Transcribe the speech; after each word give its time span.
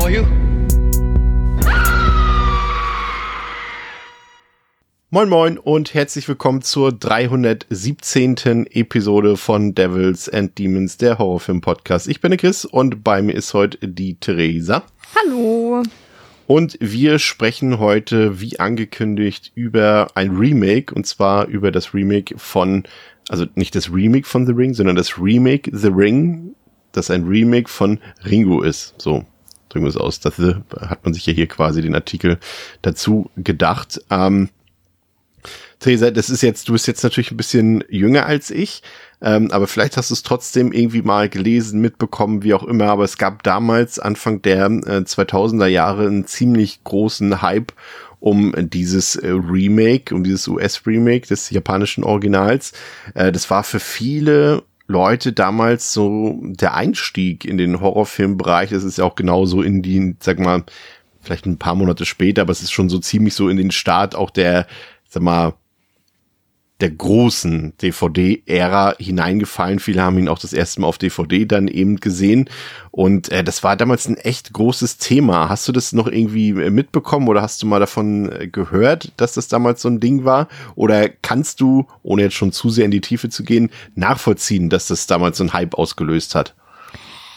For 0.00 0.10
you. 0.10 0.24
Moin 5.10 5.28
Moin 5.28 5.58
und 5.58 5.92
herzlich 5.92 6.28
willkommen 6.28 6.62
zur 6.62 6.92
317. 6.92 8.66
Episode 8.70 9.36
von 9.36 9.74
Devils 9.74 10.28
and 10.28 10.56
Demons, 10.56 10.96
der 10.96 11.18
Horrorfilm-Podcast. 11.18 12.08
Ich 12.08 12.20
bin 12.20 12.30
der 12.30 12.38
Chris 12.38 12.64
und 12.64 13.02
bei 13.02 13.20
mir 13.20 13.32
ist 13.32 13.52
heute 13.52 13.88
die 13.88 14.14
Theresa. 14.14 14.84
Hallo. 15.16 15.82
Und 16.46 16.78
wir 16.80 17.18
sprechen 17.18 17.78
heute, 17.78 18.40
wie 18.40 18.58
angekündigt, 18.58 19.52
über 19.54 20.08
ein 20.14 20.36
Remake 20.36 20.94
und 20.94 21.06
zwar 21.06 21.46
über 21.46 21.72
das 21.72 21.92
Remake 21.92 22.38
von, 22.38 22.84
also 23.28 23.46
nicht 23.56 23.74
das 23.74 23.92
Remake 23.92 24.26
von 24.26 24.46
The 24.46 24.52
Ring, 24.52 24.74
sondern 24.74 24.96
das 24.96 25.18
Remake 25.18 25.70
The 25.72 25.88
Ring, 25.88 26.54
das 26.92 27.10
ein 27.10 27.24
Remake 27.24 27.68
von 27.68 27.98
Ringo 28.24 28.62
ist. 28.62 28.94
So, 28.98 29.24
drücken 29.70 29.86
wir 29.86 29.90
es 29.90 29.96
aus. 29.96 30.20
Das 30.20 30.34
hat 30.38 31.04
man 31.04 31.14
sich 31.14 31.24
ja 31.24 31.32
hier 31.32 31.46
quasi 31.46 31.80
den 31.80 31.94
Artikel 31.94 32.38
dazu 32.82 33.30
gedacht. 33.36 34.00
Ähm, 34.10 34.50
Theresa, 35.78 36.10
das 36.10 36.28
ist 36.28 36.42
jetzt, 36.42 36.68
du 36.68 36.72
bist 36.72 36.86
jetzt 36.86 37.02
natürlich 37.02 37.30
ein 37.30 37.38
bisschen 37.38 37.82
jünger 37.88 38.26
als 38.26 38.50
ich, 38.50 38.82
ähm, 39.22 39.50
aber 39.50 39.66
vielleicht 39.66 39.96
hast 39.96 40.10
du 40.10 40.14
es 40.14 40.22
trotzdem 40.22 40.72
irgendwie 40.72 41.00
mal 41.00 41.30
gelesen, 41.30 41.80
mitbekommen, 41.80 42.42
wie 42.42 42.52
auch 42.52 42.64
immer. 42.64 42.88
Aber 42.88 43.04
es 43.04 43.16
gab 43.16 43.42
damals, 43.42 43.98
Anfang 43.98 44.42
der 44.42 44.66
äh, 44.66 45.00
2000er 45.00 45.66
Jahre, 45.66 46.06
einen 46.06 46.26
ziemlich 46.26 46.84
großen 46.84 47.40
Hype 47.40 47.72
um 48.18 48.54
dieses 48.58 49.16
äh, 49.16 49.30
Remake, 49.30 50.14
um 50.14 50.22
dieses 50.22 50.46
US-Remake 50.46 51.26
des 51.26 51.48
japanischen 51.48 52.04
Originals. 52.04 52.72
Äh, 53.14 53.32
das 53.32 53.48
war 53.48 53.64
für 53.64 53.80
viele 53.80 54.62
Leute 54.90 55.32
damals 55.32 55.92
so 55.92 56.38
der 56.42 56.74
Einstieg 56.74 57.44
in 57.44 57.58
den 57.58 57.80
Horrorfilmbereich. 57.80 58.70
Das 58.70 58.82
ist 58.82 58.98
ja 58.98 59.04
auch 59.04 59.14
genauso 59.14 59.62
in 59.62 59.82
die, 59.82 60.16
sag 60.20 60.40
mal, 60.40 60.64
vielleicht 61.20 61.46
ein 61.46 61.58
paar 61.58 61.76
Monate 61.76 62.04
später, 62.04 62.42
aber 62.42 62.52
es 62.52 62.62
ist 62.62 62.72
schon 62.72 62.88
so 62.88 62.98
ziemlich 62.98 63.34
so 63.34 63.48
in 63.48 63.56
den 63.56 63.70
Start 63.70 64.14
auch 64.16 64.30
der, 64.30 64.66
sag 65.08 65.22
mal, 65.22 65.54
der 66.80 66.90
großen 66.90 67.74
DVD-Ära 67.80 68.94
hineingefallen. 68.98 69.78
Viele 69.78 70.02
haben 70.02 70.18
ihn 70.18 70.28
auch 70.28 70.38
das 70.38 70.52
erste 70.52 70.80
Mal 70.80 70.86
auf 70.86 70.98
DVD 70.98 71.44
dann 71.44 71.68
eben 71.68 71.96
gesehen. 71.96 72.48
Und 72.90 73.30
äh, 73.30 73.44
das 73.44 73.62
war 73.62 73.76
damals 73.76 74.08
ein 74.08 74.16
echt 74.16 74.52
großes 74.52 74.98
Thema. 74.98 75.48
Hast 75.48 75.68
du 75.68 75.72
das 75.72 75.92
noch 75.92 76.06
irgendwie 76.06 76.50
äh, 76.50 76.70
mitbekommen 76.70 77.28
oder 77.28 77.42
hast 77.42 77.62
du 77.62 77.66
mal 77.66 77.80
davon 77.80 78.32
äh, 78.32 78.48
gehört, 78.48 79.12
dass 79.16 79.34
das 79.34 79.48
damals 79.48 79.82
so 79.82 79.88
ein 79.88 80.00
Ding 80.00 80.24
war? 80.24 80.48
Oder 80.74 81.08
kannst 81.08 81.60
du, 81.60 81.86
ohne 82.02 82.22
jetzt 82.22 82.34
schon 82.34 82.52
zu 82.52 82.70
sehr 82.70 82.84
in 82.84 82.90
die 82.90 83.00
Tiefe 83.00 83.28
zu 83.28 83.44
gehen, 83.44 83.70
nachvollziehen, 83.94 84.70
dass 84.70 84.88
das 84.88 85.06
damals 85.06 85.38
so 85.38 85.44
ein 85.44 85.52
Hype 85.52 85.74
ausgelöst 85.74 86.34
hat? 86.34 86.54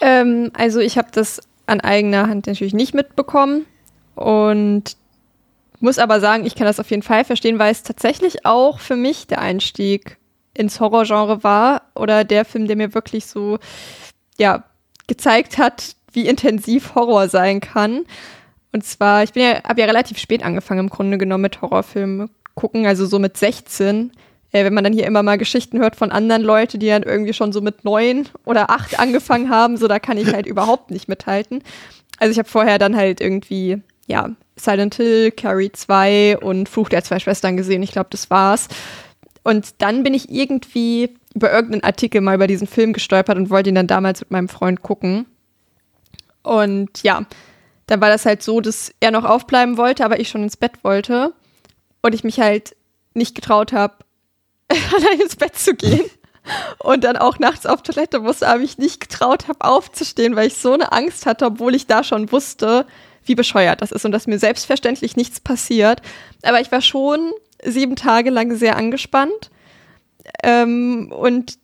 Ähm, 0.00 0.50
also 0.54 0.80
ich 0.80 0.98
habe 0.98 1.08
das 1.12 1.40
an 1.66 1.80
eigener 1.80 2.28
Hand 2.28 2.46
natürlich 2.46 2.74
nicht 2.74 2.94
mitbekommen. 2.94 3.66
Und 4.14 4.96
muss 5.80 5.98
aber 5.98 6.20
sagen, 6.20 6.46
ich 6.46 6.54
kann 6.54 6.66
das 6.66 6.80
auf 6.80 6.90
jeden 6.90 7.02
Fall 7.02 7.24
verstehen, 7.24 7.58
weil 7.58 7.72
es 7.72 7.82
tatsächlich 7.82 8.46
auch 8.46 8.80
für 8.80 8.96
mich 8.96 9.26
der 9.26 9.40
Einstieg 9.40 10.18
ins 10.54 10.80
Horrorgenre 10.80 11.42
war 11.42 11.82
oder 11.94 12.24
der 12.24 12.44
Film, 12.44 12.66
der 12.66 12.76
mir 12.76 12.94
wirklich 12.94 13.26
so, 13.26 13.58
ja, 14.38 14.64
gezeigt 15.06 15.58
hat, 15.58 15.96
wie 16.12 16.28
intensiv 16.28 16.94
Horror 16.94 17.28
sein 17.28 17.60
kann. 17.60 18.04
Und 18.72 18.84
zwar, 18.84 19.22
ich 19.22 19.32
bin 19.32 19.42
ja, 19.42 19.62
habe 19.64 19.80
ja 19.80 19.86
relativ 19.86 20.18
spät 20.18 20.44
angefangen 20.44 20.80
im 20.80 20.90
Grunde 20.90 21.18
genommen 21.18 21.42
mit 21.42 21.60
Horrorfilmen 21.60 22.30
gucken, 22.54 22.86
also 22.86 23.06
so 23.06 23.18
mit 23.18 23.36
16. 23.36 24.12
Äh, 24.52 24.64
wenn 24.64 24.74
man 24.74 24.84
dann 24.84 24.92
hier 24.92 25.06
immer 25.06 25.22
mal 25.22 25.38
Geschichten 25.38 25.78
hört 25.78 25.96
von 25.96 26.12
anderen 26.12 26.42
Leuten, 26.42 26.78
die 26.78 26.86
dann 26.86 27.02
irgendwie 27.02 27.34
schon 27.34 27.52
so 27.52 27.60
mit 27.60 27.84
neun 27.84 28.28
oder 28.44 28.70
acht 28.70 28.98
angefangen 28.98 29.50
haben, 29.50 29.76
so 29.76 29.88
da 29.88 29.98
kann 29.98 30.16
ich 30.16 30.32
halt 30.32 30.46
überhaupt 30.46 30.90
nicht 30.90 31.08
mithalten. 31.08 31.62
Also 32.18 32.30
ich 32.30 32.38
habe 32.38 32.48
vorher 32.48 32.78
dann 32.78 32.96
halt 32.96 33.20
irgendwie 33.20 33.82
ja, 34.06 34.30
Silent 34.56 34.94
Hill, 34.96 35.30
Carrie 35.32 35.72
2 35.72 36.38
und 36.38 36.68
Fluch 36.68 36.88
der 36.88 37.02
zwei 37.02 37.18
Schwestern 37.18 37.56
gesehen. 37.56 37.82
Ich 37.82 37.92
glaube, 37.92 38.08
das 38.10 38.30
war's. 38.30 38.68
Und 39.42 39.82
dann 39.82 40.02
bin 40.02 40.14
ich 40.14 40.30
irgendwie 40.30 41.16
über 41.34 41.52
irgendeinen 41.52 41.84
Artikel 41.84 42.20
mal 42.20 42.34
über 42.34 42.46
diesen 42.46 42.66
Film 42.66 42.92
gestolpert 42.92 43.36
und 43.36 43.50
wollte 43.50 43.68
ihn 43.68 43.74
dann 43.74 43.86
damals 43.86 44.20
mit 44.20 44.30
meinem 44.30 44.48
Freund 44.48 44.82
gucken. 44.82 45.26
Und 46.42 47.02
ja, 47.02 47.26
dann 47.86 48.00
war 48.00 48.08
das 48.08 48.24
halt 48.24 48.42
so, 48.42 48.60
dass 48.60 48.92
er 49.00 49.10
noch 49.10 49.24
aufbleiben 49.24 49.76
wollte, 49.76 50.04
aber 50.04 50.20
ich 50.20 50.28
schon 50.28 50.42
ins 50.42 50.56
Bett 50.56 50.82
wollte. 50.82 51.32
Und 52.02 52.14
ich 52.14 52.24
mich 52.24 52.40
halt 52.40 52.76
nicht 53.14 53.34
getraut 53.34 53.72
habe, 53.72 53.94
allein 54.68 55.20
ins 55.20 55.36
Bett 55.36 55.56
zu 55.56 55.74
gehen. 55.74 56.04
Und 56.78 57.04
dann 57.04 57.16
auch 57.16 57.38
nachts 57.38 57.64
auf 57.64 57.82
Toilette 57.82 58.20
musste, 58.20 58.46
aber 58.46 58.60
ich 58.60 58.76
nicht 58.76 59.00
getraut 59.00 59.48
habe, 59.48 59.64
aufzustehen, 59.64 60.36
weil 60.36 60.48
ich 60.48 60.56
so 60.56 60.72
eine 60.72 60.92
Angst 60.92 61.24
hatte, 61.24 61.46
obwohl 61.46 61.74
ich 61.74 61.86
da 61.86 62.04
schon 62.04 62.30
wusste, 62.32 62.86
wie 63.24 63.34
bescheuert 63.34 63.82
das 63.82 63.92
ist 63.92 64.04
und 64.04 64.12
dass 64.12 64.26
mir 64.26 64.38
selbstverständlich 64.38 65.16
nichts 65.16 65.40
passiert. 65.40 66.02
Aber 66.42 66.60
ich 66.60 66.70
war 66.72 66.80
schon 66.80 67.32
sieben 67.62 67.96
Tage 67.96 68.30
lang 68.30 68.54
sehr 68.56 68.76
angespannt. 68.76 69.50
Ähm, 70.42 71.12
und 71.12 71.58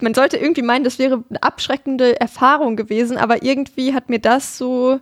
man 0.00 0.14
sollte 0.14 0.36
irgendwie 0.36 0.62
meinen, 0.62 0.84
das 0.84 0.98
wäre 0.98 1.22
eine 1.28 1.42
abschreckende 1.42 2.20
Erfahrung 2.20 2.76
gewesen, 2.76 3.16
aber 3.16 3.42
irgendwie 3.42 3.94
hat 3.94 4.10
mir 4.10 4.18
das 4.18 4.58
so, 4.58 5.00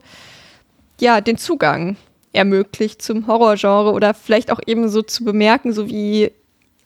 ja, 1.00 1.20
den 1.20 1.38
Zugang 1.38 1.96
ermöglicht 2.32 3.02
zum 3.02 3.26
Horrorgenre 3.26 3.92
oder 3.92 4.14
vielleicht 4.14 4.52
auch 4.52 4.60
eben 4.66 4.88
so 4.88 5.02
zu 5.02 5.24
bemerken, 5.24 5.72
so 5.72 5.88
wie 5.88 6.30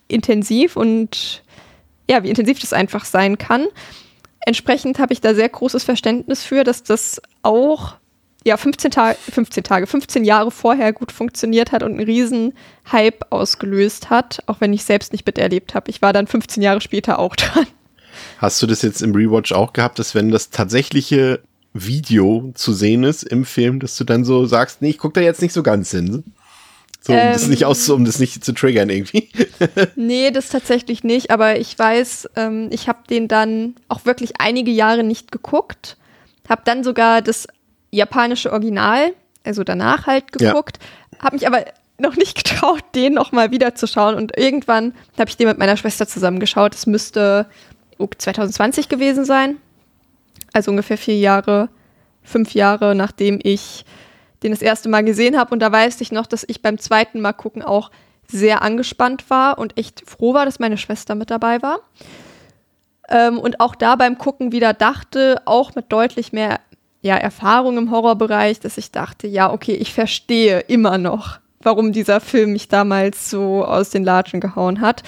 intensiv 0.09 0.77
und 0.77 1.43
ja, 2.09 2.23
wie 2.23 2.31
intensiv 2.31 2.61
das 2.61 2.73
einfach 2.73 3.05
sein 3.05 3.37
kann. 3.39 3.67
Entsprechend 4.47 4.99
habe 4.99 5.13
ich 5.13 5.21
da 5.21 5.35
sehr 5.35 5.49
großes 5.49 5.85
Verständnis 5.85 6.45
für, 6.45 6.65
dass 6.65 6.83
das 6.83 7.21
auch 7.43 7.97
ja, 8.45 8.57
15 8.59 8.91
Tage, 8.91 9.19
15 9.19 9.65
Tage, 9.65 9.87
15 9.87 10.25
Jahre 10.25 10.51
vorher 10.51 10.93
gut 10.93 11.13
funktioniert 11.13 11.73
hat 11.73 11.83
und 11.83 11.93
einen 11.93 12.05
riesen 12.05 12.53
Hype 12.93 13.25
ausgelöst 13.31 14.11
hat, 14.11 14.43
auch 14.47 14.61
wenn 14.61 14.73
ich 14.73 14.85
selbst 14.85 15.13
nicht 15.13 15.27
miterlebt 15.27 15.75
habe. 15.75 15.91
Ich 15.91 16.03
war 16.03 16.13
dann 16.13 16.27
15 16.27 16.63
Jahre 16.63 16.81
später 16.81 17.19
auch 17.19 17.37
dran. 17.37 17.67
Hast 18.39 18.63
du 18.63 18.67
das 18.67 18.83
jetzt 18.83 19.03
im 19.03 19.15
Rewatch 19.15 19.53
auch 19.53 19.73
gehabt, 19.73 19.99
dass 19.99 20.15
wenn 20.15 20.31
das 20.31 20.51
tatsächliche 20.51 21.41
Video 21.73 22.53
zu 22.55 22.73
sehen 22.73 23.03
ist 23.03 23.25
im 23.25 23.45
Film, 23.45 23.81
dass 23.81 23.97
du 23.97 24.05
dann 24.05 24.25
so 24.25 24.47
sagst, 24.47 24.83
nee, 24.83 24.91
ich 24.91 24.99
guck 24.99 25.15
da 25.15 25.21
jetzt 25.21 25.43
nicht 25.43 25.53
so 25.53 25.63
ganz 25.63 25.91
hin? 25.91 26.23
So, 27.01 27.13
um 27.13 27.19
ähm, 27.19 27.33
das 27.33 27.49
nicht 27.49 27.65
aus, 27.65 27.89
um 27.91 28.05
das 28.05 28.19
nicht 28.19 28.45
zu 28.45 28.53
triggern 28.53 28.89
irgendwie. 28.89 29.29
nee, 29.97 30.31
das 30.31 30.49
tatsächlich 30.49 31.03
nicht, 31.03 31.31
aber 31.31 31.59
ich 31.59 31.79
weiß, 31.79 32.31
ähm, 32.37 32.69
ich 32.71 32.89
habe 32.89 33.01
den 33.11 33.29
dann 33.29 33.75
auch 33.89 34.05
wirklich 34.05 34.41
einige 34.41 34.71
Jahre 34.71 35.03
nicht 35.03 35.33
geguckt, 35.33 35.97
habe 36.49 36.63
dann 36.65 36.85
sogar 36.85 37.21
das 37.21 37.47
japanische 37.95 38.53
Original, 38.53 39.13
also 39.45 39.65
danach 39.65 40.07
halt 40.07 40.33
geguckt, 40.33 40.79
ja. 41.13 41.25
habe 41.25 41.37
mich 41.37 41.47
aber 41.47 41.65
noch 41.99 42.17
nicht 42.17 42.37
getraut, 42.45 42.85
den 42.95 43.15
noch 43.15 43.33
mal 43.33 43.51
wieder 43.51 43.75
zu 43.75 43.87
schauen 43.87 44.17
und 44.17 44.37
irgendwann 44.37 44.95
habe 45.19 45.31
ich 45.31 45.37
den 45.37 45.49
mit 45.49 45.59
meiner 45.59 45.77
Schwester 45.77 46.07
zusammengeschaut. 46.07 46.75
Es 46.75 46.87
müsste 46.87 47.47
2020 47.99 48.89
gewesen 48.89 49.25
sein, 49.25 49.57
also 50.53 50.71
ungefähr 50.71 50.99
vier 50.99 51.19
Jahre, 51.19 51.69
fünf 52.23 52.55
Jahre, 52.55 52.95
nachdem 52.95 53.39
ich 53.43 53.85
den 54.43 54.51
das 54.51 54.63
erste 54.63 54.89
Mal 54.89 55.05
gesehen 55.05 55.39
habe 55.39 55.53
und 55.53 55.61
da 55.61 55.73
weiß 55.73 56.01
ich 56.01 56.13
noch, 56.13 56.27
dass 56.27 56.45
ich 56.47 56.61
beim 56.61 56.79
zweiten 56.79 57.21
Mal 57.21 57.33
gucken 57.33 57.63
auch 57.63 57.91
sehr 58.27 58.63
angespannt 58.63 59.31
war 59.31 59.59
und 59.59 59.79
echt 59.79 60.03
froh 60.07 60.35
war, 60.35 60.45
dass 60.45 60.59
meine 60.59 60.79
Schwester 60.79 61.15
mit 61.15 61.31
dabei 61.31 61.63
war. 61.63 61.81
Ähm, 63.09 63.39
und 63.39 63.61
auch 63.61 63.75
da 63.75 63.97
beim 63.97 64.19
Gucken 64.19 64.53
wieder 64.53 64.73
dachte, 64.73 65.43
auch 65.45 65.75
mit 65.75 65.93
deutlich 65.93 66.33
mehr 66.33 66.61
ja, 67.05 67.19
Erfahrung 67.19 67.77
im 67.77 67.91
Horrorbereich, 67.91 68.61
dass 68.61 68.79
ich 68.79 68.91
dachte, 68.91 69.27
ja, 69.27 69.53
okay, 69.53 69.75
ich 69.75 69.93
verstehe 69.93 70.61
immer 70.61 70.97
noch, 70.97 71.39
warum 71.61 71.93
dieser 71.93 72.19
Film 72.19 72.55
mich 72.55 72.69
damals 72.69 73.29
so 73.29 73.63
aus 73.63 73.91
den 73.91 74.05
Latschen 74.05 74.41
gehauen 74.41 74.81
hat. 74.81 75.03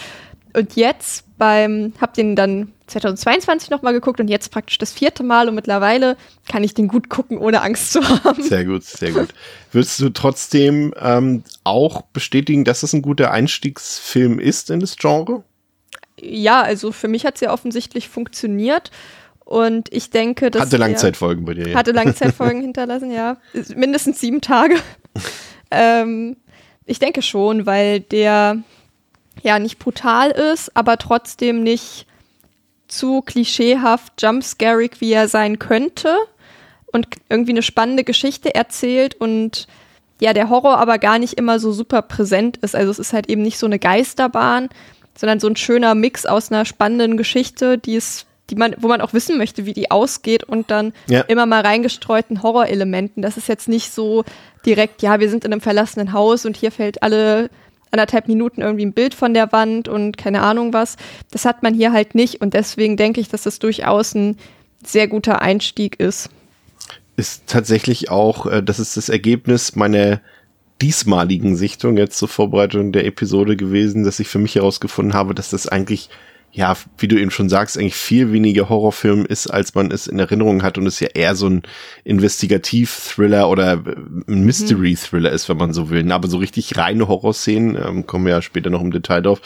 Und 0.53 0.77
jetzt 0.77 1.25
beim, 1.39 1.95
hab 1.99 2.13
den 2.13 2.37
dann 2.37 2.71
2022 2.89 3.71
nochmal 3.71 3.95
geguckt 3.95 4.21
und 4.21 4.29
jetzt 4.29 4.51
praktisch 4.51 4.77
das 4.77 4.93
vierte 4.93 5.23
Mal 5.23 5.49
und 5.49 5.55
mittlerweile 5.55 6.19
kann 6.47 6.63
ich 6.63 6.75
den 6.75 6.87
gut 6.87 7.09
gucken, 7.09 7.39
ohne 7.39 7.63
Angst 7.63 7.93
zu 7.93 8.07
haben. 8.07 8.43
Sehr 8.43 8.67
gut, 8.67 8.85
sehr 8.85 9.13
gut. 9.13 9.29
Würdest 9.73 9.99
du 9.99 10.11
trotzdem 10.11 10.93
ähm, 11.01 11.45
auch 11.65 12.03
bestätigen, 12.03 12.65
dass 12.65 12.83
es 12.83 12.93
ein 12.93 13.01
guter 13.01 13.31
Einstiegsfilm 13.31 14.39
ist 14.39 14.69
in 14.69 14.81
das 14.81 14.97
Genre? 14.97 15.45
Ja, 16.21 16.61
also 16.61 16.93
für 16.93 17.09
mich 17.09 17.25
hat 17.25 17.37
es 17.37 17.41
ja 17.41 17.55
offensichtlich 17.55 18.11
funktioniert. 18.11 18.91
Und 19.47 19.93
ich 19.93 20.11
denke, 20.11 20.51
dass. 20.51 20.61
Hatte 20.61 20.77
Langzeitfolgen 20.77 21.45
bei 21.45 21.55
dir, 21.55 21.69
ja. 21.69 21.79
Hatte 21.79 21.93
Langzeitfolgen 21.93 22.61
hinterlassen, 22.63 23.13
ja. 23.13 23.37
Mindestens 23.75 24.21
sieben 24.21 24.41
Tage. 24.41 24.75
ähm, 25.71 26.37
ich 26.85 26.99
denke 26.99 27.23
schon, 27.23 27.65
weil 27.65 28.01
der 28.01 28.59
ja 29.43 29.59
nicht 29.61 29.79
brutal 29.79 30.33
ist, 30.33 30.77
aber 30.77 30.99
trotzdem 30.99 31.63
nicht 31.63 32.07
zu 32.89 33.23
klischeehaft 33.23 34.21
jumpscarig, 34.21 35.01
wie 35.01 35.13
er 35.13 35.29
sein 35.29 35.59
könnte. 35.61 36.17
Und 36.87 37.07
irgendwie 37.29 37.53
eine 37.53 37.63
spannende 37.63 38.05
Geschichte 38.05 38.55
erzählt 38.55 39.15
und 39.15 39.69
ja, 40.21 40.33
der 40.33 40.49
Horror 40.49 40.79
aber 40.79 40.99
gar 40.99 41.19
nicht 41.19 41.35
immer 41.35 41.61
so 41.61 41.73
super 41.73 42.03
präsent 42.03 42.57
ist. 42.59 42.75
Also 42.75 42.91
es 42.91 42.99
ist 42.99 43.13
halt 43.13 43.29
eben 43.29 43.43
nicht 43.43 43.59
so 43.59 43.67
eine 43.67 43.79
Geisterbahn, 43.79 44.71
sondern 45.17 45.39
so 45.39 45.47
ein 45.47 45.57
schöner 45.57 45.95
Mix 45.95 46.27
aus 46.27 46.51
einer 46.51 46.65
spannenden 46.65 47.17
Geschichte, 47.17 47.79
die 47.79 47.97
es, 47.97 48.27
die 48.51 48.57
man, 48.57 48.75
wo 48.79 48.89
man 48.89 49.01
auch 49.01 49.13
wissen 49.13 49.39
möchte, 49.39 49.67
wie 49.67 49.73
die 49.73 49.91
ausgeht 49.91 50.45
und 50.45 50.71
dann 50.71 50.93
ja. 51.09 51.21
immer 51.23 51.47
mal 51.47 51.63
reingestreuten 51.63 52.43
Horrorelementen. 52.43 53.23
Das 53.23 53.37
ist 53.37 53.49
jetzt 53.49 53.69
nicht 53.69 53.93
so 53.93 54.25
direkt, 54.65 55.03
ja, 55.03 55.21
wir 55.21 55.31
sind 55.31 55.45
in 55.45 55.53
einem 55.53 55.61
verlassenen 55.61 56.13
Haus 56.13 56.47
und 56.47 56.57
hier 56.57 56.71
fällt 56.71 57.03
alle 57.03 57.51
anderthalb 57.91 58.29
Minuten 58.29 58.63
irgendwie 58.63 58.87
ein 58.87 58.93
Bild 58.93 59.15
von 59.15 59.35
der 59.35 59.53
Wand 59.53 59.89
und 59.89 60.17
keine 60.17 60.43
Ahnung 60.43 60.73
was. 60.73 60.97
Das 61.31 61.45
hat 61.45 61.63
man 61.63 61.75
hier 61.75 61.93
halt 61.93 62.15
nicht 62.15 62.41
und 62.41 62.55
deswegen 62.55 62.97
denke 62.97 63.21
ich, 63.21 63.29
dass 63.29 63.43
das 63.43 63.59
durchaus 63.59 64.15
ein 64.15 64.37
sehr 64.85 65.09
guter 65.09 65.43
Einstieg 65.43 65.99
ist 65.99 66.31
ist 67.17 67.47
tatsächlich 67.47 68.11
auch, 68.11 68.47
äh, 68.47 68.63
das 68.63 68.79
ist 68.79 68.97
das 68.97 69.09
Ergebnis 69.09 69.75
meiner 69.75 70.21
diesmaligen 70.83 71.57
Sichtung 71.57 71.97
jetzt 71.97 72.19
zur 72.19 72.29
Vorbereitung 72.29 72.93
der 72.93 73.07
Episode 73.07 73.57
gewesen, 73.57 74.05
dass 74.05 74.21
ich 74.21 74.29
für 74.29 74.39
mich 74.39 74.55
herausgefunden 74.55 75.15
habe, 75.15 75.35
dass 75.35 75.51
das 75.51 75.67
eigentlich, 75.67 76.11
ja, 76.57 76.75
wie 76.97 77.07
du 77.07 77.21
eben 77.21 77.31
schon 77.31 77.51
sagst, 77.51 77.77
eigentlich 77.77 77.97
viel 77.97 78.33
weniger 78.33 78.71
Horrorfilm 78.71 79.27
ist, 79.27 79.47
als 79.47 79.75
man 79.75 79.91
es 79.91 80.07
in 80.07 80.19
Erinnerung 80.19 80.63
hat 80.63 80.79
und 80.79 80.87
es 80.87 81.01
ja 81.01 81.09
eher 81.13 81.35
so 81.35 81.51
ein 81.51 81.63
Investigativ-Thriller 82.05 83.51
oder 83.51 83.75
äh, 83.75 83.97
ein 84.27 84.43
Mystery-Thriller 84.47 85.31
ist, 85.31 85.51
wenn 85.51 85.59
man 85.59 85.75
so 85.75 85.91
will. 85.91 86.11
Aber 86.11 86.29
so 86.29 86.39
richtig 86.39 86.79
reine 86.79 87.09
Horrorszenen, 87.09 87.77
ähm, 87.77 88.07
kommen 88.07 88.25
wir 88.25 88.33
ja 88.33 88.43
später 88.43 88.71
noch 88.71 88.81
im 88.81 88.91
Detail 88.91 89.21
drauf, 89.21 89.43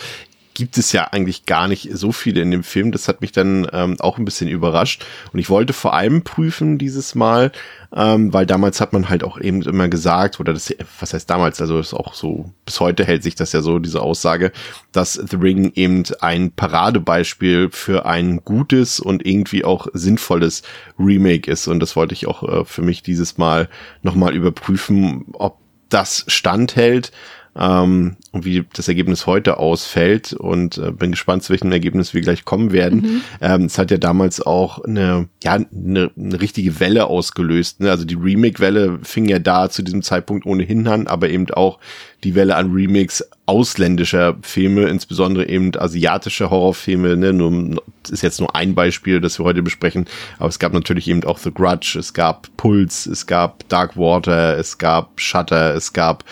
gibt 0.61 0.77
es 0.77 0.93
ja 0.93 1.05
eigentlich 1.05 1.47
gar 1.47 1.69
nicht 1.69 1.89
so 1.95 2.13
viele 2.13 2.43
in 2.43 2.51
dem 2.51 2.63
Film. 2.63 2.93
Das 2.93 3.09
hat 3.09 3.23
mich 3.23 3.33
dann 3.33 3.67
ähm, 3.73 3.99
auch 3.99 4.19
ein 4.19 4.27
bisschen 4.27 4.47
überrascht. 4.47 5.07
Und 5.33 5.39
ich 5.39 5.49
wollte 5.49 5.73
vor 5.73 5.95
allem 5.95 6.23
prüfen 6.23 6.77
dieses 6.77 7.15
Mal, 7.15 7.51
ähm, 7.97 8.31
weil 8.35 8.45
damals 8.45 8.79
hat 8.79 8.93
man 8.93 9.09
halt 9.09 9.25
auch 9.25 9.41
eben 9.41 9.63
immer 9.63 9.89
gesagt, 9.89 10.39
oder 10.39 10.53
das, 10.53 10.75
was 10.99 11.15
heißt 11.15 11.31
damals, 11.31 11.63
also 11.63 11.79
ist 11.79 11.95
auch 11.95 12.13
so, 12.13 12.53
bis 12.67 12.79
heute 12.79 13.07
hält 13.07 13.23
sich 13.23 13.37
das 13.37 13.55
ja 13.55 13.63
so, 13.63 13.79
diese 13.79 14.03
Aussage, 14.03 14.53
dass 14.93 15.15
The 15.15 15.37
Ring 15.37 15.73
eben 15.77 16.03
ein 16.21 16.53
Paradebeispiel 16.53 17.71
für 17.71 18.05
ein 18.05 18.43
gutes 18.45 19.01
und 19.01 19.25
irgendwie 19.25 19.65
auch 19.65 19.87
sinnvolles 19.95 20.61
Remake 20.99 21.51
ist. 21.51 21.69
Und 21.69 21.81
das 21.81 21.97
wollte 21.97 22.13
ich 22.13 22.27
auch 22.27 22.43
äh, 22.43 22.65
für 22.67 22.83
mich 22.83 23.03
dieses 23.03 23.39
Mal 23.39 23.71
nochmal 24.03 24.35
überprüfen, 24.35 25.25
ob 25.33 25.57
das 25.89 26.27
standhält 26.29 27.13
ähm, 27.57 28.17
und 28.33 28.45
wie 28.45 28.65
das 28.73 28.89
Ergebnis 28.89 29.27
heute 29.27 29.59
ausfällt 29.59 30.33
und 30.33 30.79
äh, 30.79 30.93
bin 30.93 31.11
gespannt, 31.11 31.43
zu 31.43 31.51
welchem 31.51 31.73
Ergebnis 31.73 32.15
wir 32.15 32.21
gleich 32.21 32.45
kommen 32.45 32.73
werden. 32.73 33.01
Mhm. 33.01 33.21
Ähm, 33.41 33.65
es 33.65 33.79
hat 33.79 33.91
ja 33.91 33.99
damals 33.99 34.41
auch 34.41 34.85
eine, 34.85 35.29
ja, 35.43 35.55
eine, 35.55 36.11
eine 36.17 36.41
richtige 36.41 36.79
Welle 36.81 37.07
ausgelöst. 37.07 37.81
Ne? 37.81 37.91
Also 37.91 38.05
die 38.05 38.15
Remake-Welle 38.15 39.01
fing 39.03 39.29
ja 39.29 39.39
da 39.39 39.69
zu 39.69 39.83
diesem 39.83 40.03
Zeitpunkt 40.03 40.47
ohnehin 40.47 40.87
an, 40.87 41.07
aber 41.07 41.29
eben 41.29 41.51
auch 41.51 41.79
die 42.23 42.35
Welle 42.35 42.57
an 42.57 42.73
Remakes 42.73 43.29
ausländischer 43.47 44.37
Filme, 44.43 44.89
insbesondere 44.89 45.49
eben 45.49 45.73
asiatische 45.77 46.51
Horrorfilme, 46.51 47.17
ne, 47.17 47.33
nur, 47.33 47.83
ist 48.11 48.23
jetzt 48.23 48.41
nur 48.41 48.55
ein 48.55 48.75
Beispiel, 48.75 49.21
das 49.21 49.39
wir 49.39 49.45
heute 49.45 49.63
besprechen, 49.63 50.07
aber 50.39 50.49
es 50.49 50.59
gab 50.59 50.73
natürlich 50.73 51.09
eben 51.09 51.25
auch 51.25 51.39
The 51.39 51.53
Grudge, 51.53 51.97
es 51.99 52.13
gab 52.13 52.55
Pulse, 52.57 53.11
es 53.11 53.27
gab 53.27 53.69
Dark 53.69 53.97
Water, 53.97 54.57
es 54.57 54.79
gab 54.79 55.21
Shutter, 55.21 55.75
es 55.75 55.93
gab 55.93 56.25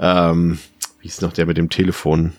ähm, 0.00 0.58
wie 1.00 1.08
ist 1.08 1.22
noch 1.22 1.32
der 1.32 1.46
mit 1.46 1.56
dem 1.56 1.70
Telefon? 1.70 2.32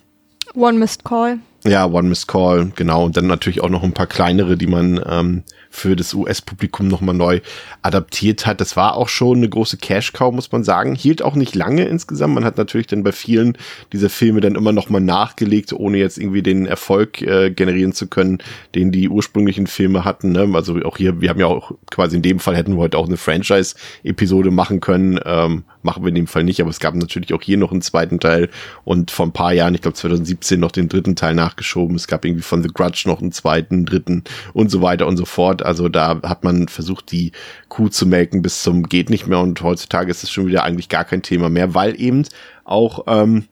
One 0.53 0.77
Missed 0.77 1.03
Call. 1.03 1.39
Ja, 1.63 1.85
One 1.85 2.09
Missed 2.09 2.27
Call, 2.27 2.71
genau. 2.75 3.05
Und 3.05 3.17
dann 3.17 3.27
natürlich 3.27 3.61
auch 3.61 3.69
noch 3.69 3.83
ein 3.83 3.93
paar 3.93 4.07
kleinere, 4.07 4.57
die 4.57 4.67
man 4.67 4.99
ähm, 5.07 5.43
für 5.69 5.95
das 5.95 6.13
US-Publikum 6.13 6.87
nochmal 6.87 7.13
neu 7.13 7.39
adaptiert 7.83 8.47
hat. 8.47 8.59
Das 8.59 8.75
war 8.75 8.95
auch 8.95 9.07
schon 9.07 9.37
eine 9.37 9.49
große 9.49 9.77
Cash-Cow, 9.77 10.33
muss 10.33 10.51
man 10.51 10.63
sagen. 10.63 10.95
Hielt 10.95 11.21
auch 11.21 11.35
nicht 11.35 11.53
lange 11.53 11.85
insgesamt. 11.85 12.33
Man 12.33 12.45
hat 12.45 12.57
natürlich 12.57 12.87
dann 12.87 13.03
bei 13.03 13.11
vielen 13.11 13.57
dieser 13.93 14.09
Filme 14.09 14.41
dann 14.41 14.55
immer 14.55 14.71
nochmal 14.71 15.01
nachgelegt, 15.01 15.71
ohne 15.71 15.99
jetzt 15.99 16.17
irgendwie 16.17 16.41
den 16.41 16.65
Erfolg 16.65 17.21
äh, 17.21 17.51
generieren 17.51 17.93
zu 17.93 18.07
können, 18.07 18.39
den 18.73 18.91
die 18.91 19.07
ursprünglichen 19.07 19.67
Filme 19.67 20.03
hatten. 20.03 20.31
Ne? 20.31 20.49
Also 20.53 20.75
auch 20.83 20.97
hier, 20.97 21.21
wir 21.21 21.29
haben 21.29 21.39
ja 21.39 21.47
auch 21.47 21.73
quasi 21.91 22.15
in 22.15 22.23
dem 22.23 22.39
Fall 22.39 22.55
hätten 22.55 22.73
wir 22.73 22.81
heute 22.81 22.97
auch 22.97 23.07
eine 23.07 23.17
Franchise-Episode 23.17 24.49
machen 24.49 24.79
können. 24.81 25.19
Ähm, 25.23 25.63
machen 25.83 26.03
wir 26.03 26.09
in 26.09 26.15
dem 26.15 26.27
Fall 26.27 26.43
nicht, 26.43 26.61
aber 26.61 26.69
es 26.69 26.79
gab 26.79 26.95
natürlich 26.95 27.33
auch 27.33 27.41
hier 27.41 27.57
noch 27.57 27.71
einen 27.71 27.81
zweiten 27.81 28.19
Teil 28.19 28.49
und 28.83 29.11
vor 29.11 29.25
ein 29.25 29.33
paar 29.33 29.53
Jahren, 29.53 29.75
ich 29.75 29.81
glaube 29.81 29.95
2017, 29.95 30.59
noch 30.59 30.71
den 30.71 30.89
dritten 30.89 31.15
Teil 31.15 31.35
nachgeschoben. 31.35 31.95
Es 31.95 32.07
gab 32.07 32.25
irgendwie 32.25 32.43
von 32.43 32.63
The 32.63 32.69
Grudge 32.73 33.03
noch 33.05 33.21
einen 33.21 33.31
zweiten, 33.31 33.85
dritten 33.85 34.23
und 34.53 34.69
so 34.69 34.81
weiter 34.81 35.07
und 35.07 35.17
so 35.17 35.25
fort. 35.25 35.63
Also 35.63 35.89
da 35.89 36.21
hat 36.23 36.43
man 36.43 36.67
versucht, 36.67 37.11
die 37.11 37.31
Kuh 37.69 37.89
zu 37.89 38.05
melken 38.05 38.41
bis 38.41 38.63
zum 38.63 38.83
geht 38.83 39.09
nicht 39.09 39.27
mehr 39.27 39.39
und 39.39 39.61
heutzutage 39.61 40.11
ist 40.11 40.23
es 40.23 40.31
schon 40.31 40.47
wieder 40.47 40.63
eigentlich 40.63 40.89
gar 40.89 41.05
kein 41.05 41.21
Thema 41.21 41.49
mehr, 41.49 41.73
weil 41.73 41.99
eben 41.99 42.25
auch, 42.63 43.05
ähm, 43.07 43.45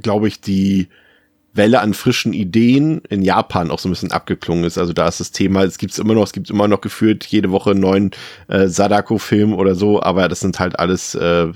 glaube 0.00 0.28
ich, 0.28 0.40
die 0.40 0.88
Welle 1.54 1.80
an 1.80 1.92
frischen 1.92 2.32
Ideen 2.32 3.02
in 3.08 3.22
Japan 3.22 3.70
auch 3.70 3.78
so 3.78 3.88
ein 3.88 3.92
bisschen 3.92 4.10
abgeklungen 4.10 4.64
ist. 4.64 4.78
Also 4.78 4.92
da 4.92 5.06
ist 5.08 5.20
das 5.20 5.32
Thema, 5.32 5.64
es 5.64 5.78
gibt 5.78 5.92
es 5.92 5.98
immer 5.98 6.14
noch, 6.14 6.24
es 6.24 6.32
gibt 6.32 6.48
immer 6.48 6.66
noch 6.66 6.80
geführt 6.80 7.24
jede 7.24 7.50
Woche 7.50 7.72
einen 7.72 7.80
neuen 7.80 8.10
äh, 8.48 8.68
Sadako-Film 8.68 9.52
oder 9.52 9.74
so, 9.74 10.02
aber 10.02 10.28
das 10.28 10.40
sind 10.40 10.58
halt 10.60 10.78
alles 10.78 11.14
äh, 11.14 11.48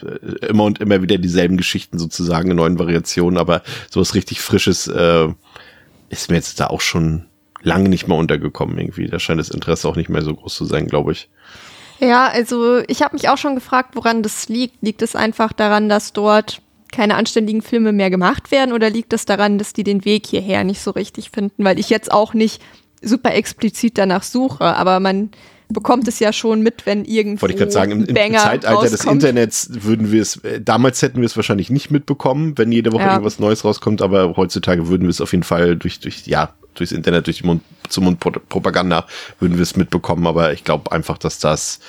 immer 0.48 0.64
und 0.64 0.80
immer 0.80 1.00
wieder 1.00 1.16
dieselben 1.16 1.56
Geschichten 1.56 1.98
sozusagen 1.98 2.50
in 2.50 2.56
neuen 2.56 2.78
Variationen, 2.78 3.38
aber 3.38 3.62
so 3.90 4.00
was 4.00 4.14
richtig 4.14 4.40
Frisches 4.40 4.86
äh, 4.86 5.28
ist 6.10 6.30
mir 6.30 6.36
jetzt 6.36 6.60
da 6.60 6.66
auch 6.66 6.82
schon 6.82 7.24
lange 7.62 7.88
nicht 7.88 8.06
mehr 8.06 8.18
untergekommen 8.18 8.78
irgendwie. 8.78 9.08
Da 9.08 9.18
scheint 9.18 9.40
das 9.40 9.50
Interesse 9.50 9.88
auch 9.88 9.96
nicht 9.96 10.10
mehr 10.10 10.22
so 10.22 10.34
groß 10.34 10.54
zu 10.54 10.66
sein, 10.66 10.86
glaube 10.86 11.12
ich. 11.12 11.28
Ja, 11.98 12.26
also 12.26 12.82
ich 12.86 13.02
habe 13.02 13.14
mich 13.14 13.28
auch 13.28 13.38
schon 13.38 13.54
gefragt, 13.54 13.96
woran 13.96 14.22
das 14.22 14.48
liegt. 14.48 14.82
Liegt 14.82 15.02
es 15.02 15.16
einfach 15.16 15.52
daran, 15.52 15.88
dass 15.88 16.12
dort 16.12 16.60
keine 16.92 17.14
anständigen 17.14 17.62
Filme 17.62 17.92
mehr 17.92 18.10
gemacht 18.10 18.50
werden 18.50 18.72
oder 18.72 18.90
liegt 18.90 19.12
es 19.12 19.24
daran, 19.24 19.58
dass 19.58 19.72
die 19.72 19.84
den 19.84 20.04
Weg 20.04 20.26
hierher 20.26 20.64
nicht 20.64 20.80
so 20.80 20.90
richtig 20.90 21.30
finden? 21.30 21.64
Weil 21.64 21.78
ich 21.78 21.90
jetzt 21.90 22.10
auch 22.10 22.34
nicht 22.34 22.62
super 23.02 23.34
explizit 23.34 23.98
danach 23.98 24.22
suche, 24.22 24.64
aber 24.64 25.00
man 25.00 25.30
bekommt 25.68 26.06
es 26.06 26.18
ja 26.20 26.32
schon 26.32 26.62
mit, 26.62 26.86
wenn 26.86 27.04
irgendwo 27.04 27.42
Wollte 27.42 27.54
ich 27.54 27.58
gerade 27.58 27.72
sagen, 27.72 27.92
im, 27.92 28.04
im 28.04 28.14
Zeitalter 28.14 28.68
rauskommt. 28.68 28.92
des 28.92 29.04
Internets 29.04 29.68
würden 29.72 30.12
wir 30.12 30.22
es, 30.22 30.36
äh, 30.44 30.60
damals 30.60 31.02
hätten 31.02 31.20
wir 31.20 31.26
es 31.26 31.36
wahrscheinlich 31.36 31.70
nicht 31.70 31.90
mitbekommen, 31.90 32.56
wenn 32.56 32.70
jede 32.70 32.92
Woche 32.92 33.02
ja. 33.02 33.12
irgendwas 33.12 33.38
Neues 33.38 33.64
rauskommt, 33.64 34.02
aber 34.02 34.36
heutzutage 34.36 34.88
würden 34.88 35.04
wir 35.04 35.10
es 35.10 35.20
auf 35.20 35.32
jeden 35.32 35.42
Fall 35.42 35.76
durch, 35.76 36.00
durch, 36.00 36.26
ja, 36.26 36.54
durchs 36.74 36.92
Internet, 36.92 37.26
durch 37.26 37.38
die 37.38 37.46
Mund 37.46 37.62
zum 37.88 38.04
Mund 38.04 38.20
Propaganda 38.20 39.06
würden 39.38 39.56
wir 39.56 39.62
es 39.62 39.76
mitbekommen, 39.76 40.26
aber 40.26 40.52
ich 40.52 40.64
glaube 40.64 40.92
einfach, 40.92 41.18
dass 41.18 41.38
das, 41.38 41.80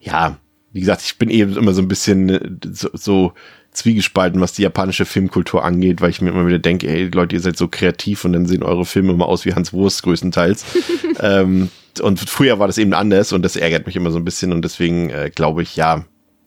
ja, 0.00 0.36
wie 0.72 0.80
gesagt, 0.80 1.02
ich 1.02 1.18
bin 1.18 1.30
eben 1.30 1.56
immer 1.56 1.72
so 1.72 1.82
ein 1.82 1.88
bisschen 1.88 2.28
äh, 2.28 2.40
so, 2.70 2.90
so 2.92 3.32
zwiegespalten, 3.76 4.40
was 4.40 4.52
die 4.52 4.62
japanische 4.62 5.04
Filmkultur 5.04 5.64
angeht, 5.64 6.00
weil 6.00 6.10
ich 6.10 6.20
mir 6.20 6.30
immer 6.30 6.46
wieder 6.46 6.58
denke, 6.58 6.88
ey 6.88 7.04
Leute, 7.04 7.36
ihr 7.36 7.40
seid 7.40 7.56
so 7.56 7.68
kreativ 7.68 8.24
und 8.24 8.32
dann 8.32 8.46
sehen 8.46 8.62
eure 8.62 8.84
Filme 8.84 9.12
immer 9.12 9.26
aus 9.26 9.44
wie 9.44 9.54
Hans 9.54 9.72
Wurst 9.72 10.02
größtenteils. 10.02 10.64
ähm, 11.20 11.70
und 12.00 12.20
früher 12.20 12.58
war 12.58 12.66
das 12.66 12.78
eben 12.78 12.94
anders 12.94 13.32
und 13.32 13.42
das 13.42 13.56
ärgert 13.56 13.86
mich 13.86 13.96
immer 13.96 14.10
so 14.10 14.18
ein 14.18 14.24
bisschen 14.24 14.52
und 14.52 14.62
deswegen 14.62 15.10
äh, 15.10 15.30
glaube 15.34 15.62
ich, 15.62 15.76
ja, 15.76 16.04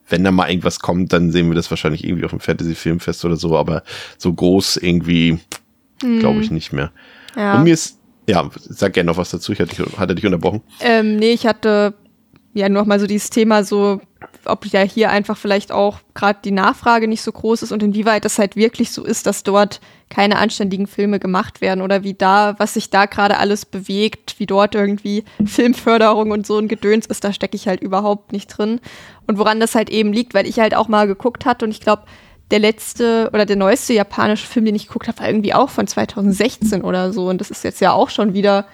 wenn 0.07 0.23
da 0.23 0.31
mal 0.31 0.49
irgendwas 0.49 0.79
kommt, 0.79 1.13
dann 1.13 1.31
sehen 1.31 1.47
wir 1.49 1.55
das 1.55 1.69
wahrscheinlich 1.69 2.03
irgendwie 2.03 2.25
auf 2.25 2.31
dem 2.31 2.39
Fantasy-Filmfest 2.39 3.25
oder 3.25 3.35
so, 3.35 3.55
aber 3.57 3.83
so 4.17 4.33
groß 4.33 4.77
irgendwie 4.77 5.39
glaube 5.99 6.41
ich 6.41 6.51
nicht 6.51 6.73
mehr. 6.73 6.91
Ja. 7.35 7.57
Und 7.57 7.63
mir 7.63 7.73
ist, 7.73 7.99
ja, 8.27 8.49
sag 8.59 8.93
gerne 8.93 9.11
noch 9.11 9.17
was 9.17 9.31
dazu, 9.31 9.51
ich 9.51 9.59
hatte, 9.59 9.85
hatte 9.97 10.15
dich 10.15 10.25
unterbrochen. 10.25 10.61
Ähm, 10.79 11.17
nee, 11.17 11.31
ich 11.31 11.45
hatte 11.45 11.93
ja 12.53 12.69
noch 12.69 12.85
mal 12.85 12.99
so 12.99 13.07
dieses 13.07 13.29
Thema 13.29 13.63
so, 13.63 14.01
ob 14.51 14.65
ja 14.65 14.81
hier 14.81 15.09
einfach 15.09 15.37
vielleicht 15.37 15.71
auch 15.71 15.99
gerade 16.13 16.39
die 16.43 16.51
Nachfrage 16.51 17.07
nicht 17.07 17.21
so 17.21 17.31
groß 17.31 17.63
ist 17.63 17.71
und 17.71 17.83
inwieweit 17.83 18.25
das 18.25 18.39
halt 18.39 18.55
wirklich 18.55 18.91
so 18.91 19.03
ist, 19.03 19.25
dass 19.25 19.43
dort 19.43 19.81
keine 20.09 20.37
anständigen 20.37 20.87
Filme 20.87 21.19
gemacht 21.19 21.61
werden 21.61 21.81
oder 21.81 22.03
wie 22.03 22.13
da, 22.13 22.55
was 22.57 22.73
sich 22.73 22.89
da 22.89 23.05
gerade 23.05 23.37
alles 23.37 23.65
bewegt, 23.65 24.35
wie 24.39 24.45
dort 24.45 24.75
irgendwie 24.75 25.23
Filmförderung 25.45 26.31
und 26.31 26.47
so 26.47 26.57
ein 26.57 26.67
Gedöns 26.67 27.05
ist, 27.05 27.23
da 27.23 27.31
stecke 27.33 27.55
ich 27.55 27.67
halt 27.67 27.81
überhaupt 27.81 28.31
nicht 28.31 28.47
drin. 28.47 28.81
Und 29.27 29.37
woran 29.37 29.59
das 29.59 29.75
halt 29.75 29.89
eben 29.89 30.11
liegt, 30.11 30.33
weil 30.33 30.47
ich 30.47 30.59
halt 30.59 30.75
auch 30.75 30.87
mal 30.87 31.07
geguckt 31.07 31.45
hatte 31.45 31.65
und 31.65 31.71
ich 31.71 31.81
glaube, 31.81 32.03
der 32.51 32.59
letzte 32.59 33.29
oder 33.33 33.45
der 33.45 33.55
neueste 33.55 33.93
japanische 33.93 34.47
Film, 34.47 34.65
den 34.65 34.75
ich 34.75 34.87
geguckt 34.87 35.07
habe, 35.07 35.19
war 35.19 35.27
irgendwie 35.27 35.53
auch 35.53 35.69
von 35.69 35.87
2016 35.87 36.81
oder 36.81 37.13
so. 37.13 37.29
Und 37.29 37.39
das 37.41 37.51
ist 37.51 37.63
jetzt 37.63 37.79
ja 37.79 37.93
auch 37.93 38.09
schon 38.09 38.33
wieder, 38.33 38.65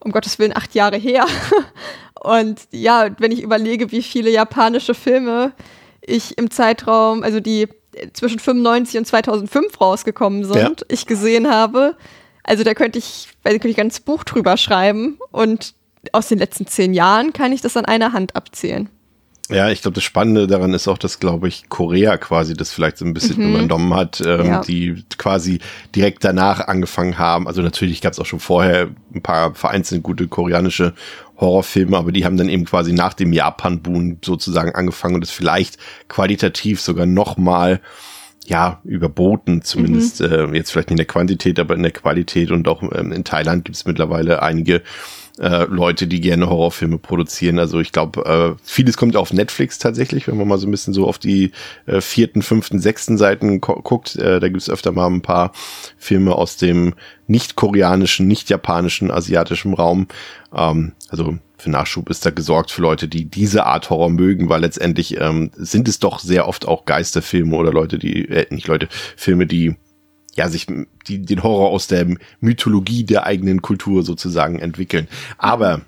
um 0.00 0.12
Gottes 0.12 0.38
Willen, 0.38 0.56
acht 0.56 0.74
Jahre 0.74 0.96
her. 0.96 1.26
Und 2.22 2.60
ja, 2.70 3.10
wenn 3.18 3.32
ich 3.32 3.42
überlege, 3.42 3.90
wie 3.90 4.02
viele 4.02 4.30
japanische 4.30 4.94
Filme 4.94 5.52
ich 6.00 6.38
im 6.38 6.50
Zeitraum, 6.50 7.24
also 7.24 7.40
die 7.40 7.68
zwischen 8.12 8.38
95 8.38 8.98
und 8.98 9.06
2005 9.06 9.80
rausgekommen 9.80 10.44
sind, 10.44 10.80
ja. 10.80 10.86
ich 10.88 11.06
gesehen 11.06 11.50
habe 11.50 11.96
Also 12.44 12.64
da 12.64 12.74
könnte 12.74 12.98
ich, 12.98 13.28
da 13.42 13.50
könnte 13.50 13.68
ich 13.68 13.76
ein 13.76 13.84
ganzes 13.84 14.00
Buch 14.00 14.24
drüber 14.24 14.56
schreiben 14.56 15.18
und 15.30 15.74
aus 16.12 16.28
den 16.28 16.38
letzten 16.38 16.66
zehn 16.66 16.94
Jahren 16.94 17.32
kann 17.32 17.52
ich 17.52 17.60
das 17.60 17.76
an 17.76 17.84
einer 17.84 18.12
Hand 18.12 18.34
abzählen. 18.36 18.88
Ja, 19.52 19.68
ich 19.70 19.82
glaube, 19.82 19.94
das 19.94 20.04
Spannende 20.04 20.46
daran 20.46 20.72
ist 20.72 20.88
auch, 20.88 20.98
dass, 20.98 21.20
glaube 21.20 21.48
ich, 21.48 21.68
Korea 21.68 22.16
quasi 22.16 22.54
das 22.54 22.72
vielleicht 22.72 22.96
so 22.96 23.04
ein 23.04 23.12
bisschen 23.12 23.38
mhm. 23.38 23.54
übernommen 23.54 23.94
hat, 23.94 24.22
ähm, 24.24 24.46
ja. 24.46 24.60
die 24.60 25.04
quasi 25.18 25.58
direkt 25.94 26.24
danach 26.24 26.60
angefangen 26.68 27.18
haben. 27.18 27.46
Also 27.46 27.60
natürlich 27.60 28.00
gab 28.00 28.12
es 28.12 28.20
auch 28.20 28.26
schon 28.26 28.40
vorher 28.40 28.88
ein 29.14 29.22
paar 29.22 29.54
vereinzelt 29.54 30.02
gute 30.02 30.28
koreanische 30.28 30.94
Horrorfilme, 31.38 31.96
aber 31.96 32.12
die 32.12 32.24
haben 32.24 32.36
dann 32.36 32.48
eben 32.48 32.64
quasi 32.64 32.92
nach 32.92 33.14
dem 33.14 33.32
Japan-Boom 33.32 34.18
sozusagen 34.24 34.74
angefangen 34.74 35.16
und 35.16 35.24
es 35.24 35.30
vielleicht 35.30 35.78
qualitativ 36.08 36.80
sogar 36.80 37.06
noch 37.06 37.36
mal 37.36 37.80
ja, 38.46 38.80
überboten, 38.84 39.62
zumindest 39.62 40.20
mhm. 40.20 40.26
äh, 40.26 40.56
jetzt 40.56 40.72
vielleicht 40.72 40.88
nicht 40.88 40.94
in 40.94 40.96
der 40.98 41.06
Quantität, 41.06 41.60
aber 41.60 41.74
in 41.74 41.82
der 41.82 41.92
Qualität 41.92 42.50
und 42.50 42.66
auch 42.66 42.82
ähm, 42.92 43.12
in 43.12 43.24
Thailand 43.24 43.64
gibt 43.64 43.76
es 43.76 43.84
mittlerweile 43.84 44.42
einige 44.42 44.82
äh, 45.38 45.64
Leute, 45.64 46.06
die 46.06 46.20
gerne 46.20 46.48
Horrorfilme 46.48 46.98
produzieren. 46.98 47.58
Also 47.58 47.80
ich 47.80 47.92
glaube, 47.92 48.24
äh, 48.24 48.62
vieles 48.64 48.96
kommt 48.96 49.16
auf 49.16 49.32
Netflix 49.32 49.78
tatsächlich, 49.78 50.28
wenn 50.28 50.36
man 50.36 50.48
mal 50.48 50.58
so 50.58 50.66
ein 50.66 50.70
bisschen 50.70 50.94
so 50.94 51.06
auf 51.06 51.18
die 51.18 51.52
äh, 51.86 52.00
vierten, 52.00 52.42
fünften, 52.42 52.80
sechsten 52.80 53.16
Seiten 53.16 53.60
guckt. 53.60 54.16
Äh, 54.16 54.40
da 54.40 54.48
gibt 54.48 54.60
es 54.60 54.70
öfter 54.70 54.92
mal 54.92 55.06
ein 55.06 55.22
paar 55.22 55.52
Filme 55.96 56.34
aus 56.34 56.56
dem 56.56 56.94
nicht 57.26 57.56
koreanischen, 57.56 58.26
nicht 58.26 58.50
japanischen, 58.50 59.10
asiatischen 59.10 59.74
Raum. 59.74 60.08
Ähm, 60.54 60.92
also 61.08 61.38
für 61.56 61.70
Nachschub 61.70 62.10
ist 62.10 62.26
da 62.26 62.30
gesorgt 62.30 62.70
für 62.72 62.82
Leute, 62.82 63.06
die 63.06 63.24
diese 63.24 63.66
Art 63.66 63.88
Horror 63.88 64.10
mögen, 64.10 64.48
weil 64.48 64.60
letztendlich 64.62 65.20
ähm, 65.20 65.50
sind 65.54 65.88
es 65.88 66.00
doch 66.00 66.18
sehr 66.18 66.48
oft 66.48 66.66
auch 66.66 66.84
Geisterfilme 66.84 67.56
oder 67.56 67.72
Leute, 67.72 67.98
die, 67.98 68.28
äh, 68.28 68.46
nicht 68.50 68.66
Leute, 68.66 68.88
Filme, 69.16 69.46
die 69.46 69.76
ja, 70.34 70.48
sich 70.48 70.66
die, 71.06 71.22
den 71.22 71.42
Horror 71.42 71.70
aus 71.70 71.86
der 71.86 72.06
Mythologie 72.40 73.04
der 73.04 73.24
eigenen 73.26 73.62
Kultur 73.62 74.02
sozusagen 74.02 74.58
entwickeln. 74.58 75.08
Aber 75.38 75.82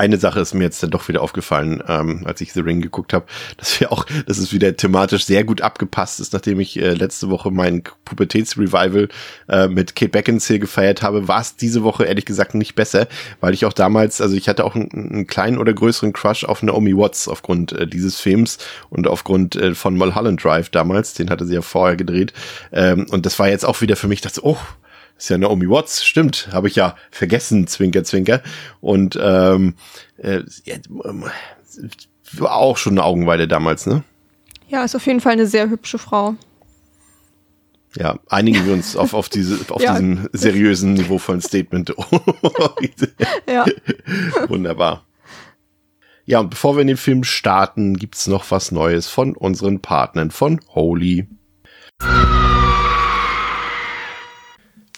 eine 0.00 0.16
Sache 0.16 0.40
ist 0.40 0.54
mir 0.54 0.64
jetzt 0.64 0.82
dann 0.82 0.90
doch 0.90 1.08
wieder 1.08 1.20
aufgefallen, 1.20 1.82
ähm, 1.86 2.22
als 2.24 2.40
ich 2.40 2.54
The 2.54 2.60
Ring 2.60 2.80
geguckt 2.80 3.12
habe, 3.12 3.26
dass 3.58 3.78
wir 3.78 3.92
auch, 3.92 4.06
dass 4.26 4.38
es 4.38 4.52
wieder 4.52 4.74
thematisch 4.74 5.26
sehr 5.26 5.44
gut 5.44 5.60
abgepasst 5.60 6.20
ist, 6.20 6.32
nachdem 6.32 6.58
ich 6.58 6.78
äh, 6.78 6.94
letzte 6.94 7.28
Woche 7.28 7.50
mein 7.50 7.82
Pubertätsrevival 8.06 9.08
äh, 9.48 9.68
mit 9.68 9.94
Kate 9.94 10.10
Beckinsale 10.10 10.58
gefeiert 10.58 11.02
habe, 11.02 11.28
war 11.28 11.42
es 11.42 11.56
diese 11.56 11.82
Woche 11.82 12.04
ehrlich 12.04 12.24
gesagt 12.24 12.54
nicht 12.54 12.74
besser, 12.74 13.08
weil 13.40 13.52
ich 13.52 13.66
auch 13.66 13.74
damals, 13.74 14.22
also 14.22 14.34
ich 14.34 14.48
hatte 14.48 14.64
auch 14.64 14.74
einen, 14.74 14.90
einen 14.90 15.26
kleinen 15.26 15.58
oder 15.58 15.74
größeren 15.74 16.14
Crush 16.14 16.44
auf 16.44 16.62
Naomi 16.62 16.96
Watts 16.96 17.28
aufgrund 17.28 17.72
äh, 17.72 17.86
dieses 17.86 18.18
Films 18.18 18.56
und 18.88 19.06
aufgrund 19.06 19.54
äh, 19.56 19.74
von 19.74 19.96
Mulholland 19.96 20.42
Drive 20.42 20.70
damals, 20.70 21.12
den 21.12 21.28
hatte 21.28 21.44
sie 21.44 21.54
ja 21.54 21.62
vorher 21.62 21.96
gedreht 21.96 22.32
ähm, 22.72 23.06
und 23.10 23.26
das 23.26 23.38
war 23.38 23.50
jetzt 23.50 23.66
auch 23.66 23.82
wieder 23.82 23.96
für 23.96 24.08
mich, 24.08 24.22
dass 24.22 24.42
oh 24.42 24.56
ist 25.20 25.28
ja 25.28 25.38
Naomi 25.38 25.68
Watts, 25.68 26.04
stimmt, 26.04 26.48
habe 26.50 26.68
ich 26.68 26.76
ja 26.76 26.96
vergessen, 27.10 27.66
Zwinker, 27.66 28.04
Zwinker. 28.04 28.42
Und 28.80 29.18
ähm, 29.20 29.74
äh, 30.16 30.42
ja, 30.64 30.76
war 32.32 32.56
auch 32.56 32.78
schon 32.78 32.94
eine 32.94 33.04
Augenweide 33.04 33.46
damals, 33.46 33.86
ne? 33.86 34.02
Ja, 34.68 34.82
ist 34.84 34.96
auf 34.96 35.06
jeden 35.06 35.20
Fall 35.20 35.32
eine 35.32 35.46
sehr 35.46 35.68
hübsche 35.68 35.98
Frau. 35.98 36.36
Ja, 37.96 38.18
einigen 38.28 38.64
wir 38.66 38.72
uns 38.72 38.96
auf, 38.96 39.12
auf, 39.14 39.28
diese, 39.28 39.58
auf 39.72 39.82
ja. 39.82 39.92
diesen 39.92 40.28
seriösen, 40.32 40.94
niveauvollen 40.94 41.42
Statement. 41.42 41.90
ja. 43.46 43.66
Wunderbar. 44.48 45.04
Ja, 46.24 46.40
und 46.40 46.50
bevor 46.50 46.76
wir 46.76 46.82
in 46.82 46.88
den 46.88 46.96
Film 46.96 47.24
starten, 47.24 47.96
gibt's 47.96 48.26
noch 48.26 48.50
was 48.50 48.70
Neues 48.70 49.08
von 49.08 49.36
unseren 49.36 49.80
Partnern 49.80 50.30
von 50.30 50.60
Holy. 50.68 51.26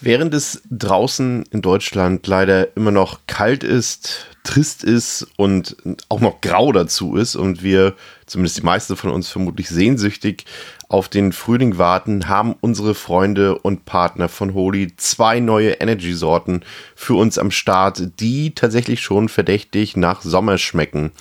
Während 0.05 0.33
es 0.33 0.61
draußen 0.69 1.45
in 1.51 1.61
Deutschland 1.61 2.27
leider 2.27 2.75
immer 2.75 2.91
noch 2.91 3.21
kalt 3.25 3.63
ist, 3.63 4.25
trist 4.43 4.83
ist 4.83 5.25
und 5.37 5.77
auch 6.09 6.19
noch 6.19 6.41
grau 6.41 6.73
dazu 6.73 7.15
ist 7.15 7.37
und 7.37 7.63
wir, 7.63 7.93
zumindest 8.25 8.57
die 8.57 8.65
meisten 8.65 8.97
von 8.97 9.11
uns 9.11 9.29
vermutlich 9.29 9.69
sehnsüchtig 9.69 10.43
auf 10.89 11.07
den 11.07 11.31
Frühling 11.31 11.77
warten, 11.77 12.27
haben 12.27 12.53
unsere 12.59 12.95
Freunde 12.95 13.57
und 13.57 13.85
Partner 13.85 14.27
von 14.27 14.53
Holy 14.53 14.93
zwei 14.97 15.39
neue 15.39 15.71
Energy-Sorten 15.71 16.63
für 16.97 17.13
uns 17.13 17.37
am 17.37 17.49
Start, 17.49 18.19
die 18.19 18.53
tatsächlich 18.53 18.99
schon 18.99 19.29
verdächtig 19.29 19.95
nach 19.95 20.21
Sommer 20.21 20.57
schmecken. 20.57 21.11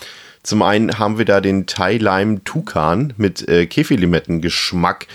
Zum 0.43 0.61
einen 0.63 0.99
haben 0.99 1.19
wir 1.19 1.25
da 1.25 1.41
den 1.41 1.67
Thai 1.67 1.99
Lime 1.99 2.43
Tukan 2.43 3.13
mit 3.17 3.49
äh, 3.49 3.67
Käfelimetten-Geschmack. 3.67 5.07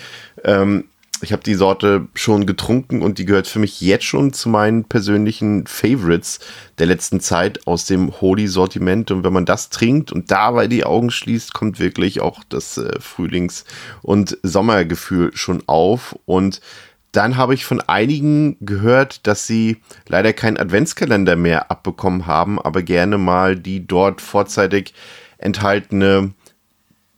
Ähm, 0.45 0.85
ich 1.21 1.31
habe 1.31 1.43
die 1.43 1.55
Sorte 1.55 2.07
schon 2.13 2.45
getrunken 2.45 3.01
und 3.01 3.17
die 3.17 3.25
gehört 3.25 3.47
für 3.47 3.59
mich 3.59 3.81
jetzt 3.81 4.05
schon 4.05 4.33
zu 4.33 4.49
meinen 4.49 4.83
persönlichen 4.83 5.65
Favorites 5.65 6.39
der 6.77 6.87
letzten 6.87 7.19
Zeit 7.19 7.65
aus 7.65 7.85
dem 7.85 8.21
Holy-Sortiment. 8.21 9.11
Und 9.11 9.23
wenn 9.23 9.33
man 9.33 9.45
das 9.45 9.69
trinkt 9.69 10.11
und 10.11 10.31
dabei 10.31 10.67
die 10.67 10.85
Augen 10.85 11.09
schließt, 11.09 11.53
kommt 11.53 11.79
wirklich 11.79 12.21
auch 12.21 12.43
das 12.49 12.77
äh, 12.77 12.99
Frühlings- 12.99 13.65
und 14.01 14.37
Sommergefühl 14.43 15.31
schon 15.35 15.63
auf. 15.67 16.17
Und 16.25 16.61
dann 17.11 17.37
habe 17.37 17.53
ich 17.53 17.65
von 17.65 17.81
einigen 17.81 18.57
gehört, 18.61 19.25
dass 19.25 19.47
sie 19.47 19.77
leider 20.07 20.33
keinen 20.33 20.57
Adventskalender 20.57 21.35
mehr 21.35 21.71
abbekommen 21.71 22.27
haben, 22.27 22.59
aber 22.61 22.83
gerne 22.83 23.17
mal 23.17 23.55
die 23.55 23.87
dort 23.87 24.21
vorzeitig 24.21 24.93
enthaltene 25.37 26.33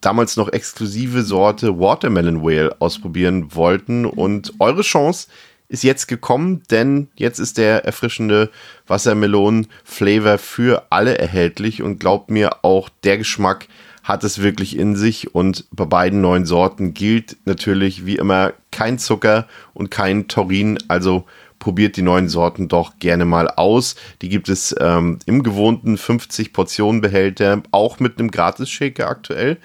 damals 0.02 0.38
noch 0.38 0.52
exklusive 0.52 1.24
Sorte 1.24 1.80
Watermelon 1.80 2.44
Whale 2.44 2.76
ausprobieren 2.80 3.56
wollten. 3.56 4.06
Und 4.06 4.54
eure 4.60 4.82
Chance 4.82 5.28
ist 5.68 5.84
jetzt 5.84 6.08
gekommen, 6.08 6.64
denn 6.72 7.10
jetzt 7.16 7.40
ist 7.40 7.58
der 7.58 7.86
erfrischende 7.86 8.50
Wassermelonen-Flavor 8.88 10.38
für 10.38 10.88
alle 10.90 11.18
erhältlich. 11.18 11.84
Und 11.84 12.00
glaubt 12.00 12.32
mir, 12.32 12.64
auch 12.64 12.90
der 13.04 13.18
Geschmack 13.18 13.68
hat 14.04 14.24
es 14.24 14.42
wirklich 14.42 14.78
in 14.78 14.96
sich. 14.96 15.36
Und 15.36 15.66
bei 15.72 15.86
beiden 15.86 16.22
neuen 16.22 16.46
Sorten 16.46 16.94
gilt 16.94 17.38
natürlich 17.46 18.06
wie 18.06 18.16
immer 18.16 18.54
kein 18.72 18.98
Zucker 18.98 19.48
und 19.74 19.92
kein 19.92 20.28
Taurin. 20.28 20.80
Also 20.88 21.26
probiert 21.60 21.98
die 21.98 22.02
neuen 22.02 22.30
Sorten 22.30 22.68
doch 22.68 22.98
gerne 23.00 23.26
mal 23.26 23.48
aus. 23.50 23.96
Die 24.22 24.30
gibt 24.30 24.50
es 24.50 24.76
ähm, 24.80 25.20
im 25.26 25.44
gewohnten 25.44 25.98
50 25.98 26.54
Portionen 26.54 27.02
Behälter, 27.02 27.62
auch 27.72 28.00
mit 28.00 28.18
einem 28.18 28.32
Gratis-Shaker 28.32 29.08
aktuell 29.08 29.58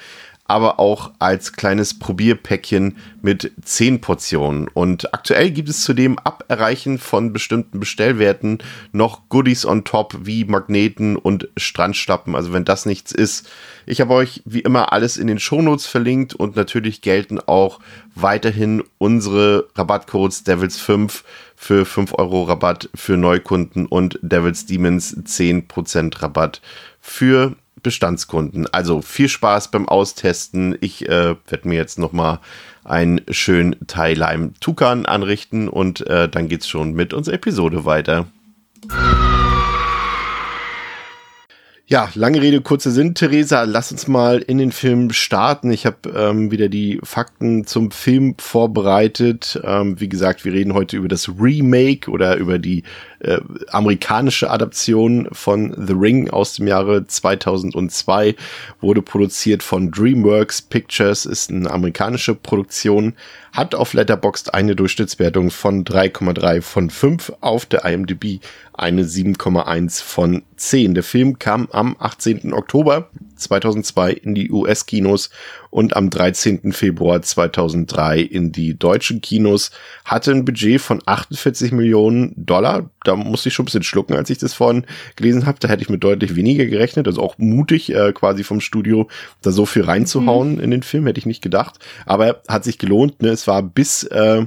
aber 0.46 0.78
auch 0.78 1.12
als 1.18 1.54
kleines 1.54 1.98
Probierpäckchen 1.98 2.96
mit 3.22 3.52
10 3.62 4.02
Portionen. 4.02 4.68
Und 4.68 5.14
aktuell 5.14 5.50
gibt 5.50 5.70
es 5.70 5.82
zudem 5.82 6.18
ab 6.18 6.44
Erreichen 6.48 6.98
von 6.98 7.32
bestimmten 7.32 7.80
Bestellwerten 7.80 8.58
noch 8.92 9.28
Goodies 9.30 9.64
on 9.64 9.84
top 9.84 10.14
wie 10.20 10.44
Magneten 10.44 11.16
und 11.16 11.48
Strandschlappen. 11.56 12.34
Also 12.34 12.52
wenn 12.52 12.66
das 12.66 12.84
nichts 12.84 13.12
ist. 13.12 13.48
Ich 13.86 14.00
habe 14.02 14.12
euch 14.12 14.42
wie 14.44 14.60
immer 14.60 14.92
alles 14.92 15.16
in 15.16 15.26
den 15.26 15.38
Shownotes 15.38 15.86
verlinkt 15.86 16.34
und 16.34 16.56
natürlich 16.56 17.00
gelten 17.00 17.40
auch 17.40 17.80
weiterhin 18.14 18.84
unsere 18.98 19.68
Rabattcodes 19.74 20.44
Devils 20.44 20.78
5 20.78 21.24
für 21.56 21.86
5 21.86 22.14
Euro 22.18 22.42
Rabatt 22.42 22.90
für 22.94 23.16
Neukunden 23.16 23.86
und 23.86 24.18
Devils 24.20 24.66
Demons 24.66 25.16
10% 25.16 26.22
Rabatt 26.22 26.60
für 27.00 27.56
Bestandskunden. 27.84 28.66
Also 28.72 29.00
viel 29.00 29.28
Spaß 29.28 29.70
beim 29.70 29.88
Austesten. 29.88 30.76
Ich 30.80 31.08
äh, 31.08 31.36
werde 31.46 31.68
mir 31.68 31.76
jetzt 31.76 32.00
noch 32.00 32.10
mal 32.10 32.40
einen 32.82 33.20
schönen 33.30 33.76
Thai 33.86 34.14
Tukan 34.60 35.06
anrichten 35.06 35.68
und 35.68 36.04
äh, 36.08 36.28
dann 36.28 36.48
geht's 36.48 36.68
schon 36.68 36.94
mit 36.94 37.14
unserer 37.14 37.36
Episode 37.36 37.84
weiter. 37.84 38.26
Ja, 41.86 42.08
lange 42.14 42.40
Rede, 42.40 42.62
kurzer 42.62 42.90
Sinn. 42.90 43.14
Theresa, 43.14 43.64
lass 43.64 43.92
uns 43.92 44.08
mal 44.08 44.38
in 44.38 44.56
den 44.56 44.72
Film 44.72 45.12
starten. 45.12 45.70
Ich 45.70 45.84
habe 45.84 46.08
ähm, 46.16 46.50
wieder 46.50 46.70
die 46.70 46.98
Fakten 47.02 47.66
zum 47.66 47.90
Film 47.90 48.36
vorbereitet. 48.38 49.60
Ähm, 49.62 50.00
wie 50.00 50.08
gesagt, 50.08 50.46
wir 50.46 50.54
reden 50.54 50.72
heute 50.72 50.96
über 50.96 51.08
das 51.08 51.28
Remake 51.28 52.10
oder 52.10 52.36
über 52.36 52.58
die 52.58 52.84
äh, 53.24 53.40
amerikanische 53.70 54.50
Adaption 54.50 55.28
von 55.32 55.74
The 55.76 55.94
Ring 55.94 56.30
aus 56.30 56.54
dem 56.54 56.66
Jahre 56.66 57.06
2002. 57.06 58.36
Wurde 58.80 59.02
produziert 59.02 59.62
von 59.62 59.90
DreamWorks 59.90 60.62
Pictures, 60.62 61.26
ist 61.26 61.50
eine 61.50 61.70
amerikanische 61.70 62.34
Produktion 62.34 63.14
hat 63.54 63.74
auf 63.76 63.94
Letterboxd 63.94 64.52
eine 64.52 64.74
Durchschnittswertung 64.74 65.52
von 65.52 65.84
3,3 65.84 66.60
von 66.60 66.90
5, 66.90 67.32
auf 67.40 67.64
der 67.66 67.84
IMDb 67.84 68.40
eine 68.72 69.04
7,1 69.04 70.02
von 70.02 70.42
10. 70.56 70.94
Der 70.94 71.04
Film 71.04 71.38
kam 71.38 71.68
am 71.70 71.94
18. 71.98 72.52
Oktober 72.52 73.10
2002 73.36 74.12
in 74.12 74.34
die 74.34 74.50
US-Kinos 74.50 75.30
und 75.70 75.96
am 75.96 76.08
13. 76.08 76.72
Februar 76.72 77.20
2003 77.20 78.20
in 78.20 78.52
die 78.52 78.78
deutschen 78.78 79.20
Kinos, 79.20 79.72
hatte 80.04 80.30
ein 80.30 80.44
Budget 80.44 80.80
von 80.80 81.02
48 81.04 81.72
Millionen 81.72 82.32
Dollar. 82.36 82.90
Da 83.02 83.16
musste 83.16 83.48
ich 83.48 83.54
schon 83.54 83.64
ein 83.64 83.66
bisschen 83.66 83.82
schlucken, 83.82 84.14
als 84.14 84.30
ich 84.30 84.38
das 84.38 84.54
vorhin 84.54 84.86
gelesen 85.16 85.46
habe. 85.46 85.58
Da 85.58 85.66
hätte 85.66 85.82
ich 85.82 85.88
mit 85.88 86.04
deutlich 86.04 86.36
weniger 86.36 86.66
gerechnet. 86.66 87.08
Also 87.08 87.20
auch 87.22 87.38
mutig 87.38 87.92
äh, 87.92 88.12
quasi 88.12 88.44
vom 88.44 88.60
Studio, 88.60 89.08
da 89.42 89.50
so 89.50 89.66
viel 89.66 89.82
reinzuhauen 89.82 90.54
mhm. 90.54 90.60
in 90.60 90.70
den 90.70 90.82
Film, 90.84 91.06
hätte 91.06 91.18
ich 91.18 91.26
nicht 91.26 91.42
gedacht. 91.42 91.80
Aber 92.06 92.42
hat 92.46 92.62
sich 92.62 92.78
gelohnt. 92.78 93.20
Ne? 93.20 93.30
Es 93.30 93.48
war 93.48 93.62
bis 93.62 94.04
äh, 94.04 94.46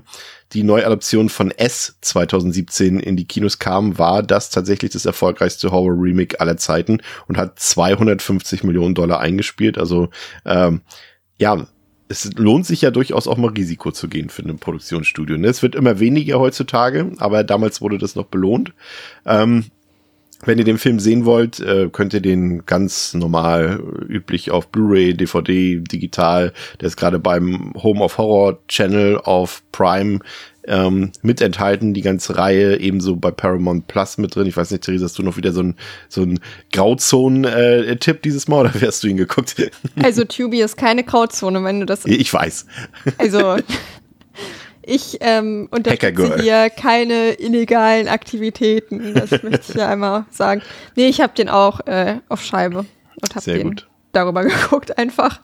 die 0.53 0.63
Neuadaption 0.63 1.29
von 1.29 1.51
S 1.51 1.97
2017 2.01 2.99
in 2.99 3.17
die 3.17 3.25
Kinos 3.25 3.59
kam, 3.59 3.97
war 3.97 4.23
das 4.23 4.49
tatsächlich 4.49 4.91
das 4.91 5.05
erfolgreichste 5.05 5.71
Horror-Remake 5.71 6.39
aller 6.39 6.57
Zeiten 6.57 7.01
und 7.27 7.37
hat 7.37 7.59
250 7.59 8.63
Millionen 8.63 8.95
Dollar 8.95 9.19
eingespielt. 9.19 9.77
Also 9.77 10.09
ähm, 10.45 10.81
ja, 11.37 11.67
es 12.09 12.33
lohnt 12.35 12.65
sich 12.65 12.81
ja 12.81 12.91
durchaus 12.91 13.27
auch 13.27 13.37
mal 13.37 13.51
Risiko 13.51 13.91
zu 13.91 14.07
gehen 14.07 14.29
für 14.29 14.43
ein 14.43 14.59
Produktionsstudio. 14.59 15.37
Ne? 15.37 15.47
Es 15.47 15.61
wird 15.61 15.75
immer 15.75 15.99
weniger 15.99 16.39
heutzutage, 16.39 17.11
aber 17.17 17.43
damals 17.43 17.81
wurde 17.81 17.97
das 17.97 18.15
noch 18.15 18.25
belohnt. 18.25 18.73
Ähm, 19.25 19.65
wenn 20.45 20.59
ihr 20.59 20.65
den 20.65 20.77
Film 20.77 20.99
sehen 20.99 21.25
wollt, 21.25 21.59
äh, 21.59 21.89
könnt 21.91 22.13
ihr 22.13 22.21
den 22.21 22.65
ganz 22.65 23.13
normal 23.13 23.81
üblich 24.07 24.51
auf 24.51 24.67
Blu-ray, 24.67 25.15
DVD, 25.15 25.79
digital. 25.79 26.53
Der 26.79 26.87
ist 26.87 26.97
gerade 26.97 27.19
beim 27.19 27.73
Home 27.75 28.03
of 28.03 28.17
Horror 28.17 28.59
Channel 28.67 29.17
auf 29.17 29.63
Prime 29.71 30.19
ähm, 30.67 31.11
mit 31.21 31.41
enthalten, 31.41 31.93
die 31.93 32.01
ganze 32.01 32.37
Reihe, 32.37 32.79
ebenso 32.79 33.15
bei 33.15 33.31
Paramount 33.31 33.87
Plus 33.87 34.17
mit 34.17 34.35
drin. 34.35 34.45
Ich 34.45 34.57
weiß 34.57 34.71
nicht, 34.71 34.83
Theresa, 34.83 35.05
hast 35.05 35.17
du 35.17 35.23
noch 35.23 35.37
wieder 35.37 35.53
so 35.53 35.63
ein, 35.63 35.75
so 36.09 36.21
ein 36.21 36.39
Grauzonen-Tipp 36.73 38.21
dieses 38.21 38.47
Mal 38.47 38.61
oder 38.61 38.73
hast 38.81 39.03
du 39.03 39.07
ihn 39.07 39.17
geguckt? 39.17 39.55
Also 40.03 40.23
Tubi 40.23 40.61
ist 40.61 40.77
keine 40.77 41.03
Grauzone, 41.03 41.63
wenn 41.63 41.79
du 41.79 41.85
das. 41.85 42.05
Ich 42.05 42.31
weiß. 42.31 42.67
Also 43.17 43.57
ich 44.87 45.17
ähm, 45.21 45.67
unterstütze 45.71 46.41
hier 46.41 46.69
keine 46.69 47.33
illegalen 47.39 48.07
Aktivitäten. 48.07 49.13
Das 49.13 49.31
möchte 49.43 49.71
ich 49.71 49.75
ja 49.75 49.89
einmal 49.89 50.25
sagen. 50.31 50.61
Nee, 50.95 51.07
ich 51.07 51.21
habe 51.21 51.33
den 51.33 51.49
auch 51.49 51.85
äh, 51.85 52.19
auf 52.29 52.41
Scheibe 52.41 52.85
und 53.21 53.35
habe 53.35 53.45
den 53.45 53.67
gut. 53.69 53.87
darüber 54.13 54.43
geguckt 54.45 54.97
einfach. 54.97 55.41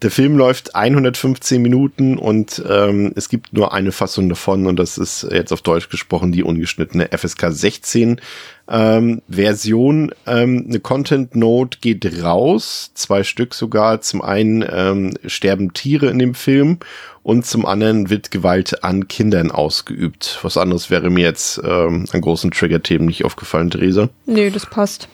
Der 0.00 0.12
Film 0.12 0.36
läuft 0.36 0.76
115 0.76 1.60
Minuten 1.60 2.18
und 2.18 2.62
ähm, 2.68 3.12
es 3.16 3.28
gibt 3.28 3.52
nur 3.52 3.72
eine 3.72 3.90
Fassung 3.90 4.28
davon 4.28 4.68
und 4.68 4.78
das 4.78 4.96
ist 4.96 5.26
jetzt 5.28 5.52
auf 5.52 5.60
Deutsch 5.60 5.88
gesprochen 5.88 6.30
die 6.30 6.44
ungeschnittene 6.44 7.08
FSK 7.10 7.46
16 7.50 8.20
ähm, 8.68 9.22
Version. 9.28 10.12
Ähm, 10.24 10.66
eine 10.68 10.78
Content 10.78 11.34
Note 11.34 11.78
geht 11.80 12.22
raus, 12.22 12.92
zwei 12.94 13.24
Stück 13.24 13.54
sogar. 13.54 14.00
Zum 14.00 14.22
einen 14.22 14.64
ähm, 14.70 15.14
sterben 15.26 15.72
Tiere 15.72 16.06
in 16.10 16.20
dem 16.20 16.36
Film 16.36 16.78
und 17.24 17.44
zum 17.44 17.66
anderen 17.66 18.08
wird 18.08 18.30
Gewalt 18.30 18.84
an 18.84 19.08
Kindern 19.08 19.50
ausgeübt. 19.50 20.38
Was 20.42 20.56
anderes 20.56 20.90
wäre 20.90 21.10
mir 21.10 21.24
jetzt 21.24 21.60
ähm, 21.64 22.04
an 22.12 22.20
großen 22.20 22.52
Trigger-Themen 22.52 23.06
nicht 23.06 23.24
aufgefallen, 23.24 23.70
Theresa. 23.70 24.10
Nee, 24.26 24.50
das 24.50 24.64
passt. 24.64 25.08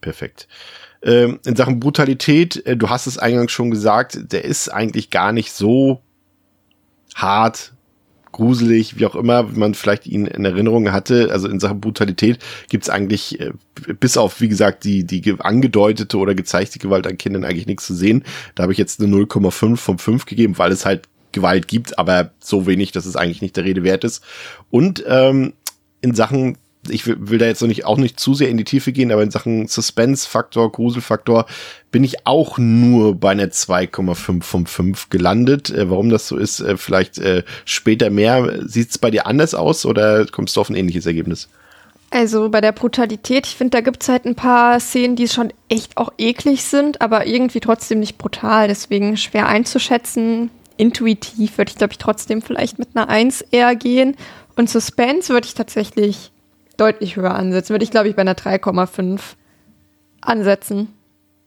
Perfekt. 0.00 0.48
Ähm, 1.02 1.40
in 1.44 1.56
Sachen 1.56 1.80
Brutalität, 1.80 2.64
äh, 2.66 2.76
du 2.76 2.88
hast 2.88 3.06
es 3.06 3.18
eingangs 3.18 3.52
schon 3.52 3.70
gesagt, 3.70 4.32
der 4.32 4.44
ist 4.44 4.68
eigentlich 4.68 5.10
gar 5.10 5.32
nicht 5.32 5.52
so 5.52 6.00
hart, 7.14 7.72
gruselig, 8.32 8.98
wie 8.98 9.06
auch 9.06 9.14
immer, 9.14 9.54
wie 9.54 9.58
man 9.58 9.74
vielleicht 9.74 10.06
ihn 10.06 10.26
in 10.26 10.44
Erinnerung 10.44 10.90
hatte. 10.90 11.28
Also 11.30 11.48
in 11.48 11.60
Sachen 11.60 11.80
Brutalität 11.80 12.38
gibt's 12.68 12.88
eigentlich, 12.88 13.40
äh, 13.40 13.52
bis 14.00 14.16
auf, 14.16 14.40
wie 14.40 14.48
gesagt, 14.48 14.84
die, 14.84 15.04
die 15.04 15.34
angedeutete 15.38 16.16
oder 16.16 16.34
gezeigte 16.34 16.78
Gewalt 16.78 17.06
an 17.06 17.18
Kindern 17.18 17.44
eigentlich 17.44 17.66
nichts 17.66 17.86
zu 17.86 17.94
sehen. 17.94 18.24
Da 18.54 18.64
habe 18.64 18.72
ich 18.72 18.78
jetzt 18.78 19.00
eine 19.00 19.14
0,5 19.14 19.76
von 19.76 19.98
5 19.98 20.26
gegeben, 20.26 20.58
weil 20.58 20.72
es 20.72 20.86
halt 20.86 21.08
Gewalt 21.32 21.68
gibt, 21.68 21.98
aber 21.98 22.32
so 22.40 22.66
wenig, 22.66 22.92
dass 22.92 23.06
es 23.06 23.16
eigentlich 23.16 23.42
nicht 23.42 23.56
der 23.56 23.64
Rede 23.64 23.84
wert 23.84 24.04
ist. 24.04 24.22
Und 24.70 25.04
ähm, 25.06 25.54
in 26.00 26.14
Sachen 26.14 26.58
ich 26.88 27.06
will, 27.06 27.16
will 27.20 27.38
da 27.38 27.46
jetzt 27.46 27.60
noch 27.60 27.68
nicht, 27.68 27.84
auch 27.84 27.96
nicht 27.96 28.18
zu 28.18 28.34
sehr 28.34 28.48
in 28.48 28.56
die 28.56 28.64
Tiefe 28.64 28.92
gehen, 28.92 29.12
aber 29.12 29.22
in 29.22 29.30
Sachen 29.30 29.68
Suspense-Faktor, 29.68 30.72
Gruselfaktor 30.72 31.46
bin 31.90 32.02
ich 32.02 32.26
auch 32.26 32.58
nur 32.58 33.14
bei 33.14 33.30
einer 33.30 33.46
2,5 33.46 34.42
von 34.42 34.66
5 34.66 35.10
gelandet. 35.10 35.70
Äh, 35.70 35.90
warum 35.90 36.10
das 36.10 36.26
so 36.26 36.36
ist, 36.36 36.60
äh, 36.60 36.76
vielleicht 36.76 37.18
äh, 37.18 37.44
später 37.64 38.10
mehr. 38.10 38.66
Sieht 38.66 38.90
es 38.90 38.98
bei 38.98 39.10
dir 39.10 39.26
anders 39.26 39.54
aus 39.54 39.86
oder 39.86 40.26
kommst 40.26 40.56
du 40.56 40.60
auf 40.60 40.70
ein 40.70 40.76
ähnliches 40.76 41.06
Ergebnis? 41.06 41.48
Also 42.10 42.50
bei 42.50 42.60
der 42.60 42.72
Brutalität, 42.72 43.46
ich 43.46 43.56
finde, 43.56 43.70
da 43.70 43.80
gibt 43.80 44.02
es 44.02 44.08
halt 44.08 44.26
ein 44.26 44.34
paar 44.34 44.78
Szenen, 44.80 45.16
die 45.16 45.28
schon 45.28 45.52
echt 45.70 45.96
auch 45.96 46.12
eklig 46.18 46.64
sind, 46.64 47.00
aber 47.00 47.26
irgendwie 47.26 47.60
trotzdem 47.60 48.00
nicht 48.00 48.18
brutal. 48.18 48.68
Deswegen 48.68 49.16
schwer 49.16 49.46
einzuschätzen. 49.46 50.50
Intuitiv 50.76 51.56
würde 51.56 51.70
ich, 51.70 51.78
glaube 51.78 51.92
ich, 51.92 51.98
trotzdem 51.98 52.42
vielleicht 52.42 52.78
mit 52.78 52.88
einer 52.94 53.08
1 53.08 53.42
eher 53.50 53.76
gehen. 53.76 54.16
Und 54.56 54.68
Suspense 54.68 55.32
würde 55.32 55.46
ich 55.46 55.54
tatsächlich 55.54 56.32
deutlich 56.76 57.16
höher 57.16 57.34
ansetzen. 57.34 57.70
Würde 57.70 57.84
ich, 57.84 57.90
glaube 57.90 58.08
ich, 58.08 58.16
bei 58.16 58.22
einer 58.22 58.34
3,5 58.34 59.20
ansetzen. 60.20 60.88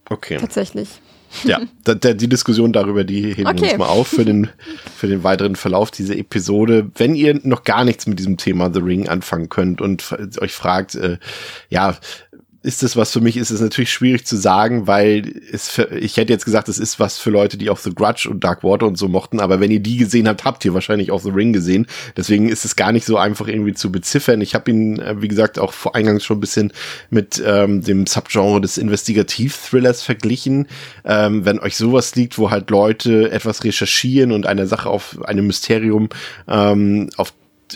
Okay. 0.09 0.37
Tatsächlich. 0.37 1.01
Ja, 1.43 1.61
da, 1.83 1.95
da, 1.95 2.13
die 2.13 2.29
Diskussion 2.29 2.71
darüber, 2.71 3.03
die 3.03 3.33
heben 3.33 3.47
okay. 3.47 3.61
wir 3.61 3.69
uns 3.71 3.77
mal 3.77 3.87
auf 3.87 4.07
für 4.07 4.25
den, 4.25 4.49
für 4.95 5.07
den 5.07 5.23
weiteren 5.23 5.55
Verlauf 5.55 5.91
dieser 5.91 6.15
Episode. 6.15 6.89
Wenn 6.95 7.15
ihr 7.15 7.39
noch 7.43 7.63
gar 7.63 7.83
nichts 7.83 8.07
mit 8.07 8.19
diesem 8.19 8.37
Thema 8.37 8.71
The 8.73 8.79
Ring 8.79 9.09
anfangen 9.09 9.49
könnt 9.49 9.81
und 9.81 10.15
euch 10.39 10.53
fragt, 10.53 10.95
äh, 10.95 11.17
ja, 11.69 11.97
ist 12.65 12.81
das 12.81 12.95
was 12.95 13.11
für 13.11 13.21
mich, 13.21 13.37
ist 13.37 13.51
es 13.51 13.61
natürlich 13.61 13.93
schwierig 13.93 14.25
zu 14.25 14.35
sagen, 14.35 14.87
weil 14.87 15.39
es 15.51 15.69
für, 15.69 15.95
ich 15.95 16.17
hätte 16.17 16.33
jetzt 16.33 16.45
gesagt, 16.45 16.67
es 16.67 16.79
ist 16.79 16.99
was 16.99 17.19
für 17.19 17.29
Leute, 17.29 17.57
die 17.57 17.69
auch 17.69 17.77
The 17.77 17.93
Grudge 17.93 18.27
und 18.27 18.43
Dark 18.43 18.63
Water 18.63 18.87
und 18.87 18.97
so 18.97 19.07
mochten, 19.07 19.39
aber 19.39 19.59
wenn 19.59 19.69
ihr 19.69 19.79
die 19.79 19.97
gesehen 19.97 20.27
habt, 20.27 20.45
habt 20.45 20.65
ihr 20.65 20.73
wahrscheinlich 20.73 21.11
auch 21.11 21.21
The 21.21 21.29
Ring 21.29 21.53
gesehen. 21.53 21.85
Deswegen 22.17 22.49
ist 22.49 22.65
es 22.65 22.75
gar 22.75 22.91
nicht 22.91 23.05
so 23.05 23.17
einfach 23.17 23.47
irgendwie 23.47 23.73
zu 23.73 23.91
beziffern. 23.91 24.41
Ich 24.41 24.55
habe 24.55 24.71
ihn, 24.71 24.99
äh, 24.99 25.21
wie 25.21 25.27
gesagt, 25.27 25.59
auch 25.59 25.73
vor 25.73 25.95
eingangs 25.95 26.23
schon 26.23 26.37
ein 26.37 26.41
bisschen 26.41 26.73
mit 27.11 27.41
ähm, 27.45 27.83
dem 27.83 28.07
Subgenre 28.07 28.61
des 28.61 28.79
Investigativ-Thrillers 28.79 30.01
verglichen. 30.01 30.67
Ähm, 31.03 31.45
wenn 31.45 31.59
euch 31.59 31.77
sowas 31.77 32.15
liegt, 32.15 32.39
wo 32.39 32.49
halt 32.49 32.71
Leute 32.71 33.31
etwas 33.31 33.63
recherchieren 33.63 34.31
und 34.31 34.47
einer 34.47 34.65
Sache 34.65 34.89
auf 34.89 35.23
einem 35.25 35.45
Mysterium 35.45 36.09
ähm, 36.47 37.11
auf 37.15 37.31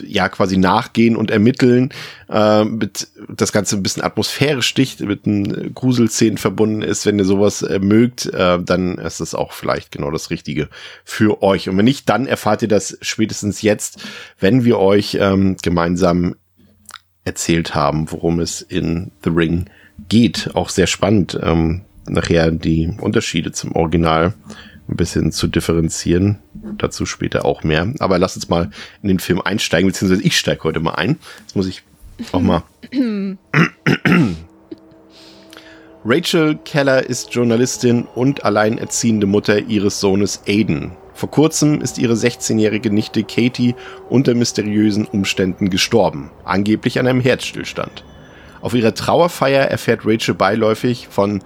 ja 0.05 0.29
quasi 0.29 0.57
nachgehen 0.57 1.15
und 1.15 1.31
ermitteln, 1.31 1.89
äh, 2.29 2.63
mit 2.63 3.07
das 3.27 3.51
Ganze 3.51 3.75
ein 3.75 3.83
bisschen 3.83 4.03
atmosphärisch 4.03 4.67
sticht, 4.67 5.01
mit 5.01 5.25
einem 5.25 5.73
Gruselszenen 5.73 6.37
verbunden 6.37 6.81
ist, 6.81 7.05
wenn 7.05 7.19
ihr 7.19 7.25
sowas 7.25 7.61
äh, 7.61 7.79
mögt, 7.79 8.27
äh, 8.27 8.59
dann 8.61 8.97
ist 8.97 9.19
das 9.19 9.35
auch 9.35 9.51
vielleicht 9.51 9.91
genau 9.91 10.11
das 10.11 10.29
Richtige 10.29 10.69
für 11.03 11.41
euch. 11.41 11.69
Und 11.69 11.77
wenn 11.77 11.85
nicht, 11.85 12.09
dann 12.09 12.27
erfahrt 12.27 12.61
ihr 12.61 12.67
das 12.67 12.97
spätestens 13.01 13.61
jetzt, 13.61 14.03
wenn 14.39 14.63
wir 14.63 14.79
euch 14.79 15.17
ähm, 15.19 15.57
gemeinsam 15.61 16.35
erzählt 17.23 17.75
haben, 17.75 18.11
worum 18.11 18.39
es 18.39 18.61
in 18.61 19.11
The 19.23 19.29
Ring 19.29 19.65
geht. 20.07 20.51
Auch 20.55 20.69
sehr 20.69 20.87
spannend, 20.87 21.37
ähm, 21.41 21.81
nachher 22.07 22.51
die 22.51 22.91
Unterschiede 22.99 23.51
zum 23.51 23.75
Original 23.75 24.33
ein 24.89 24.95
bisschen 24.95 25.31
zu 25.31 25.47
differenzieren. 25.47 26.39
Dazu 26.77 27.05
später 27.05 27.45
auch 27.45 27.63
mehr. 27.63 27.93
Aber 27.99 28.17
lass 28.19 28.35
uns 28.35 28.49
mal 28.49 28.71
in 29.01 29.07
den 29.07 29.19
Film 29.19 29.39
einsteigen, 29.41 29.89
beziehungsweise 29.89 30.23
ich 30.23 30.37
steige 30.37 30.63
heute 30.63 30.79
mal 30.79 30.95
ein. 30.95 31.19
Jetzt 31.41 31.55
muss 31.55 31.67
ich 31.67 31.83
auch 32.31 32.41
mal. 32.41 32.63
Rachel 36.05 36.57
Keller 36.63 37.05
ist 37.07 37.33
Journalistin 37.33 38.07
und 38.15 38.45
alleinerziehende 38.45 39.27
Mutter 39.27 39.59
ihres 39.59 39.99
Sohnes 39.99 40.41
Aiden. 40.47 40.93
Vor 41.13 41.29
kurzem 41.29 41.81
ist 41.81 41.97
ihre 41.97 42.13
16-jährige 42.13 42.89
Nichte 42.89 43.25
Katie 43.25 43.75
unter 44.09 44.33
mysteriösen 44.33 45.05
Umständen 45.05 45.69
gestorben, 45.69 46.31
angeblich 46.45 46.97
an 46.97 47.07
einem 47.07 47.19
Herzstillstand. 47.19 48.05
Auf 48.61 48.73
ihrer 48.73 48.93
Trauerfeier 48.93 49.65
erfährt 49.65 50.05
Rachel 50.05 50.35
beiläufig 50.35 51.09
von 51.09 51.41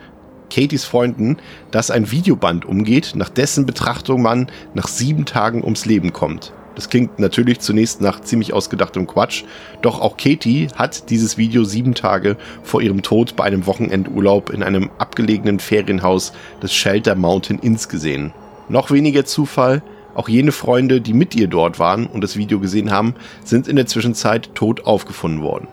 Katies 0.50 0.86
Freunden, 0.86 1.38
dass 1.72 1.92
ein 1.92 2.12
Videoband 2.12 2.66
umgeht, 2.66 3.14
nach 3.16 3.30
dessen 3.30 3.66
Betrachtung 3.66 4.22
man 4.22 4.48
nach 4.74 4.88
sieben 4.88 5.26
Tagen 5.26 5.64
ums 5.64 5.86
Leben 5.86 6.14
kommt. 6.14 6.54
Das 6.76 6.90
klingt 6.90 7.20
natürlich 7.20 7.60
zunächst 7.60 8.02
nach 8.02 8.22
ziemlich 8.22 8.54
ausgedachtem 8.54 9.06
Quatsch, 9.06 9.44
doch 9.82 10.02
auch 10.02 10.18
Katie 10.18 10.70
hat 10.76 11.10
dieses 11.10 11.38
Video 11.38 11.64
sieben 11.64 11.94
Tage 11.94 12.36
vor 12.64 12.82
ihrem 12.82 13.04
Tod 13.04 13.36
bei 13.36 13.44
einem 13.44 13.68
Wochenendurlaub 13.68 14.50
in 14.50 14.64
einem 14.64 14.90
abgelegenen 14.98 15.60
Ferienhaus 15.60 16.34
des 16.62 16.74
Shelter 16.74 17.16
Mountain 17.16 17.60
Inns 17.60 17.90
gesehen. 17.90 18.34
Noch 18.70 18.90
weniger 18.90 19.26
Zufall, 19.26 19.84
auch 20.16 20.30
jene 20.30 20.52
Freunde, 20.52 21.02
die 21.02 21.14
mit 21.14 21.36
ihr 21.36 21.48
dort 21.48 21.80
waren 21.80 22.08
und 22.08 22.22
das 22.22 22.38
Video 22.38 22.60
gesehen 22.60 22.92
haben, 22.92 23.16
sind 23.44 23.68
in 23.68 23.76
der 23.76 23.86
Zwischenzeit 23.86 24.56
tot 24.56 24.86
aufgefunden 24.86 25.42
worden. 25.42 25.68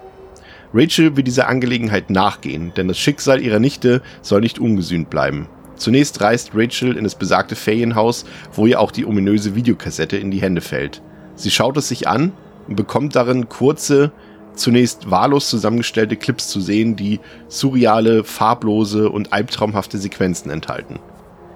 Rachel 0.73 1.17
will 1.17 1.25
dieser 1.25 1.49
Angelegenheit 1.49 2.11
nachgehen, 2.11 2.73
denn 2.77 2.87
das 2.87 2.99
Schicksal 2.99 3.43
ihrer 3.43 3.59
Nichte 3.59 4.03
soll 4.23 4.41
nicht 4.41 4.59
ungesühnt 4.59 5.11
bleiben. 5.11 5.49
Zunächst 5.75 6.21
reist 6.21 6.53
Rachel 6.55 6.97
in 6.97 7.05
das 7.05 7.15
besagte 7.15 7.57
Ferienhaus, 7.57 8.25
wo 8.53 8.67
ihr 8.67 8.79
auch 8.79 8.93
die 8.93 9.07
ominöse 9.07 9.57
Videokassette 9.57 10.17
in 10.17 10.31
die 10.31 10.41
Hände 10.41 10.61
fällt. 10.61 11.03
Sie 11.35 11.51
schaut 11.51 11.77
es 11.77 11.89
sich 11.89 12.07
an 12.07 12.33
und 12.69 12.77
bekommt 12.77 13.17
darin 13.17 13.49
kurze, 13.49 14.13
zunächst 14.55 15.11
wahllos 15.11 15.49
zusammengestellte 15.49 16.17
Clips 16.17 16.49
zu 16.49 16.61
sehen, 16.61 16.97
die 16.97 17.19
surreale, 17.49 18.25
farblose 18.25 19.09
und 19.09 19.33
albtraumhafte 19.33 19.99
Sequenzen 19.99 20.51
enthalten. 20.51 20.99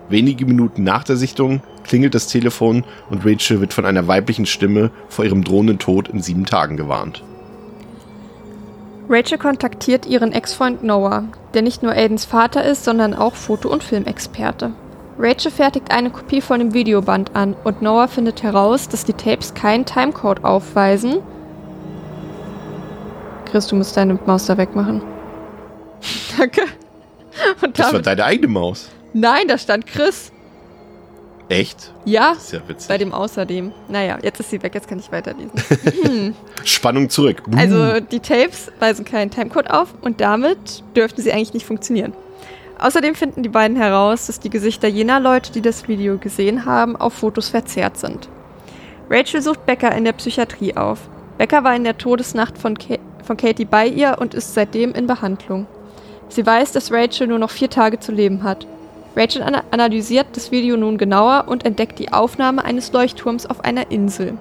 Wenige 0.09 0.45
Minuten 0.45 0.83
nach 0.83 1.05
der 1.05 1.17
Sichtung 1.17 1.63
klingelt 1.85 2.15
das 2.15 2.27
Telefon 2.27 2.85
und 3.11 3.25
Rachel 3.25 3.61
wird 3.61 3.75
von 3.75 3.85
einer 3.85 4.09
weiblichen 4.09 4.47
Stimme 4.47 4.91
vor 5.09 5.25
ihrem 5.25 5.45
drohenden 5.45 5.79
Tod 5.79 6.09
in 6.09 6.21
sieben 6.21 6.47
Tagen 6.47 6.77
gewarnt. 6.77 7.23
Rachel 9.09 9.39
kontaktiert 9.39 10.07
ihren 10.07 10.33
Ex-Freund 10.33 10.83
Noah, 10.83 11.25
der 11.53 11.63
nicht 11.63 11.83
nur 11.83 11.93
Aidens 11.93 12.25
Vater 12.25 12.65
ist, 12.65 12.85
sondern 12.85 13.15
auch 13.15 13.35
Foto- 13.35 13.71
und 13.71 13.85
Filmexperte. 13.85 14.73
Rachel 15.19 15.53
fertigt 15.53 15.93
eine 15.93 16.11
Kopie 16.11 16.41
von 16.41 16.59
dem 16.59 16.75
Videoband 16.75 17.37
an 17.37 17.55
und 17.65 17.83
Noah 17.83 18.09
findet 18.09 18.43
heraus, 18.43 18.89
dass 18.89 19.05
die 19.05 19.13
Tapes 19.13 19.55
keinen 19.55 19.85
Timecode 19.85 20.43
aufweisen. 20.43 21.19
Chris, 23.45 23.67
du 23.69 23.77
musst 23.77 23.97
deine 23.97 24.19
Maus 24.27 24.47
da 24.47 24.57
wegmachen. 24.57 25.03
Danke. 26.39 26.63
Das 27.75 27.93
war 27.93 28.03
deine 28.03 28.25
eigene 28.25 28.49
Maus. 28.49 28.89
nein, 29.13 29.49
da 29.49 29.59
stand 29.59 29.87
Chris. 29.87 30.33
Echt? 31.49 31.93
Ja, 32.05 32.33
ist 32.33 32.53
ja 32.53 32.61
witzig. 32.67 32.89
bei 32.89 32.97
dem 32.97 33.13
Außerdem. 33.13 33.73
Naja, 33.89 34.19
jetzt 34.23 34.41
ist 34.41 34.51
sie 34.51 34.63
weg, 34.63 34.75
jetzt 34.75 34.89
kann 34.89 34.99
ich 34.99 35.13
weiterlesen. 35.13 36.35
Spannung 36.65 37.11
zurück. 37.11 37.43
Uh. 37.47 37.57
Also 37.59 38.01
die 38.01 38.21
Tapes 38.21 38.73
weisen 38.81 39.05
keinen 39.05 39.31
Timecode 39.31 39.71
auf 39.71 39.95
und 40.01 40.21
damit 40.21 40.83
dürften 40.97 41.21
sie 41.21 41.33
eigentlich 41.33 41.53
nicht 41.53 41.67
funktionieren. 41.67 42.15
Außerdem 42.79 43.15
finden 43.15 43.43
die 43.43 43.49
beiden 43.49 43.77
heraus, 43.77 44.27
dass 44.27 44.41
die 44.41 44.51
Gesichter 44.51 44.89
jener 44.89 45.21
Leute, 45.21 45.53
die 45.53 45.63
das 45.63 45.87
Video 45.87 46.19
gesehen 46.19 46.65
haben, 46.65 46.97
auf 46.97 47.13
Fotos 47.15 47.49
verzerrt 47.49 47.99
sind. 47.99 48.29
Rachel 49.09 49.43
sucht 49.43 49.65
Becker 49.67 49.95
in 49.95 50.05
der 50.05 50.13
Psychiatrie 50.13 50.77
auf. 50.77 50.99
Becker 51.39 51.63
war 51.63 51.77
in 51.77 51.85
der 51.85 51.99
Todesnacht 51.99 52.59
von, 52.59 52.77
Ka 52.77 52.97
von 53.23 53.37
Katie 53.37 53.65
bei 53.65 53.87
ihr 53.87 54.17
und 54.19 54.35
ist 54.35 54.55
seitdem 54.55 54.93
in 54.93 55.07
Behandlung. 55.07 55.67
Sie 56.29 56.45
weiß, 56.45 56.73
dass 56.73 56.91
Rachel 56.91 57.27
nur 57.27 57.39
noch 57.39 57.51
vier 57.51 57.71
Tage 57.71 58.01
zu 58.01 58.13
leben 58.13 58.43
hat. 58.43 58.67
Rachel 59.17 59.43
ana 59.43 59.63
analysiert 59.71 60.27
das 60.33 60.51
Video 60.51 60.77
nun 60.77 60.99
genauer 60.99 61.45
und 61.47 61.65
entdeckt 61.65 61.99
die 61.99 62.13
Aufnahme 62.13 62.65
eines 62.65 62.93
Leuchtturms 62.93 63.47
auf 63.47 63.65
einer 63.65 63.91
Insel. 63.91 64.37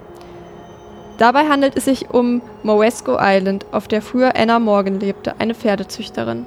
Dabei 1.18 1.48
handelt 1.48 1.78
es 1.78 1.86
sich 1.86 2.10
um 2.10 2.42
Moesco 2.64 3.18
Island, 3.20 3.66
auf 3.72 3.88
der 3.88 4.02
früher 4.02 4.36
Anna 4.36 4.58
Morgan 4.58 5.00
lebte, 5.00 5.40
eine 5.40 5.54
Pferdezüchterin. 5.54 6.46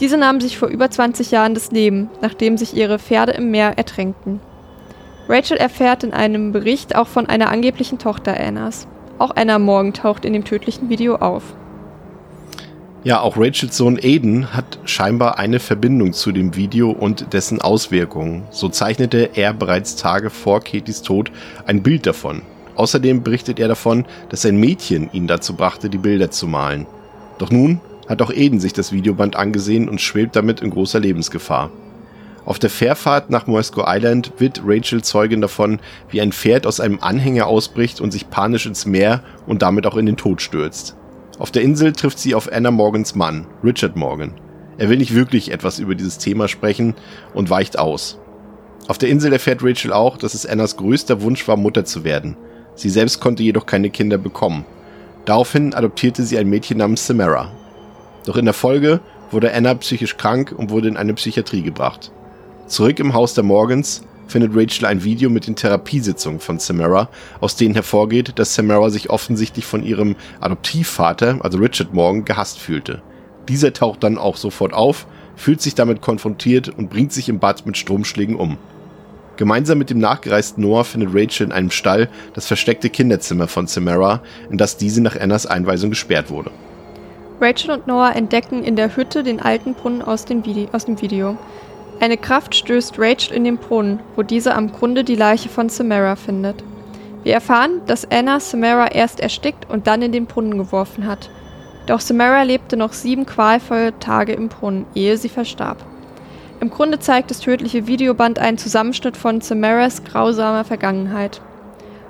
Diese 0.00 0.18
nahm 0.18 0.42
sich 0.42 0.58
vor 0.58 0.68
über 0.68 0.90
20 0.90 1.30
Jahren 1.30 1.54
das 1.54 1.70
Leben, 1.70 2.10
nachdem 2.20 2.58
sich 2.58 2.76
ihre 2.76 2.98
Pferde 2.98 3.32
im 3.32 3.50
Meer 3.50 3.78
ertränkten. 3.78 4.40
Rachel 5.26 5.56
erfährt 5.56 6.04
in 6.04 6.12
einem 6.12 6.52
Bericht 6.52 6.94
auch 6.94 7.08
von 7.08 7.26
einer 7.26 7.50
angeblichen 7.50 7.98
Tochter 7.98 8.38
Annas. 8.38 8.86
Auch 9.18 9.34
Anna 9.34 9.58
Morgan 9.58 9.94
taucht 9.94 10.26
in 10.26 10.34
dem 10.34 10.44
tödlichen 10.44 10.90
Video 10.90 11.16
auf. 11.16 11.54
Ja, 13.06 13.20
auch 13.20 13.36
Rachels 13.36 13.76
Sohn 13.76 14.00
Aiden 14.02 14.52
hat 14.52 14.80
scheinbar 14.84 15.38
eine 15.38 15.60
Verbindung 15.60 16.12
zu 16.12 16.32
dem 16.32 16.56
Video 16.56 16.90
und 16.90 17.32
dessen 17.32 17.60
Auswirkungen. 17.60 18.42
So 18.50 18.68
zeichnete 18.68 19.30
er 19.34 19.54
bereits 19.54 19.94
Tage 19.94 20.28
vor 20.28 20.60
Katies 20.60 21.02
Tod 21.02 21.30
ein 21.66 21.84
Bild 21.84 22.04
davon. 22.04 22.42
Außerdem 22.74 23.22
berichtet 23.22 23.60
er 23.60 23.68
davon, 23.68 24.06
dass 24.28 24.44
ein 24.44 24.56
Mädchen 24.56 25.08
ihn 25.12 25.28
dazu 25.28 25.54
brachte, 25.54 25.88
die 25.88 25.98
Bilder 25.98 26.32
zu 26.32 26.48
malen. 26.48 26.84
Doch 27.38 27.52
nun 27.52 27.80
hat 28.08 28.22
auch 28.22 28.32
Aiden 28.32 28.58
sich 28.58 28.72
das 28.72 28.90
Videoband 28.90 29.36
angesehen 29.36 29.88
und 29.88 30.00
schwebt 30.00 30.34
damit 30.34 30.60
in 30.60 30.70
großer 30.70 30.98
Lebensgefahr. 30.98 31.70
Auf 32.44 32.58
der 32.58 32.70
Fährfahrt 32.70 33.30
nach 33.30 33.46
Moesco 33.46 33.84
Island 33.86 34.32
wird 34.38 34.62
Rachel 34.66 35.04
Zeugin 35.04 35.42
davon, 35.42 35.78
wie 36.10 36.20
ein 36.20 36.32
Pferd 36.32 36.66
aus 36.66 36.80
einem 36.80 36.98
Anhänger 37.00 37.46
ausbricht 37.46 38.00
und 38.00 38.10
sich 38.10 38.30
panisch 38.30 38.66
ins 38.66 38.84
Meer 38.84 39.22
und 39.46 39.62
damit 39.62 39.86
auch 39.86 39.96
in 39.96 40.06
den 40.06 40.16
Tod 40.16 40.42
stürzt. 40.42 40.96
Auf 41.38 41.50
der 41.50 41.62
Insel 41.62 41.92
trifft 41.92 42.18
sie 42.18 42.34
auf 42.34 42.50
Anna 42.50 42.70
Morgans 42.70 43.14
Mann, 43.14 43.46
Richard 43.62 43.94
Morgan. 43.94 44.32
Er 44.78 44.88
will 44.88 44.96
nicht 44.96 45.14
wirklich 45.14 45.52
etwas 45.52 45.78
über 45.78 45.94
dieses 45.94 46.18
Thema 46.18 46.48
sprechen 46.48 46.94
und 47.34 47.50
weicht 47.50 47.78
aus. 47.78 48.18
Auf 48.88 48.98
der 48.98 49.08
Insel 49.08 49.32
erfährt 49.32 49.62
Rachel 49.62 49.92
auch, 49.92 50.16
dass 50.16 50.34
es 50.34 50.46
Annas 50.46 50.76
größter 50.76 51.20
Wunsch 51.20 51.46
war, 51.48 51.56
Mutter 51.56 51.84
zu 51.84 52.04
werden. 52.04 52.36
Sie 52.74 52.88
selbst 52.88 53.20
konnte 53.20 53.42
jedoch 53.42 53.66
keine 53.66 53.90
Kinder 53.90 54.16
bekommen. 54.16 54.64
Daraufhin 55.24 55.74
adoptierte 55.74 56.22
sie 56.22 56.38
ein 56.38 56.48
Mädchen 56.48 56.78
namens 56.78 57.06
Samara. 57.06 57.50
Doch 58.24 58.36
in 58.36 58.44
der 58.44 58.54
Folge 58.54 59.00
wurde 59.30 59.52
Anna 59.52 59.74
psychisch 59.74 60.16
krank 60.16 60.54
und 60.56 60.70
wurde 60.70 60.88
in 60.88 60.96
eine 60.96 61.14
Psychiatrie 61.14 61.62
gebracht. 61.62 62.12
Zurück 62.66 62.98
im 62.98 63.12
Haus 63.12 63.34
der 63.34 63.44
Morgans 63.44 64.02
findet 64.26 64.52
Rachel 64.54 64.86
ein 64.86 65.04
Video 65.04 65.30
mit 65.30 65.46
den 65.46 65.56
Therapiesitzungen 65.56 66.40
von 66.40 66.58
Samara, 66.58 67.08
aus 67.40 67.56
denen 67.56 67.74
hervorgeht, 67.74 68.38
dass 68.38 68.54
Samara 68.54 68.90
sich 68.90 69.10
offensichtlich 69.10 69.64
von 69.64 69.82
ihrem 69.82 70.16
Adoptivvater, 70.40 71.38
also 71.40 71.58
Richard 71.58 71.94
Morgan, 71.94 72.24
gehasst 72.24 72.58
fühlte. 72.58 73.02
Dieser 73.48 73.72
taucht 73.72 74.02
dann 74.02 74.18
auch 74.18 74.36
sofort 74.36 74.72
auf, 74.72 75.06
fühlt 75.36 75.60
sich 75.60 75.74
damit 75.74 76.00
konfrontiert 76.00 76.68
und 76.68 76.90
bringt 76.90 77.12
sich 77.12 77.28
im 77.28 77.38
Bad 77.38 77.66
mit 77.66 77.76
Stromschlägen 77.76 78.36
um. 78.36 78.58
Gemeinsam 79.36 79.76
mit 79.78 79.90
dem 79.90 79.98
nachgereisten 79.98 80.62
Noah 80.62 80.84
findet 80.84 81.10
Rachel 81.14 81.46
in 81.46 81.52
einem 81.52 81.70
Stall 81.70 82.08
das 82.32 82.46
versteckte 82.46 82.88
Kinderzimmer 82.88 83.48
von 83.48 83.66
Samara, 83.66 84.22
in 84.50 84.56
das 84.56 84.78
diese 84.78 85.02
nach 85.02 85.20
Annas 85.20 85.46
Einweisung 85.46 85.90
gesperrt 85.90 86.30
wurde. 86.30 86.50
Rachel 87.38 87.70
und 87.70 87.86
Noah 87.86 88.16
entdecken 88.16 88.64
in 88.64 88.76
der 88.76 88.96
Hütte 88.96 89.22
den 89.22 89.40
alten 89.40 89.74
Brunnen 89.74 90.00
aus 90.00 90.24
dem, 90.24 90.44
Video. 90.46 91.36
Eine 91.98 92.18
Kraft 92.18 92.54
stößt 92.54 92.98
Rachel 92.98 93.34
in 93.34 93.44
den 93.44 93.56
Brunnen, 93.56 94.00
wo 94.16 94.22
diese 94.22 94.54
am 94.54 94.70
Grunde 94.70 95.02
die 95.02 95.14
Leiche 95.14 95.48
von 95.48 95.70
Samara 95.70 96.14
findet. 96.16 96.62
Wir 97.22 97.32
erfahren, 97.32 97.80
dass 97.86 98.10
Anna 98.10 98.38
Samara 98.38 98.88
erst 98.88 99.18
erstickt 99.18 99.68
und 99.70 99.86
dann 99.86 100.02
in 100.02 100.12
den 100.12 100.26
Brunnen 100.26 100.58
geworfen 100.58 101.06
hat. 101.06 101.30
Doch 101.86 102.00
Samara 102.00 102.42
lebte 102.42 102.76
noch 102.76 102.92
sieben 102.92 103.24
qualvolle 103.24 103.98
Tage 103.98 104.34
im 104.34 104.48
Brunnen, 104.48 104.84
ehe 104.94 105.16
sie 105.16 105.30
verstarb. 105.30 105.78
Im 106.60 106.68
Grunde 106.68 106.98
zeigt 106.98 107.30
das 107.30 107.40
tödliche 107.40 107.86
Videoband 107.86 108.38
einen 108.38 108.58
Zusammenschnitt 108.58 109.16
von 109.16 109.40
Samaras 109.40 110.04
grausamer 110.04 110.64
Vergangenheit. 110.64 111.40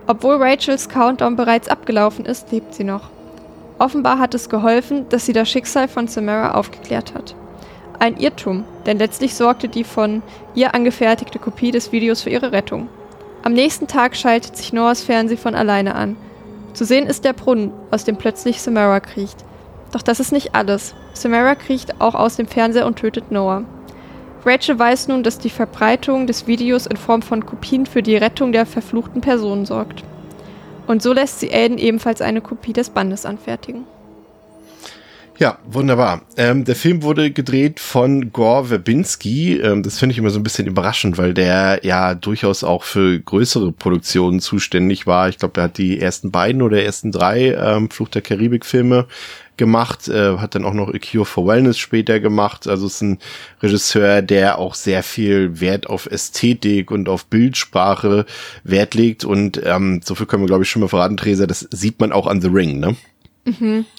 Obwohl 0.08 0.42
Rachels 0.42 0.88
Countdown 0.88 1.36
bereits 1.36 1.68
abgelaufen 1.68 2.26
ist, 2.26 2.50
lebt 2.50 2.74
sie 2.74 2.84
noch. 2.84 3.10
Offenbar 3.78 4.18
hat 4.18 4.34
es 4.34 4.48
geholfen, 4.48 5.08
dass 5.10 5.26
sie 5.26 5.32
das 5.32 5.48
Schicksal 5.48 5.86
von 5.86 6.08
Samara 6.08 6.54
aufgeklärt 6.54 7.14
hat. 7.14 7.36
Ein 7.98 8.16
Irrtum, 8.16 8.64
denn 8.84 8.98
letztlich 8.98 9.34
sorgte 9.34 9.68
die 9.68 9.84
von 9.84 10.22
ihr 10.54 10.74
angefertigte 10.74 11.38
Kopie 11.38 11.70
des 11.70 11.92
Videos 11.92 12.22
für 12.22 12.30
ihre 12.30 12.52
Rettung. 12.52 12.88
Am 13.42 13.52
nächsten 13.52 13.86
Tag 13.86 14.16
schaltet 14.16 14.56
sich 14.56 14.72
Noahs 14.72 15.02
Fernseh 15.02 15.36
von 15.36 15.54
alleine 15.54 15.94
an. 15.94 16.16
Zu 16.74 16.84
sehen 16.84 17.06
ist 17.06 17.24
der 17.24 17.32
Brunnen, 17.32 17.72
aus 17.90 18.04
dem 18.04 18.16
plötzlich 18.16 18.60
Samara 18.60 19.00
kriecht. 19.00 19.44
Doch 19.92 20.02
das 20.02 20.20
ist 20.20 20.32
nicht 20.32 20.54
alles. 20.54 20.94
Samara 21.14 21.54
kriecht 21.54 22.00
auch 22.00 22.14
aus 22.14 22.36
dem 22.36 22.46
Fernseher 22.46 22.86
und 22.86 22.96
tötet 22.96 23.30
Noah. 23.30 23.64
Rachel 24.44 24.78
weiß 24.78 25.08
nun, 25.08 25.22
dass 25.22 25.38
die 25.38 25.50
Verbreitung 25.50 26.26
des 26.26 26.46
Videos 26.46 26.86
in 26.86 26.96
Form 26.96 27.22
von 27.22 27.46
Kopien 27.46 27.86
für 27.86 28.02
die 28.02 28.16
Rettung 28.16 28.52
der 28.52 28.66
verfluchten 28.66 29.20
Person 29.20 29.64
sorgt. 29.64 30.04
Und 30.86 31.02
so 31.02 31.12
lässt 31.12 31.40
sie 31.40 31.52
Aiden 31.52 31.78
ebenfalls 31.78 32.20
eine 32.20 32.40
Kopie 32.40 32.72
des 32.72 32.90
Bandes 32.90 33.26
anfertigen. 33.26 33.86
Ja, 35.38 35.58
wunderbar. 35.66 36.22
Ähm, 36.38 36.64
der 36.64 36.74
Film 36.74 37.02
wurde 37.02 37.30
gedreht 37.30 37.78
von 37.78 38.32
Gore 38.32 38.66
Verbinski. 38.66 39.58
Ähm, 39.60 39.82
das 39.82 39.98
finde 39.98 40.14
ich 40.14 40.18
immer 40.18 40.30
so 40.30 40.40
ein 40.40 40.42
bisschen 40.42 40.66
überraschend, 40.66 41.18
weil 41.18 41.34
der 41.34 41.80
ja 41.82 42.14
durchaus 42.14 42.64
auch 42.64 42.84
für 42.84 43.20
größere 43.20 43.72
Produktionen 43.72 44.40
zuständig 44.40 45.06
war. 45.06 45.28
Ich 45.28 45.36
glaube, 45.36 45.60
er 45.60 45.64
hat 45.64 45.76
die 45.76 46.00
ersten 46.00 46.30
beiden 46.30 46.62
oder 46.62 46.82
ersten 46.82 47.12
drei 47.12 47.52
ähm, 47.52 47.90
Fluch 47.90 48.08
der 48.08 48.22
Karibik-Filme 48.22 49.06
gemacht, 49.58 50.08
äh, 50.08 50.38
hat 50.38 50.54
dann 50.54 50.64
auch 50.64 50.72
noch 50.72 50.88
A 50.88 50.98
Cure 50.98 51.26
for 51.26 51.46
Wellness 51.46 51.76
später 51.76 52.18
gemacht. 52.18 52.66
Also 52.66 52.86
ist 52.86 53.02
ein 53.02 53.18
Regisseur, 53.62 54.22
der 54.22 54.58
auch 54.58 54.74
sehr 54.74 55.02
viel 55.02 55.60
Wert 55.60 55.86
auf 55.86 56.06
Ästhetik 56.06 56.90
und 56.90 57.10
auf 57.10 57.26
Bildsprache 57.26 58.24
Wert 58.64 58.94
legt. 58.94 59.24
Und 59.24 59.60
ähm, 59.64 60.00
so 60.02 60.14
viel 60.14 60.26
können 60.26 60.44
wir, 60.44 60.48
glaube 60.48 60.64
ich, 60.64 60.70
schon 60.70 60.80
mal 60.80 60.88
verraten, 60.88 61.18
Theresa, 61.18 61.46
das 61.46 61.68
sieht 61.70 62.00
man 62.00 62.12
auch 62.12 62.26
an 62.26 62.40
The 62.40 62.48
Ring, 62.48 62.80
ne? 62.80 62.96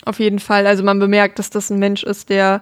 Auf 0.04 0.20
jeden 0.20 0.40
Fall. 0.40 0.68
Also 0.68 0.84
man 0.84 1.00
bemerkt, 1.00 1.40
dass 1.40 1.50
das 1.50 1.70
ein 1.70 1.80
Mensch 1.80 2.04
ist, 2.04 2.30
der 2.30 2.62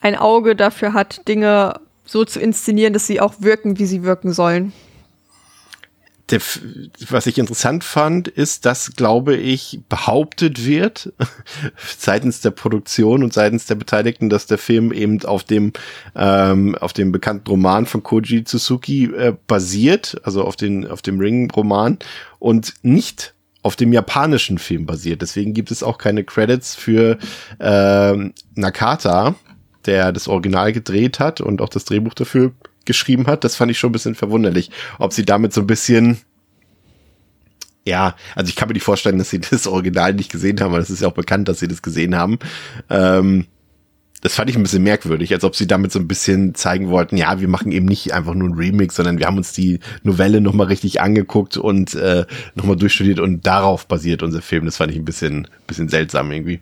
ein 0.00 0.16
Auge 0.16 0.56
dafür 0.56 0.92
hat, 0.92 1.26
Dinge 1.28 1.80
so 2.04 2.24
zu 2.24 2.40
inszenieren, 2.40 2.92
dass 2.92 3.06
sie 3.06 3.20
auch 3.20 3.34
wirken, 3.40 3.78
wie 3.78 3.86
sie 3.86 4.02
wirken 4.02 4.32
sollen. 4.32 4.72
Der, 6.30 6.40
was 7.08 7.26
ich 7.26 7.38
interessant 7.38 7.84
fand, 7.84 8.28
ist, 8.28 8.66
dass, 8.66 8.96
glaube 8.96 9.34
ich, 9.34 9.80
behauptet 9.88 10.66
wird, 10.66 11.12
seitens 11.98 12.42
der 12.42 12.50
Produktion 12.50 13.22
und 13.22 13.32
seitens 13.32 13.64
der 13.64 13.76
Beteiligten, 13.76 14.28
dass 14.28 14.46
der 14.46 14.58
Film 14.58 14.92
eben 14.92 15.24
auf 15.24 15.42
dem, 15.42 15.72
ähm, 16.14 16.74
auf 16.74 16.92
dem 16.92 17.12
bekannten 17.12 17.48
Roman 17.48 17.86
von 17.86 18.02
Koji 18.02 18.44
Tsuzuki 18.44 19.04
äh, 19.04 19.34
basiert, 19.46 20.20
also 20.22 20.44
auf, 20.44 20.56
den, 20.56 20.86
auf 20.86 21.00
dem 21.00 21.18
Ring-Roman 21.18 21.98
und 22.38 22.74
nicht 22.82 23.34
auf 23.62 23.76
dem 23.76 23.92
japanischen 23.92 24.58
Film 24.58 24.86
basiert. 24.86 25.22
Deswegen 25.22 25.52
gibt 25.52 25.70
es 25.70 25.82
auch 25.82 25.98
keine 25.98 26.24
Credits 26.24 26.74
für 26.74 27.18
ähm, 27.60 28.32
Nakata, 28.54 29.34
der 29.86 30.12
das 30.12 30.28
Original 30.28 30.72
gedreht 30.72 31.18
hat 31.18 31.40
und 31.40 31.60
auch 31.60 31.68
das 31.68 31.84
Drehbuch 31.84 32.14
dafür 32.14 32.52
geschrieben 32.84 33.26
hat. 33.26 33.44
Das 33.44 33.56
fand 33.56 33.70
ich 33.70 33.78
schon 33.78 33.90
ein 33.90 33.92
bisschen 33.92 34.14
verwunderlich. 34.14 34.70
Ob 34.98 35.12
sie 35.12 35.24
damit 35.24 35.52
so 35.52 35.60
ein 35.62 35.66
bisschen 35.66 36.18
ja, 37.88 38.16
also 38.34 38.50
ich 38.50 38.56
kann 38.56 38.68
mir 38.68 38.74
nicht 38.74 38.84
vorstellen, 38.84 39.18
dass 39.18 39.30
sie 39.30 39.40
das 39.50 39.66
Original 39.66 40.12
nicht 40.14 40.30
gesehen 40.30 40.60
haben, 40.60 40.72
weil 40.72 40.82
es 40.82 40.90
ist 40.90 41.00
ja 41.00 41.08
auch 41.08 41.14
bekannt, 41.14 41.48
dass 41.48 41.58
sie 41.58 41.68
das 41.68 41.82
gesehen 41.82 42.14
haben. 42.14 42.38
Ähm, 42.90 43.46
das 44.20 44.34
fand 44.34 44.50
ich 44.50 44.56
ein 44.56 44.62
bisschen 44.62 44.82
merkwürdig, 44.82 45.32
als 45.32 45.44
ob 45.44 45.54
sie 45.54 45.66
damit 45.66 45.92
so 45.92 45.98
ein 45.98 46.08
bisschen 46.08 46.54
zeigen 46.54 46.88
wollten, 46.88 47.16
ja, 47.16 47.40
wir 47.40 47.48
machen 47.48 47.70
eben 47.70 47.86
nicht 47.86 48.12
einfach 48.12 48.34
nur 48.34 48.48
ein 48.48 48.54
Remix, 48.54 48.96
sondern 48.96 49.18
wir 49.18 49.26
haben 49.26 49.36
uns 49.36 49.52
die 49.52 49.78
Novelle 50.02 50.40
nochmal 50.40 50.66
richtig 50.66 51.00
angeguckt 51.00 51.56
und 51.56 51.94
äh, 51.94 52.26
nochmal 52.54 52.76
durchstudiert 52.76 53.20
und 53.20 53.46
darauf 53.46 53.86
basiert 53.86 54.22
unser 54.22 54.42
Film. 54.42 54.64
Das 54.64 54.76
fand 54.76 54.90
ich 54.90 54.98
ein 54.98 55.04
bisschen, 55.04 55.46
bisschen 55.66 55.88
seltsam 55.88 56.32
irgendwie. 56.32 56.60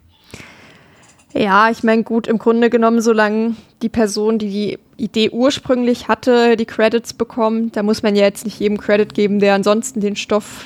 Ja, 1.32 1.70
ich 1.70 1.82
meine, 1.82 2.02
gut, 2.02 2.26
im 2.28 2.38
Grunde 2.38 2.70
genommen, 2.70 3.02
solange 3.02 3.56
die 3.82 3.90
Person, 3.90 4.38
die 4.38 4.48
die 4.48 4.78
Idee 4.96 5.30
ursprünglich 5.30 6.08
hatte, 6.08 6.56
die 6.56 6.64
Credits 6.64 7.12
bekommt, 7.12 7.76
da 7.76 7.82
muss 7.82 8.02
man 8.02 8.16
ja 8.16 8.22
jetzt 8.22 8.46
nicht 8.46 8.58
jedem 8.58 8.78
Credit 8.78 9.12
geben, 9.12 9.38
der 9.38 9.54
ansonsten 9.54 10.00
den 10.00 10.16
Stoff 10.16 10.64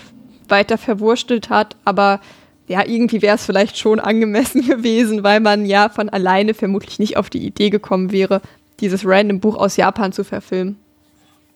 weiter 0.49 0.79
verwurstelt 0.79 1.51
hat, 1.51 1.77
aber 1.85 2.21
ja, 2.71 2.87
irgendwie 2.87 3.21
wäre 3.21 3.35
es 3.35 3.45
vielleicht 3.45 3.77
schon 3.77 3.99
angemessen 3.99 4.65
gewesen, 4.67 5.25
weil 5.25 5.41
man 5.41 5.67
ja 5.67 5.89
von 5.89 6.09
alleine 6.09 6.55
vermutlich 6.55 7.01
nicht 7.01 7.17
auf 7.17 7.29
die 7.29 7.45
Idee 7.45 7.69
gekommen 7.69 8.13
wäre, 8.13 8.41
dieses 8.79 9.05
random 9.05 9.41
Buch 9.41 9.57
aus 9.57 9.77
Japan 9.77 10.13
zu 10.13 10.23
verfilmen. 10.23 10.77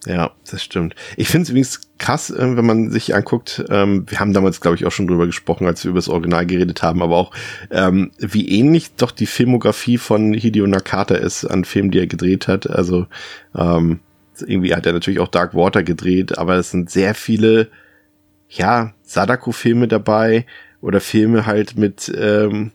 Ja, 0.06 0.32
das 0.50 0.62
stimmt. 0.62 0.96
Ich 1.16 1.28
finde 1.28 1.44
es 1.44 1.50
übrigens 1.50 1.80
krass, 1.98 2.30
äh, 2.30 2.56
wenn 2.56 2.66
man 2.66 2.90
sich 2.90 3.14
anguckt, 3.14 3.64
ähm, 3.70 4.04
wir 4.08 4.18
haben 4.18 4.32
damals, 4.32 4.60
glaube 4.60 4.76
ich, 4.76 4.86
auch 4.86 4.90
schon 4.90 5.06
drüber 5.06 5.26
gesprochen, 5.26 5.68
als 5.68 5.84
wir 5.84 5.90
über 5.90 5.98
das 5.98 6.08
Original 6.08 6.46
geredet 6.46 6.82
haben, 6.82 7.00
aber 7.00 7.16
auch, 7.16 7.30
ähm, 7.70 8.10
wie 8.18 8.48
ähnlich 8.48 8.96
doch 8.96 9.12
die 9.12 9.26
Filmografie 9.26 9.98
von 9.98 10.34
Hideo 10.34 10.66
Nakata 10.66 11.14
ist 11.14 11.44
an 11.44 11.64
Filmen, 11.64 11.92
die 11.92 12.00
er 12.00 12.08
gedreht 12.08 12.48
hat. 12.48 12.68
Also 12.68 13.06
ähm, 13.56 14.00
irgendwie 14.44 14.74
hat 14.74 14.84
er 14.84 14.92
natürlich 14.92 15.20
auch 15.20 15.28
Dark 15.28 15.54
Water 15.54 15.84
gedreht, 15.84 16.36
aber 16.36 16.56
es 16.56 16.72
sind 16.72 16.90
sehr 16.90 17.14
viele, 17.14 17.68
ja, 18.48 18.92
Sadako-Filme 19.04 19.86
dabei 19.86 20.44
oder 20.84 21.00
Filme 21.00 21.46
halt 21.46 21.76
mit 21.78 22.12
ähm, 22.14 22.70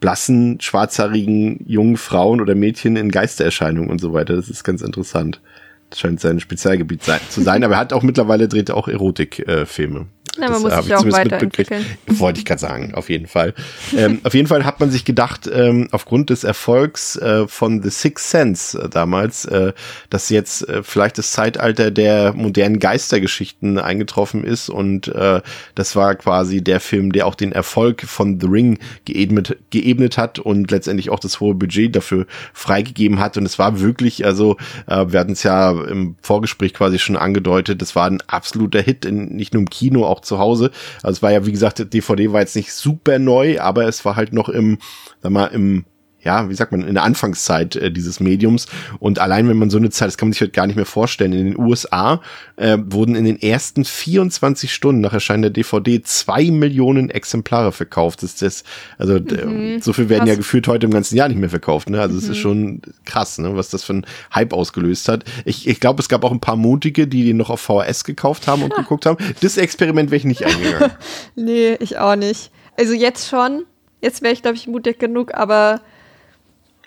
blassen, 0.00 0.60
schwarzhaarigen 0.60 1.62
jungen 1.66 1.98
Frauen 1.98 2.40
oder 2.40 2.54
Mädchen 2.54 2.96
in 2.96 3.10
Geistererscheinungen 3.10 3.90
und 3.90 4.00
so 4.00 4.14
weiter. 4.14 4.34
Das 4.34 4.48
ist 4.48 4.64
ganz 4.64 4.80
interessant. 4.80 5.42
Das 5.90 6.00
scheint 6.00 6.20
sein 6.20 6.40
Spezialgebiet 6.40 7.02
sein, 7.02 7.20
zu 7.28 7.42
sein, 7.42 7.64
aber 7.64 7.74
er 7.74 7.80
hat 7.80 7.92
auch 7.92 8.02
mittlerweile 8.02 8.48
dreht 8.48 8.70
auch 8.70 8.88
Erotikfilme. 8.88 10.00
Äh, 10.00 10.04
ja, 10.38 10.48
man 10.50 10.62
muss 10.62 10.74
sich 10.84 10.94
auch 10.94 11.04
weiterentwickeln. 11.04 11.84
Wollte 12.06 12.38
ich 12.38 12.44
gerade 12.44 12.60
sagen, 12.60 12.94
auf 12.94 13.10
jeden 13.10 13.26
Fall. 13.26 13.54
ähm, 13.96 14.20
auf 14.22 14.34
jeden 14.34 14.46
Fall 14.46 14.64
hat 14.64 14.78
man 14.78 14.90
sich 14.90 15.04
gedacht, 15.04 15.50
ähm, 15.52 15.88
aufgrund 15.90 16.30
des 16.30 16.44
Erfolgs 16.44 17.16
äh, 17.16 17.48
von 17.48 17.82
The 17.82 17.90
Sixth 17.90 18.30
Sense 18.30 18.80
äh, 18.80 18.88
damals, 18.88 19.44
äh, 19.46 19.72
dass 20.08 20.28
jetzt 20.28 20.68
äh, 20.68 20.82
vielleicht 20.82 21.18
das 21.18 21.32
Zeitalter 21.32 21.90
der 21.90 22.32
modernen 22.34 22.78
Geistergeschichten 22.78 23.78
eingetroffen 23.78 24.44
ist 24.44 24.68
und 24.68 25.08
äh, 25.08 25.40
das 25.74 25.96
war 25.96 26.14
quasi 26.14 26.62
der 26.62 26.80
Film, 26.80 27.12
der 27.12 27.26
auch 27.26 27.34
den 27.34 27.52
Erfolg 27.52 28.02
von 28.02 28.40
The 28.40 28.46
Ring 28.46 28.78
geebnet, 29.04 29.56
geebnet 29.70 30.16
hat 30.16 30.38
und 30.38 30.70
letztendlich 30.70 31.10
auch 31.10 31.20
das 31.20 31.40
hohe 31.40 31.54
Budget 31.54 31.96
dafür 31.96 32.26
freigegeben 32.54 33.18
hat 33.18 33.36
und 33.36 33.46
es 33.46 33.58
war 33.58 33.80
wirklich, 33.80 34.24
also 34.24 34.56
äh, 34.86 35.06
wir 35.08 35.18
hatten 35.18 35.32
es 35.32 35.42
ja 35.42 35.70
im 35.70 36.14
Vorgespräch 36.22 36.74
quasi 36.74 36.98
schon 36.98 37.16
angedeutet, 37.16 37.82
das 37.82 37.96
war 37.96 38.06
ein 38.06 38.20
absoluter 38.28 38.80
Hit, 38.80 39.04
in, 39.04 39.36
nicht 39.36 39.54
nur 39.54 39.62
im 39.62 39.70
Kino, 39.70 40.04
auch 40.06 40.19
zu 40.22 40.38
Hause. 40.38 40.70
Also 41.02 41.18
es 41.18 41.22
war 41.22 41.32
ja, 41.32 41.46
wie 41.46 41.52
gesagt, 41.52 41.92
DVD 41.92 42.32
war 42.32 42.40
jetzt 42.40 42.56
nicht 42.56 42.72
super 42.72 43.18
neu, 43.18 43.60
aber 43.60 43.86
es 43.86 44.04
war 44.04 44.16
halt 44.16 44.32
noch 44.32 44.48
im, 44.48 44.78
sag 45.22 45.32
mal, 45.32 45.46
im 45.46 45.84
ja, 46.22 46.48
wie 46.50 46.54
sagt 46.54 46.72
man, 46.72 46.82
in 46.82 46.94
der 46.94 47.04
Anfangszeit 47.04 47.76
äh, 47.76 47.90
dieses 47.90 48.20
Mediums. 48.20 48.66
Und 48.98 49.18
allein 49.18 49.48
wenn 49.48 49.56
man 49.56 49.70
so 49.70 49.78
eine 49.78 49.90
Zeit, 49.90 50.08
das 50.08 50.18
kann 50.18 50.28
man 50.28 50.32
sich 50.32 50.42
heute 50.42 50.52
gar 50.52 50.66
nicht 50.66 50.76
mehr 50.76 50.84
vorstellen, 50.84 51.32
in 51.32 51.46
den 51.46 51.58
USA 51.58 52.20
äh, 52.56 52.76
wurden 52.84 53.14
in 53.14 53.24
den 53.24 53.40
ersten 53.40 53.84
24 53.84 54.72
Stunden 54.72 55.00
nach 55.00 55.14
Erscheinen 55.14 55.42
der 55.42 55.50
DVD 55.50 56.02
zwei 56.02 56.50
Millionen 56.50 57.10
Exemplare 57.10 57.72
verkauft. 57.72 58.22
Das 58.22 58.34
ist 58.34 58.42
das, 58.42 58.64
also 58.98 59.14
mhm, 59.14 59.80
so 59.80 59.92
viel 59.92 60.08
werden 60.08 60.20
krass. 60.20 60.28
ja 60.28 60.36
gefühlt 60.36 60.68
heute 60.68 60.86
im 60.86 60.92
ganzen 60.92 61.16
Jahr 61.16 61.28
nicht 61.28 61.40
mehr 61.40 61.50
verkauft. 61.50 61.88
Ne? 61.88 62.00
Also 62.00 62.18
es 62.18 62.26
mhm. 62.26 62.30
ist 62.32 62.38
schon 62.38 62.82
krass, 63.04 63.38
ne? 63.38 63.56
was 63.56 63.70
das 63.70 63.84
für 63.84 63.94
ein 63.94 64.06
Hype 64.34 64.52
ausgelöst 64.52 65.08
hat. 65.08 65.24
Ich, 65.44 65.66
ich 65.66 65.80
glaube, 65.80 66.02
es 66.02 66.08
gab 66.08 66.24
auch 66.24 66.32
ein 66.32 66.40
paar 66.40 66.56
Mutige, 66.56 67.06
die 67.06 67.24
den 67.24 67.38
noch 67.38 67.50
auf 67.50 67.60
VHS 67.60 68.04
gekauft 68.04 68.46
haben 68.46 68.62
und 68.62 68.74
geguckt 68.74 69.06
haben. 69.06 69.16
Das 69.40 69.56
Experiment 69.56 70.10
wäre 70.10 70.18
ich 70.18 70.24
nicht 70.24 70.44
eingegangen. 70.44 70.90
nee, 71.34 71.76
ich 71.80 71.98
auch 71.98 72.16
nicht. 72.16 72.50
Also 72.76 72.92
jetzt 72.92 73.28
schon. 73.28 73.64
Jetzt 74.02 74.22
wäre 74.22 74.32
ich, 74.32 74.40
glaube 74.40 74.56
ich, 74.56 74.66
mutig 74.66 74.98
genug, 74.98 75.34
aber 75.34 75.82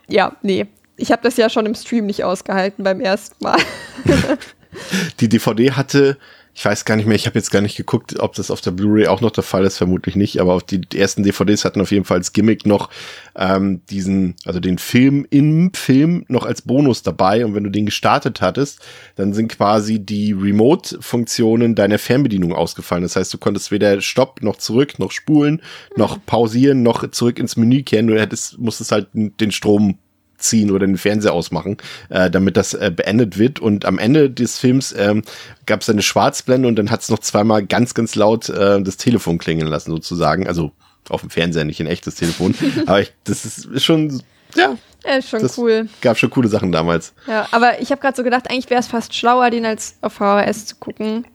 ja, 0.07 0.35
nee. 0.41 0.67
Ich 0.95 1.11
habe 1.11 1.23
das 1.23 1.37
ja 1.37 1.49
schon 1.49 1.65
im 1.65 1.75
Stream 1.75 2.05
nicht 2.05 2.23
ausgehalten 2.23 2.83
beim 2.83 3.01
ersten 3.01 3.43
Mal. 3.43 3.59
die 5.19 5.29
DVD 5.29 5.71
hatte, 5.71 6.17
ich 6.55 6.63
weiß 6.63 6.85
gar 6.85 6.95
nicht 6.95 7.07
mehr, 7.07 7.15
ich 7.15 7.25
habe 7.25 7.39
jetzt 7.39 7.49
gar 7.49 7.61
nicht 7.61 7.77
geguckt, 7.77 8.19
ob 8.19 8.35
das 8.35 8.51
auf 8.51 8.61
der 8.61 8.71
Blu-ray 8.71 9.07
auch 9.07 9.21
noch 9.21 9.31
der 9.31 9.43
Fall 9.43 9.63
ist, 9.65 9.77
vermutlich 9.77 10.15
nicht, 10.15 10.39
aber 10.39 10.53
auf 10.53 10.63
die 10.63 10.81
ersten 10.95 11.23
DVDs 11.23 11.65
hatten 11.65 11.81
auf 11.81 11.91
jeden 11.91 12.05
Fall 12.05 12.17
als 12.17 12.31
Gimmick 12.31 12.67
noch 12.67 12.89
ähm, 13.35 13.81
diesen, 13.89 14.35
also 14.45 14.59
den 14.59 14.77
Film 14.77 15.25
im 15.31 15.73
Film 15.73 16.25
noch 16.27 16.45
als 16.45 16.61
Bonus 16.61 17.01
dabei 17.01 17.43
und 17.43 17.55
wenn 17.55 17.63
du 17.63 17.71
den 17.71 17.87
gestartet 17.87 18.41
hattest, 18.41 18.81
dann 19.15 19.33
sind 19.33 19.47
quasi 19.47 19.99
die 19.99 20.31
Remote-Funktionen 20.33 21.73
deiner 21.73 21.97
Fernbedienung 21.97 22.53
ausgefallen. 22.53 23.03
Das 23.03 23.15
heißt, 23.15 23.33
du 23.33 23.39
konntest 23.39 23.71
weder 23.71 23.99
Stopp 24.01 24.43
noch 24.43 24.57
zurück, 24.57 24.99
noch 24.99 25.11
spulen, 25.11 25.59
noch 25.95 26.23
pausieren, 26.23 26.83
noch 26.83 27.09
zurück 27.09 27.39
ins 27.39 27.57
Menü 27.57 27.81
kehren, 27.81 28.05
du 28.05 28.19
hättest, 28.19 28.59
musstest 28.59 28.91
halt 28.91 29.07
den 29.13 29.51
Strom 29.51 29.97
ziehen 30.43 30.71
oder 30.71 30.85
den 30.85 30.97
Fernseher 30.97 31.33
ausmachen, 31.33 31.77
äh, 32.09 32.29
damit 32.29 32.57
das 32.57 32.73
äh, 32.73 32.91
beendet 32.95 33.37
wird. 33.37 33.59
Und 33.59 33.85
am 33.85 33.97
Ende 33.97 34.29
des 34.29 34.59
Films 34.59 34.93
ähm, 34.97 35.23
gab 35.65 35.81
es 35.81 35.89
eine 35.89 36.01
Schwarzblende 36.01 36.67
und 36.67 36.75
dann 36.75 36.91
hat 36.91 37.01
es 37.01 37.09
noch 37.09 37.19
zweimal 37.19 37.65
ganz, 37.65 37.93
ganz 37.93 38.15
laut 38.15 38.49
äh, 38.49 38.81
das 38.81 38.97
Telefon 38.97 39.37
klingeln 39.37 39.67
lassen, 39.67 39.91
sozusagen. 39.91 40.47
Also 40.47 40.71
auf 41.09 41.21
dem 41.21 41.29
Fernseher, 41.29 41.65
nicht 41.65 41.79
ein 41.79 41.87
echtes 41.87 42.15
Telefon. 42.15 42.55
Aber 42.85 43.01
ich, 43.01 43.13
das 43.23 43.45
ist, 43.45 43.83
schon, 43.83 44.21
ja. 44.55 44.77
Ja, 45.05 45.15
ist 45.15 45.29
schon 45.29 45.41
das 45.41 45.57
cool. 45.57 45.89
Gab 46.01 46.17
schon 46.17 46.29
coole 46.29 46.47
Sachen 46.47 46.71
damals. 46.71 47.13
Ja, 47.27 47.45
aber 47.51 47.81
ich 47.81 47.91
habe 47.91 47.99
gerade 47.99 48.15
so 48.15 48.23
gedacht, 48.23 48.49
eigentlich 48.49 48.69
wäre 48.69 48.79
es 48.79 48.87
fast 48.87 49.13
schlauer, 49.13 49.49
den 49.49 49.65
als 49.65 49.97
auf 50.01 50.13
VHS 50.13 50.65
zu 50.65 50.75
gucken. 50.77 51.27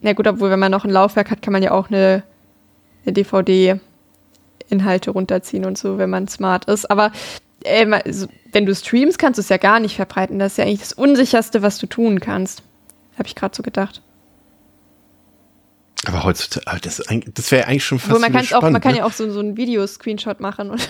Na 0.00 0.12
gut, 0.12 0.26
obwohl, 0.26 0.50
wenn 0.50 0.58
man 0.58 0.72
noch 0.72 0.84
ein 0.84 0.90
Laufwerk 0.90 1.30
hat, 1.30 1.40
kann 1.40 1.52
man 1.52 1.62
ja 1.62 1.70
auch 1.70 1.88
eine, 1.88 2.24
eine 3.04 3.12
DVD 3.12 3.78
Inhalte 4.68 5.12
runterziehen 5.12 5.64
und 5.64 5.78
so, 5.78 5.98
wenn 5.98 6.10
man 6.10 6.26
smart 6.26 6.64
ist. 6.64 6.90
Aber 6.90 7.12
äh, 7.64 8.02
wenn 8.52 8.66
du 8.66 8.74
streamst, 8.74 9.18
kannst 9.18 9.38
du 9.38 9.42
es 9.42 9.48
ja 9.48 9.56
gar 9.56 9.80
nicht 9.80 9.96
verbreiten. 9.96 10.38
Das 10.38 10.52
ist 10.52 10.58
ja 10.58 10.64
eigentlich 10.64 10.80
das 10.80 10.92
Unsicherste, 10.92 11.62
was 11.62 11.78
du 11.78 11.86
tun 11.86 12.20
kannst. 12.20 12.62
Habe 13.18 13.26
ich 13.26 13.34
gerade 13.34 13.54
so 13.54 13.62
gedacht. 13.62 14.02
Aber 16.06 16.24
heutzutage, 16.24 16.80
das, 16.80 17.02
das 17.34 17.52
wäre 17.52 17.68
eigentlich 17.68 17.84
schon 17.84 17.98
fast 17.98 18.10
Obwohl, 18.10 18.20
man, 18.28 18.44
spannend, 18.44 18.54
auch, 18.54 18.70
man 18.70 18.80
kann 18.80 18.92
ne? 18.92 18.98
ja 18.98 19.04
auch 19.04 19.12
so, 19.12 19.30
so 19.30 19.40
ein 19.40 19.56
Video-Screenshot 19.56 20.40
machen 20.40 20.70
und 20.70 20.88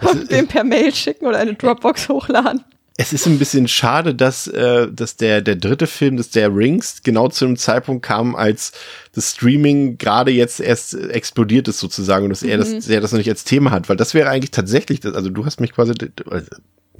dann 0.00 0.26
dem 0.30 0.48
per 0.48 0.64
Mail 0.64 0.94
schicken 0.94 1.26
oder 1.26 1.38
eine 1.38 1.54
Dropbox 1.54 2.08
hochladen. 2.08 2.64
Es 2.98 3.12
ist 3.12 3.26
ein 3.26 3.38
bisschen 3.38 3.68
schade, 3.68 4.14
dass, 4.14 4.46
äh, 4.46 4.88
dass 4.92 5.16
der, 5.16 5.40
der 5.40 5.56
dritte 5.56 5.86
Film, 5.86 6.18
dass 6.18 6.30
der 6.30 6.54
Rings, 6.54 7.02
genau 7.02 7.28
zu 7.28 7.46
einem 7.46 7.56
Zeitpunkt 7.56 8.04
kam, 8.04 8.36
als 8.36 8.72
das 9.14 9.30
Streaming 9.30 9.96
gerade 9.96 10.30
jetzt 10.30 10.60
erst 10.60 10.94
explodiert 10.94 11.68
ist 11.68 11.78
sozusagen 11.78 12.24
und 12.24 12.30
dass 12.30 12.42
mhm. 12.42 12.50
er 12.50 12.58
das, 12.58 12.88
er 12.88 13.00
das 13.00 13.12
noch 13.12 13.18
nicht 13.18 13.30
als 13.30 13.44
Thema 13.44 13.70
hat, 13.70 13.88
weil 13.88 13.96
das 13.96 14.12
wäre 14.12 14.28
eigentlich 14.28 14.50
tatsächlich, 14.50 15.00
das, 15.00 15.14
also 15.14 15.30
du 15.30 15.46
hast 15.46 15.60
mich 15.60 15.72
quasi, 15.72 15.94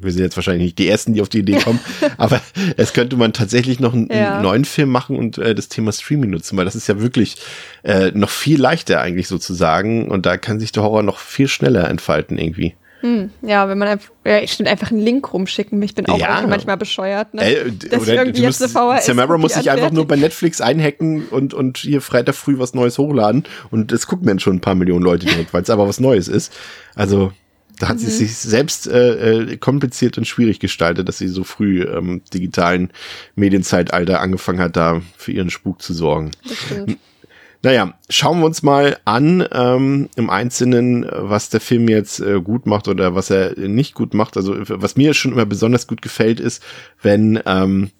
wir 0.02 0.12
sind 0.12 0.22
jetzt 0.22 0.37
wahrscheinlich 0.37 0.64
nicht 0.64 0.78
die 0.78 0.88
Ersten, 0.88 1.12
die 1.12 1.20
auf 1.20 1.28
die 1.28 1.40
Idee 1.40 1.59
kommen, 1.59 1.81
aber 2.16 2.40
es 2.78 2.94
könnte 2.94 3.16
man 3.16 3.35
tatsächlich 3.35 3.78
noch 3.78 3.92
einen, 3.92 4.09
ja. 4.11 4.35
einen 4.35 4.42
neuen 4.42 4.64
Film 4.64 4.88
machen 4.88 5.16
und 5.16 5.37
äh, 5.37 5.55
das 5.55 5.68
Thema 5.68 5.92
Streaming 5.92 6.31
nutzen, 6.31 6.57
weil 6.57 6.64
das 6.64 6.74
ist 6.74 6.88
ja 6.88 7.00
wirklich 7.00 7.37
äh, 7.83 8.11
noch 8.12 8.31
viel 8.31 8.61
leichter 8.61 9.00
eigentlich 9.00 9.28
sozusagen 9.28 10.09
und 10.09 10.24
da 10.24 10.38
kann 10.38 10.59
sich 10.59 10.72
der 10.72 10.83
Horror 10.85 11.02
noch 11.02 11.18
viel 11.18 11.48
schneller 11.48 11.88
entfalten 11.88 12.38
irgendwie. 12.38 12.74
Hm, 13.02 13.30
ja, 13.42 13.68
wenn 13.68 13.78
man 13.78 13.88
einfach, 13.88 14.12
ja, 14.24 14.46
stimmt, 14.46 14.68
einfach 14.68 14.92
einen 14.92 15.00
Link 15.00 15.32
rumschicken. 15.32 15.82
Ich 15.82 15.94
bin 15.94 16.06
auch 16.06 16.18
ja. 16.18 16.44
manchmal 16.48 16.76
bescheuert. 16.76 17.34
Ne? 17.34 17.42
Äh, 17.42 17.72
Dass 17.72 18.02
oder 18.02 18.14
irgendwie 18.14 18.42
jetzt 18.42 18.60
musst, 18.60 18.76
eine 18.76 18.96
VHS 18.96 19.06
Samara 19.06 19.38
muss 19.38 19.54
sich 19.54 19.70
einfach 19.72 19.90
nur 19.90 20.06
bei 20.06 20.14
Netflix 20.14 20.60
einhacken 20.60 21.26
und, 21.26 21.52
und 21.52 21.78
hier 21.78 22.00
Freitag 22.00 22.36
früh 22.36 22.60
was 22.60 22.74
Neues 22.74 22.98
hochladen. 22.98 23.42
Und 23.72 23.90
es 23.90 24.06
gucken 24.06 24.28
dann 24.28 24.38
schon 24.38 24.56
ein 24.56 24.60
paar 24.60 24.76
Millionen 24.76 25.04
Leute 25.04 25.26
direkt, 25.26 25.52
weil 25.52 25.62
es 25.62 25.70
aber 25.70 25.88
was 25.88 25.98
Neues 25.98 26.28
ist. 26.28 26.52
Also 26.94 27.32
da 27.80 27.88
hat 27.88 27.96
mhm. 27.96 28.00
sie 28.00 28.10
sich 28.10 28.36
selbst 28.36 28.86
äh, 28.86 29.40
äh, 29.40 29.56
kompliziert 29.56 30.16
und 30.16 30.24
schwierig 30.24 30.60
gestaltet, 30.60 31.08
dass 31.08 31.18
sie 31.18 31.26
so 31.26 31.42
früh 31.42 31.82
ähm, 31.82 32.22
digitalen 32.32 32.90
Medienzeitalter 33.34 34.20
angefangen 34.20 34.60
hat, 34.60 34.76
da 34.76 35.02
für 35.16 35.32
ihren 35.32 35.50
Spuk 35.50 35.82
zu 35.82 35.92
sorgen. 35.92 36.30
Das 36.48 36.56
stimmt. 36.56 36.98
Naja, 37.64 37.94
schauen 38.09 38.40
wir 38.40 38.46
uns 38.46 38.64
mal 38.64 38.98
an 39.05 39.46
ähm, 39.53 40.09
im 40.16 40.31
Einzelnen, 40.31 41.07
was 41.12 41.48
der 41.48 41.61
Film 41.61 41.88
jetzt 41.88 42.18
äh, 42.18 42.40
gut 42.40 42.66
macht 42.66 42.88
oder 42.88 43.14
was 43.14 43.31
er 43.31 43.57
nicht 43.57 43.94
gut 43.94 44.14
macht. 44.14 44.37
Also 44.37 44.57
was 44.59 44.96
mir 44.96 45.14
schon 45.14 45.33
immer 45.33 45.46
besonders 45.46 45.87
gut 45.87 46.03
gefällt, 46.03 46.40
ist, 46.40 46.61
wenn 47.03 47.40
ähm, 47.46 47.90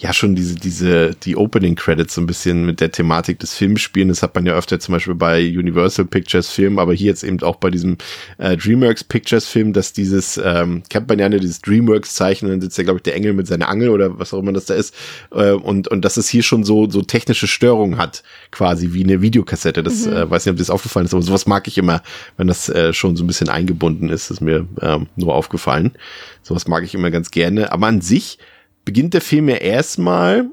ja 0.00 0.14
schon 0.14 0.34
diese, 0.34 0.54
diese, 0.54 1.14
die 1.14 1.36
Opening 1.36 1.74
Credits 1.74 2.14
so 2.14 2.22
ein 2.22 2.26
bisschen 2.26 2.64
mit 2.64 2.80
der 2.80 2.90
Thematik 2.90 3.38
des 3.38 3.54
Films 3.54 3.82
spielen. 3.82 4.08
Das 4.08 4.22
hat 4.22 4.34
man 4.34 4.46
ja 4.46 4.54
öfter 4.54 4.80
zum 4.80 4.94
Beispiel 4.94 5.14
bei 5.14 5.46
Universal 5.46 6.06
Pictures 6.06 6.48
Film, 6.48 6.78
aber 6.78 6.94
hier 6.94 7.08
jetzt 7.08 7.22
eben 7.22 7.42
auch 7.42 7.56
bei 7.56 7.70
diesem 7.70 7.98
äh, 8.38 8.56
DreamWorks 8.56 9.04
Pictures 9.04 9.46
Film, 9.46 9.74
dass 9.74 9.92
dieses, 9.92 10.40
ähm, 10.42 10.82
kennt 10.88 11.06
man 11.08 11.18
ja 11.18 11.28
ne, 11.28 11.38
dieses 11.38 11.60
DreamWorks 11.60 12.14
Zeichen, 12.14 12.48
dann 12.48 12.62
sitzt 12.62 12.78
ja, 12.78 12.84
glaube 12.84 12.98
ich, 12.98 13.02
der 13.02 13.14
Engel 13.14 13.34
mit 13.34 13.46
seiner 13.46 13.68
Angel 13.68 13.90
oder 13.90 14.18
was 14.18 14.32
auch 14.32 14.38
immer 14.38 14.54
das 14.54 14.64
da 14.64 14.74
ist. 14.74 14.94
Äh, 15.32 15.52
und, 15.52 15.88
und 15.88 16.02
dass 16.02 16.16
es 16.16 16.30
hier 16.30 16.42
schon 16.42 16.64
so, 16.64 16.88
so 16.88 17.02
technische 17.02 17.46
Störungen 17.46 17.98
hat, 17.98 18.22
quasi 18.50 18.94
wie 18.94 19.04
eine 19.04 19.20
Videokassette. 19.20 19.82
Das 19.82 20.06
mhm. 20.06 20.14
äh, 20.14 20.30
weiß 20.30 20.46
nicht, 20.46 20.52
ob 20.52 20.58
das 20.58 20.70
aufgefallen 20.70 21.04
ist, 21.04 21.12
aber 21.12 21.22
sowas 21.22 21.46
mag 21.46 21.68
ich 21.68 21.76
immer, 21.76 22.02
wenn 22.38 22.46
das 22.46 22.70
äh, 22.70 22.94
schon 22.94 23.16
so 23.16 23.24
ein 23.24 23.26
bisschen 23.26 23.50
eingebunden 23.50 24.08
ist, 24.08 24.30
ist 24.30 24.40
mir 24.40 24.66
ähm, 24.80 25.08
nur 25.16 25.34
aufgefallen. 25.34 25.92
Sowas 26.42 26.66
mag 26.66 26.84
ich 26.84 26.94
immer 26.94 27.10
ganz 27.10 27.30
gerne. 27.30 27.70
Aber 27.70 27.86
an 27.86 28.00
sich 28.00 28.38
beginnt 28.84 29.14
der 29.14 29.20
Film 29.20 29.48
ja 29.48 29.56
erstmal 29.56 30.46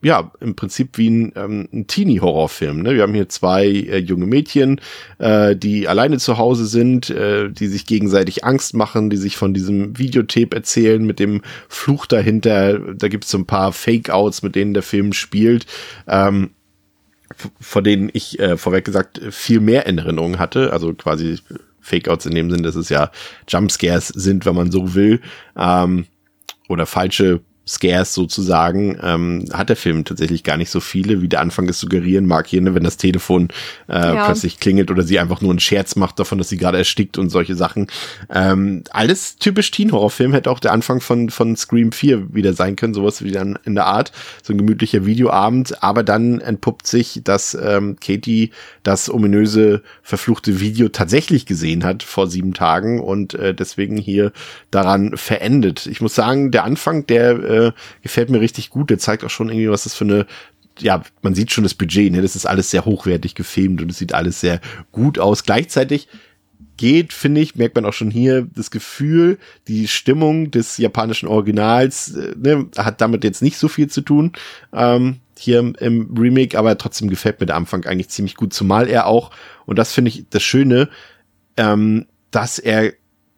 ja, 0.00 0.30
im 0.40 0.54
Prinzip 0.54 0.96
wie 0.96 1.10
ein, 1.10 1.32
ähm, 1.36 1.68
ein 1.72 1.86
Teenie-Horrorfilm. 1.86 2.82
Ne? 2.82 2.94
Wir 2.94 3.02
haben 3.02 3.14
hier 3.14 3.28
zwei 3.28 3.66
äh, 3.66 3.98
junge 3.98 4.26
Mädchen, 4.26 4.80
äh, 5.18 5.56
die 5.56 5.88
alleine 5.88 6.18
zu 6.18 6.38
Hause 6.38 6.66
sind, 6.66 7.10
äh, 7.10 7.50
die 7.50 7.66
sich 7.66 7.86
gegenseitig 7.86 8.44
Angst 8.44 8.74
machen, 8.74 9.10
die 9.10 9.16
sich 9.16 9.36
von 9.36 9.54
diesem 9.54 9.98
Videotape 9.98 10.54
erzählen 10.54 11.04
mit 11.04 11.18
dem 11.18 11.42
Fluch 11.68 12.06
dahinter. 12.06 12.78
Da 12.94 13.08
gibt 13.08 13.24
es 13.24 13.30
so 13.30 13.38
ein 13.38 13.46
paar 13.46 13.72
Fake-Outs, 13.72 14.42
mit 14.42 14.54
denen 14.54 14.74
der 14.74 14.82
Film 14.82 15.12
spielt. 15.12 15.66
Ähm, 16.06 16.50
von 17.60 17.82
denen 17.82 18.10
ich 18.12 18.38
äh, 18.38 18.56
vorweg 18.58 18.84
gesagt 18.84 19.20
viel 19.30 19.60
mehr 19.60 19.86
in 19.86 19.98
Erinnerung 19.98 20.38
hatte, 20.38 20.70
also 20.72 20.92
quasi 20.92 21.38
Fake-Outs 21.80 22.26
in 22.26 22.34
dem 22.34 22.50
Sinn, 22.50 22.62
dass 22.62 22.76
es 22.76 22.90
ja 22.90 23.10
Jumpscares 23.48 24.08
sind, 24.08 24.44
wenn 24.44 24.54
man 24.54 24.70
so 24.70 24.94
will, 24.94 25.20
ähm, 25.56 26.04
oder 26.68 26.86
falsche 26.86 27.40
Scares 27.66 28.12
sozusagen, 28.12 28.98
ähm, 29.02 29.44
hat 29.52 29.68
der 29.68 29.76
Film 29.76 30.04
tatsächlich 30.04 30.42
gar 30.42 30.56
nicht 30.56 30.70
so 30.70 30.80
viele, 30.80 31.22
wie 31.22 31.28
der 31.28 31.40
Anfang 31.40 31.68
es 31.68 31.78
suggerieren 31.78 32.26
mag 32.26 32.48
hier, 32.48 32.60
ne, 32.60 32.74
wenn 32.74 32.82
das 32.82 32.96
Telefon 32.96 33.48
äh, 33.88 33.92
ja. 33.92 34.24
plötzlich 34.24 34.58
klingelt 34.58 34.90
oder 34.90 35.04
sie 35.04 35.20
einfach 35.20 35.40
nur 35.40 35.50
einen 35.50 35.60
Scherz 35.60 35.94
macht 35.94 36.18
davon, 36.18 36.38
dass 36.38 36.48
sie 36.48 36.56
gerade 36.56 36.78
erstickt 36.78 37.18
und 37.18 37.30
solche 37.30 37.54
Sachen. 37.54 37.86
Ähm, 38.34 38.82
alles 38.90 39.36
typisch 39.36 39.70
Teen-Horrorfilm 39.70 40.32
hätte 40.32 40.50
auch 40.50 40.58
der 40.58 40.72
Anfang 40.72 41.00
von, 41.00 41.30
von 41.30 41.54
Scream 41.56 41.92
4 41.92 42.34
wieder 42.34 42.52
sein 42.52 42.74
können, 42.74 42.94
sowas 42.94 43.22
wie 43.22 43.30
dann 43.30 43.58
in 43.64 43.76
der 43.76 43.86
Art, 43.86 44.10
so 44.42 44.52
ein 44.52 44.58
gemütlicher 44.58 45.06
Videoabend, 45.06 45.82
aber 45.84 46.02
dann 46.02 46.40
entpuppt 46.40 46.88
sich, 46.88 47.20
dass 47.22 47.54
ähm, 47.54 47.96
Katie 48.00 48.50
das 48.82 49.08
ominöse, 49.08 49.82
verfluchte 50.02 50.58
Video 50.58 50.88
tatsächlich 50.88 51.46
gesehen 51.46 51.84
hat 51.84 52.02
vor 52.02 52.26
sieben 52.26 52.54
Tagen 52.54 53.00
und 53.00 53.34
äh, 53.34 53.54
deswegen 53.54 53.96
hier 53.96 54.32
daran 54.72 55.16
verendet. 55.16 55.86
Ich 55.86 56.00
muss 56.00 56.16
sagen, 56.16 56.50
der 56.50 56.64
Anfang, 56.64 57.06
der 57.06 57.51
äh, 57.52 57.72
gefällt 58.02 58.30
mir 58.30 58.40
richtig 58.40 58.70
gut. 58.70 58.90
Der 58.90 58.98
zeigt 58.98 59.24
auch 59.24 59.30
schon 59.30 59.48
irgendwie, 59.48 59.70
was 59.70 59.84
das 59.84 59.94
für 59.94 60.04
eine 60.04 60.26
ja, 60.78 61.02
man 61.20 61.34
sieht 61.34 61.52
schon 61.52 61.64
das 61.64 61.74
Budget, 61.74 62.12
ne? 62.12 62.22
Das 62.22 62.34
ist 62.34 62.46
alles 62.46 62.70
sehr 62.70 62.84
hochwertig 62.84 63.34
gefilmt 63.34 63.82
und 63.82 63.90
es 63.90 63.98
sieht 63.98 64.14
alles 64.14 64.40
sehr 64.40 64.60
gut 64.90 65.18
aus. 65.18 65.44
Gleichzeitig 65.44 66.08
geht, 66.76 67.12
finde 67.12 67.40
ich, 67.40 67.56
merkt 67.56 67.76
man 67.76 67.84
auch 67.84 67.92
schon 67.92 68.10
hier 68.10 68.48
das 68.54 68.70
Gefühl, 68.70 69.38
die 69.68 69.86
Stimmung 69.86 70.50
des 70.50 70.78
japanischen 70.78 71.28
Originals 71.28 72.14
äh, 72.16 72.34
ne, 72.36 72.66
hat 72.76 73.00
damit 73.00 73.24
jetzt 73.24 73.42
nicht 73.42 73.58
so 73.58 73.68
viel 73.68 73.88
zu 73.88 74.00
tun. 74.00 74.32
Ähm, 74.72 75.18
hier 75.38 75.72
im 75.78 76.14
Remake, 76.16 76.56
aber 76.58 76.78
trotzdem 76.78 77.10
gefällt 77.10 77.40
mir 77.40 77.46
der 77.46 77.56
Anfang 77.56 77.84
eigentlich 77.84 78.10
ziemlich 78.10 78.36
gut, 78.36 78.52
zumal 78.52 78.88
er 78.88 79.06
auch, 79.06 79.30
und 79.66 79.76
das 79.78 79.92
finde 79.92 80.10
ich 80.10 80.26
das 80.30 80.42
Schöne, 80.42 80.88
ähm, 81.56 82.06
dass 82.30 82.58
er 82.58 82.92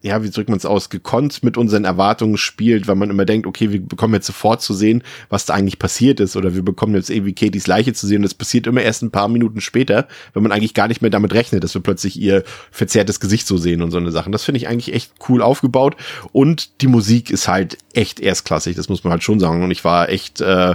ja, 0.04 0.22
wie 0.22 0.28
drückt 0.28 0.50
man 0.50 0.58
es 0.58 0.66
aus, 0.66 0.90
gekonnt 0.90 1.42
mit 1.42 1.56
unseren 1.56 1.86
Erwartungen 1.86 2.36
spielt, 2.36 2.86
weil 2.86 2.94
man 2.94 3.08
immer 3.08 3.24
denkt, 3.24 3.46
okay, 3.46 3.72
wir 3.72 3.80
bekommen 3.80 4.12
jetzt 4.12 4.26
sofort 4.26 4.60
zu 4.60 4.74
sehen, 4.74 5.02
was 5.30 5.46
da 5.46 5.54
eigentlich 5.54 5.78
passiert 5.78 6.20
ist, 6.20 6.36
oder 6.36 6.54
wir 6.54 6.62
bekommen 6.62 6.94
jetzt 6.94 7.08
irgendwie 7.08 7.32
Katys 7.32 7.66
Leiche 7.66 7.94
zu 7.94 8.06
sehen. 8.06 8.20
Das 8.20 8.34
passiert 8.34 8.66
immer 8.66 8.82
erst 8.82 9.02
ein 9.02 9.10
paar 9.10 9.28
Minuten 9.28 9.62
später, 9.62 10.06
wenn 10.34 10.42
man 10.42 10.52
eigentlich 10.52 10.74
gar 10.74 10.88
nicht 10.88 11.00
mehr 11.00 11.10
damit 11.10 11.32
rechnet, 11.32 11.64
dass 11.64 11.72
wir 11.72 11.80
plötzlich 11.80 12.20
ihr 12.20 12.44
verzerrtes 12.70 13.18
Gesicht 13.18 13.46
so 13.46 13.56
sehen 13.56 13.80
und 13.80 13.92
so 13.92 13.96
eine 13.96 14.12
Sachen. 14.12 14.30
Das 14.30 14.44
finde 14.44 14.58
ich 14.58 14.68
eigentlich 14.68 14.94
echt 14.94 15.10
cool 15.30 15.40
aufgebaut. 15.40 15.96
Und 16.32 16.82
die 16.82 16.86
Musik 16.86 17.30
ist 17.30 17.48
halt 17.48 17.78
echt 17.94 18.20
erstklassig, 18.20 18.76
das 18.76 18.90
muss 18.90 19.04
man 19.04 19.10
halt 19.10 19.22
schon 19.22 19.40
sagen. 19.40 19.64
Und 19.64 19.70
ich 19.70 19.84
war 19.84 20.10
echt, 20.10 20.42
äh, 20.42 20.74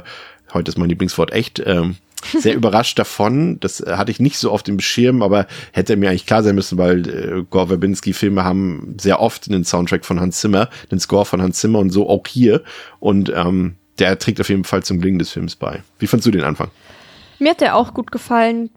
heute 0.56 0.72
ist 0.72 0.80
mein 0.80 0.90
Lieblingswort 0.90 1.34
echt, 1.34 1.62
ähm, 1.64 1.98
sehr 2.38 2.56
überrascht 2.56 3.00
davon. 3.00 3.60
Das 3.60 3.82
äh, 3.82 3.94
hatte 3.96 4.12
ich 4.12 4.20
nicht 4.20 4.38
so 4.38 4.52
auf 4.52 4.64
dem 4.64 4.80
Schirm, 4.80 5.22
aber 5.22 5.48
hätte 5.72 5.96
mir 5.96 6.10
eigentlich 6.10 6.26
klar 6.26 6.44
sein 6.44 6.56
müssen, 6.56 6.78
weil 6.78 7.08
äh, 7.08 7.44
Gore 7.50 7.68
Verbinski-Filme 7.68 8.44
haben 8.44 8.96
sehr 9.00 9.20
oft 9.20 9.50
einen 9.50 9.64
Soundtrack 9.64 10.06
von 10.06 10.20
Hans 10.20 10.40
Zimmer, 10.40 10.70
den 10.92 11.00
Score 11.00 11.26
von 11.26 11.42
Hans 11.42 11.60
Zimmer 11.60 11.80
und 11.80 11.92
so 11.92 12.10
auch 12.10 12.28
hier. 12.28 12.64
Und 13.00 13.32
ähm, 13.36 13.76
der 14.00 14.18
trägt 14.18 14.40
auf 14.40 14.50
jeden 14.50 14.64
Fall 14.64 14.84
zum 14.84 15.00
Gelingen 15.00 15.20
des 15.20 15.32
Films 15.32 15.56
bei. 15.56 15.84
Wie 16.00 16.08
fandst 16.08 16.26
du 16.26 16.32
den 16.32 16.44
Anfang? 16.44 16.70
Mir 17.40 17.52
hat 17.52 17.62
der 17.62 17.76
auch 17.76 17.94
gut 17.94 18.12
gefallen. 18.12 18.70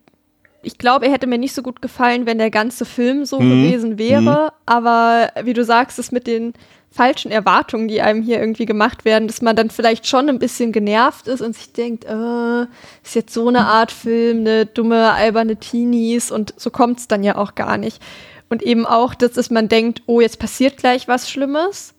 Ich 0.62 0.78
glaube, 0.78 1.06
er 1.06 1.12
hätte 1.12 1.26
mir 1.26 1.38
nicht 1.38 1.54
so 1.54 1.62
gut 1.62 1.82
gefallen, 1.82 2.26
wenn 2.26 2.38
der 2.38 2.50
ganze 2.50 2.84
Film 2.84 3.24
so 3.24 3.40
mhm. 3.40 3.50
gewesen 3.50 3.98
wäre. 3.98 4.20
Mhm. 4.20 4.50
Aber 4.66 5.30
wie 5.42 5.52
du 5.52 5.64
sagst, 5.64 5.98
es 5.98 6.12
mit 6.12 6.26
den 6.26 6.54
falschen 6.90 7.32
Erwartungen, 7.32 7.88
die 7.88 8.02
einem 8.02 8.22
hier 8.22 8.38
irgendwie 8.38 8.66
gemacht 8.66 9.04
werden, 9.04 9.26
dass 9.26 9.42
man 9.42 9.56
dann 9.56 9.70
vielleicht 9.70 10.06
schon 10.06 10.28
ein 10.28 10.38
bisschen 10.38 10.72
genervt 10.72 11.26
ist 11.26 11.40
und 11.40 11.56
sich 11.56 11.72
denkt, 11.72 12.04
äh, 12.04 12.62
ist 13.02 13.14
jetzt 13.14 13.32
so 13.32 13.48
eine 13.48 13.66
Art 13.66 13.90
Film, 13.90 14.40
eine 14.40 14.66
dumme, 14.66 15.12
alberne 15.12 15.56
Teenies 15.56 16.30
und 16.30 16.54
so 16.56 16.70
kommt 16.70 16.98
es 16.98 17.08
dann 17.08 17.24
ja 17.24 17.36
auch 17.36 17.54
gar 17.54 17.78
nicht. 17.78 18.02
Und 18.50 18.62
eben 18.62 18.84
auch, 18.84 19.14
dass, 19.14 19.32
dass 19.32 19.50
man 19.50 19.68
denkt, 19.68 20.02
oh, 20.06 20.20
jetzt 20.20 20.38
passiert 20.38 20.76
gleich 20.76 21.08
was 21.08 21.30
Schlimmes 21.30 21.94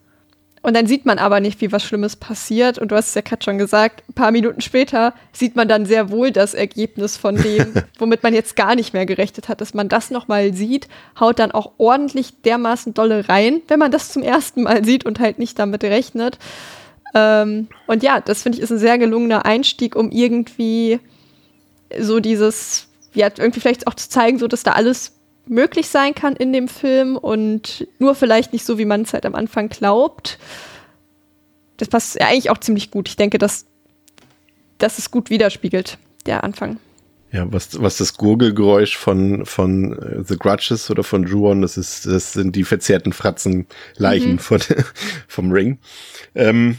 und 0.64 0.76
dann 0.78 0.88
sieht 0.88 1.06
man 1.06 1.20
aber 1.20 1.42
nicht, 1.42 1.60
wie 1.60 1.74
was 1.74 1.84
Schlimmes 1.84 2.16
passiert. 2.16 2.80
Und 2.80 2.92
du 2.92 2.96
hast 2.96 3.10
es 3.10 3.16
ja 3.16 3.22
gerade 3.22 3.44
schon 3.44 3.58
gesagt, 3.58 4.02
ein 4.10 4.14
paar 4.14 4.32
Minuten 4.32 4.62
später 4.62 5.14
sieht 5.34 5.58
man 5.58 5.68
dann 5.68 5.86
sehr 5.86 6.10
wohl 6.10 6.32
das 6.32 6.54
Ergebnis 6.54 7.18
von 7.18 7.36
dem, 7.36 7.74
womit 8.00 8.24
man 8.24 8.34
jetzt 8.34 8.56
gar 8.56 8.74
nicht 8.76 8.94
mehr 8.94 9.06
gerechnet 9.06 9.50
hat. 9.50 9.60
Dass 9.60 9.74
man 9.74 9.90
das 9.90 10.10
nochmal 10.10 10.54
sieht, 10.54 10.88
haut 11.20 11.40
dann 11.40 11.52
auch 11.52 11.74
ordentlich 11.78 12.42
dermaßen 12.44 12.94
dolle 12.94 13.28
rein, 13.28 13.62
wenn 13.68 13.78
man 13.78 13.92
das 13.92 14.14
zum 14.14 14.24
ersten 14.24 14.64
Mal 14.64 14.86
sieht 14.86 15.06
und 15.06 15.20
halt 15.20 15.38
nicht 15.38 15.60
damit 15.60 15.84
rechnet. 15.84 16.40
Ähm, 17.14 17.68
und 17.88 18.02
ja, 18.02 18.22
das 18.22 18.44
finde 18.44 18.58
ich 18.58 18.64
ist 18.64 18.72
ein 18.72 18.78
sehr 18.78 18.98
gelungener 18.98 19.46
Einstieg, 19.46 19.98
um 19.98 20.12
irgendwie 20.12 21.02
so 22.00 22.22
dieses, 22.22 22.88
ja, 23.14 23.28
irgendwie 23.38 23.60
vielleicht 23.60 23.86
auch 23.86 23.96
zu 23.96 24.10
zeigen, 24.10 24.40
so 24.40 24.48
dass 24.48 24.64
da 24.64 24.72
alles 24.72 25.12
möglich 25.46 25.90
sein 25.90 26.16
kann 26.16 26.36
in 26.36 26.54
dem 26.54 26.68
Film 26.68 27.18
und 27.18 27.88
nur 28.00 28.16
vielleicht 28.16 28.54
nicht 28.54 28.66
so, 28.66 28.78
wie 28.78 28.86
man 28.86 29.02
es 29.02 29.14
halt 29.14 29.26
am 29.26 29.36
Anfang 29.36 29.70
glaubt. 29.70 30.40
Das 31.78 31.88
passt 31.88 32.20
ja 32.20 32.28
eigentlich 32.28 32.50
auch 32.50 32.60
ziemlich 32.60 32.92
gut. 32.92 33.10
Ich 33.10 33.16
denke, 33.16 33.38
dass, 33.38 33.66
dass 34.78 35.00
es 35.00 35.12
gut 35.12 35.30
widerspiegelt, 35.30 35.98
der 36.26 36.44
Anfang. 36.44 36.78
Ja, 37.32 37.52
was, 37.52 37.82
was 37.82 37.98
das 37.98 38.16
Gurgelgeräusch 38.16 38.96
von, 38.96 39.46
von 39.48 39.94
uh, 39.94 40.24
The 40.24 40.38
Grudges 40.38 40.92
oder 40.92 41.04
von 41.04 41.26
Juon, 41.26 41.64
das 41.64 41.78
ist, 41.78 42.06
das 42.06 42.34
sind 42.34 42.56
die 42.56 42.64
verzerrten 42.64 43.12
Fratzenleichen 43.12 44.34
mhm. 44.34 44.40
von, 44.40 44.60
vom 45.28 45.52
Ring. 45.52 45.80
Ähm, 46.36 46.78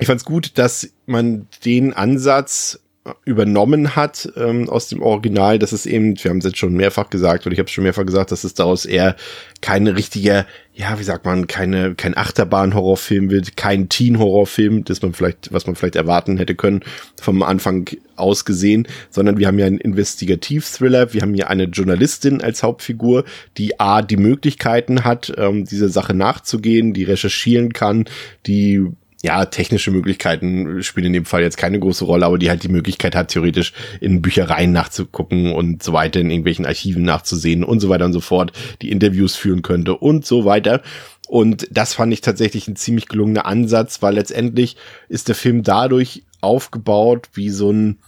ich 0.00 0.08
fand's 0.08 0.24
gut, 0.24 0.58
dass 0.58 0.92
man 1.06 1.46
den 1.64 1.92
Ansatz 1.92 2.80
übernommen 3.24 3.96
hat 3.96 4.32
ähm, 4.36 4.68
aus 4.68 4.86
dem 4.86 5.02
Original, 5.02 5.58
dass 5.58 5.72
es 5.72 5.86
eben, 5.86 6.14
wir 6.22 6.30
haben 6.30 6.38
es 6.38 6.44
jetzt 6.44 6.58
schon 6.58 6.74
mehrfach 6.74 7.10
gesagt, 7.10 7.44
oder 7.46 7.52
ich 7.52 7.58
habe 7.58 7.66
es 7.66 7.72
schon 7.72 7.82
mehrfach 7.82 8.06
gesagt, 8.06 8.30
dass 8.30 8.44
es 8.44 8.54
daraus 8.54 8.84
eher 8.84 9.16
keine 9.60 9.96
richtige, 9.96 10.46
ja, 10.72 10.96
wie 11.00 11.02
sagt 11.02 11.24
man, 11.24 11.48
keine, 11.48 11.96
kein 11.96 12.16
Achterbahn-Horrorfilm 12.16 13.30
wird, 13.30 13.56
kein 13.56 13.88
Teen-Horrorfilm, 13.88 14.84
das 14.84 15.02
man 15.02 15.14
vielleicht, 15.14 15.52
was 15.52 15.66
man 15.66 15.74
vielleicht 15.74 15.96
erwarten 15.96 16.36
hätte 16.36 16.54
können, 16.54 16.84
vom 17.20 17.42
Anfang 17.42 17.90
aus 18.14 18.44
gesehen, 18.44 18.86
sondern 19.10 19.36
wir 19.36 19.48
haben 19.48 19.58
ja 19.58 19.66
einen 19.66 19.78
Investigativ-Thriller, 19.78 21.12
wir 21.12 21.22
haben 21.22 21.34
hier 21.34 21.50
eine 21.50 21.64
Journalistin 21.64 22.40
als 22.40 22.62
Hauptfigur, 22.62 23.24
die 23.58 23.80
A, 23.80 24.02
die 24.02 24.16
Möglichkeiten 24.16 25.02
hat, 25.02 25.32
ähm, 25.38 25.64
diese 25.64 25.88
Sache 25.88 26.14
nachzugehen, 26.14 26.92
die 26.92 27.02
recherchieren 27.02 27.72
kann, 27.72 28.04
die 28.46 28.86
ja, 29.22 29.44
technische 29.46 29.92
Möglichkeiten 29.92 30.82
spielen 30.82 31.06
in 31.06 31.12
dem 31.12 31.24
Fall 31.24 31.42
jetzt 31.42 31.56
keine 31.56 31.78
große 31.78 32.04
Rolle, 32.04 32.26
aber 32.26 32.38
die 32.38 32.50
halt 32.50 32.64
die 32.64 32.68
Möglichkeit 32.68 33.14
hat, 33.14 33.28
theoretisch 33.28 33.72
in 34.00 34.20
Büchereien 34.20 34.72
nachzugucken 34.72 35.52
und 35.52 35.82
so 35.82 35.92
weiter, 35.92 36.20
in 36.20 36.30
irgendwelchen 36.30 36.66
Archiven 36.66 37.04
nachzusehen 37.04 37.62
und 37.62 37.78
so 37.78 37.88
weiter 37.88 38.04
und 38.04 38.12
so 38.12 38.20
fort, 38.20 38.52
die 38.82 38.90
Interviews 38.90 39.36
führen 39.36 39.62
könnte 39.62 39.96
und 39.96 40.26
so 40.26 40.44
weiter. 40.44 40.82
Und 41.28 41.68
das 41.70 41.94
fand 41.94 42.12
ich 42.12 42.20
tatsächlich 42.20 42.66
ein 42.66 42.76
ziemlich 42.76 43.06
gelungener 43.06 43.46
Ansatz, 43.46 44.02
weil 44.02 44.14
letztendlich 44.14 44.76
ist 45.08 45.28
der 45.28 45.36
Film 45.36 45.62
dadurch 45.62 46.24
aufgebaut 46.40 47.28
wie 47.32 47.48
so 47.48 47.70
ein, 47.70 47.98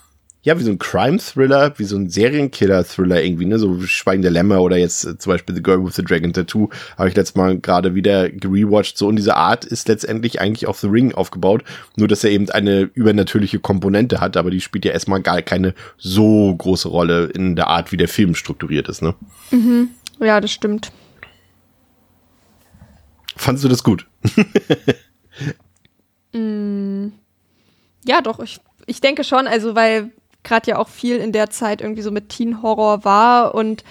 ja, 0.44 0.58
wie 0.58 0.62
so 0.62 0.70
ein 0.70 0.78
Crime-Thriller, 0.78 1.78
wie 1.78 1.84
so 1.84 1.96
ein 1.96 2.10
Serienkiller-Thriller 2.10 3.22
irgendwie, 3.22 3.46
ne, 3.46 3.58
so 3.58 3.80
Schweigen 3.80 4.20
der 4.20 4.30
Lämmer 4.30 4.60
oder 4.60 4.76
jetzt 4.76 5.04
äh, 5.04 5.16
zum 5.16 5.32
Beispiel 5.32 5.54
The 5.54 5.62
Girl 5.62 5.84
with 5.84 5.96
the 5.96 6.04
Dragon 6.04 6.34
Tattoo, 6.34 6.68
habe 6.98 7.08
ich 7.08 7.16
letztes 7.16 7.34
Mal 7.34 7.58
gerade 7.58 7.94
wieder 7.94 8.28
gerewatcht. 8.28 8.98
So, 8.98 9.08
und 9.08 9.16
diese 9.16 9.36
Art 9.36 9.64
ist 9.64 9.88
letztendlich 9.88 10.42
eigentlich 10.42 10.66
auf 10.66 10.78
The 10.78 10.88
Ring 10.88 11.14
aufgebaut, 11.14 11.64
nur 11.96 12.08
dass 12.08 12.24
er 12.24 12.30
eben 12.30 12.50
eine 12.50 12.82
übernatürliche 12.82 13.58
Komponente 13.58 14.20
hat, 14.20 14.36
aber 14.36 14.50
die 14.50 14.60
spielt 14.60 14.84
ja 14.84 14.92
erstmal 14.92 15.22
gar 15.22 15.40
keine 15.40 15.74
so 15.96 16.54
große 16.54 16.88
Rolle 16.88 17.24
in 17.24 17.56
der 17.56 17.68
Art, 17.68 17.90
wie 17.90 17.96
der 17.96 18.08
Film 18.08 18.34
strukturiert 18.34 18.90
ist, 18.90 19.00
ne? 19.00 19.14
Mhm. 19.50 19.88
Ja, 20.20 20.42
das 20.42 20.52
stimmt. 20.52 20.92
Fandest 23.34 23.64
du 23.64 23.68
das 23.68 23.82
gut? 23.82 24.06
mm, 26.34 27.06
ja, 28.04 28.20
doch, 28.20 28.40
ich, 28.40 28.60
ich 28.84 29.00
denke 29.00 29.24
schon, 29.24 29.46
also 29.46 29.74
weil 29.74 30.12
gerade 30.44 30.70
ja 30.70 30.78
auch 30.78 30.88
viel 30.88 31.16
in 31.16 31.32
der 31.32 31.50
Zeit 31.50 31.80
irgendwie 31.80 32.02
so 32.02 32.10
mit 32.10 32.28
Teen-Horror 32.28 33.04
war 33.04 33.54
und 33.54 33.82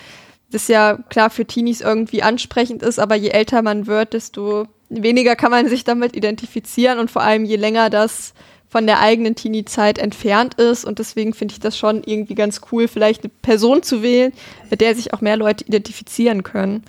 das 0.51 0.67
ja 0.67 0.97
klar 1.09 1.29
für 1.29 1.45
Teenies 1.45 1.81
irgendwie 1.81 2.23
ansprechend 2.23 2.83
ist, 2.83 2.99
aber 2.99 3.15
je 3.15 3.29
älter 3.29 3.61
man 3.61 3.87
wird, 3.87 4.13
desto 4.13 4.67
weniger 4.89 5.35
kann 5.35 5.51
man 5.51 5.67
sich 5.67 5.83
damit 5.83 6.15
identifizieren 6.15 6.99
und 6.99 7.09
vor 7.09 7.23
allem 7.23 7.45
je 7.45 7.55
länger 7.55 7.89
das 7.89 8.33
von 8.73 8.87
der 8.87 9.01
eigenen 9.01 9.35
Teenie-Zeit 9.35 9.99
entfernt 9.99 10.55
ist. 10.55 10.83
Und 10.83 10.97
deswegen 10.97 11.35
finde 11.35 11.53
ich 11.53 11.59
das 11.59 11.77
schon 11.77 12.01
irgendwie 12.03 12.33
ganz 12.33 12.61
cool, 12.71 12.87
vielleicht 12.87 13.23
eine 13.23 13.31
Person 13.43 13.83
zu 13.83 14.01
wählen, 14.01 14.33
mit 14.71 14.81
der 14.81 14.95
sich 14.95 15.13
auch 15.13 15.21
mehr 15.21 15.37
Leute 15.37 15.63
identifizieren 15.65 16.41
können. 16.41 16.83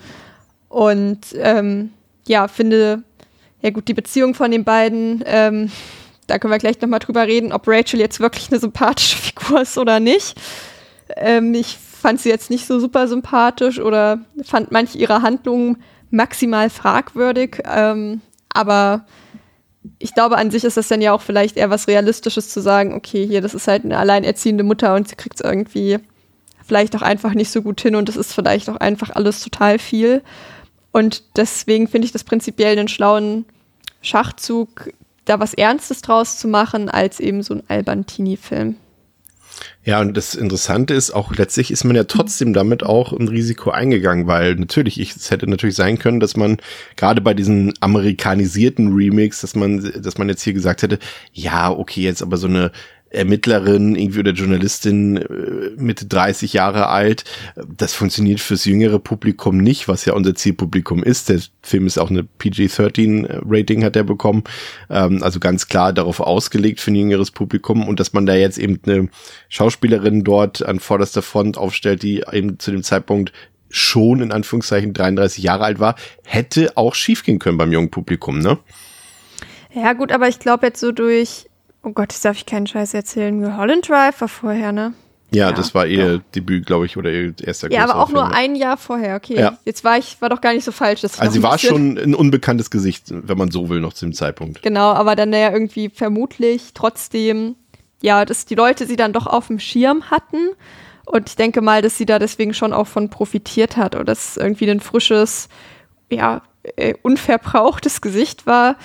Und 0.67 1.19
ähm, 1.37 1.91
ja, 2.27 2.47
finde, 2.47 3.03
ja 3.61 3.69
gut, 3.69 3.87
die 3.87 3.93
Beziehung 3.93 4.33
von 4.33 4.49
den 4.49 4.63
beiden, 4.63 5.23
ähm, 5.27 5.71
da 6.27 6.39
können 6.39 6.51
wir 6.51 6.57
gleich 6.57 6.81
nochmal 6.81 6.99
drüber 6.99 7.27
reden, 7.27 7.53
ob 7.53 7.67
Rachel 7.67 7.99
jetzt 7.99 8.19
wirklich 8.19 8.49
eine 8.51 8.59
sympathische 8.59 9.17
Figur 9.17 9.61
ist 9.61 9.77
oder 9.77 9.99
nicht. 9.99 10.35
Ähm, 11.15 11.53
ich 11.53 11.77
fand 11.77 12.21
sie 12.21 12.29
jetzt 12.29 12.49
nicht 12.49 12.67
so 12.67 12.79
super 12.79 13.07
sympathisch 13.07 13.79
oder 13.79 14.19
fand 14.43 14.71
manche 14.71 14.97
ihrer 14.97 15.21
Handlungen 15.21 15.77
maximal 16.11 16.69
fragwürdig. 16.69 17.63
Ähm, 17.65 18.21
aber 18.49 19.05
ich 19.99 20.13
glaube, 20.13 20.37
an 20.37 20.51
sich 20.51 20.63
ist 20.63 20.77
das 20.77 20.87
dann 20.87 21.01
ja 21.01 21.13
auch 21.13 21.21
vielleicht 21.21 21.57
eher 21.57 21.69
was 21.69 21.87
Realistisches 21.87 22.49
zu 22.49 22.61
sagen, 22.61 22.93
okay, 22.93 23.25
hier, 23.25 23.41
das 23.41 23.53
ist 23.53 23.67
halt 23.67 23.85
eine 23.85 23.97
alleinerziehende 23.97 24.63
Mutter 24.63 24.95
und 24.95 25.07
sie 25.07 25.15
kriegt 25.15 25.39
es 25.39 25.45
irgendwie 25.45 25.99
vielleicht 26.65 26.95
auch 26.95 27.01
einfach 27.01 27.33
nicht 27.33 27.51
so 27.51 27.61
gut 27.61 27.81
hin 27.81 27.95
und 27.95 28.09
es 28.09 28.15
ist 28.15 28.33
vielleicht 28.33 28.69
auch 28.69 28.77
einfach 28.77 29.11
alles 29.11 29.41
total 29.41 29.77
viel. 29.77 30.23
Und 30.91 31.23
deswegen 31.37 31.87
finde 31.87 32.05
ich 32.05 32.11
das 32.11 32.23
prinzipiell 32.23 32.77
einen 32.77 32.87
schlauen 32.87 33.45
Schachzug, 34.01 34.91
da 35.25 35.39
was 35.39 35.53
Ernstes 35.53 36.01
draus 36.01 36.37
zu 36.37 36.47
machen, 36.47 36.89
als 36.89 37.19
eben 37.19 37.43
so 37.43 37.55
ein 37.55 37.63
Albantini-Film. 37.67 38.75
Ja, 39.83 40.01
und 40.01 40.17
das 40.17 40.35
Interessante 40.35 40.93
ist 40.93 41.11
auch, 41.11 41.33
letztlich 41.35 41.71
ist 41.71 41.83
man 41.83 41.95
ja 41.95 42.03
trotzdem 42.05 42.53
damit 42.53 42.83
auch 42.83 43.13
ein 43.13 43.27
Risiko 43.27 43.69
eingegangen, 43.69 44.27
weil 44.27 44.55
natürlich, 44.55 44.99
ich, 44.99 45.15
es 45.15 45.31
hätte 45.31 45.49
natürlich 45.49 45.75
sein 45.75 45.99
können, 45.99 46.19
dass 46.19 46.35
man 46.35 46.57
gerade 46.95 47.21
bei 47.21 47.33
diesen 47.33 47.73
amerikanisierten 47.79 48.93
Remix, 48.93 49.41
dass 49.41 49.55
man, 49.55 49.93
dass 50.01 50.17
man 50.17 50.27
jetzt 50.27 50.41
hier 50.43 50.53
gesagt 50.53 50.81
hätte, 50.81 50.99
ja, 51.33 51.71
okay, 51.71 52.01
jetzt 52.01 52.21
aber 52.21 52.37
so 52.37 52.47
eine 52.47 52.71
Ermittlerin 53.09 53.95
irgendwie 53.95 54.19
oder 54.19 54.31
Journalistin 54.31 55.17
äh, 55.17 55.71
Mitte 55.77 56.05
30 56.05 56.53
Jahre 56.53 56.87
alt. 56.87 57.23
Das 57.55 57.93
funktioniert 57.93 58.39
fürs 58.39 58.65
jüngere 58.65 58.99
Publikum 58.99 59.57
nicht, 59.57 59.87
was 59.87 60.05
ja 60.05 60.13
unser 60.13 60.35
Zielpublikum 60.35 61.03
ist. 61.03 61.29
Der 61.29 61.39
Film 61.61 61.87
ist 61.87 61.97
auch 61.97 62.09
eine 62.09 62.23
PG-13-Rating 62.23 63.83
hat 63.83 63.95
er 63.95 64.03
bekommen. 64.03 64.43
Ähm, 64.89 65.23
also 65.23 65.39
ganz 65.39 65.67
klar 65.67 65.93
darauf 65.93 66.19
ausgelegt 66.19 66.79
für 66.79 66.91
ein 66.91 66.95
jüngeres 66.95 67.31
Publikum 67.31 67.87
und 67.87 67.99
dass 67.99 68.13
man 68.13 68.25
da 68.25 68.35
jetzt 68.35 68.57
eben 68.57 68.79
eine 68.85 69.09
Schauspielerin 69.49 70.23
dort 70.23 70.65
an 70.65 70.79
vorderster 70.79 71.21
Front 71.21 71.57
aufstellt, 71.57 72.03
die 72.03 72.23
eben 72.31 72.59
zu 72.59 72.71
dem 72.71 72.83
Zeitpunkt 72.83 73.31
schon 73.69 74.21
in 74.21 74.31
Anführungszeichen 74.31 74.93
33 74.93 75.43
Jahre 75.43 75.65
alt 75.65 75.79
war, 75.79 75.95
hätte 76.23 76.75
auch 76.75 76.95
schiefgehen 76.95 77.39
können 77.39 77.57
beim 77.57 77.71
jungen 77.71 77.91
Publikum, 77.91 78.39
ne? 78.39 78.57
Ja, 79.73 79.91
gut, 79.91 80.13
aber 80.13 80.29
ich 80.29 80.39
glaube 80.39 80.67
jetzt 80.67 80.79
so 80.79 80.93
durch 80.93 81.47
Oh 81.85 81.91
Gott, 81.91 82.11
jetzt 82.11 82.25
darf 82.25 82.35
ich 82.35 82.47
keinen 82.47 82.65
Scheiß 82.65 82.95
erzählen. 82.95 83.57
Holland 83.57 83.87
Drive 83.87 84.19
war 84.19 84.27
vorher, 84.27 84.71
ne? 84.71 84.93
Ja, 85.29 85.49
ja 85.49 85.55
das 85.55 85.75
war 85.75 85.85
ihr 85.85 86.17
doch. 86.17 86.23
Debüt, 86.33 86.65
glaube 86.65 86.87
ich, 86.87 86.97
oder 86.97 87.11
ihr 87.11 87.35
erster 87.43 87.71
Ja, 87.71 87.83
aber 87.83 87.99
auch 87.99 88.09
Film. 88.09 88.21
nur 88.21 88.33
ein 88.33 88.55
Jahr 88.55 88.77
vorher, 88.77 89.15
okay. 89.15 89.39
Ja. 89.39 89.59
Jetzt 89.65 89.83
war 89.83 89.95
ich, 89.99 90.19
war 90.19 90.29
doch 90.29 90.41
gar 90.41 90.53
nicht 90.53 90.63
so 90.63 90.71
falsch. 90.71 91.03
also 91.03 91.29
sie 91.29 91.43
war 91.43 91.59
schon 91.59 91.97
ein 91.97 92.15
unbekanntes 92.15 92.71
Gesicht, 92.71 93.05
wenn 93.09 93.37
man 93.37 93.51
so 93.51 93.69
will, 93.69 93.81
noch 93.81 93.93
zu 93.93 94.05
dem 94.05 94.13
Zeitpunkt. 94.13 94.63
Genau, 94.63 94.93
aber 94.93 95.15
dann 95.15 95.31
ja 95.31 95.51
irgendwie 95.51 95.89
vermutlich 95.89 96.71
trotzdem, 96.73 97.55
ja, 98.01 98.25
dass 98.25 98.45
die 98.45 98.55
Leute 98.55 98.87
sie 98.87 98.95
dann 98.95 99.13
doch 99.13 99.27
auf 99.27 99.47
dem 99.47 99.59
Schirm 99.59 100.09
hatten. 100.09 100.49
Und 101.05 101.29
ich 101.29 101.35
denke 101.35 101.61
mal, 101.61 101.83
dass 101.83 101.99
sie 101.99 102.07
da 102.07 102.17
deswegen 102.17 102.55
schon 102.55 102.73
auch 102.73 102.87
von 102.87 103.11
profitiert 103.11 103.77
hat 103.77 103.93
oder 103.93 104.05
dass 104.05 104.37
irgendwie 104.37 104.69
ein 104.71 104.79
frisches, 104.79 105.49
ja, 106.09 106.41
äh, 106.77 106.95
unverbrauchtes 107.03 108.01
Gesicht 108.01 108.47
war, 108.47 108.75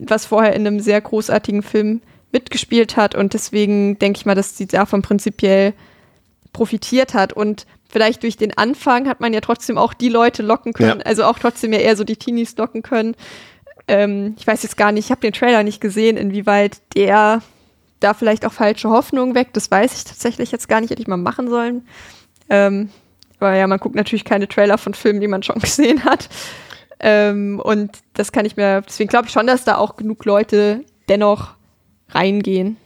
was 0.00 0.26
vorher 0.26 0.54
in 0.54 0.66
einem 0.66 0.80
sehr 0.80 1.00
großartigen 1.00 1.62
Film 1.62 2.00
mitgespielt 2.32 2.96
hat 2.96 3.14
und 3.14 3.34
deswegen 3.34 3.98
denke 3.98 4.18
ich 4.18 4.26
mal, 4.26 4.34
dass 4.34 4.56
sie 4.56 4.66
davon 4.66 5.02
prinzipiell 5.02 5.72
profitiert 6.52 7.14
hat 7.14 7.32
und 7.32 7.66
vielleicht 7.88 8.22
durch 8.22 8.36
den 8.36 8.56
Anfang 8.56 9.08
hat 9.08 9.20
man 9.20 9.32
ja 9.32 9.40
trotzdem 9.40 9.78
auch 9.78 9.94
die 9.94 10.08
Leute 10.08 10.42
locken 10.42 10.72
können, 10.72 11.00
ja. 11.00 11.06
also 11.06 11.24
auch 11.24 11.38
trotzdem 11.38 11.72
ja 11.72 11.78
eher 11.78 11.96
so 11.96 12.04
die 12.04 12.16
Teenies 12.16 12.56
locken 12.56 12.82
können. 12.82 13.14
Ähm, 13.86 14.34
ich 14.38 14.46
weiß 14.46 14.62
jetzt 14.62 14.76
gar 14.76 14.92
nicht, 14.92 15.06
ich 15.06 15.10
habe 15.10 15.22
den 15.22 15.32
Trailer 15.32 15.62
nicht 15.62 15.80
gesehen, 15.80 16.16
inwieweit 16.16 16.78
der 16.94 17.42
da 18.00 18.14
vielleicht 18.14 18.46
auch 18.46 18.52
falsche 18.52 18.90
Hoffnungen 18.90 19.34
weckt. 19.34 19.56
Das 19.56 19.70
weiß 19.70 19.96
ich 19.96 20.04
tatsächlich 20.04 20.52
jetzt 20.52 20.68
gar 20.68 20.80
nicht, 20.80 20.90
hätte 20.90 21.02
ich 21.02 21.08
mal 21.08 21.16
machen 21.16 21.48
sollen. 21.48 21.86
Ähm, 22.48 22.90
aber 23.40 23.54
ja, 23.54 23.66
man 23.66 23.78
guckt 23.78 23.94
natürlich 23.94 24.24
keine 24.24 24.48
Trailer 24.48 24.78
von 24.78 24.94
Filmen, 24.94 25.20
die 25.20 25.28
man 25.28 25.42
schon 25.42 25.58
gesehen 25.60 26.04
hat. 26.04 26.28
Ähm, 27.00 27.60
und 27.62 27.98
das 28.14 28.32
kann 28.32 28.44
ich 28.44 28.56
mir, 28.56 28.82
deswegen 28.82 29.08
glaube 29.08 29.26
ich 29.26 29.32
schon, 29.32 29.46
dass 29.46 29.64
da 29.64 29.76
auch 29.76 29.96
genug 29.96 30.24
Leute 30.24 30.84
dennoch 31.08 31.54
reingehen. 32.10 32.76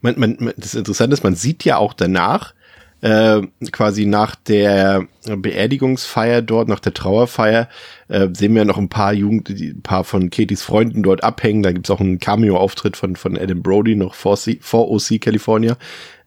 Man, 0.00 0.18
man, 0.18 0.52
das 0.56 0.74
Interessante 0.74 1.14
ist, 1.14 1.24
man 1.24 1.34
sieht 1.34 1.64
ja 1.64 1.76
auch 1.76 1.92
danach, 1.92 2.54
äh, 3.00 3.42
quasi 3.70 4.06
nach 4.06 4.34
der 4.34 5.06
Beerdigungsfeier 5.26 6.40
dort, 6.40 6.68
nach 6.68 6.80
der 6.80 6.94
Trauerfeier, 6.94 7.68
äh, 8.08 8.28
sehen 8.32 8.54
wir 8.54 8.64
noch 8.64 8.78
ein 8.78 8.88
paar 8.88 9.12
Jugend, 9.12 9.50
ein 9.50 9.82
paar 9.82 10.04
von 10.04 10.30
Katys 10.30 10.62
Freunden 10.62 11.02
dort 11.02 11.22
abhängen. 11.22 11.62
Da 11.62 11.72
gibt's 11.72 11.90
auch 11.90 12.00
einen 12.00 12.18
Cameo-Auftritt 12.18 12.96
von, 12.96 13.16
von 13.16 13.36
Adam 13.36 13.62
Brody 13.62 13.94
noch 13.94 14.14
vor, 14.14 14.38
C, 14.38 14.58
vor 14.62 14.90
OC 14.90 15.20
California. 15.20 15.76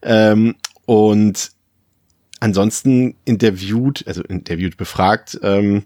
Ähm, 0.02 0.54
und 0.86 1.50
ansonsten 2.38 3.16
interviewt, 3.24 4.04
also 4.06 4.22
interviewt, 4.22 4.76
befragt, 4.76 5.38
ähm, 5.42 5.84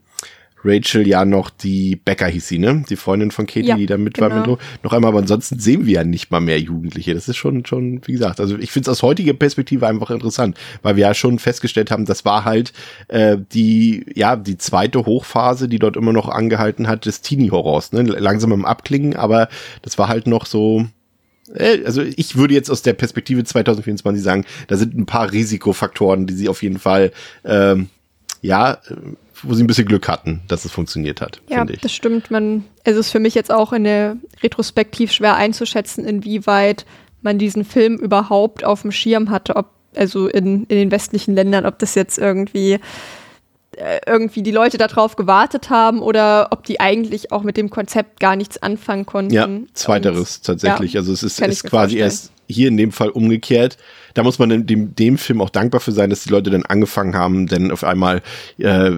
Rachel 0.65 1.07
ja 1.07 1.25
noch 1.25 1.51
die 1.51 1.97
Becker 1.97 2.27
hieß 2.27 2.49
sie, 2.49 2.59
ne? 2.59 2.85
Die 2.89 2.97
Freundin 2.97 3.31
von 3.31 3.47
Katie, 3.47 3.69
ja, 3.69 3.77
die 3.77 3.87
da 3.87 3.99
mit 3.99 4.15
genau. 4.15 4.31
war. 4.31 4.47
Mit 4.47 4.59
noch 4.83 4.93
einmal, 4.93 5.09
aber 5.09 5.19
ansonsten 5.19 5.59
sehen 5.59 5.87
wir 5.87 5.95
ja 5.95 6.05
nicht 6.05 6.31
mal 6.31 6.41
mehr 6.41 6.61
Jugendliche. 6.61 7.15
Das 7.15 7.29
ist 7.29 7.37
schon, 7.37 7.67
schon, 7.67 8.01
wie 8.07 8.13
gesagt, 8.13 8.41
also 8.41 8.57
ich 8.57 8.71
finde 8.71 8.91
es 8.91 8.97
aus 8.97 9.03
heutiger 9.03 9.33
Perspektive 9.33 9.87
einfach 9.87 10.11
interessant, 10.11 10.57
weil 10.83 10.97
wir 10.97 11.03
ja 11.03 11.15
schon 11.15 11.39
festgestellt 11.39 11.91
haben, 11.91 12.05
das 12.05 12.25
war 12.25 12.45
halt 12.45 12.73
äh, 13.09 13.37
die, 13.53 14.07
ja, 14.15 14.37
die 14.37 14.59
zweite 14.59 15.05
Hochphase, 15.05 15.69
die 15.69 15.79
dort 15.79 15.97
immer 15.97 16.13
noch 16.13 16.29
angehalten 16.29 16.89
hat, 16.89 17.07
des 17.07 17.23
Teenie-Horrors, 17.23 17.93
ne? 17.93 18.03
Langsam 18.03 18.53
im 18.53 18.65
Abklingen, 18.65 19.17
aber 19.17 19.49
das 19.83 19.99
war 19.99 20.09
halt 20.09 20.27
noch 20.27 20.47
so, 20.47 20.87
äh, 21.55 21.85
also 21.85 22.03
ich 22.03 22.37
würde 22.37 22.55
jetzt 22.55 22.71
aus 22.71 22.83
der 22.83 22.93
Perspektive 22.93 23.45
2024 23.45 24.23
sagen, 24.23 24.45
da 24.69 24.77
sind 24.77 24.97
ein 24.97 25.07
paar 25.07 25.33
Risikofaktoren, 25.33 26.27
die 26.27 26.35
sie 26.35 26.49
auf 26.49 26.63
jeden 26.63 26.79
Fall 26.79 27.13
ähm, 27.45 27.89
ja 28.41 28.79
wo 29.43 29.55
sie 29.55 29.65
ein 29.65 29.67
bisschen 29.67 29.87
Glück 29.87 30.09
hatten, 30.09 30.43
dass 30.49 30.65
es 30.65 30.73
funktioniert 30.73 31.21
hat. 31.21 31.41
Ja, 31.49 31.65
das 31.65 31.93
stimmt. 31.93 32.31
Man, 32.31 32.65
es 32.85 32.97
ist 32.97 33.11
für 33.11 33.21
mich 33.21 33.35
jetzt 33.35 33.53
auch 33.53 33.73
in 33.73 33.85
der 33.85 34.17
Retrospektiv 34.43 35.13
schwer 35.13 35.37
einzuschätzen, 35.37 36.05
inwieweit 36.05 36.87
man 37.23 37.39
diesen 37.39 37.65
Film 37.65 37.97
überhaupt 37.97 38.65
auf 38.65 38.83
dem 38.83 38.93
Schirm 38.93 39.31
hatte, 39.31 39.57
ob 39.57 39.71
also 39.95 40.27
in, 40.27 40.65
in 40.65 40.77
den 40.77 40.91
westlichen 40.91 41.35
Ländern, 41.35 41.67
ob 41.67 41.79
das 41.79 41.95
jetzt 41.95 42.19
irgendwie 42.19 42.79
äh, 43.77 44.01
irgendwie 44.07 44.43
die 44.43 44.51
Leute 44.51 44.79
darauf 44.79 45.17
gewartet 45.17 45.69
haben 45.69 46.01
oder 46.01 46.49
ob 46.51 46.65
die 46.65 46.81
eigentlich 46.81 47.31
auch 47.31 47.43
mit 47.43 47.57
dem 47.57 47.69
Konzept 47.69 48.19
gar 48.19 48.37
nichts 48.37 48.63
anfangen 48.63 49.05
konnten. 49.05 49.35
Ja, 49.35 49.49
zweiteres 49.75 50.39
Und, 50.39 50.47
tatsächlich. 50.47 50.95
Ja, 50.95 51.01
also 51.01 51.13
es 51.13 51.23
ist, 51.23 51.41
ist 51.41 51.65
quasi 51.65 51.99
erst 51.99 52.33
hier 52.49 52.69
in 52.69 52.77
dem 52.77 52.91
Fall 52.93 53.11
umgekehrt 53.11 53.77
da 54.15 54.23
muss 54.23 54.39
man 54.39 54.67
dem, 54.67 54.95
dem 54.95 55.19
Film 55.19 55.41
auch 55.41 55.51
dankbar 55.51 55.81
für 55.81 55.93
sein, 55.93 56.11
dass 56.11 56.25
die 56.25 56.31
Leute 56.31 56.51
dann 56.51 56.65
angefangen 56.65 57.15
haben, 57.15 57.47
denn 57.47 57.71
auf 57.71 57.85
einmal, 57.85 58.23
äh, 58.59 58.93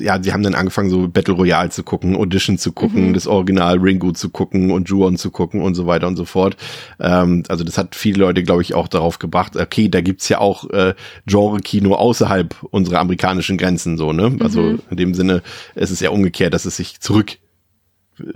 ja, 0.00 0.22
sie 0.22 0.32
haben 0.32 0.42
dann 0.42 0.54
angefangen, 0.54 0.90
so 0.90 1.08
Battle 1.08 1.34
Royale 1.34 1.70
zu 1.70 1.82
gucken, 1.82 2.16
Audition 2.16 2.58
zu 2.58 2.72
gucken, 2.72 3.08
mhm. 3.08 3.14
das 3.14 3.26
Original 3.26 3.78
Ringo 3.78 4.12
zu 4.12 4.30
gucken 4.30 4.70
und 4.70 4.88
Juon 4.88 5.16
zu 5.16 5.30
gucken 5.30 5.62
und 5.62 5.74
so 5.74 5.86
weiter 5.86 6.06
und 6.06 6.16
so 6.16 6.24
fort. 6.24 6.56
Ähm, 7.00 7.42
also 7.48 7.64
das 7.64 7.78
hat 7.78 7.94
viele 7.94 8.20
Leute, 8.20 8.42
glaube 8.42 8.62
ich, 8.62 8.74
auch 8.74 8.88
darauf 8.88 9.18
gebracht, 9.18 9.56
okay, 9.56 9.88
da 9.88 10.00
gibt's 10.00 10.28
ja 10.28 10.38
auch 10.38 10.68
äh, 10.70 10.94
Genre-Kino 11.26 11.94
außerhalb 11.94 12.54
unserer 12.70 13.00
amerikanischen 13.00 13.58
Grenzen, 13.58 13.98
so, 13.98 14.12
ne? 14.12 14.36
Also 14.40 14.60
mhm. 14.60 14.82
in 14.90 14.96
dem 14.96 15.14
Sinne, 15.14 15.42
es 15.74 15.90
ist 15.90 16.00
ja 16.00 16.10
umgekehrt, 16.10 16.54
dass 16.54 16.64
es 16.64 16.76
sich 16.76 17.00
zurück 17.00 17.38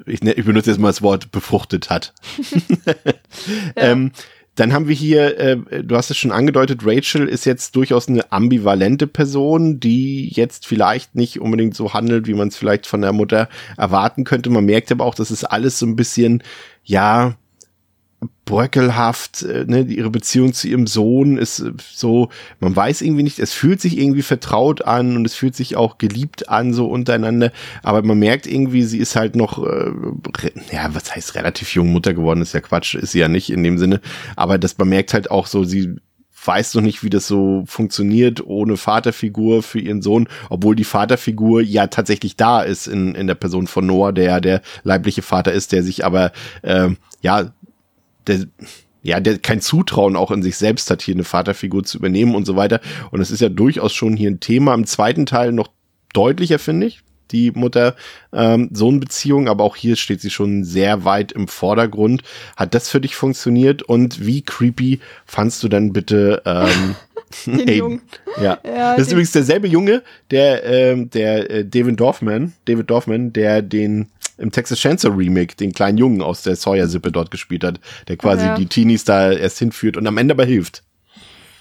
ich, 0.06 0.22
ne, 0.22 0.32
ich 0.32 0.44
benutze 0.44 0.70
jetzt 0.70 0.78
mal 0.78 0.88
das 0.88 1.02
Wort 1.02 1.32
befruchtet 1.32 1.90
hat. 1.90 2.12
ja. 2.86 2.94
ähm, 3.76 4.12
dann 4.60 4.74
haben 4.74 4.88
wir 4.88 4.94
hier, 4.94 5.38
äh, 5.38 5.82
du 5.82 5.96
hast 5.96 6.10
es 6.10 6.18
schon 6.18 6.32
angedeutet, 6.32 6.82
Rachel 6.84 7.26
ist 7.26 7.46
jetzt 7.46 7.76
durchaus 7.76 8.08
eine 8.08 8.30
ambivalente 8.30 9.06
Person, 9.06 9.80
die 9.80 10.28
jetzt 10.28 10.66
vielleicht 10.66 11.14
nicht 11.14 11.40
unbedingt 11.40 11.74
so 11.74 11.94
handelt, 11.94 12.26
wie 12.26 12.34
man 12.34 12.48
es 12.48 12.58
vielleicht 12.58 12.86
von 12.86 13.00
der 13.00 13.14
Mutter 13.14 13.48
erwarten 13.78 14.24
könnte. 14.24 14.50
Man 14.50 14.66
merkt 14.66 14.92
aber 14.92 15.06
auch, 15.06 15.14
dass 15.14 15.30
es 15.30 15.44
alles 15.44 15.78
so 15.78 15.86
ein 15.86 15.96
bisschen, 15.96 16.42
ja, 16.84 17.36
bröckelhaft, 18.44 19.42
äh, 19.42 19.64
ne, 19.66 19.82
ihre 19.82 20.10
Beziehung 20.10 20.52
zu 20.52 20.68
ihrem 20.68 20.86
Sohn 20.86 21.38
ist 21.38 21.60
äh, 21.60 21.72
so, 21.78 22.28
man 22.58 22.74
weiß 22.74 23.00
irgendwie 23.00 23.22
nicht, 23.22 23.38
es 23.38 23.52
fühlt 23.52 23.80
sich 23.80 23.96
irgendwie 23.96 24.22
vertraut 24.22 24.82
an 24.84 25.16
und 25.16 25.24
es 25.24 25.34
fühlt 25.34 25.54
sich 25.54 25.76
auch 25.76 25.98
geliebt 25.98 26.48
an, 26.48 26.74
so 26.74 26.86
untereinander, 26.86 27.52
aber 27.82 28.02
man 28.02 28.18
merkt 28.18 28.46
irgendwie, 28.46 28.82
sie 28.82 28.98
ist 28.98 29.16
halt 29.16 29.36
noch, 29.36 29.64
äh, 29.64 29.92
ja, 30.72 30.92
was 30.94 31.14
heißt 31.14 31.34
relativ 31.34 31.74
jung 31.74 31.92
Mutter 31.92 32.12
geworden, 32.12 32.42
ist 32.42 32.52
ja 32.52 32.60
Quatsch, 32.60 32.94
ist 32.94 33.12
sie 33.12 33.20
ja 33.20 33.28
nicht 33.28 33.50
in 33.50 33.62
dem 33.62 33.78
Sinne, 33.78 34.00
aber 34.36 34.58
dass 34.58 34.76
man 34.76 34.88
merkt 34.88 35.14
halt 35.14 35.30
auch 35.30 35.46
so, 35.46 35.64
sie 35.64 35.96
weiß 36.44 36.74
noch 36.74 36.82
nicht, 36.82 37.02
wie 37.02 37.10
das 37.10 37.26
so 37.26 37.64
funktioniert 37.66 38.44
ohne 38.44 38.76
Vaterfigur 38.76 39.62
für 39.62 39.78
ihren 39.78 40.02
Sohn, 40.02 40.28
obwohl 40.48 40.74
die 40.74 40.84
Vaterfigur 40.84 41.60
ja 41.60 41.86
tatsächlich 41.86 42.36
da 42.36 42.62
ist 42.62 42.86
in, 42.86 43.14
in 43.14 43.26
der 43.26 43.34
Person 43.34 43.66
von 43.66 43.86
Noah, 43.86 44.12
der 44.12 44.40
der 44.40 44.62
leibliche 44.82 45.22
Vater 45.22 45.52
ist, 45.52 45.72
der 45.72 45.82
sich 45.82 46.04
aber 46.04 46.32
äh, 46.62 46.88
ja 47.20 47.52
der, 48.26 48.46
ja, 49.02 49.20
der 49.20 49.38
kein 49.38 49.60
Zutrauen 49.60 50.16
auch 50.16 50.30
in 50.30 50.42
sich 50.42 50.56
selbst 50.56 50.90
hat, 50.90 51.02
hier 51.02 51.14
eine 51.14 51.24
Vaterfigur 51.24 51.84
zu 51.84 51.98
übernehmen 51.98 52.34
und 52.34 52.44
so 52.44 52.56
weiter. 52.56 52.80
Und 53.10 53.20
es 53.20 53.30
ist 53.30 53.40
ja 53.40 53.48
durchaus 53.48 53.92
schon 53.92 54.16
hier 54.16 54.30
ein 54.30 54.40
Thema 54.40 54.74
im 54.74 54.86
zweiten 54.86 55.26
Teil 55.26 55.52
noch 55.52 55.68
deutlicher, 56.12 56.58
finde 56.58 56.86
ich. 56.86 57.02
die 57.30 57.52
Mutter-Sohn-Beziehung, 57.52 59.42
ähm, 59.42 59.48
aber 59.48 59.62
auch 59.62 59.76
hier 59.76 59.94
steht 59.94 60.20
sie 60.20 60.30
schon 60.30 60.64
sehr 60.64 61.04
weit 61.04 61.30
im 61.30 61.46
Vordergrund. 61.46 62.22
Hat 62.56 62.74
das 62.74 62.90
für 62.90 63.00
dich 63.00 63.14
funktioniert 63.14 63.82
und 63.84 64.26
wie 64.26 64.42
creepy 64.42 64.98
fandst 65.26 65.62
du 65.62 65.68
dann 65.68 65.92
bitte 65.92 66.42
ähm, 66.44 66.96
Den 67.46 67.68
Jungen. 67.68 68.02
Ja. 68.42 68.58
Ja, 68.64 68.96
das 68.96 69.06
ist 69.06 69.12
übrigens 69.12 69.32
derselbe 69.32 69.68
Junge, 69.68 70.02
der, 70.30 70.64
ähm, 70.64 71.10
der 71.10 71.50
äh, 71.50 71.64
David 71.64 72.00
Dorfman, 72.00 72.52
David 72.64 72.90
Dorfman, 72.90 73.32
der 73.32 73.62
den 73.62 74.08
im 74.40 74.50
Texas 74.50 74.78
Chainsaw 74.78 75.14
Remake 75.14 75.54
den 75.56 75.72
kleinen 75.72 75.98
Jungen 75.98 76.22
aus 76.22 76.42
der 76.42 76.56
Sawyer-Sippe 76.56 77.12
dort 77.12 77.30
gespielt 77.30 77.62
hat, 77.64 77.80
der 78.08 78.16
quasi 78.16 78.46
Ja. 78.46 78.56
die 78.56 78.66
Teenies 78.66 79.04
da 79.04 79.30
erst 79.32 79.58
hinführt 79.58 79.96
und 79.96 80.06
am 80.06 80.16
Ende 80.18 80.34
aber 80.34 80.44
hilft. 80.44 80.82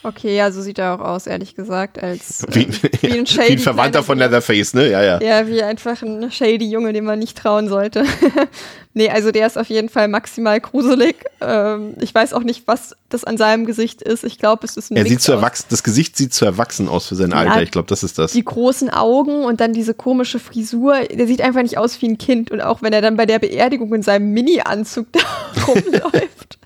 Okay, 0.01 0.37
ja, 0.37 0.49
so 0.49 0.61
sieht 0.61 0.79
er 0.79 0.95
auch 0.95 1.05
aus, 1.05 1.27
ehrlich 1.27 1.55
gesagt, 1.55 2.01
als 2.01 2.45
Wie, 2.51 2.63
ähm, 2.63 2.71
wie 3.01 3.11
ein 3.11 3.21
wie 3.25 3.27
shady 3.27 3.51
ein 3.53 3.59
Verwandter 3.59 4.01
von. 4.01 4.17
Leatherface, 4.17 4.73
ne? 4.73 4.89
Ja, 4.89 5.03
ja. 5.03 5.21
Ja, 5.21 5.47
wie 5.47 5.61
einfach 5.61 6.01
ein 6.01 6.31
shady 6.31 6.69
Junge, 6.69 6.93
dem 6.93 7.03
man 7.03 7.19
nicht 7.19 7.37
trauen 7.37 7.67
sollte. 7.67 8.05
nee, 8.93 9.09
also 9.09 9.31
der 9.31 9.47
ist 9.47 9.57
auf 9.57 9.67
jeden 9.67 9.89
Fall 9.89 10.07
maximal 10.07 10.61
gruselig. 10.61 11.15
Ähm, 11.41 11.95
ich 11.99 12.15
weiß 12.15 12.33
auch 12.33 12.43
nicht, 12.43 12.63
was 12.65 12.95
das 13.09 13.25
an 13.25 13.37
seinem 13.37 13.65
Gesicht 13.65 14.01
ist. 14.01 14.23
Ich 14.23 14.39
glaube, 14.39 14.65
es 14.65 14.77
ist 14.77 14.89
ein 14.89 14.95
Er 14.95 15.03
Mix 15.03 15.11
sieht 15.15 15.21
zu 15.21 15.33
erwachsen, 15.33 15.65
das 15.69 15.83
Gesicht 15.83 16.15
sieht 16.15 16.33
zu 16.33 16.45
erwachsen 16.45 16.87
aus 16.87 17.07
für 17.07 17.15
sein 17.15 17.31
Ja, 17.31 17.37
Alter. 17.37 17.61
Ich 17.61 17.71
glaube, 17.71 17.87
das 17.89 18.03
ist 18.03 18.17
das. 18.17 18.31
die 18.31 18.45
großen 18.45 18.89
Augen 18.89 19.43
und 19.43 19.59
dann 19.59 19.73
diese 19.73 19.93
komische 19.93 20.39
Frisur. 20.39 20.99
Der 21.11 21.27
sieht 21.27 21.41
einfach 21.41 21.61
nicht 21.61 21.77
aus 21.77 22.01
wie 22.01 22.07
ein 22.07 22.17
Kind. 22.17 22.51
Und 22.51 22.61
auch 22.61 22.81
wenn 22.81 22.93
er 22.93 23.01
dann 23.01 23.17
bei 23.17 23.25
der 23.25 23.39
Beerdigung 23.39 23.93
in 23.93 24.01
seinem 24.01 24.31
Mini-Anzug 24.31 25.07
da 25.11 25.19
rumläuft, 25.67 26.57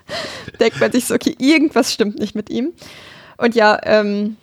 denkt 0.59 0.79
man 0.79 0.91
sich 0.91 1.05
so, 1.05 1.15
okay, 1.15 1.35
irgendwas 1.39 1.91
stimmt 1.91 2.19
nicht 2.19 2.35
mit 2.35 2.51
ihm. 2.51 2.73
Und 3.43 3.55
ja, 3.55 3.77
ähm, 3.83 4.37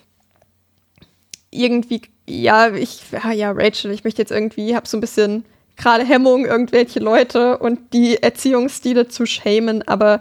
irgendwie, 1.51 2.03
ja, 2.29 2.71
ich, 2.75 3.01
ja, 3.33 3.51
Rachel, 3.51 3.93
ich 3.93 4.05
möchte 4.05 4.21
jetzt 4.21 4.31
irgendwie, 4.31 4.77
habe 4.77 4.87
so 4.87 4.99
ein 4.99 5.01
bisschen 5.01 5.47
gerade 5.79 6.05
Hemmung, 6.05 6.45
irgendwelche 6.45 7.01
Leute 7.01 7.57
und 7.57 7.95
die 7.95 8.23
Erziehungsstile 8.23 9.09
zu 9.09 9.25
shamen, 9.25 9.89
aber 9.89 10.21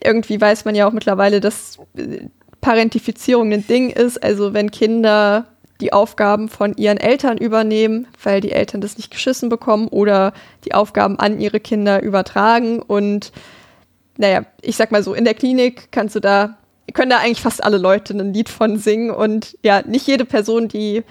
irgendwie 0.00 0.40
weiß 0.40 0.64
man 0.64 0.76
ja 0.76 0.86
auch 0.86 0.92
mittlerweile, 0.92 1.40
dass 1.40 1.80
äh, 1.96 2.28
Parentifizierung 2.60 3.52
ein 3.52 3.66
Ding 3.66 3.90
ist. 3.90 4.22
Also 4.22 4.54
wenn 4.54 4.70
Kinder 4.70 5.46
die 5.80 5.92
Aufgaben 5.92 6.48
von 6.48 6.76
ihren 6.76 6.98
Eltern 6.98 7.38
übernehmen, 7.38 8.06
weil 8.22 8.40
die 8.40 8.52
Eltern 8.52 8.80
das 8.80 8.98
nicht 8.98 9.10
geschissen 9.10 9.48
bekommen 9.48 9.88
oder 9.88 10.32
die 10.64 10.74
Aufgaben 10.74 11.18
an 11.18 11.40
ihre 11.40 11.58
Kinder 11.58 12.04
übertragen. 12.04 12.82
Und 12.82 13.32
naja, 14.16 14.44
ich 14.62 14.76
sag 14.76 14.92
mal 14.92 15.02
so, 15.02 15.12
in 15.12 15.24
der 15.24 15.34
Klinik 15.34 15.90
kannst 15.90 16.14
du 16.14 16.20
da, 16.20 16.56
können 16.92 17.10
da 17.10 17.18
eigentlich 17.18 17.40
fast 17.40 17.62
alle 17.62 17.78
Leute 17.78 18.14
ein 18.14 18.34
Lied 18.34 18.48
von 18.48 18.78
singen. 18.78 19.10
Und 19.10 19.56
ja, 19.62 19.82
nicht 19.82 20.06
jede 20.06 20.24
Person, 20.24 20.68
die 20.68 21.04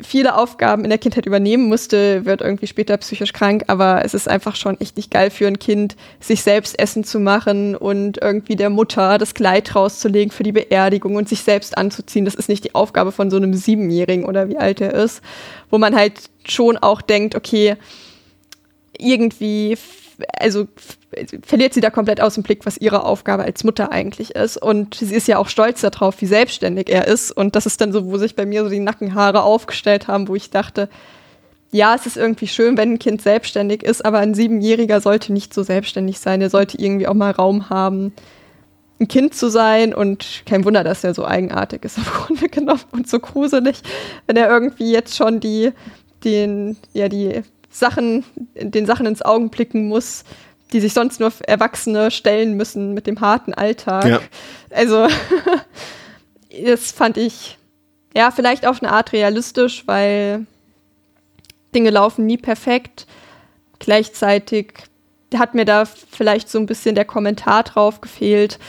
viele 0.00 0.36
Aufgaben 0.36 0.82
in 0.82 0.90
der 0.90 0.98
Kindheit 0.98 1.26
übernehmen 1.26 1.68
musste, 1.68 2.24
wird 2.24 2.40
irgendwie 2.40 2.66
später 2.66 2.96
psychisch 2.96 3.32
krank, 3.32 3.64
aber 3.68 4.04
es 4.04 4.12
ist 4.12 4.28
einfach 4.28 4.56
schon 4.56 4.80
echt 4.80 4.96
nicht 4.96 5.10
geil 5.10 5.30
für 5.30 5.46
ein 5.46 5.58
Kind, 5.58 5.94
sich 6.20 6.42
selbst 6.42 6.78
Essen 6.78 7.04
zu 7.04 7.20
machen 7.20 7.76
und 7.76 8.20
irgendwie 8.20 8.56
der 8.56 8.70
Mutter 8.70 9.18
das 9.18 9.34
Kleid 9.34 9.74
rauszulegen 9.74 10.32
für 10.32 10.42
die 10.42 10.52
Beerdigung 10.52 11.14
und 11.14 11.28
sich 11.28 11.42
selbst 11.42 11.78
anzuziehen. 11.78 12.24
Das 12.24 12.34
ist 12.34 12.48
nicht 12.48 12.64
die 12.64 12.74
Aufgabe 12.74 13.12
von 13.12 13.30
so 13.30 13.36
einem 13.36 13.54
Siebenjährigen 13.54 14.24
oder 14.24 14.48
wie 14.48 14.58
alt 14.58 14.80
er 14.80 14.94
ist, 14.94 15.22
wo 15.70 15.78
man 15.78 15.94
halt 15.94 16.14
schon 16.44 16.76
auch 16.76 17.00
denkt, 17.00 17.36
okay, 17.36 17.76
irgendwie, 18.98 19.76
also 20.38 20.66
verliert 21.42 21.74
sie 21.74 21.80
da 21.80 21.90
komplett 21.90 22.20
aus 22.20 22.34
dem 22.34 22.42
Blick, 22.42 22.66
was 22.66 22.78
ihre 22.78 23.04
Aufgabe 23.04 23.44
als 23.44 23.64
Mutter 23.64 23.92
eigentlich 23.92 24.34
ist. 24.34 24.56
Und 24.56 24.94
sie 24.94 25.14
ist 25.14 25.28
ja 25.28 25.38
auch 25.38 25.48
stolz 25.48 25.80
darauf, 25.80 26.20
wie 26.20 26.26
selbstständig 26.26 26.88
er 26.88 27.06
ist. 27.06 27.32
Und 27.32 27.56
das 27.56 27.66
ist 27.66 27.80
dann 27.80 27.92
so, 27.92 28.06
wo 28.06 28.18
sich 28.18 28.36
bei 28.36 28.46
mir 28.46 28.64
so 28.64 28.70
die 28.70 28.80
Nackenhaare 28.80 29.42
aufgestellt 29.42 30.08
haben, 30.08 30.28
wo 30.28 30.34
ich 30.34 30.50
dachte, 30.50 30.88
ja, 31.70 31.94
es 31.94 32.06
ist 32.06 32.16
irgendwie 32.16 32.46
schön, 32.46 32.76
wenn 32.76 32.92
ein 32.92 32.98
Kind 33.00 33.20
selbstständig 33.20 33.82
ist, 33.82 34.04
aber 34.04 34.18
ein 34.18 34.34
Siebenjähriger 34.34 35.00
sollte 35.00 35.32
nicht 35.32 35.52
so 35.52 35.64
selbstständig 35.64 36.20
sein. 36.20 36.40
Er 36.40 36.50
sollte 36.50 36.78
irgendwie 36.78 37.08
auch 37.08 37.14
mal 37.14 37.32
Raum 37.32 37.68
haben, 37.68 38.12
ein 39.00 39.08
Kind 39.08 39.34
zu 39.34 39.48
sein. 39.48 39.92
Und 39.94 40.42
kein 40.46 40.64
Wunder, 40.64 40.84
dass 40.84 41.02
er 41.02 41.14
so 41.14 41.24
eigenartig 41.24 41.84
ist 41.84 41.98
im 41.98 42.04
Grunde 42.14 42.48
genommen 42.48 42.84
und 42.92 43.08
so 43.08 43.18
gruselig, 43.18 43.82
wenn 44.26 44.36
er 44.36 44.48
irgendwie 44.48 44.92
jetzt 44.92 45.16
schon 45.16 45.40
die, 45.40 45.72
den, 46.22 46.76
ja, 46.92 47.08
die 47.08 47.42
Sachen, 47.74 48.24
den 48.54 48.86
Sachen 48.86 49.04
ins 49.04 49.20
Augen 49.20 49.50
blicken 49.50 49.88
muss, 49.88 50.24
die 50.72 50.80
sich 50.80 50.92
sonst 50.92 51.18
nur 51.18 51.32
Erwachsene 51.46 52.12
stellen 52.12 52.56
müssen 52.56 52.94
mit 52.94 53.08
dem 53.08 53.20
harten 53.20 53.52
Alltag. 53.52 54.06
Ja. 54.06 54.20
Also, 54.70 55.08
das 56.64 56.92
fand 56.92 57.16
ich, 57.16 57.58
ja, 58.16 58.30
vielleicht 58.30 58.64
auf 58.64 58.80
eine 58.80 58.92
Art 58.92 59.12
realistisch, 59.12 59.82
weil 59.86 60.46
Dinge 61.74 61.90
laufen 61.90 62.26
nie 62.26 62.36
perfekt. 62.36 63.08
Gleichzeitig 63.80 64.74
hat 65.36 65.54
mir 65.54 65.64
da 65.64 65.84
vielleicht 65.84 66.48
so 66.48 66.58
ein 66.60 66.66
bisschen 66.66 66.94
der 66.94 67.04
Kommentar 67.04 67.64
drauf 67.64 68.00
gefehlt, 68.00 68.60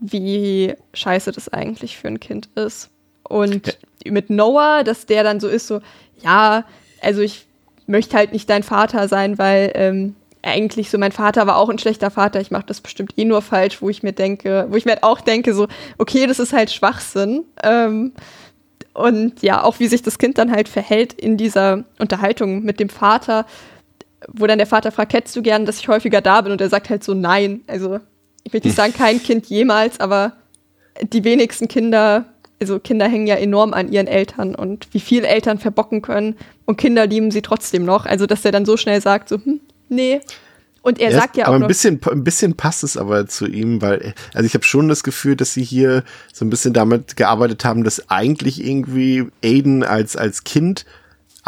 wie 0.00 0.74
scheiße 0.94 1.30
das 1.32 1.50
eigentlich 1.50 1.98
für 1.98 2.08
ein 2.08 2.20
Kind 2.20 2.48
ist. 2.54 2.88
Und 3.22 3.76
mit 4.06 4.30
Noah, 4.30 4.82
dass 4.82 5.04
der 5.04 5.24
dann 5.24 5.40
so 5.40 5.48
ist, 5.48 5.66
so, 5.66 5.82
ja, 6.22 6.64
also 7.02 7.20
ich 7.20 7.47
möchte 7.88 8.16
halt 8.16 8.32
nicht 8.32 8.48
dein 8.48 8.62
Vater 8.62 9.08
sein, 9.08 9.38
weil 9.38 9.72
ähm, 9.74 10.14
eigentlich 10.42 10.90
so, 10.90 10.98
mein 10.98 11.12
Vater 11.12 11.46
war 11.46 11.56
auch 11.56 11.68
ein 11.68 11.78
schlechter 11.78 12.10
Vater, 12.10 12.40
ich 12.40 12.50
mache 12.50 12.66
das 12.66 12.80
bestimmt 12.80 13.14
eh 13.16 13.24
nur 13.24 13.42
falsch, 13.42 13.82
wo 13.82 13.88
ich 13.88 14.02
mir 14.02 14.12
denke, 14.12 14.66
wo 14.70 14.76
ich 14.76 14.84
mir 14.84 14.92
halt 14.92 15.02
auch 15.02 15.20
denke, 15.20 15.54
so, 15.54 15.66
okay, 15.98 16.26
das 16.26 16.38
ist 16.38 16.52
halt 16.52 16.70
Schwachsinn. 16.70 17.44
Ähm, 17.62 18.12
und 18.94 19.42
ja, 19.42 19.62
auch 19.62 19.78
wie 19.78 19.86
sich 19.86 20.02
das 20.02 20.18
Kind 20.18 20.38
dann 20.38 20.50
halt 20.50 20.68
verhält 20.68 21.12
in 21.12 21.36
dieser 21.36 21.84
Unterhaltung 21.98 22.64
mit 22.64 22.80
dem 22.80 22.88
Vater, 22.88 23.46
wo 24.26 24.46
dann 24.46 24.58
der 24.58 24.66
Vater 24.66 24.90
fragt, 24.90 25.12
hättest 25.12 25.36
du 25.36 25.42
gern, 25.42 25.66
dass 25.66 25.78
ich 25.78 25.88
häufiger 25.88 26.20
da 26.20 26.40
bin? 26.40 26.52
Und 26.52 26.60
er 26.60 26.68
sagt 26.68 26.90
halt 26.90 27.04
so, 27.04 27.14
nein. 27.14 27.60
Also, 27.68 28.00
ich 28.42 28.52
will 28.52 28.60
nicht 28.64 28.76
sagen, 28.76 28.92
kein 28.92 29.22
Kind 29.22 29.46
jemals, 29.46 30.00
aber 30.00 30.32
die 31.12 31.22
wenigsten 31.24 31.68
Kinder, 31.68 32.24
also 32.60 32.78
Kinder 32.78 33.06
hängen 33.08 33.26
ja 33.26 33.36
enorm 33.36 33.72
an 33.72 33.92
ihren 33.92 34.06
Eltern 34.06 34.54
und 34.54 34.88
wie 34.92 35.00
viel 35.00 35.24
Eltern 35.24 35.58
verbocken 35.58 36.02
können 36.02 36.36
und 36.64 36.76
Kinder 36.76 37.06
lieben 37.06 37.30
sie 37.30 37.42
trotzdem 37.42 37.84
noch. 37.84 38.06
Also, 38.06 38.26
dass 38.26 38.44
er 38.44 38.52
dann 38.52 38.64
so 38.64 38.76
schnell 38.76 39.00
sagt, 39.00 39.28
so, 39.28 39.36
hm, 39.36 39.60
nee. 39.88 40.20
Und 40.82 41.00
er 41.00 41.10
Ja, 41.10 41.18
sagt 41.20 41.36
ja 41.36 41.44
aber 41.44 41.52
auch 41.52 41.54
ein 41.56 41.60
noch, 41.62 41.68
bisschen, 41.68 42.00
ein 42.10 42.24
bisschen 42.24 42.56
passt 42.56 42.82
es 42.84 42.96
aber 42.96 43.26
zu 43.26 43.46
ihm, 43.46 43.82
weil, 43.82 44.14
also 44.32 44.46
ich 44.46 44.54
habe 44.54 44.64
schon 44.64 44.88
das 44.88 45.02
Gefühl, 45.02 45.36
dass 45.36 45.52
sie 45.52 45.62
hier 45.64 46.02
so 46.32 46.44
ein 46.44 46.50
bisschen 46.50 46.72
damit 46.72 47.16
gearbeitet 47.16 47.64
haben, 47.64 47.84
dass 47.84 48.08
eigentlich 48.10 48.64
irgendwie 48.64 49.26
Aiden 49.44 49.82
als, 49.82 50.16
als 50.16 50.44
Kind 50.44 50.84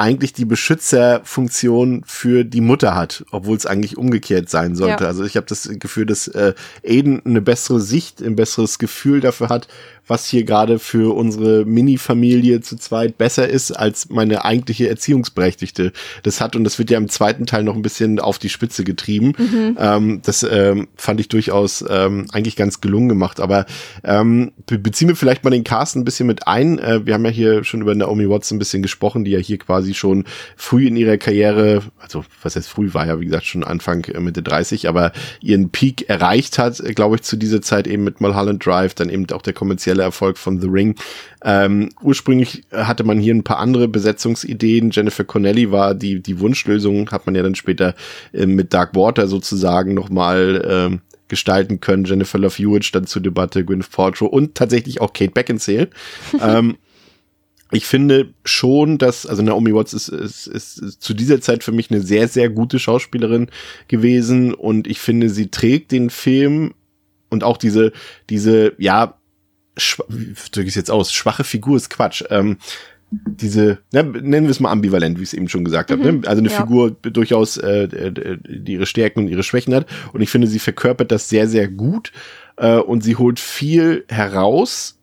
eigentlich 0.00 0.32
die 0.32 0.46
Beschützerfunktion 0.46 2.02
für 2.06 2.44
die 2.44 2.62
Mutter 2.62 2.94
hat, 2.94 3.22
obwohl 3.32 3.56
es 3.56 3.66
eigentlich 3.66 3.98
umgekehrt 3.98 4.48
sein 4.48 4.74
sollte. 4.74 5.04
Ja. 5.04 5.08
Also 5.08 5.24
ich 5.24 5.36
habe 5.36 5.46
das 5.46 5.68
Gefühl, 5.74 6.06
dass 6.06 6.26
äh, 6.26 6.54
Aiden 6.82 7.20
eine 7.26 7.42
bessere 7.42 7.80
Sicht, 7.80 8.22
ein 8.22 8.34
besseres 8.34 8.78
Gefühl 8.78 9.20
dafür 9.20 9.50
hat, 9.50 9.68
was 10.10 10.26
hier 10.26 10.42
gerade 10.42 10.80
für 10.80 11.14
unsere 11.14 11.64
Mini-Familie 11.64 12.60
zu 12.62 12.76
zweit 12.76 13.16
besser 13.16 13.48
ist, 13.48 13.70
als 13.70 14.10
meine 14.10 14.44
eigentliche 14.44 14.88
Erziehungsberechtigte 14.88 15.92
das 16.24 16.40
hat. 16.40 16.56
Und 16.56 16.64
das 16.64 16.78
wird 16.78 16.90
ja 16.90 16.98
im 16.98 17.08
zweiten 17.08 17.46
Teil 17.46 17.62
noch 17.62 17.76
ein 17.76 17.82
bisschen 17.82 18.18
auf 18.18 18.38
die 18.38 18.48
Spitze 18.48 18.82
getrieben. 18.82 19.34
Ähm, 19.78 20.20
das 20.24 20.42
ähm, 20.42 20.88
fand 20.96 21.20
ich 21.20 21.28
durchaus 21.28 21.84
ähm, 21.88 22.26
eigentlich 22.32 22.56
ganz 22.56 22.80
gelungen 22.80 23.08
gemacht. 23.08 23.38
Aber 23.38 23.66
ähm, 24.02 24.50
be 24.66 24.78
beziehen 24.78 25.08
wir 25.08 25.14
vielleicht 25.14 25.44
mal 25.44 25.50
den 25.50 25.62
Cast 25.62 25.94
ein 25.94 26.04
bisschen 26.04 26.26
mit 26.26 26.48
ein. 26.48 26.80
Äh, 26.80 27.06
wir 27.06 27.14
haben 27.14 27.24
ja 27.24 27.30
hier 27.30 27.62
schon 27.62 27.80
über 27.80 27.94
Naomi 27.94 28.28
Watts 28.28 28.50
ein 28.50 28.58
bisschen 28.58 28.82
gesprochen, 28.82 29.24
die 29.24 29.30
ja 29.30 29.38
hier 29.38 29.58
quasi 29.58 29.89
schon 29.94 30.24
früh 30.56 30.86
in 30.86 30.96
ihrer 30.96 31.16
Karriere, 31.16 31.82
also 31.98 32.24
was 32.42 32.54
jetzt 32.54 32.68
früh 32.68 32.92
war 32.94 33.06
ja, 33.06 33.20
wie 33.20 33.26
gesagt, 33.26 33.46
schon 33.46 33.64
Anfang 33.64 34.04
äh, 34.04 34.20
Mitte 34.20 34.42
30, 34.42 34.88
aber 34.88 35.12
ihren 35.40 35.70
Peak 35.70 36.08
erreicht 36.08 36.58
hat, 36.58 36.80
äh, 36.80 36.92
glaube 36.92 37.16
ich, 37.16 37.22
zu 37.22 37.36
dieser 37.36 37.62
Zeit 37.62 37.86
eben 37.86 38.04
mit 38.04 38.20
Mulholland 38.20 38.64
Drive, 38.64 38.94
dann 38.94 39.10
eben 39.10 39.26
auch 39.32 39.42
der 39.42 39.52
kommerzielle 39.52 40.02
Erfolg 40.02 40.38
von 40.38 40.60
The 40.60 40.68
Ring. 40.68 40.96
Ähm, 41.42 41.90
ursprünglich 42.02 42.64
hatte 42.72 43.04
man 43.04 43.18
hier 43.18 43.34
ein 43.34 43.44
paar 43.44 43.58
andere 43.58 43.88
Besetzungsideen. 43.88 44.90
Jennifer 44.90 45.24
Connelly 45.24 45.70
war 45.70 45.94
die, 45.94 46.20
die 46.20 46.40
Wunschlösung, 46.40 47.10
hat 47.10 47.26
man 47.26 47.34
ja 47.34 47.42
dann 47.42 47.54
später 47.54 47.94
äh, 48.32 48.46
mit 48.46 48.74
Dark 48.74 48.94
Water 48.94 49.28
sozusagen 49.28 49.94
nochmal 49.94 50.64
ähm, 50.68 51.00
gestalten 51.30 51.80
können. 51.80 52.04
Jennifer 52.04 52.38
Love 52.38 52.56
Hewitt 52.56 52.84
stand 52.84 53.08
zur 53.08 53.22
Debatte, 53.22 53.64
Gwyneth 53.64 53.90
Paltrow 53.90 54.28
und 54.28 54.54
tatsächlich 54.54 55.00
auch 55.00 55.14
Kate 55.14 55.30
Beckinsale. 55.30 55.88
ähm, 56.42 56.76
ich 57.70 57.86
finde 57.86 58.34
schon, 58.44 58.98
dass, 58.98 59.26
also 59.26 59.42
Naomi 59.42 59.74
Watts 59.74 59.92
ist, 59.92 60.08
ist, 60.08 60.46
ist, 60.46 60.78
ist 60.78 61.02
zu 61.02 61.14
dieser 61.14 61.40
Zeit 61.40 61.62
für 61.64 61.72
mich 61.72 61.90
eine 61.90 62.00
sehr, 62.00 62.28
sehr 62.28 62.50
gute 62.50 62.78
Schauspielerin 62.78 63.48
gewesen 63.88 64.54
und 64.54 64.86
ich 64.86 64.98
finde, 64.98 65.30
sie 65.30 65.50
trägt 65.50 65.92
den 65.92 66.10
Film 66.10 66.74
und 67.28 67.44
auch 67.44 67.56
diese, 67.56 67.92
diese, 68.28 68.72
ja, 68.78 69.18
wie 70.08 70.34
drücke 70.50 70.66
ich 70.66 70.70
es 70.70 70.74
jetzt 70.74 70.90
aus? 70.90 71.12
Schwache 71.12 71.44
Figur 71.44 71.76
ist 71.76 71.90
Quatsch. 71.90 72.24
Ähm, 72.28 72.58
diese, 73.10 73.78
ne, 73.92 74.04
nennen 74.04 74.46
wir 74.46 74.50
es 74.50 74.60
mal 74.60 74.70
ambivalent, 74.70 75.18
wie 75.18 75.22
ich 75.22 75.30
es 75.30 75.34
eben 75.34 75.48
schon 75.48 75.64
gesagt 75.64 75.90
habe. 75.90 76.02
Ne? 76.02 76.28
Also 76.28 76.40
eine 76.40 76.50
ja. 76.50 76.60
Figur 76.60 76.90
durchaus, 76.90 77.56
äh, 77.56 77.88
die 77.88 78.72
ihre 78.72 78.86
Stärken 78.86 79.20
und 79.20 79.28
ihre 79.28 79.42
Schwächen 79.42 79.74
hat. 79.74 79.86
Und 80.12 80.20
ich 80.20 80.30
finde, 80.30 80.46
sie 80.46 80.58
verkörpert 80.58 81.10
das 81.10 81.28
sehr, 81.28 81.48
sehr 81.48 81.66
gut. 81.68 82.12
Äh, 82.56 82.76
und 82.76 83.02
sie 83.02 83.16
holt 83.16 83.40
viel 83.40 84.04
heraus 84.08 84.99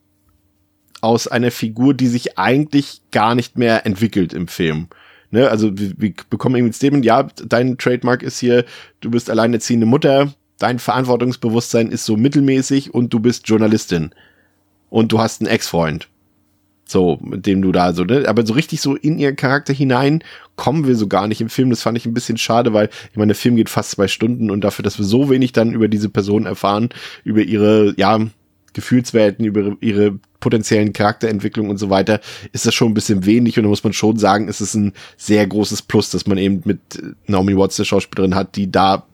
aus 1.00 1.28
einer 1.28 1.50
Figur, 1.50 1.94
die 1.94 2.08
sich 2.08 2.38
eigentlich 2.38 3.02
gar 3.10 3.34
nicht 3.34 3.58
mehr 3.58 3.86
entwickelt 3.86 4.32
im 4.32 4.48
Film. 4.48 4.88
Ne, 5.30 5.48
also 5.48 5.76
wir, 5.78 5.92
wir 5.98 6.14
bekommen 6.30 6.56
irgendwie 6.56 6.74
Statement, 6.74 7.04
ja, 7.04 7.28
dein 7.46 7.76
Trademark 7.76 8.22
ist 8.22 8.38
hier, 8.38 8.64
du 9.00 9.10
bist 9.10 9.28
alleinerziehende 9.28 9.84
Mutter, 9.84 10.32
dein 10.58 10.78
Verantwortungsbewusstsein 10.78 11.90
ist 11.90 12.06
so 12.06 12.16
mittelmäßig 12.16 12.94
und 12.94 13.12
du 13.12 13.20
bist 13.20 13.46
Journalistin. 13.48 14.10
Und 14.90 15.12
du 15.12 15.20
hast 15.20 15.42
einen 15.42 15.50
Ex-Freund. 15.50 16.08
So, 16.86 17.18
mit 17.20 17.44
dem 17.44 17.60
du 17.60 17.70
da 17.70 17.92
so, 17.92 18.04
ne? 18.04 18.26
Aber 18.26 18.46
so 18.46 18.54
richtig 18.54 18.80
so 18.80 18.96
in 18.96 19.18
ihren 19.18 19.36
Charakter 19.36 19.74
hinein 19.74 20.24
kommen 20.56 20.86
wir 20.86 20.96
so 20.96 21.06
gar 21.06 21.28
nicht 21.28 21.42
im 21.42 21.50
Film. 21.50 21.68
Das 21.68 21.82
fand 21.82 21.98
ich 21.98 22.06
ein 22.06 22.14
bisschen 22.14 22.38
schade, 22.38 22.72
weil 22.72 22.88
ich 23.10 23.18
meine, 23.18 23.34
der 23.34 23.36
Film 23.36 23.56
geht 23.56 23.68
fast 23.68 23.90
zwei 23.90 24.08
Stunden 24.08 24.50
und 24.50 24.62
dafür, 24.62 24.82
dass 24.82 24.98
wir 24.98 25.04
so 25.04 25.28
wenig 25.28 25.52
dann 25.52 25.74
über 25.74 25.88
diese 25.88 26.08
Person 26.08 26.46
erfahren, 26.46 26.88
über 27.24 27.42
ihre, 27.42 27.92
ja, 27.98 28.18
Gefühlswelten, 28.78 29.44
über 29.44 29.76
ihre 29.80 30.20
potenziellen 30.38 30.92
Charakterentwicklungen 30.92 31.70
und 31.70 31.78
so 31.78 31.90
weiter, 31.90 32.20
ist 32.52 32.64
das 32.64 32.74
schon 32.74 32.92
ein 32.92 32.94
bisschen 32.94 33.26
wenig 33.26 33.58
und 33.58 33.64
da 33.64 33.68
muss 33.68 33.82
man 33.82 33.92
schon 33.92 34.18
sagen, 34.18 34.48
es 34.48 34.60
ist 34.60 34.74
ein 34.74 34.92
sehr 35.16 35.44
großes 35.46 35.82
Plus, 35.82 36.10
dass 36.10 36.28
man 36.28 36.38
eben 36.38 36.62
mit 36.64 36.78
Naomi 37.26 37.56
Watts, 37.56 37.76
der 37.76 37.84
Schauspielerin, 37.84 38.36
hat, 38.36 38.54
die 38.54 38.70
da 38.70 39.04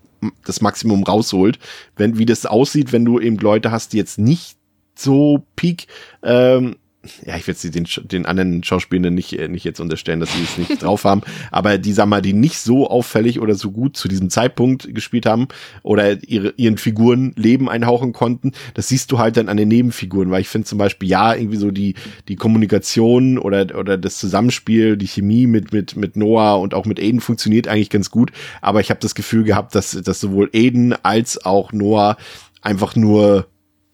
das 0.45 0.61
Maximum 0.61 1.03
rausholt. 1.03 1.59
Wenn, 1.97 2.19
wie 2.19 2.27
das 2.27 2.45
aussieht, 2.45 2.93
wenn 2.93 3.07
du 3.07 3.21
eben 3.21 3.39
Leute 3.39 3.71
hast, 3.71 3.95
die 3.95 3.97
jetzt 3.97 4.19
nicht 4.19 4.57
so 4.95 5.47
peak 5.57 5.87
ähm, 6.23 6.77
ja, 7.25 7.37
ich 7.37 7.47
will 7.47 7.55
jetzt 7.55 7.75
den, 7.75 7.87
den 8.09 8.27
anderen 8.27 8.63
Schauspielenden 8.63 9.15
nicht, 9.15 9.39
äh, 9.39 9.49
nicht 9.49 9.65
jetzt 9.65 9.81
unterstellen, 9.81 10.21
dass 10.21 10.33
sie 10.33 10.43
es 10.43 10.59
nicht 10.59 10.83
drauf 10.83 11.05
haben, 11.05 11.23
aber 11.51 11.79
die, 11.79 11.93
sag 11.93 12.07
mal, 12.07 12.23
die 12.23 12.33
nicht 12.33 12.59
so 12.59 12.89
auffällig 12.89 13.41
oder 13.41 13.55
so 13.55 13.71
gut 13.71 13.97
zu 13.97 14.09
diesem 14.09 14.31
Zeitpunkt 14.31 14.95
gespielt 14.95 15.27
haben 15.27 15.49
oder 15.83 16.23
ihre, 16.23 16.55
ihren 16.57 16.79
Figuren 16.79 17.33
Leben 17.37 17.69
einhauchen 17.69 18.13
konnten, 18.13 18.53
das 18.75 18.89
siehst 18.89 19.11
du 19.13 19.19
halt 19.19 19.37
dann 19.37 19.49
an 19.49 19.57
den 19.57 19.69
Nebenfiguren, 19.69 20.31
weil 20.31 20.41
ich 20.41 20.49
finde 20.49 20.67
zum 20.67 20.79
Beispiel, 20.79 21.09
ja, 21.09 21.35
irgendwie 21.35 21.59
so 21.59 21.71
die, 21.71 21.95
die 22.29 22.37
Kommunikation 22.37 23.39
oder, 23.39 23.79
oder 23.79 23.99
das 23.99 24.19
Zusammenspiel, 24.19 24.97
die 24.97 25.09
Chemie 25.09 25.47
mit, 25.47 25.73
mit, 25.73 25.97
mit 25.97 26.17
Noah 26.17 26.61
und 26.61 26.75
auch 26.75 26.87
mit 26.87 27.01
Aiden 27.01 27.21
funktioniert 27.21 27.69
eigentlich 27.69 27.91
ganz 27.91 28.11
gut, 28.11 28.33
aber 28.61 28.81
ich 28.81 28.91
habe 28.91 29.01
das 29.01 29.15
Gefühl 29.15 29.45
gehabt, 29.45 29.75
dass, 29.75 29.91
dass 29.91 30.21
sowohl 30.21 30.51
Aiden 30.53 30.95
als 31.03 31.45
auch 31.45 31.73
Noah 31.73 32.17
einfach 32.63 32.97
nur 32.97 33.47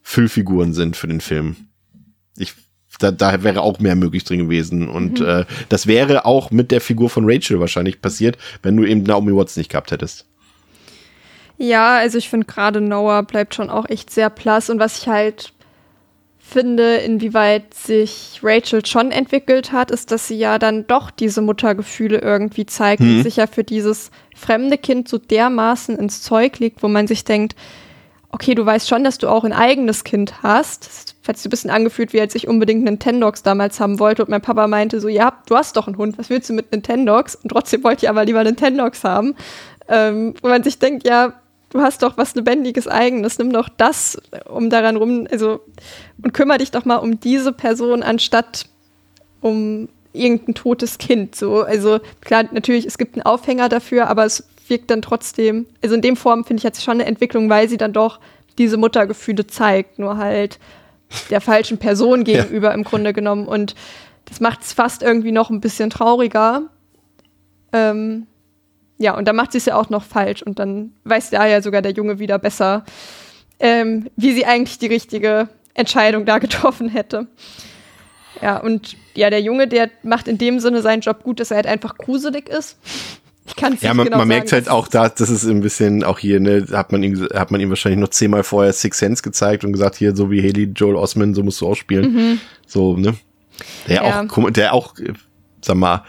Füllfiguren 0.03 0.73
sind 0.73 0.97
für 0.97 1.09
den 1.09 1.21
Film. 1.21 1.57
Ich 2.37 2.55
da, 3.03 3.11
da 3.11 3.43
wäre 3.43 3.63
auch 3.63 3.81
mehr 3.81 3.97
möglich 3.97 4.25
drin 4.25 4.41
gewesen. 4.41 4.89
Und 4.89 5.21
mhm. 5.21 5.27
äh, 5.27 5.45
das 5.69 5.87
wäre 5.87 6.25
auch 6.25 6.51
mit 6.51 6.71
der 6.71 6.81
Figur 6.81 7.11
von 7.11 7.25
Rachel 7.27 7.61
wahrscheinlich 7.61 8.01
passiert, 8.01 8.39
wenn 8.63 8.77
du 8.77 8.85
eben 8.85 9.03
Naomi 9.03 9.35
Watts 9.35 9.57
nicht 9.57 9.71
gehabt 9.71 9.91
hättest. 9.91 10.27
Ja, 11.59 11.99
also 11.99 12.17
ich 12.17 12.31
finde 12.31 12.47
gerade 12.47 12.81
Noah 12.81 13.23
bleibt 13.23 13.55
schon 13.55 13.69
auch 13.69 13.89
echt 13.89 14.11
sehr 14.11 14.31
plass. 14.31 14.71
Und 14.71 14.79
was 14.79 15.03
ich 15.03 15.09
halt 15.09 15.53
finde, 16.39 16.97
inwieweit 16.97 17.75
sich 17.75 18.41
Rachel 18.43 18.85
schon 18.85 19.13
entwickelt 19.13 19.71
hat, 19.71 19.91
ist, 19.91 20.11
dass 20.11 20.27
sie 20.27 20.37
ja 20.37 20.59
dann 20.59 20.87
doch 20.87 21.11
diese 21.11 21.43
Muttergefühle 21.43 22.19
irgendwie 22.19 22.67
zeigt 22.67 23.03
mhm. 23.03 23.19
und 23.19 23.23
sich 23.23 23.37
ja 23.37 23.47
für 23.47 23.63
dieses 23.63 24.11
fremde 24.35 24.79
Kind 24.79 25.09
so 25.09 25.19
dermaßen 25.19 25.97
ins 25.97 26.23
Zeug 26.23 26.59
legt, 26.59 26.83
wo 26.83 26.89
man 26.89 27.07
sich 27.07 27.25
denkt, 27.25 27.55
okay, 28.33 28.55
du 28.55 28.65
weißt 28.65 28.89
schon, 28.89 29.05
dass 29.05 29.19
du 29.19 29.29
auch 29.29 29.45
ein 29.45 29.53
eigenes 29.53 30.05
Kind 30.05 30.43
hast. 30.43 30.87
Das 30.87 31.29
hat 31.29 31.37
sich 31.37 31.47
ein 31.47 31.51
bisschen 31.51 31.71
angefühlt, 31.71 32.13
wie 32.13 32.21
als 32.21 32.35
ich 32.35 32.49
unbedingt 32.49 32.85
Nintendogs 32.85 33.43
damals 33.43 33.81
haben 33.81 33.99
wollte 33.99 34.23
und 34.23 34.31
mein 34.31 34.41
Papa 34.41 34.67
meinte 34.67 35.01
so, 35.01 35.09
ja, 35.09 35.39
du 35.47 35.57
hast 35.57 35.77
doch 35.77 35.87
einen 35.87 35.97
Hund, 35.97 36.19
was 36.19 36.31
willst 36.31 36.49
du 36.49 36.55
mit 36.55 36.73
Nintendogs? 36.73 37.35
Und 37.35 37.51
trotzdem 37.51 37.85
wollte 37.85 38.05
ich 38.05 38.11
aber 38.11 38.25
lieber 38.25 38.43
Nintendogs 38.45 39.05
haben. 39.05 39.35
Ähm, 39.89 40.35
wo 40.41 40.49
man 40.49 40.63
sich 40.63 40.79
denkt, 40.79 41.07
ja, 41.07 41.35
du 41.71 41.81
hast 41.81 42.03
doch 42.03 42.17
was 42.17 42.35
Lebendiges 42.35 42.87
Eigenes, 42.87 43.39
nimm 43.39 43.53
doch 43.53 43.69
das, 43.69 44.19
um 44.49 44.71
daran 44.71 44.97
rum, 44.97 45.27
also, 45.31 45.61
und 46.23 46.33
kümmere 46.33 46.59
dich 46.59 46.71
doch 46.71 46.85
mal 46.85 46.97
um 46.97 47.19
diese 47.19 47.53
Person, 47.53 48.03
anstatt 48.03 48.67
um 49.41 49.89
irgendein 50.13 50.55
totes 50.55 50.99
Kind. 50.99 51.35
So, 51.35 51.63
also 51.63 52.01
klar, 52.21 52.45
natürlich, 52.53 52.87
es 52.87 52.99
gibt 52.99 53.15
einen 53.15 53.23
Aufhänger 53.23 53.69
dafür, 53.69 54.09
aber 54.09 54.25
es 54.25 54.45
wirkt 54.71 54.91
dann 54.91 55.03
trotzdem, 55.03 55.67
also 55.83 55.95
in 55.95 56.03
dem 56.03 56.17
Form 56.17 56.45
finde 56.45 56.61
ich 56.61 56.65
jetzt 56.65 56.83
schon 56.83 56.95
eine 56.95 57.07
Entwicklung, 57.07 57.51
weil 57.51 57.69
sie 57.69 57.77
dann 57.77 57.93
doch 57.93 58.21
diese 58.59 58.77
Muttergefühle 58.77 59.47
zeigt, 59.47 59.99
nur 59.99 60.17
halt 60.17 60.59
der 61.31 61.41
falschen 61.41 61.79
Person 61.79 62.25
gegenüber 62.25 62.69
ja. 62.69 62.75
im 62.75 62.85
Grunde 62.85 63.13
genommen. 63.13 63.47
Und 63.47 63.75
das 64.27 64.41
macht 64.41 64.63
es 64.63 64.73
fast 64.73 65.03
irgendwie 65.03 65.33
noch 65.33 65.51
ein 65.51 65.61
bisschen 65.61 65.91
trauriger. 65.91 66.63
Ähm, 67.73 68.27
ja, 68.99 69.17
und 69.17 69.27
dann 69.27 69.37
macht 69.37 69.53
sie 69.53 69.59
es 69.59 69.65
ja 69.65 69.77
auch 69.77 69.91
noch 69.91 70.05
falsch. 70.05 70.43
Und 70.43 70.59
dann 70.59 70.93
weiß 71.05 71.31
da 71.31 71.47
ja 71.47 71.63
sogar 71.63 71.83
der 71.83 71.93
Junge 71.93 72.19
wieder 72.19 72.39
besser, 72.39 72.85
ähm, 73.59 74.09
wie 74.17 74.33
sie 74.33 74.47
eigentlich 74.47 74.79
die 74.79 74.87
richtige 74.87 75.49
Entscheidung 75.75 76.27
da 76.27 76.39
getroffen 76.39 76.89
hätte. 76.89 77.27
Ja, 78.43 78.59
und 78.59 78.97
ja, 79.15 79.29
der 79.29 79.41
Junge, 79.41 79.69
der 79.69 79.91
macht 80.03 80.29
in 80.29 80.39
dem 80.39 80.61
Sinne 80.61 80.83
seinen 80.83 81.01
Job 81.01 81.25
gut, 81.25 81.41
dass 81.41 81.51
er 81.51 81.57
halt 81.57 81.67
einfach 81.67 81.99
gruselig 81.99 82.49
ist. 82.49 82.79
Ich 83.51 83.57
kann 83.57 83.73
es 83.73 83.83
ja, 83.83 83.93
man, 83.95 84.07
genau 84.07 84.19
man 84.19 84.29
merkt 84.29 84.53
halt 84.53 84.69
auch 84.69 84.87
da, 84.87 85.09
das 85.09 85.29
ist 85.29 85.45
ein 85.45 85.61
bisschen 85.61 86.05
auch 86.05 86.21
hier, 86.21 86.39
ne, 86.39 86.67
hat 86.73 86.93
man 86.93 87.03
ihm, 87.03 87.29
hat 87.35 87.51
man 87.51 87.61
ihm 87.61 87.69
wahrscheinlich 87.69 88.01
noch 88.01 88.09
zehnmal 88.09 88.45
vorher 88.45 88.73
Six 88.73 88.99
Sense 88.99 89.23
gezeigt 89.23 89.65
und 89.65 89.73
gesagt, 89.73 89.97
hier, 89.97 90.15
so 90.15 90.31
wie 90.31 90.41
Haley 90.41 90.71
Joel 90.75 90.95
Osman, 90.95 91.35
so 91.35 91.43
musst 91.43 91.61
du 91.61 91.67
auch 91.67 91.75
spielen. 91.75 92.15
Mhm. 92.15 92.41
So, 92.67 92.97
ne? 92.97 93.15
Der 93.89 93.97
ja. 93.97 94.23
auch, 94.23 94.51
der 94.51 94.73
auch, 94.73 94.95
sag 95.61 95.77
mal, 95.77 96.05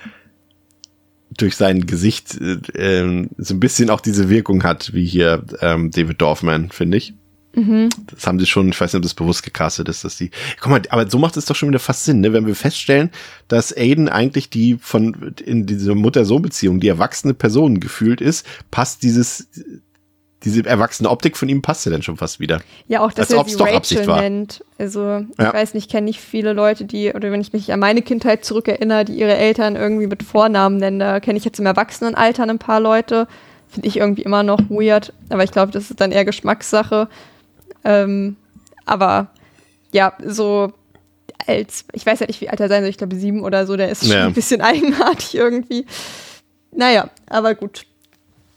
durch 1.35 1.55
sein 1.55 1.85
Gesicht 1.87 2.39
äh, 2.39 3.27
so 3.37 3.53
ein 3.53 3.59
bisschen 3.59 3.89
auch 3.89 4.01
diese 4.01 4.29
Wirkung 4.29 4.63
hat, 4.63 4.93
wie 4.93 5.05
hier 5.05 5.43
ähm, 5.61 5.89
David 5.89 6.21
Dorfman, 6.21 6.69
finde 6.69 6.97
ich. 6.97 7.13
Mhm. 7.53 7.89
Das 8.13 8.25
haben 8.27 8.39
sie 8.39 8.45
schon, 8.45 8.69
ich 8.69 8.79
weiß 8.79 8.93
nicht, 8.93 8.99
ob 8.99 9.03
das 9.03 9.13
bewusst 9.13 9.43
gecastet 9.43 9.89
ist, 9.89 10.03
dass 10.03 10.17
die. 10.17 10.31
Guck 10.59 10.71
mal, 10.71 10.81
aber 10.89 11.09
so 11.09 11.19
macht 11.19 11.35
es 11.37 11.45
doch 11.45 11.55
schon 11.55 11.69
wieder 11.69 11.79
fast 11.79 12.05
Sinn, 12.05 12.21
ne? 12.21 12.31
Wenn 12.33 12.47
wir 12.47 12.55
feststellen, 12.55 13.11
dass 13.47 13.75
Aiden 13.75 14.07
eigentlich 14.07 14.49
die 14.49 14.77
von 14.79 15.35
in 15.43 15.65
dieser 15.65 15.95
Mutter-Sohn-Beziehung 15.95 16.79
die 16.79 16.87
erwachsene 16.87 17.33
Person 17.33 17.79
gefühlt 17.79 18.21
ist, 18.21 18.45
passt 18.69 19.03
dieses 19.03 19.47
diese 20.43 20.65
erwachsene 20.65 21.09
Optik 21.09 21.37
von 21.37 21.49
ihm 21.49 21.61
passt 21.61 21.85
ja 21.85 21.91
dann 21.91 22.01
schon 22.01 22.17
fast 22.17 22.39
wieder. 22.39 22.61
Ja, 22.87 23.01
auch, 23.01 23.11
dass 23.11 23.29
er 23.29 23.45
sie 23.45 23.55
Rachel 23.59 24.05
nennt. 24.07 24.63
Also, 24.77 25.25
ich 25.31 25.37
ja. 25.37 25.53
weiß 25.53 25.73
nicht, 25.75 25.91
kenne 25.91 26.05
nicht 26.05 26.19
viele 26.19 26.53
Leute, 26.53 26.85
die, 26.85 27.13
oder 27.13 27.31
wenn 27.31 27.41
ich 27.41 27.53
mich 27.53 27.71
an 27.71 27.79
meine 27.79 28.01
Kindheit 28.01 28.43
zurückerinnere, 28.43 29.05
die 29.05 29.13
ihre 29.13 29.35
Eltern 29.35 29.75
irgendwie 29.75 30.07
mit 30.07 30.23
Vornamen 30.23 30.77
nennen. 30.77 30.99
Da 30.99 31.19
kenne 31.19 31.37
ich 31.37 31.45
jetzt 31.45 31.59
im 31.59 31.65
Erwachsenenalter 31.67 32.43
ein 32.43 32.59
paar 32.59 32.79
Leute. 32.79 33.27
Finde 33.69 33.87
ich 33.87 33.97
irgendwie 33.97 34.23
immer 34.23 34.43
noch 34.43 34.59
weird. 34.69 35.13
Aber 35.29 35.43
ich 35.43 35.51
glaube, 35.51 35.71
das 35.71 35.91
ist 35.91 36.01
dann 36.01 36.11
eher 36.11 36.25
Geschmackssache. 36.25 37.07
Ähm, 37.84 38.36
aber 38.86 39.27
ja, 39.91 40.13
so 40.25 40.73
als, 41.47 41.86
ich 41.93 42.05
weiß 42.05 42.19
ja 42.19 42.27
nicht, 42.27 42.41
wie 42.41 42.49
alt 42.49 42.59
er 42.59 42.69
sein 42.69 42.82
soll, 42.84 42.89
ich 42.89 42.97
glaube 42.97 43.15
sieben 43.15 43.43
oder 43.43 43.65
so, 43.65 43.75
der 43.75 43.89
ist 43.89 44.07
schon 44.07 44.15
ein 44.15 44.34
bisschen 44.34 44.61
eigenartig 44.61 45.36
irgendwie. 45.36 45.86
Naja, 46.71 47.09
aber 47.27 47.55
gut. 47.55 47.86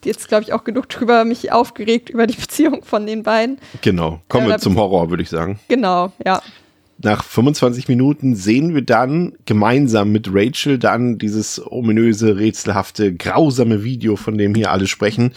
Jetzt, 0.04 0.28
glaube 0.28 0.44
ich, 0.44 0.52
auch 0.52 0.64
genug 0.64 0.90
drüber 0.90 1.24
mich 1.24 1.50
aufgeregt 1.50 2.10
über 2.10 2.26
die 2.26 2.36
Beziehung 2.40 2.84
von 2.84 3.06
den 3.06 3.22
beiden. 3.22 3.58
Genau. 3.80 4.20
Kommen 4.28 4.46
äh, 4.46 4.50
wir 4.50 4.58
zum 4.58 4.76
Horror, 4.76 5.08
würde 5.08 5.22
ich 5.22 5.30
sagen. 5.30 5.58
Genau, 5.68 6.12
ja. 6.24 6.42
Nach 6.98 7.24
25 7.24 7.88
Minuten 7.88 8.36
sehen 8.36 8.74
wir 8.74 8.82
dann 8.82 9.32
gemeinsam 9.46 10.12
mit 10.12 10.28
Rachel 10.30 10.78
dann 10.78 11.18
dieses 11.18 11.60
ominöse, 11.64 12.36
rätselhafte, 12.36 13.14
grausame 13.14 13.82
Video, 13.82 14.16
von 14.16 14.38
dem 14.38 14.54
hier 14.54 14.70
alle 14.70 14.86
sprechen 14.86 15.32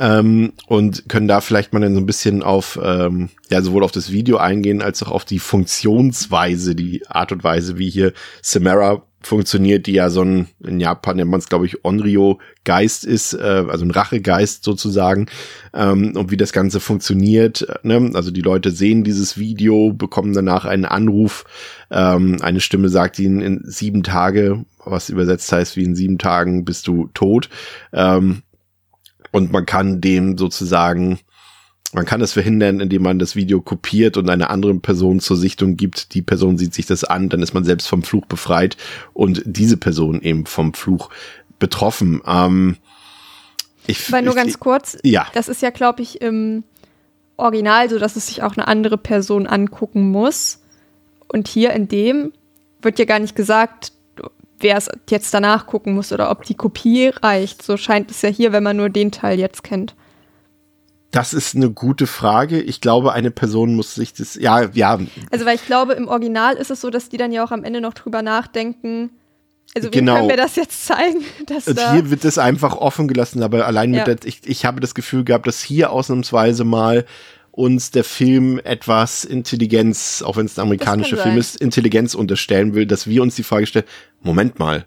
ähm, 0.00 0.54
und 0.66 1.08
können 1.10 1.28
da 1.28 1.42
vielleicht 1.42 1.72
mal 1.72 1.80
dann 1.80 1.94
so 1.94 2.00
ein 2.00 2.06
bisschen 2.06 2.42
auf, 2.42 2.80
ähm, 2.82 3.28
ja, 3.50 3.60
sowohl 3.60 3.84
auf 3.84 3.92
das 3.92 4.10
Video 4.10 4.38
eingehen, 4.38 4.80
als 4.80 5.02
auch 5.02 5.10
auf 5.10 5.26
die 5.26 5.38
Funktionsweise, 5.38 6.74
die 6.74 7.06
Art 7.06 7.32
und 7.32 7.44
Weise, 7.44 7.76
wie 7.76 7.90
hier 7.90 8.14
Samara 8.40 9.02
funktioniert, 9.22 9.86
die 9.86 9.92
ja 9.92 10.08
so 10.08 10.22
ein, 10.22 10.48
in 10.64 10.80
Japan 10.80 11.16
nennt 11.16 11.30
man 11.30 11.40
es, 11.40 11.50
glaube 11.50 11.66
ich, 11.66 11.84
Onryo-Geist 11.84 13.04
ist, 13.04 13.34
äh, 13.34 13.64
also 13.68 13.84
ein 13.84 13.90
Rachegeist 13.90 14.64
sozusagen, 14.64 15.26
ähm, 15.74 16.16
und 16.16 16.30
wie 16.30 16.38
das 16.38 16.54
Ganze 16.54 16.80
funktioniert. 16.80 17.66
Ne? 17.82 18.10
Also 18.14 18.30
die 18.30 18.40
Leute 18.40 18.70
sehen 18.70 19.04
dieses 19.04 19.36
Video, 19.36 19.92
bekommen 19.92 20.32
danach 20.32 20.64
einen 20.64 20.86
Anruf, 20.86 21.44
ähm, 21.90 22.38
eine 22.40 22.60
Stimme 22.60 22.88
sagt 22.88 23.18
ihnen 23.18 23.42
in 23.42 23.60
sieben 23.64 24.02
Tage, 24.02 24.64
was 24.82 25.10
übersetzt 25.10 25.52
heißt, 25.52 25.76
wie 25.76 25.84
in 25.84 25.94
sieben 25.94 26.16
Tagen 26.16 26.64
bist 26.64 26.86
du 26.86 27.10
tot. 27.12 27.50
Ähm, 27.92 28.40
und 29.30 29.52
man 29.52 29.66
kann 29.66 30.00
dem 30.00 30.36
sozusagen, 30.38 31.18
man 31.92 32.04
kann 32.04 32.20
es 32.20 32.32
verhindern, 32.32 32.80
indem 32.80 33.02
man 33.02 33.18
das 33.18 33.36
Video 33.36 33.60
kopiert 33.60 34.16
und 34.16 34.28
einer 34.28 34.50
anderen 34.50 34.80
Person 34.80 35.20
zur 35.20 35.36
Sichtung 35.36 35.76
gibt. 35.76 36.14
Die 36.14 36.22
Person 36.22 36.58
sieht 36.58 36.74
sich 36.74 36.86
das 36.86 37.04
an, 37.04 37.28
dann 37.28 37.42
ist 37.42 37.54
man 37.54 37.64
selbst 37.64 37.86
vom 37.86 38.02
Fluch 38.02 38.26
befreit 38.26 38.76
und 39.12 39.42
diese 39.44 39.76
Person 39.76 40.20
eben 40.22 40.46
vom 40.46 40.74
Fluch 40.74 41.10
betroffen. 41.58 42.22
Ähm, 42.26 42.76
ich, 43.86 44.10
Weil 44.12 44.22
nur 44.22 44.36
ich, 44.36 44.42
ganz 44.42 44.60
kurz, 44.60 44.98
ja. 45.02 45.26
das 45.34 45.48
ist 45.48 45.62
ja, 45.62 45.70
glaube 45.70 46.02
ich, 46.02 46.20
im 46.20 46.64
Original 47.36 47.88
so, 47.88 47.98
dass 47.98 48.16
es 48.16 48.26
sich 48.26 48.42
auch 48.42 48.56
eine 48.56 48.68
andere 48.68 48.98
Person 48.98 49.46
angucken 49.46 50.10
muss. 50.10 50.60
Und 51.28 51.48
hier 51.48 51.72
in 51.72 51.88
dem 51.88 52.32
wird 52.82 52.98
ja 52.98 53.04
gar 53.04 53.18
nicht 53.18 53.34
gesagt, 53.34 53.92
wer 54.60 54.76
es 54.76 54.88
jetzt 55.08 55.32
danach 55.34 55.66
gucken 55.66 55.94
muss 55.94 56.12
oder 56.12 56.30
ob 56.30 56.44
die 56.44 56.54
Kopie 56.54 57.08
reicht. 57.22 57.62
So 57.62 57.76
scheint 57.76 58.10
es 58.10 58.22
ja 58.22 58.28
hier, 58.28 58.52
wenn 58.52 58.62
man 58.62 58.76
nur 58.76 58.88
den 58.90 59.10
Teil 59.12 59.38
jetzt 59.38 59.62
kennt. 59.62 59.94
Das 61.10 61.34
ist 61.34 61.56
eine 61.56 61.70
gute 61.70 62.06
Frage. 62.06 62.60
Ich 62.60 62.80
glaube, 62.80 63.12
eine 63.12 63.32
Person 63.32 63.74
muss 63.74 63.96
sich 63.96 64.14
das, 64.14 64.36
ja, 64.36 64.68
ja. 64.72 64.98
Also, 65.32 65.44
weil 65.44 65.56
ich 65.56 65.66
glaube, 65.66 65.94
im 65.94 66.06
Original 66.06 66.54
ist 66.54 66.70
es 66.70 66.80
so, 66.80 66.88
dass 66.90 67.08
die 67.08 67.16
dann 67.16 67.32
ja 67.32 67.42
auch 67.44 67.50
am 67.50 67.64
Ende 67.64 67.80
noch 67.80 67.94
drüber 67.94 68.22
nachdenken, 68.22 69.10
Also 69.74 69.88
wie 69.88 69.98
Genau. 69.98 70.14
können 70.16 70.28
wir 70.28 70.36
das 70.36 70.54
jetzt 70.56 70.86
zeigen? 70.86 71.24
Dass 71.46 71.66
Und 71.66 71.78
da, 71.78 71.92
hier 71.92 72.10
wird 72.10 72.24
es 72.24 72.38
einfach 72.38 72.76
offen 72.76 73.08
gelassen, 73.08 73.42
aber 73.42 73.66
allein 73.66 73.90
mit 73.90 73.98
Ja. 73.98 74.04
der, 74.04 74.18
ich, 74.24 74.40
ich 74.44 74.64
habe 74.64 74.80
das 74.80 74.94
Gefühl 74.94 75.24
gehabt, 75.24 75.46
dass 75.48 75.60
hier 75.62 75.90
ausnahmsweise 75.90 76.62
mal 76.64 77.04
uns 77.52 77.90
der 77.90 78.04
Film 78.04 78.60
etwas 78.64 79.24
Intelligenz, 79.24 80.22
auch 80.22 80.36
wenn 80.36 80.46
es 80.46 80.58
ein 80.58 80.62
amerikanischer 80.62 81.16
Film 81.16 81.30
sein. 81.34 81.38
ist, 81.38 81.56
Intelligenz 81.56 82.14
unterstellen 82.14 82.74
will, 82.74 82.86
dass 82.86 83.06
wir 83.06 83.22
uns 83.22 83.34
die 83.36 83.42
Frage 83.42 83.66
stellen, 83.66 83.86
Moment 84.22 84.58
mal, 84.58 84.86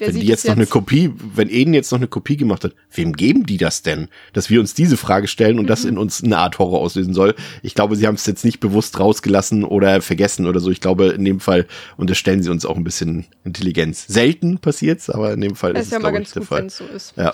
wer 0.00 0.08
wenn 0.08 0.20
die 0.20 0.26
jetzt 0.26 0.40
es 0.40 0.48
noch 0.48 0.56
eine 0.56 0.66
Kopie, 0.66 1.12
wenn 1.34 1.48
Eden 1.48 1.74
jetzt 1.74 1.92
noch 1.92 1.98
eine 1.98 2.08
Kopie 2.08 2.36
gemacht 2.36 2.64
hat, 2.64 2.74
wem 2.92 3.12
geben 3.12 3.46
die 3.46 3.56
das 3.56 3.82
denn? 3.82 4.08
Dass 4.32 4.50
wir 4.50 4.60
uns 4.60 4.74
diese 4.74 4.96
Frage 4.96 5.28
stellen 5.28 5.58
und 5.58 5.64
Mhm. 5.64 5.68
das 5.68 5.84
in 5.84 5.98
uns 5.98 6.22
eine 6.24 6.38
Art 6.38 6.58
Horror 6.58 6.80
auslösen 6.80 7.14
soll. 7.14 7.34
Ich 7.62 7.74
glaube, 7.74 7.96
sie 7.96 8.06
haben 8.06 8.14
es 8.16 8.26
jetzt 8.26 8.44
nicht 8.44 8.60
bewusst 8.60 8.98
rausgelassen 8.98 9.64
oder 9.64 10.00
vergessen 10.02 10.46
oder 10.46 10.60
so. 10.60 10.70
Ich 10.70 10.80
glaube, 10.80 11.08
in 11.08 11.24
dem 11.24 11.40
Fall 11.40 11.66
unterstellen 11.96 12.42
sie 12.42 12.50
uns 12.50 12.66
auch 12.66 12.76
ein 12.76 12.84
bisschen 12.84 13.26
Intelligenz. 13.44 14.06
Selten 14.08 14.58
passiert's, 14.58 15.10
aber 15.10 15.32
in 15.32 15.40
dem 15.40 15.54
Fall 15.56 15.74
Das 15.74 15.84
ist 15.86 15.92
ja 15.92 15.98
es, 15.98 16.02
mal 16.02 16.10
glaube 16.10 16.22
ich, 16.22 16.32
ganz 16.32 16.32
der 16.34 16.40
gut, 16.40 16.48
Fall. 16.48 16.70
so 16.70 16.84
ist. 16.96 17.12
Ja, 17.16 17.32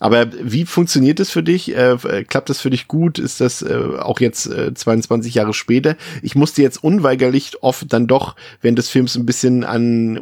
aber 0.00 0.26
wie 0.42 0.64
funktioniert 0.64 1.20
das 1.20 1.30
für 1.30 1.42
dich? 1.42 1.74
Äh, 1.74 1.92
äh, 1.92 2.24
klappt 2.24 2.48
das 2.50 2.60
für 2.60 2.70
dich 2.70 2.88
gut? 2.88 3.18
Ist 3.18 3.40
das 3.40 3.62
äh, 3.62 3.74
auch 3.98 4.20
jetzt 4.20 4.46
äh, 4.46 4.72
22 4.74 5.34
Jahre 5.34 5.54
später? 5.54 5.96
Ich 6.22 6.34
musste 6.34 6.62
jetzt 6.62 6.82
unweigerlich 6.82 7.52
oft 7.62 7.92
dann 7.92 8.06
doch 8.06 8.36
während 8.62 8.78
des 8.78 8.88
Films 8.88 9.16
ein 9.16 9.26
bisschen 9.26 9.64
an 9.64 10.20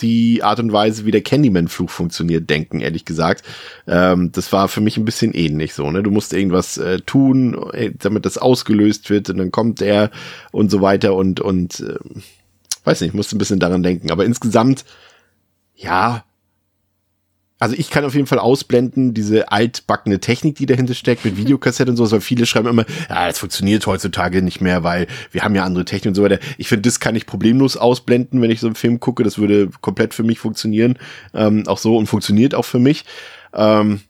die 0.00 0.42
Art 0.42 0.60
und 0.60 0.72
Weise, 0.72 1.06
wie 1.06 1.10
der 1.10 1.22
Candyman-Fluch 1.22 1.90
funktioniert, 1.90 2.48
denken, 2.50 2.80
ehrlich 2.80 3.04
gesagt. 3.04 3.44
Ähm, 3.86 4.32
das 4.32 4.52
war 4.52 4.68
für 4.68 4.80
mich 4.80 4.96
ein 4.96 5.04
bisschen 5.04 5.32
ähnlich 5.32 5.74
so, 5.74 5.90
ne? 5.90 6.02
Du 6.02 6.10
musst 6.10 6.32
irgendwas 6.32 6.78
äh, 6.78 7.00
tun, 7.00 7.70
äh, 7.72 7.92
damit 7.96 8.26
das 8.26 8.38
ausgelöst 8.38 9.10
wird 9.10 9.30
und 9.30 9.38
dann 9.38 9.52
kommt 9.52 9.80
er 9.80 10.10
und 10.52 10.70
so 10.70 10.80
weiter 10.80 11.14
und, 11.14 11.40
und 11.40 11.80
äh, 11.80 11.98
weiß 12.84 13.00
nicht, 13.00 13.14
musste 13.14 13.36
ein 13.36 13.38
bisschen 13.38 13.60
daran 13.60 13.82
denken. 13.82 14.10
Aber 14.10 14.24
insgesamt, 14.24 14.84
ja, 15.74 16.24
also 17.64 17.76
ich 17.78 17.88
kann 17.88 18.04
auf 18.04 18.14
jeden 18.14 18.26
Fall 18.26 18.38
ausblenden, 18.38 19.14
diese 19.14 19.50
altbackene 19.50 20.20
Technik, 20.20 20.56
die 20.56 20.66
dahinter 20.66 20.92
steckt, 20.92 21.24
mit 21.24 21.38
Videokassette 21.38 21.90
und 21.90 21.96
so, 21.96 22.10
weil 22.10 22.20
viele 22.20 22.44
schreiben 22.44 22.68
immer, 22.68 22.84
ja, 23.08 23.26
das 23.26 23.38
funktioniert 23.38 23.86
heutzutage 23.86 24.42
nicht 24.42 24.60
mehr, 24.60 24.84
weil 24.84 25.06
wir 25.30 25.44
haben 25.44 25.54
ja 25.54 25.64
andere 25.64 25.86
Technik 25.86 26.10
und 26.10 26.14
so 26.14 26.22
weiter. 26.22 26.40
Ich 26.58 26.68
finde, 26.68 26.82
das 26.82 27.00
kann 27.00 27.16
ich 27.16 27.24
problemlos 27.24 27.78
ausblenden, 27.78 28.42
wenn 28.42 28.50
ich 28.50 28.60
so 28.60 28.66
einen 28.66 28.76
Film 28.76 29.00
gucke. 29.00 29.24
Das 29.24 29.38
würde 29.38 29.70
komplett 29.80 30.12
für 30.12 30.24
mich 30.24 30.40
funktionieren. 30.40 30.98
Ähm, 31.32 31.66
auch 31.66 31.78
so 31.78 31.96
und 31.96 32.06
funktioniert 32.06 32.54
auch 32.54 32.66
für 32.66 32.78
mich. 32.78 33.06
Ähm, 33.54 34.02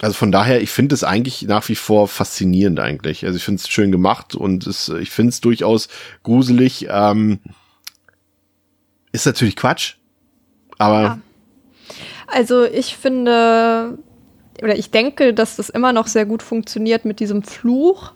also 0.00 0.14
von 0.14 0.30
daher, 0.30 0.62
ich 0.62 0.70
finde 0.70 0.94
es 0.94 1.02
eigentlich 1.02 1.42
nach 1.42 1.68
wie 1.68 1.74
vor 1.74 2.06
faszinierend 2.06 2.78
eigentlich. 2.78 3.26
Also 3.26 3.36
ich 3.36 3.42
finde 3.42 3.60
es 3.60 3.68
schön 3.68 3.90
gemacht 3.90 4.36
und 4.36 4.64
es, 4.68 4.88
ich 4.90 5.10
finde 5.10 5.30
es 5.30 5.40
durchaus 5.40 5.88
gruselig. 6.22 6.86
Ähm, 6.88 7.40
ist 9.10 9.26
natürlich 9.26 9.56
Quatsch, 9.56 9.94
aber 10.78 11.02
Ja. 11.02 11.18
Also 12.26 12.64
ich 12.64 12.96
finde, 12.96 13.98
oder 14.62 14.76
ich 14.76 14.90
denke, 14.90 15.34
dass 15.34 15.56
das 15.56 15.68
immer 15.68 15.92
noch 15.92 16.06
sehr 16.06 16.26
gut 16.26 16.42
funktioniert 16.42 17.04
mit 17.04 17.20
diesem 17.20 17.42
Fluch 17.42 18.12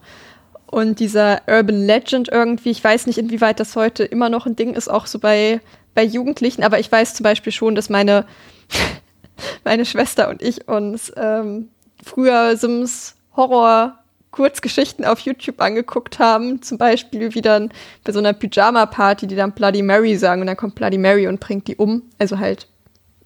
und 0.66 1.00
dieser 1.00 1.42
Urban 1.46 1.86
Legend 1.86 2.28
irgendwie. 2.30 2.70
Ich 2.70 2.82
weiß 2.82 3.06
nicht, 3.06 3.18
inwieweit 3.18 3.60
das 3.60 3.76
heute 3.76 4.04
immer 4.04 4.28
noch 4.28 4.46
ein 4.46 4.56
Ding 4.56 4.74
ist, 4.74 4.88
auch 4.88 5.06
so 5.06 5.18
bei, 5.18 5.60
bei 5.94 6.04
Jugendlichen, 6.04 6.62
aber 6.62 6.78
ich 6.78 6.90
weiß 6.90 7.14
zum 7.14 7.24
Beispiel 7.24 7.52
schon, 7.52 7.74
dass 7.74 7.88
meine, 7.88 8.26
meine 9.64 9.84
Schwester 9.84 10.28
und 10.28 10.42
ich 10.42 10.68
uns 10.68 11.12
ähm, 11.16 11.68
früher 12.04 12.56
Sims 12.56 13.14
Horror 13.36 13.98
Kurzgeschichten 14.30 15.04
auf 15.06 15.20
YouTube 15.20 15.60
angeguckt 15.62 16.18
haben, 16.18 16.60
zum 16.60 16.76
Beispiel 16.76 17.34
wie 17.34 17.40
dann 17.40 17.70
bei 18.04 18.12
so 18.12 18.18
einer 18.18 18.34
Pyjama-Party, 18.34 19.26
die 19.26 19.36
dann 19.36 19.52
Bloody 19.52 19.82
Mary 19.82 20.16
sagen 20.16 20.42
und 20.42 20.46
dann 20.46 20.58
kommt 20.58 20.74
Bloody 20.74 20.98
Mary 20.98 21.26
und 21.26 21.40
bringt 21.40 21.68
die 21.68 21.76
um, 21.76 22.02
also 22.18 22.38
halt 22.38 22.68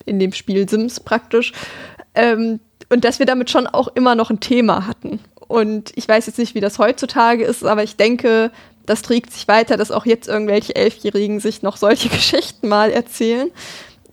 in 0.07 0.19
dem 0.19 0.33
Spiel 0.33 0.69
Sims 0.69 1.01
praktisch. 1.01 1.53
Ähm, 2.15 2.61
und 2.89 3.05
dass 3.05 3.19
wir 3.19 3.27
damit 3.27 3.51
schon 3.51 3.67
auch 3.67 3.89
immer 3.89 4.15
noch 4.15 4.31
ein 4.31 4.41
Thema 4.41 4.87
hatten. 4.87 5.21
Und 5.47 5.93
ich 5.97 6.09
weiß 6.09 6.27
jetzt 6.27 6.39
nicht, 6.39 6.55
wie 6.55 6.61
das 6.61 6.79
heutzutage 6.79 7.45
ist, 7.45 7.65
aber 7.65 7.83
ich 7.83 7.97
denke, 7.97 8.51
das 8.87 9.03
trägt 9.03 9.33
sich 9.33 9.47
weiter, 9.47 9.77
dass 9.77 9.91
auch 9.91 10.07
jetzt 10.07 10.29
irgendwelche 10.29 10.75
Elfjährigen 10.75 11.41
sich 11.41 11.63
noch 11.63 11.77
solche 11.77 12.09
Geschichten 12.11 12.69
mal 12.69 12.91
erzählen. 12.91 13.51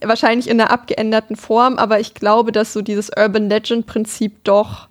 Wahrscheinlich 0.02 0.48
in 0.48 0.62
einer 0.62 0.70
abgeänderten 0.70 1.36
Form, 1.36 1.78
aber 1.78 2.00
ich 2.00 2.14
glaube, 2.14 2.52
dass 2.52 2.74
so 2.74 2.82
dieses 2.82 3.10
Urban 3.10 3.50
Legend-Prinzip 3.50 4.44
doch 4.44 4.88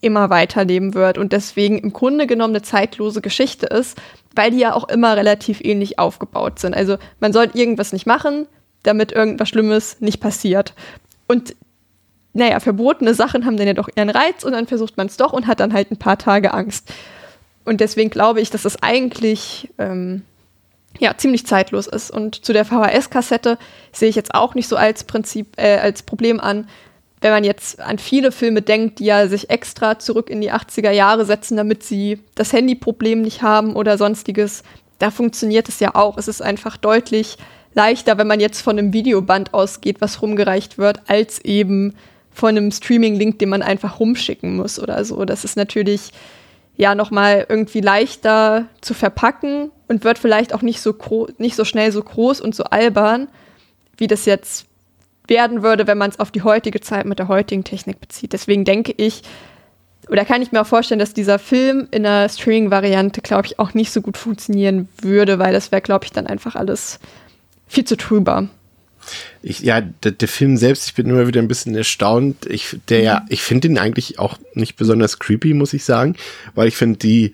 immer 0.00 0.30
weiterleben 0.30 0.94
wird 0.94 1.18
und 1.18 1.32
deswegen 1.32 1.78
im 1.78 1.92
Grunde 1.92 2.28
genommen 2.28 2.54
eine 2.54 2.62
zeitlose 2.62 3.20
Geschichte 3.20 3.66
ist, 3.66 3.98
weil 4.36 4.52
die 4.52 4.58
ja 4.58 4.74
auch 4.74 4.88
immer 4.88 5.16
relativ 5.16 5.60
ähnlich 5.60 5.98
aufgebaut 5.98 6.60
sind. 6.60 6.74
Also 6.74 6.98
man 7.18 7.32
soll 7.32 7.50
irgendwas 7.54 7.92
nicht 7.92 8.06
machen, 8.06 8.46
damit 8.82 9.12
irgendwas 9.12 9.48
Schlimmes 9.48 10.00
nicht 10.00 10.20
passiert. 10.20 10.74
Und 11.26 11.54
naja, 12.32 12.60
verbotene 12.60 13.14
Sachen 13.14 13.44
haben 13.44 13.56
dann 13.56 13.66
ja 13.66 13.74
doch 13.74 13.88
ihren 13.94 14.10
Reiz 14.10 14.44
und 14.44 14.52
dann 14.52 14.66
versucht 14.66 14.96
man 14.96 15.08
es 15.08 15.16
doch 15.16 15.32
und 15.32 15.46
hat 15.46 15.60
dann 15.60 15.72
halt 15.72 15.90
ein 15.90 15.96
paar 15.96 16.18
Tage 16.18 16.54
Angst. 16.54 16.92
Und 17.64 17.80
deswegen 17.80 18.10
glaube 18.10 18.40
ich, 18.40 18.50
dass 18.50 18.62
das 18.62 18.82
eigentlich 18.82 19.68
ähm, 19.78 20.22
ja, 20.98 21.16
ziemlich 21.16 21.46
zeitlos 21.46 21.86
ist. 21.86 22.10
Und 22.10 22.44
zu 22.44 22.52
der 22.52 22.64
VHS-Kassette 22.64 23.58
sehe 23.92 24.08
ich 24.08 24.16
jetzt 24.16 24.34
auch 24.34 24.54
nicht 24.54 24.68
so 24.68 24.76
als 24.76 25.04
Prinzip, 25.04 25.48
äh, 25.56 25.78
als 25.78 26.02
Problem 26.02 26.40
an, 26.40 26.68
wenn 27.20 27.32
man 27.32 27.44
jetzt 27.44 27.80
an 27.80 27.98
viele 27.98 28.30
Filme 28.30 28.62
denkt, 28.62 29.00
die 29.00 29.06
ja 29.06 29.26
sich 29.26 29.50
extra 29.50 29.98
zurück 29.98 30.30
in 30.30 30.40
die 30.40 30.52
80er 30.52 30.92
Jahre 30.92 31.24
setzen, 31.24 31.56
damit 31.56 31.82
sie 31.82 32.20
das 32.36 32.52
Handyproblem 32.52 33.22
nicht 33.22 33.42
haben 33.42 33.74
oder 33.74 33.98
sonstiges, 33.98 34.62
da 34.98 35.10
funktioniert 35.10 35.68
es 35.68 35.80
ja 35.80 35.94
auch. 35.94 36.16
Es 36.16 36.28
ist 36.28 36.42
einfach 36.42 36.76
deutlich 36.76 37.36
leichter, 37.78 38.18
wenn 38.18 38.26
man 38.26 38.40
jetzt 38.40 38.60
von 38.60 38.76
einem 38.76 38.92
Videoband 38.92 39.54
ausgeht, 39.54 40.00
was 40.00 40.20
rumgereicht 40.20 40.78
wird, 40.78 41.00
als 41.06 41.38
eben 41.44 41.94
von 42.32 42.50
einem 42.50 42.72
Streaming-Link, 42.72 43.38
den 43.38 43.48
man 43.48 43.62
einfach 43.62 44.00
rumschicken 44.00 44.56
muss 44.56 44.80
oder 44.80 45.04
so. 45.04 45.24
Das 45.24 45.44
ist 45.44 45.56
natürlich 45.56 46.10
ja 46.76 46.94
nochmal 46.96 47.46
irgendwie 47.48 47.80
leichter 47.80 48.66
zu 48.80 48.94
verpacken 48.94 49.70
und 49.86 50.02
wird 50.02 50.18
vielleicht 50.18 50.52
auch 50.54 50.62
nicht 50.62 50.80
so, 50.80 50.96
nicht 51.38 51.54
so 51.54 51.64
schnell 51.64 51.92
so 51.92 52.02
groß 52.02 52.40
und 52.40 52.54
so 52.54 52.64
albern, 52.64 53.28
wie 53.96 54.08
das 54.08 54.24
jetzt 54.24 54.66
werden 55.28 55.62
würde, 55.62 55.86
wenn 55.86 55.98
man 55.98 56.10
es 56.10 56.18
auf 56.18 56.32
die 56.32 56.42
heutige 56.42 56.80
Zeit 56.80 57.06
mit 57.06 57.20
der 57.20 57.28
heutigen 57.28 57.62
Technik 57.62 58.00
bezieht. 58.00 58.32
Deswegen 58.32 58.64
denke 58.64 58.92
ich, 58.96 59.22
oder 60.08 60.24
kann 60.24 60.42
ich 60.42 60.50
mir 60.50 60.62
auch 60.62 60.66
vorstellen, 60.66 61.00
dass 61.00 61.14
dieser 61.14 61.38
Film 61.38 61.86
in 61.92 62.04
einer 62.04 62.28
Streaming-Variante, 62.28 63.20
glaube 63.20 63.46
ich, 63.46 63.58
auch 63.58 63.74
nicht 63.74 63.92
so 63.92 64.00
gut 64.00 64.16
funktionieren 64.16 64.88
würde, 65.00 65.38
weil 65.38 65.52
das 65.52 65.70
wäre, 65.70 65.82
glaube 65.82 66.06
ich, 66.06 66.12
dann 66.12 66.26
einfach 66.26 66.56
alles 66.56 66.98
viel 67.68 67.84
zu 67.84 67.96
trüber. 67.96 68.48
Ich, 69.42 69.60
ja, 69.60 69.80
der, 69.80 70.12
der 70.12 70.28
Film 70.28 70.56
selbst, 70.56 70.88
ich 70.88 70.94
bin 70.94 71.08
immer 71.08 71.26
wieder 71.26 71.40
ein 71.40 71.48
bisschen 71.48 71.74
erstaunt. 71.74 72.46
Ich, 72.46 72.76
der, 72.88 73.00
ja, 73.00 73.26
ich 73.28 73.42
finde 73.42 73.68
ihn 73.68 73.78
eigentlich 73.78 74.18
auch 74.18 74.38
nicht 74.54 74.76
besonders 74.76 75.18
creepy, 75.18 75.54
muss 75.54 75.72
ich 75.72 75.84
sagen, 75.84 76.16
weil 76.54 76.68
ich 76.68 76.76
finde 76.76 76.98
die, 76.98 77.32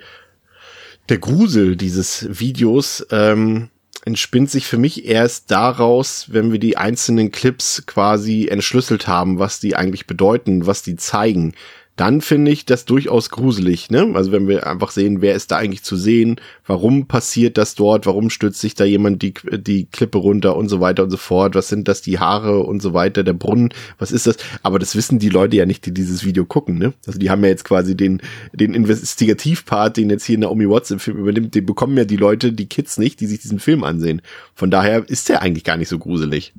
der 1.09 1.19
Grusel 1.19 1.77
dieses 1.77 2.27
Videos 2.31 3.07
ähm, 3.11 3.71
entspinnt 4.05 4.51
sich 4.51 4.67
für 4.67 4.77
mich 4.77 5.07
erst 5.07 5.51
daraus, 5.51 6.27
wenn 6.29 6.53
wir 6.53 6.59
die 6.59 6.77
einzelnen 6.77 7.31
Clips 7.31 7.85
quasi 7.87 8.49
entschlüsselt 8.49 9.09
haben, 9.09 9.39
was 9.39 9.61
die 9.61 9.77
eigentlich 9.77 10.07
bedeuten, 10.07 10.67
was 10.67 10.83
die 10.83 10.97
zeigen. 10.97 11.55
Dann 11.97 12.21
finde 12.21 12.51
ich 12.51 12.67
das 12.67 12.87
durchaus 12.87 13.31
gruselig, 13.31 13.89
ne? 13.89 14.11
Also 14.15 14.33
wenn 14.33 14.49
wir 14.49 14.67
einfach 14.67 14.91
sehen, 14.91 15.23
wer 15.23 15.35
ist 15.35 15.53
da 15.53 15.59
eigentlich 15.59 15.85
zu 15.85 15.95
sehen, 15.95 16.41
warum 16.67 17.07
passiert 17.07 17.57
das 17.57 17.77
dort, 17.77 18.05
warum 18.07 18.31
stürzt 18.31 18.61
sich 18.61 18.75
da 18.75 18.85
jemand 18.85 19.23
die, 19.23 19.35
die 19.59 19.87
Klippe 19.87 20.19
runter 20.19 20.57
und 20.57 20.69
so 20.69 20.81
weiter 20.81 21.05
und 21.05 21.11
so 21.11 21.17
fort, 21.17 21.55
was 21.55 21.69
sind 21.69 21.87
das, 21.87 22.03
die 22.03 22.19
Haare 22.19 22.65
und 22.65 22.83
so 22.83 22.95
weiter, 22.95 23.23
der 23.23 23.35
Brunnen, 23.35 23.73
was 23.99 24.11
ist 24.11 24.27
das? 24.27 24.39
Aber 24.65 24.81
das 24.81 24.97
wissen 24.97 25.21
die 25.21 25.29
Leute 25.29 25.57
ja 25.57 25.67
nicht, 25.67 25.87
die 25.87 25.95
dieses 25.95 26.25
Video 26.25 26.45
gucken, 26.45 26.79
ne? 26.79 26.95
Also 27.07 27.21
die 27.21 27.31
haben 27.31 27.45
ja 27.45 27.51
jetzt 27.51 27.65
quasi 27.65 27.97
den, 27.97 28.21
den 28.53 28.75
Investigativpart, 28.75 29.97
den 29.97 30.11
jetzt 30.11 30.25
hier 30.25 30.39
Naomi 30.39 30.69
Watts 30.69 30.91
im 30.91 30.99
Film 30.99 31.19
übernimmt, 31.19 31.55
den 31.55 31.65
bekommen 31.65 31.97
ja 31.97 32.05
die 32.05 32.17
Leute, 32.17 32.53
die 32.53 32.67
Kids 32.67 32.99
nicht, 32.99 33.21
die 33.21 33.27
sich 33.27 33.39
diesen 33.39 33.61
Film 33.61 33.85
ansehen. 33.85 34.21
Von 34.57 34.73
daher 34.73 35.09
ist 35.09 35.29
der 35.29 35.43
eigentlich 35.43 35.63
gar 35.63 35.77
nicht 35.77 35.89
so 35.89 36.01
gruselig. 36.01 36.55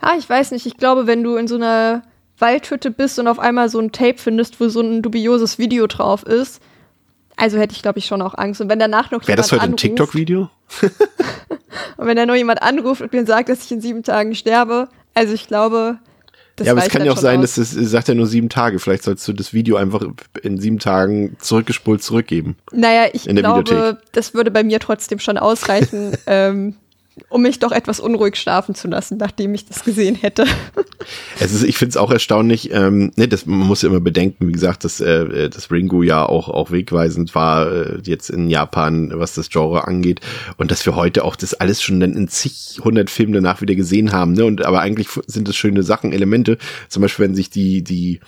Ah, 0.00 0.16
ich 0.18 0.28
weiß 0.28 0.50
nicht. 0.50 0.66
Ich 0.66 0.76
glaube, 0.76 1.06
wenn 1.06 1.22
du 1.22 1.36
in 1.36 1.46
so 1.46 1.54
einer 1.54 2.02
Waldhütte 2.38 2.90
bist 2.90 3.18
und 3.18 3.28
auf 3.28 3.38
einmal 3.38 3.68
so 3.68 3.78
ein 3.78 3.92
Tape 3.92 4.18
findest, 4.18 4.60
wo 4.60 4.68
so 4.68 4.80
ein 4.80 5.02
dubioses 5.02 5.58
Video 5.58 5.86
drauf 5.86 6.24
ist, 6.24 6.60
also 7.36 7.58
hätte 7.58 7.74
ich, 7.74 7.82
glaube 7.82 7.98
ich, 7.98 8.06
schon 8.06 8.22
auch 8.22 8.34
Angst. 8.34 8.60
Und 8.60 8.68
wenn 8.68 8.78
danach 8.78 9.10
noch 9.10 9.26
Wäre 9.26 9.36
das 9.36 9.50
jemand 9.50 9.52
heute 9.52 9.62
ein 9.62 9.66
anruft, 9.66 9.80
TikTok-Video? 9.80 10.50
und 11.96 12.06
wenn 12.06 12.16
da 12.16 12.26
noch 12.26 12.34
jemand 12.34 12.62
anruft 12.62 13.02
und 13.02 13.12
mir 13.12 13.26
sagt, 13.26 13.48
dass 13.48 13.64
ich 13.64 13.72
in 13.72 13.80
sieben 13.80 14.02
Tagen 14.02 14.34
sterbe, 14.34 14.88
also 15.14 15.34
ich 15.34 15.46
glaube, 15.46 15.98
das 16.56 16.68
ja, 16.68 16.72
aber 16.72 16.84
es 16.84 16.88
kann 16.88 17.04
ja 17.04 17.10
auch 17.10 17.16
sein, 17.16 17.40
aus. 17.40 17.56
dass 17.56 17.74
es 17.74 17.90
sagt 17.90 18.06
ja 18.06 18.14
nur 18.14 18.28
sieben 18.28 18.48
Tage. 18.48 18.78
Vielleicht 18.78 19.02
sollst 19.02 19.26
du 19.26 19.32
das 19.32 19.52
Video 19.52 19.74
einfach 19.74 20.02
in 20.42 20.60
sieben 20.60 20.78
Tagen 20.78 21.36
zurückgespult 21.40 22.00
zurückgeben. 22.00 22.56
Naja, 22.70 23.08
ich 23.12 23.24
glaube, 23.24 23.70
Videothek. 23.70 23.96
das 24.12 24.34
würde 24.34 24.52
bei 24.52 24.62
mir 24.62 24.78
trotzdem 24.78 25.18
schon 25.18 25.36
ausreichen, 25.36 26.16
ähm, 26.28 26.76
um 27.28 27.42
mich 27.42 27.58
doch 27.58 27.72
etwas 27.72 28.00
unruhig 28.00 28.36
schlafen 28.36 28.74
zu 28.74 28.88
lassen, 28.88 29.18
nachdem 29.18 29.54
ich 29.54 29.66
das 29.66 29.84
gesehen 29.84 30.16
hätte. 30.16 30.46
Es 31.38 31.52
ist, 31.52 31.62
ich 31.62 31.76
finde 31.76 31.90
es 31.90 31.96
auch 31.96 32.10
erstaunlich, 32.10 32.72
ähm, 32.72 33.12
ne, 33.16 33.28
das, 33.28 33.46
man 33.46 33.58
muss 33.58 33.82
ja 33.82 33.88
immer 33.88 34.00
bedenken, 34.00 34.48
wie 34.48 34.52
gesagt, 34.52 34.84
dass 34.84 35.00
äh, 35.00 35.48
das 35.50 35.70
Ringo 35.70 36.02
ja 36.02 36.26
auch, 36.26 36.48
auch 36.48 36.70
wegweisend 36.70 37.34
war, 37.34 37.70
äh, 37.70 37.98
jetzt 38.04 38.30
in 38.30 38.48
Japan, 38.48 39.12
was 39.14 39.34
das 39.34 39.50
Genre 39.50 39.86
angeht. 39.86 40.20
Und 40.56 40.70
dass 40.70 40.84
wir 40.86 40.96
heute 40.96 41.24
auch 41.24 41.36
das 41.36 41.54
alles 41.54 41.82
schon 41.82 42.00
dann 42.00 42.14
in 42.14 42.28
zig 42.28 42.80
hundert 42.82 43.10
Filmen 43.10 43.32
danach 43.32 43.60
wieder 43.60 43.74
gesehen 43.74 44.12
haben. 44.12 44.32
Ne? 44.32 44.44
Und 44.44 44.64
aber 44.64 44.80
eigentlich 44.80 45.08
sind 45.26 45.48
das 45.48 45.56
schöne 45.56 45.82
Sachen, 45.82 46.12
Elemente. 46.12 46.58
Zum 46.88 47.02
Beispiel, 47.02 47.26
wenn 47.26 47.34
sich 47.34 47.50
die, 47.50 47.82
die 47.82 48.20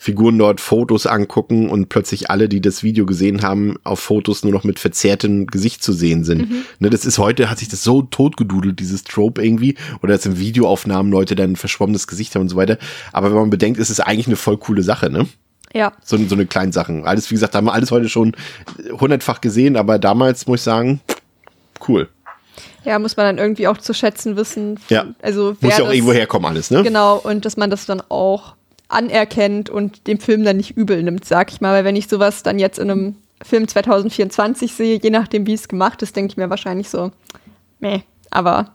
Figuren 0.00 0.38
dort 0.38 0.60
Fotos 0.60 1.06
angucken 1.06 1.68
und 1.68 1.88
plötzlich 1.88 2.30
alle, 2.30 2.48
die 2.48 2.60
das 2.60 2.84
Video 2.84 3.04
gesehen 3.04 3.42
haben, 3.42 3.76
auf 3.82 3.98
Fotos 3.98 4.44
nur 4.44 4.52
noch 4.52 4.62
mit 4.62 4.78
verzerrtem 4.78 5.48
Gesicht 5.48 5.82
zu 5.82 5.92
sehen 5.92 6.22
sind. 6.22 6.48
Mhm. 6.48 6.62
Ne, 6.78 6.88
das 6.88 7.04
ist 7.04 7.18
heute, 7.18 7.50
hat 7.50 7.58
sich 7.58 7.68
das 7.68 7.82
so 7.82 8.02
totgedudelt, 8.02 8.78
dieses 8.78 9.02
Trope 9.02 9.44
irgendwie, 9.44 9.74
oder 10.00 10.14
dass 10.14 10.24
in 10.24 10.38
Videoaufnahmen 10.38 11.10
Leute 11.10 11.34
dann 11.34 11.56
verschwommenes 11.56 12.06
Gesicht 12.06 12.34
haben 12.34 12.42
und 12.42 12.48
so 12.48 12.56
weiter. 12.56 12.78
Aber 13.12 13.30
wenn 13.30 13.38
man 13.38 13.50
bedenkt, 13.50 13.80
ist 13.80 13.90
es 13.90 13.98
eigentlich 13.98 14.28
eine 14.28 14.36
voll 14.36 14.56
coole 14.56 14.84
Sache, 14.84 15.10
ne? 15.10 15.26
Ja. 15.74 15.92
So, 16.04 16.16
so 16.16 16.34
eine 16.34 16.46
kleine 16.46 16.72
Sachen. 16.72 17.04
Alles, 17.04 17.28
wie 17.30 17.34
gesagt, 17.34 17.54
haben 17.56 17.66
wir 17.66 17.74
alles 17.74 17.90
heute 17.90 18.08
schon 18.08 18.36
hundertfach 18.92 19.40
gesehen, 19.40 19.76
aber 19.76 19.98
damals 19.98 20.46
muss 20.46 20.60
ich 20.60 20.64
sagen, 20.64 21.00
cool. 21.88 22.08
Ja, 22.84 22.98
muss 22.98 23.16
man 23.16 23.26
dann 23.26 23.38
irgendwie 23.38 23.66
auch 23.66 23.78
zu 23.78 23.92
schätzen 23.92 24.36
wissen. 24.36 24.78
Ja. 24.88 25.06
Also 25.20 25.56
muss 25.60 25.76
ja 25.76 25.84
auch 25.84 25.92
irgendwo 25.92 26.12
herkommen 26.12 26.46
alles, 26.46 26.70
ne? 26.70 26.84
Genau, 26.84 27.16
und 27.16 27.44
dass 27.44 27.56
man 27.56 27.68
das 27.68 27.84
dann 27.84 28.00
auch 28.08 28.54
anerkennt 28.88 29.70
und 29.70 30.06
dem 30.06 30.18
Film 30.18 30.44
dann 30.44 30.56
nicht 30.56 30.76
übel 30.76 31.02
nimmt, 31.02 31.24
sag 31.24 31.52
ich 31.52 31.60
mal. 31.60 31.74
Weil 31.74 31.84
wenn 31.84 31.96
ich 31.96 32.08
sowas 32.08 32.42
dann 32.42 32.58
jetzt 32.58 32.78
in 32.78 32.90
einem 32.90 33.16
Film 33.42 33.68
2024 33.68 34.72
sehe, 34.72 34.98
je 35.00 35.10
nachdem, 35.10 35.46
wie 35.46 35.54
es 35.54 35.68
gemacht 35.68 36.02
ist, 36.02 36.16
denke 36.16 36.32
ich 36.32 36.36
mir 36.36 36.50
wahrscheinlich 36.50 36.88
so, 36.88 37.10
meh. 37.78 38.00
Aber 38.30 38.72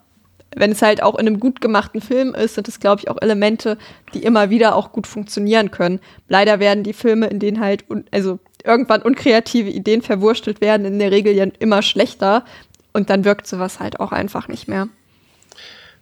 wenn 0.55 0.71
es 0.71 0.81
halt 0.81 1.01
auch 1.01 1.15
in 1.15 1.27
einem 1.27 1.39
gut 1.39 1.61
gemachten 1.61 2.01
Film 2.01 2.35
ist, 2.35 2.55
sind 2.55 2.67
es, 2.67 2.79
glaube 2.79 3.01
ich, 3.01 3.09
auch 3.09 3.17
Elemente, 3.21 3.77
die 4.13 4.23
immer 4.23 4.49
wieder 4.49 4.75
auch 4.75 4.91
gut 4.91 5.07
funktionieren 5.07 5.71
können. 5.71 5.99
Leider 6.27 6.59
werden 6.59 6.83
die 6.83 6.93
Filme, 6.93 7.27
in 7.27 7.39
denen 7.39 7.59
halt, 7.59 7.85
also 8.11 8.39
irgendwann 8.63 9.01
unkreative 9.01 9.69
Ideen 9.69 10.01
verwurstelt 10.01 10.61
werden, 10.61 10.85
in 10.85 10.99
der 10.99 11.11
Regel 11.11 11.33
ja 11.33 11.45
immer 11.59 11.81
schlechter. 11.81 12.45
Und 12.93 13.09
dann 13.09 13.25
wirkt 13.25 13.47
sowas 13.47 13.79
halt 13.79 13.99
auch 13.99 14.11
einfach 14.11 14.47
nicht 14.47 14.67
mehr. 14.67 14.87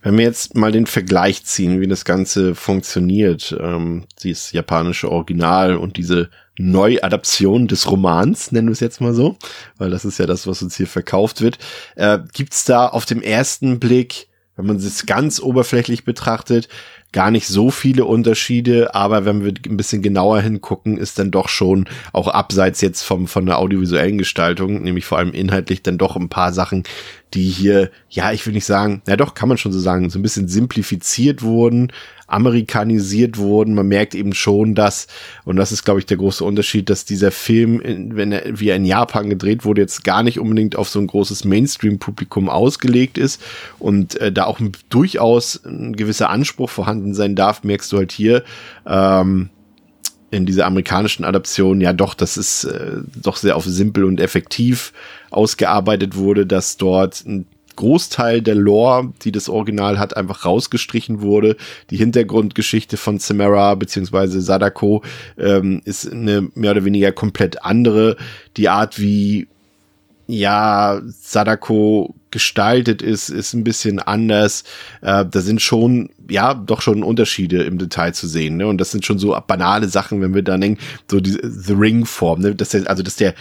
Wenn 0.01 0.17
wir 0.17 0.25
jetzt 0.25 0.55
mal 0.55 0.71
den 0.71 0.87
Vergleich 0.87 1.45
ziehen, 1.45 1.79
wie 1.79 1.87
das 1.87 2.05
Ganze 2.05 2.55
funktioniert, 2.55 3.55
ähm, 3.59 4.05
dieses 4.23 4.51
japanische 4.51 5.11
Original 5.11 5.77
und 5.77 5.97
diese 5.97 6.29
Neuadaption 6.57 7.67
des 7.67 7.89
Romans, 7.89 8.51
nennen 8.51 8.67
wir 8.67 8.73
es 8.73 8.79
jetzt 8.79 9.01
mal 9.01 9.13
so, 9.13 9.37
weil 9.77 9.91
das 9.91 10.05
ist 10.05 10.17
ja 10.17 10.25
das, 10.25 10.47
was 10.47 10.61
uns 10.61 10.75
hier 10.75 10.87
verkauft 10.87 11.41
wird. 11.41 11.59
Äh, 11.95 12.19
Gibt 12.33 12.53
es 12.53 12.65
da 12.65 12.87
auf 12.87 13.05
dem 13.05 13.21
ersten 13.21 13.79
Blick, 13.79 14.27
wenn 14.55 14.65
man 14.65 14.75
es 14.77 15.05
ganz 15.05 15.39
oberflächlich 15.39 16.03
betrachtet, 16.03 16.67
gar 17.11 17.29
nicht 17.29 17.47
so 17.47 17.71
viele 17.71 18.05
Unterschiede, 18.05 18.95
aber 18.95 19.25
wenn 19.25 19.43
wir 19.43 19.53
ein 19.67 19.77
bisschen 19.77 20.01
genauer 20.01 20.41
hingucken, 20.41 20.97
ist 20.97 21.19
dann 21.19 21.31
doch 21.31 21.49
schon 21.49 21.85
auch 22.13 22.27
abseits 22.27 22.79
jetzt 22.81 23.03
vom, 23.03 23.27
von 23.27 23.45
der 23.45 23.59
audiovisuellen 23.59 24.17
Gestaltung, 24.17 24.81
nämlich 24.83 25.05
vor 25.05 25.17
allem 25.17 25.33
inhaltlich 25.33 25.83
dann 25.83 25.97
doch 25.97 26.15
ein 26.15 26.29
paar 26.29 26.53
Sachen, 26.53 26.83
die 27.33 27.49
hier, 27.49 27.91
ja, 28.09 28.31
ich 28.31 28.45
will 28.45 28.53
nicht 28.53 28.65
sagen, 28.65 29.01
ja 29.07 29.17
doch, 29.17 29.33
kann 29.33 29.49
man 29.49 29.57
schon 29.57 29.71
so 29.71 29.79
sagen, 29.79 30.09
so 30.09 30.19
ein 30.19 30.23
bisschen 30.23 30.47
simplifiziert 30.47 31.41
wurden, 31.41 31.91
amerikanisiert 32.31 33.37
wurden. 33.37 33.75
Man 33.75 33.87
merkt 33.87 34.15
eben 34.15 34.33
schon, 34.33 34.75
dass, 34.75 35.07
und 35.43 35.57
das 35.57 35.71
ist, 35.71 35.83
glaube 35.83 35.99
ich, 35.99 36.05
der 36.05 36.17
große 36.17 36.43
Unterschied, 36.43 36.89
dass 36.89 37.05
dieser 37.05 37.31
Film, 37.31 37.81
wenn 38.15 38.31
er 38.31 38.59
wie 38.59 38.69
er 38.69 38.75
in 38.75 38.85
Japan 38.85 39.29
gedreht 39.29 39.65
wurde, 39.65 39.81
jetzt 39.81 40.03
gar 40.03 40.23
nicht 40.23 40.39
unbedingt 40.39 40.75
auf 40.75 40.89
so 40.89 40.99
ein 40.99 41.07
großes 41.07 41.45
Mainstream-Publikum 41.45 42.49
ausgelegt 42.49 43.17
ist 43.17 43.41
und 43.79 44.15
äh, 44.19 44.31
da 44.31 44.45
auch 44.45 44.59
durchaus 44.89 45.63
ein 45.65 45.95
gewisser 45.95 46.29
Anspruch 46.29 46.69
vorhanden 46.69 47.13
sein 47.13 47.35
darf, 47.35 47.63
merkst 47.63 47.91
du 47.91 47.97
halt 47.97 48.11
hier. 48.11 48.43
Ähm, 48.85 49.49
in 50.31 50.45
dieser 50.45 50.65
amerikanischen 50.65 51.25
Adaption 51.25 51.81
ja 51.81 51.91
doch, 51.91 52.13
das 52.13 52.37
ist 52.37 52.63
äh, 52.63 53.01
doch 53.21 53.35
sehr 53.35 53.57
auf 53.57 53.65
simpel 53.65 54.05
und 54.05 54.21
effektiv 54.21 54.93
ausgearbeitet 55.29 56.15
wurde, 56.15 56.45
dass 56.45 56.77
dort 56.77 57.25
ein 57.25 57.45
Großteil 57.75 58.41
der 58.41 58.55
Lore, 58.55 59.13
die 59.23 59.31
das 59.31 59.49
Original 59.49 59.99
hat, 59.99 60.15
einfach 60.17 60.45
rausgestrichen 60.45 61.21
wurde. 61.21 61.55
Die 61.89 61.97
Hintergrundgeschichte 61.97 62.97
von 62.97 63.19
Samara 63.19 63.75
bzw. 63.75 64.39
Sadako 64.39 65.03
ähm, 65.37 65.81
ist 65.85 66.11
eine 66.11 66.49
mehr 66.55 66.71
oder 66.71 66.85
weniger 66.85 67.11
komplett 67.11 67.63
andere. 67.63 68.17
Die 68.57 68.69
Art, 68.69 68.99
wie 68.99 69.47
ja, 70.27 71.01
Sadako 71.07 72.15
gestaltet 72.31 73.01
ist, 73.01 73.29
ist 73.29 73.53
ein 73.53 73.65
bisschen 73.65 73.99
anders. 73.99 74.63
Äh, 75.01 75.25
da 75.29 75.41
sind 75.41 75.61
schon, 75.61 76.09
ja, 76.29 76.53
doch 76.53 76.81
schon 76.81 77.03
Unterschiede 77.03 77.63
im 77.63 77.77
Detail 77.77 78.13
zu 78.13 78.27
sehen. 78.27 78.55
Ne? 78.57 78.67
Und 78.67 78.79
das 78.79 78.91
sind 78.91 79.05
schon 79.05 79.19
so 79.19 79.37
banale 79.45 79.89
Sachen, 79.89 80.21
wenn 80.21 80.33
wir 80.33 80.41
dann 80.41 80.61
denken, 80.61 80.81
so 81.09 81.19
die 81.19 81.37
The 81.41 81.73
Ring-Form, 81.73 82.39
ne? 82.41 82.55
dass 82.55 82.69
der, 82.69 82.89
also 82.89 83.03
dass 83.03 83.17
der 83.17 83.35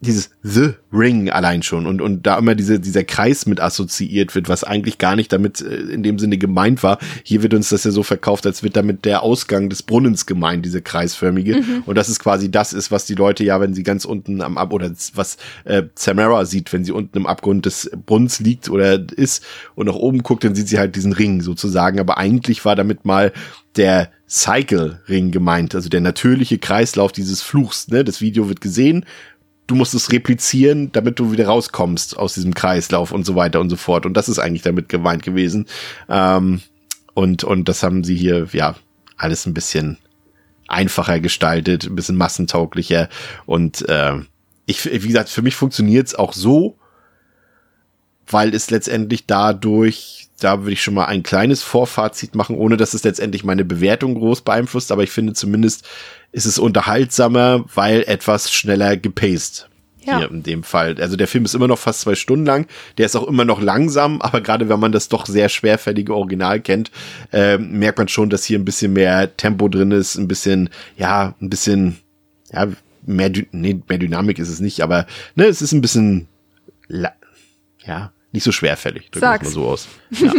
dieses 0.00 0.30
The 0.42 0.74
Ring 0.92 1.30
allein 1.30 1.62
schon 1.62 1.86
und, 1.86 2.00
und 2.00 2.26
da 2.26 2.38
immer 2.38 2.54
diese, 2.54 2.80
dieser 2.80 3.04
Kreis 3.04 3.44
mit 3.44 3.60
assoziiert 3.60 4.34
wird, 4.34 4.48
was 4.48 4.64
eigentlich 4.64 4.96
gar 4.96 5.14
nicht 5.14 5.32
damit 5.32 5.60
äh, 5.60 5.74
in 5.74 6.02
dem 6.02 6.18
Sinne 6.18 6.38
gemeint 6.38 6.82
war. 6.82 6.98
Hier 7.22 7.42
wird 7.42 7.52
uns 7.52 7.68
das 7.68 7.84
ja 7.84 7.90
so 7.90 8.02
verkauft, 8.02 8.46
als 8.46 8.62
wird 8.62 8.76
damit 8.76 9.04
der 9.04 9.22
Ausgang 9.22 9.68
des 9.68 9.82
Brunnens 9.82 10.24
gemeint, 10.24 10.64
diese 10.64 10.80
kreisförmige. 10.80 11.56
Mhm. 11.56 11.82
Und 11.84 11.96
das 11.96 12.08
ist 12.08 12.18
quasi 12.18 12.50
das 12.50 12.72
ist, 12.72 12.90
was 12.90 13.04
die 13.04 13.14
Leute 13.14 13.44
ja, 13.44 13.60
wenn 13.60 13.74
sie 13.74 13.82
ganz 13.82 14.06
unten 14.06 14.40
am 14.40 14.56
Ab 14.56 14.72
oder 14.72 14.90
was 15.14 15.36
äh, 15.64 15.82
Samara 15.94 16.46
sieht, 16.46 16.72
wenn 16.72 16.84
sie 16.84 16.92
unten 16.92 17.18
im 17.18 17.26
Abgrund 17.26 17.66
des 17.66 17.90
Brunnens 18.06 18.40
liegt 18.40 18.70
oder 18.70 19.00
ist 19.16 19.44
und 19.74 19.86
nach 19.86 19.94
oben 19.94 20.22
guckt, 20.22 20.44
dann 20.44 20.54
sieht 20.54 20.68
sie 20.68 20.78
halt 20.78 20.96
diesen 20.96 21.12
Ring 21.12 21.42
sozusagen. 21.42 22.00
Aber 22.00 22.16
eigentlich 22.16 22.64
war 22.64 22.74
damit 22.74 23.04
mal 23.04 23.32
der 23.76 24.10
Cycle-Ring 24.28 25.30
gemeint, 25.30 25.74
also 25.74 25.88
der 25.88 26.00
natürliche 26.00 26.58
Kreislauf 26.58 27.12
dieses 27.12 27.42
Fluchs. 27.42 27.88
Ne? 27.88 28.04
Das 28.04 28.20
Video 28.20 28.48
wird 28.48 28.60
gesehen, 28.60 29.04
du 29.70 29.76
musst 29.76 29.94
es 29.94 30.10
replizieren, 30.10 30.90
damit 30.90 31.20
du 31.20 31.30
wieder 31.30 31.46
rauskommst 31.46 32.18
aus 32.18 32.34
diesem 32.34 32.54
Kreislauf 32.54 33.12
und 33.12 33.24
so 33.24 33.36
weiter 33.36 33.60
und 33.60 33.70
so 33.70 33.76
fort. 33.76 34.04
Und 34.04 34.14
das 34.14 34.28
ist 34.28 34.40
eigentlich 34.40 34.62
damit 34.62 34.88
gemeint 34.88 35.22
gewesen. 35.22 35.66
Ähm, 36.08 36.60
und, 37.14 37.44
und 37.44 37.68
das 37.68 37.84
haben 37.84 38.02
sie 38.02 38.16
hier, 38.16 38.48
ja, 38.52 38.74
alles 39.16 39.46
ein 39.46 39.54
bisschen 39.54 39.98
einfacher 40.66 41.20
gestaltet, 41.20 41.84
ein 41.84 41.94
bisschen 41.94 42.16
massentauglicher. 42.16 43.08
Und 43.46 43.88
äh, 43.88 44.14
ich, 44.66 44.84
wie 44.84 45.06
gesagt, 45.06 45.28
für 45.28 45.42
mich 45.42 45.54
funktioniert 45.54 46.08
es 46.08 46.14
auch 46.16 46.32
so, 46.32 46.76
weil 48.32 48.54
es 48.54 48.70
letztendlich 48.70 49.26
dadurch, 49.26 50.28
da 50.40 50.60
würde 50.60 50.72
ich 50.72 50.82
schon 50.82 50.94
mal 50.94 51.06
ein 51.06 51.22
kleines 51.22 51.62
Vorfazit 51.62 52.34
machen, 52.34 52.56
ohne 52.56 52.76
dass 52.76 52.94
es 52.94 53.04
letztendlich 53.04 53.44
meine 53.44 53.64
Bewertung 53.64 54.14
groß 54.14 54.42
beeinflusst, 54.42 54.92
aber 54.92 55.02
ich 55.02 55.10
finde 55.10 55.34
zumindest 55.34 55.86
ist 56.32 56.46
es 56.46 56.58
unterhaltsamer, 56.58 57.64
weil 57.74 58.02
etwas 58.06 58.52
schneller 58.52 58.96
gepaced. 58.96 59.68
Ja. 60.02 60.18
Hier 60.18 60.30
in 60.30 60.42
dem 60.42 60.62
Fall. 60.62 60.96
Also 60.98 61.16
der 61.16 61.28
Film 61.28 61.44
ist 61.44 61.54
immer 61.54 61.68
noch 61.68 61.78
fast 61.78 62.00
zwei 62.00 62.14
Stunden 62.14 62.46
lang. 62.46 62.66
Der 62.96 63.04
ist 63.04 63.16
auch 63.16 63.28
immer 63.28 63.44
noch 63.44 63.60
langsam, 63.60 64.22
aber 64.22 64.40
gerade 64.40 64.70
wenn 64.70 64.80
man 64.80 64.92
das 64.92 65.08
doch 65.08 65.26
sehr 65.26 65.50
schwerfällige 65.50 66.14
Original 66.14 66.60
kennt, 66.60 66.90
äh, 67.32 67.58
merkt 67.58 67.98
man 67.98 68.08
schon, 68.08 68.30
dass 68.30 68.44
hier 68.44 68.58
ein 68.58 68.64
bisschen 68.64 68.94
mehr 68.94 69.36
Tempo 69.36 69.68
drin 69.68 69.90
ist, 69.90 70.16
ein 70.16 70.26
bisschen, 70.26 70.70
ja, 70.96 71.34
ein 71.42 71.50
bisschen, 71.50 71.98
ja, 72.50 72.68
mehr, 73.04 73.30
nee, 73.52 73.78
mehr 73.88 73.98
Dynamik 73.98 74.38
ist 74.38 74.48
es 74.48 74.60
nicht, 74.60 74.80
aber 74.80 75.06
ne, 75.34 75.44
es 75.44 75.60
ist 75.60 75.72
ein 75.72 75.82
bisschen, 75.82 76.28
ja, 77.84 78.12
nicht 78.32 78.44
so 78.44 78.52
schwerfällig. 78.52 79.10
Drücken 79.10 79.26
wir 79.26 79.38
mal 79.38 79.44
so 79.44 79.66
aus. 79.66 79.88
Ja. 80.10 80.32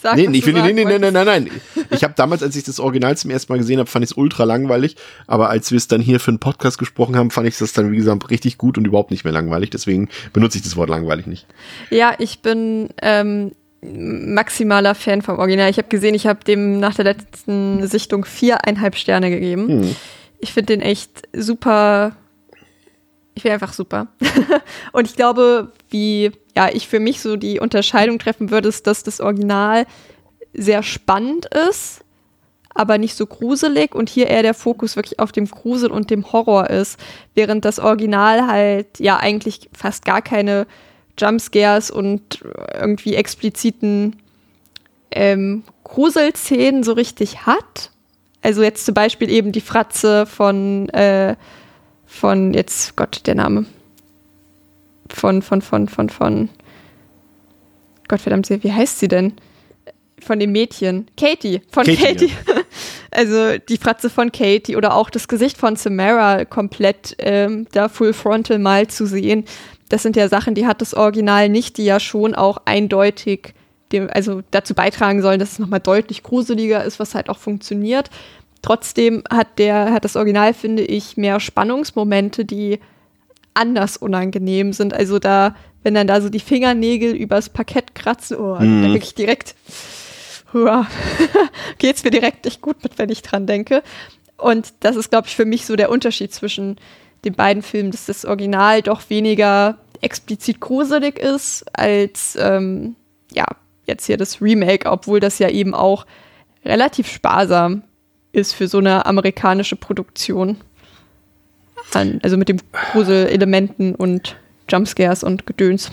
Sag, 0.00 0.16
nee, 0.16 0.28
ich 0.32 0.44
will, 0.44 0.52
nee, 0.52 0.72
nee, 0.72 0.84
nee, 0.84 0.98
nein, 0.98 1.12
nein, 1.12 1.24
nein. 1.24 1.50
Ich 1.90 2.04
habe 2.04 2.12
damals, 2.14 2.42
als 2.42 2.56
ich 2.56 2.64
das 2.64 2.78
Original 2.78 3.16
zum 3.16 3.30
ersten 3.30 3.50
Mal 3.50 3.58
gesehen 3.58 3.78
habe, 3.78 3.88
fand 3.88 4.04
ich 4.04 4.10
es 4.10 4.16
ultra 4.16 4.44
langweilig. 4.44 4.96
Aber 5.26 5.48
als 5.48 5.70
wir 5.70 5.78
es 5.78 5.88
dann 5.88 6.02
hier 6.02 6.20
für 6.20 6.30
einen 6.30 6.40
Podcast 6.40 6.76
gesprochen 6.76 7.16
haben, 7.16 7.30
fand 7.30 7.48
ich 7.48 7.56
das 7.56 7.72
dann, 7.72 7.90
wie 7.90 7.96
gesagt, 7.96 8.30
richtig 8.30 8.58
gut 8.58 8.76
und 8.76 8.86
überhaupt 8.86 9.10
nicht 9.10 9.24
mehr 9.24 9.32
langweilig. 9.32 9.70
Deswegen 9.70 10.10
benutze 10.34 10.58
ich 10.58 10.64
das 10.64 10.76
Wort 10.76 10.90
langweilig 10.90 11.26
nicht. 11.26 11.46
Ja, 11.88 12.14
ich 12.18 12.40
bin 12.40 12.90
ähm, 13.00 13.52
maximaler 13.80 14.94
Fan 14.94 15.22
vom 15.22 15.38
Original. 15.38 15.70
Ich 15.70 15.78
habe 15.78 15.88
gesehen, 15.88 16.14
ich 16.14 16.26
habe 16.26 16.44
dem 16.44 16.80
nach 16.80 16.94
der 16.94 17.04
letzten 17.04 17.86
Sichtung 17.86 18.24
viereinhalb 18.24 18.96
Sterne 18.96 19.30
gegeben. 19.30 19.68
Hm. 19.68 19.96
Ich 20.38 20.52
finde 20.52 20.74
den 20.74 20.82
echt 20.82 21.22
super 21.32 22.14
ich 23.34 23.42
finde 23.42 23.54
einfach 23.54 23.72
super. 23.72 24.08
und 24.92 25.08
ich 25.08 25.16
glaube, 25.16 25.72
wie 25.90 26.32
ja, 26.56 26.68
ich 26.72 26.88
für 26.88 27.00
mich 27.00 27.20
so 27.20 27.36
die 27.36 27.58
Unterscheidung 27.60 28.18
treffen 28.18 28.50
würde, 28.50 28.68
ist, 28.68 28.86
dass 28.86 29.02
das 29.02 29.20
Original 29.20 29.86
sehr 30.52 30.82
spannend 30.82 31.46
ist, 31.68 32.04
aber 32.74 32.98
nicht 32.98 33.16
so 33.16 33.26
gruselig 33.26 33.94
und 33.94 34.08
hier 34.08 34.28
eher 34.28 34.42
der 34.42 34.54
Fokus 34.54 34.96
wirklich 34.96 35.18
auf 35.18 35.32
dem 35.32 35.46
Grusel 35.46 35.90
und 35.90 36.10
dem 36.10 36.32
Horror 36.32 36.70
ist, 36.70 36.98
während 37.34 37.64
das 37.64 37.78
Original 37.78 38.46
halt 38.46 39.00
ja 39.00 39.16
eigentlich 39.16 39.68
fast 39.72 40.04
gar 40.04 40.22
keine 40.22 40.66
Jumpscares 41.18 41.90
und 41.90 42.40
irgendwie 42.72 43.14
expliziten 43.14 44.16
ähm, 45.10 45.62
Gruselszenen 45.84 46.82
so 46.82 46.92
richtig 46.92 47.46
hat. 47.46 47.90
Also 48.42 48.62
jetzt 48.62 48.84
zum 48.84 48.94
Beispiel 48.94 49.30
eben 49.30 49.52
die 49.52 49.60
Fratze 49.60 50.26
von 50.26 50.88
äh, 50.90 51.36
von 52.06 52.54
jetzt, 52.54 52.96
Gott, 52.96 53.22
der 53.26 53.34
Name. 53.34 53.66
Von, 55.08 55.42
von, 55.42 55.62
von, 55.62 55.88
von, 55.88 56.08
von. 56.08 56.48
Gott 58.08 58.20
verdammt, 58.20 58.48
wie 58.50 58.72
heißt 58.72 59.00
sie 59.00 59.08
denn? 59.08 59.34
Von 60.20 60.38
dem 60.38 60.52
Mädchen. 60.52 61.06
Katie, 61.16 61.60
von 61.70 61.84
Katie, 61.84 62.28
Katie. 62.28 62.32
Also 63.14 63.58
die 63.58 63.76
Fratze 63.76 64.10
von 64.10 64.32
Katie 64.32 64.76
oder 64.76 64.96
auch 64.96 65.08
das 65.08 65.28
Gesicht 65.28 65.56
von 65.56 65.76
Samara 65.76 66.44
komplett 66.44 67.14
ähm, 67.20 67.68
da 67.70 67.88
full 67.88 68.12
frontal 68.12 68.58
mal 68.58 68.88
zu 68.88 69.06
sehen. 69.06 69.44
Das 69.88 70.02
sind 70.02 70.16
ja 70.16 70.28
Sachen, 70.28 70.56
die 70.56 70.66
hat 70.66 70.80
das 70.80 70.94
Original 70.94 71.48
nicht, 71.48 71.76
die 71.78 71.84
ja 71.84 72.00
schon 72.00 72.34
auch 72.34 72.58
eindeutig 72.64 73.54
dem, 73.92 74.10
also 74.10 74.42
dazu 74.50 74.74
beitragen 74.74 75.22
sollen, 75.22 75.38
dass 75.38 75.52
es 75.52 75.58
nochmal 75.60 75.78
deutlich 75.78 76.24
gruseliger 76.24 76.82
ist, 76.82 76.98
was 76.98 77.14
halt 77.14 77.30
auch 77.30 77.38
funktioniert. 77.38 78.10
Trotzdem 78.64 79.24
hat 79.30 79.58
der, 79.58 79.92
hat 79.92 80.06
das 80.06 80.16
Original, 80.16 80.54
finde 80.54 80.84
ich, 80.84 81.18
mehr 81.18 81.38
Spannungsmomente, 81.38 82.46
die 82.46 82.80
anders 83.52 83.98
unangenehm 83.98 84.72
sind. 84.72 84.94
Also 84.94 85.18
da, 85.18 85.54
wenn 85.82 85.92
dann 85.92 86.06
da 86.06 86.22
so 86.22 86.30
die 86.30 86.40
Fingernägel 86.40 87.14
übers 87.14 87.50
Parkett 87.50 87.94
kratzen, 87.94 88.38
oh, 88.38 88.56
Mhm. 88.58 88.80
da 88.82 88.88
krieg 88.88 89.02
ich 89.04 89.14
direkt, 89.14 89.54
hua, 90.54 90.86
geht's 91.78 92.04
mir 92.04 92.10
direkt 92.10 92.46
nicht 92.46 92.62
gut 92.62 92.82
mit, 92.82 92.96
wenn 92.96 93.10
ich 93.10 93.20
dran 93.20 93.46
denke. 93.46 93.82
Und 94.38 94.72
das 94.80 94.96
ist, 94.96 95.10
glaube 95.10 95.28
ich, 95.28 95.36
für 95.36 95.44
mich 95.44 95.66
so 95.66 95.76
der 95.76 95.90
Unterschied 95.90 96.32
zwischen 96.32 96.78
den 97.26 97.34
beiden 97.34 97.62
Filmen, 97.62 97.90
dass 97.90 98.06
das 98.06 98.24
Original 98.24 98.80
doch 98.80 99.10
weniger 99.10 99.76
explizit 100.00 100.60
gruselig 100.60 101.18
ist 101.18 101.66
als, 101.78 102.34
ähm, 102.40 102.96
ja, 103.30 103.44
jetzt 103.84 104.06
hier 104.06 104.16
das 104.16 104.40
Remake, 104.40 104.90
obwohl 104.90 105.20
das 105.20 105.38
ja 105.38 105.50
eben 105.50 105.74
auch 105.74 106.06
relativ 106.64 107.08
sparsam 107.12 107.82
ist 108.34 108.52
für 108.52 108.68
so 108.68 108.78
eine 108.78 109.06
amerikanische 109.06 109.76
Produktion. 109.76 110.56
Also 112.22 112.36
mit 112.36 112.48
den 112.48 112.60
Gruselelementen 112.92 113.94
und 113.94 114.36
Jumpscares 114.68 115.22
und 115.22 115.46
Gedöns. 115.46 115.90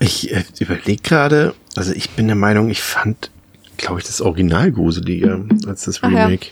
Ich 0.00 0.32
äh, 0.32 0.44
überlege 0.58 1.02
gerade, 1.02 1.54
also 1.76 1.92
ich 1.92 2.10
bin 2.10 2.28
der 2.28 2.36
Meinung, 2.36 2.70
ich 2.70 2.80
fand, 2.80 3.30
glaube 3.76 4.00
ich, 4.00 4.06
das 4.06 4.20
Original 4.20 4.72
gruseliger 4.72 5.44
als 5.66 5.84
das 5.84 6.02
Ach 6.02 6.10
ja. 6.10 6.24
Remake. 6.24 6.48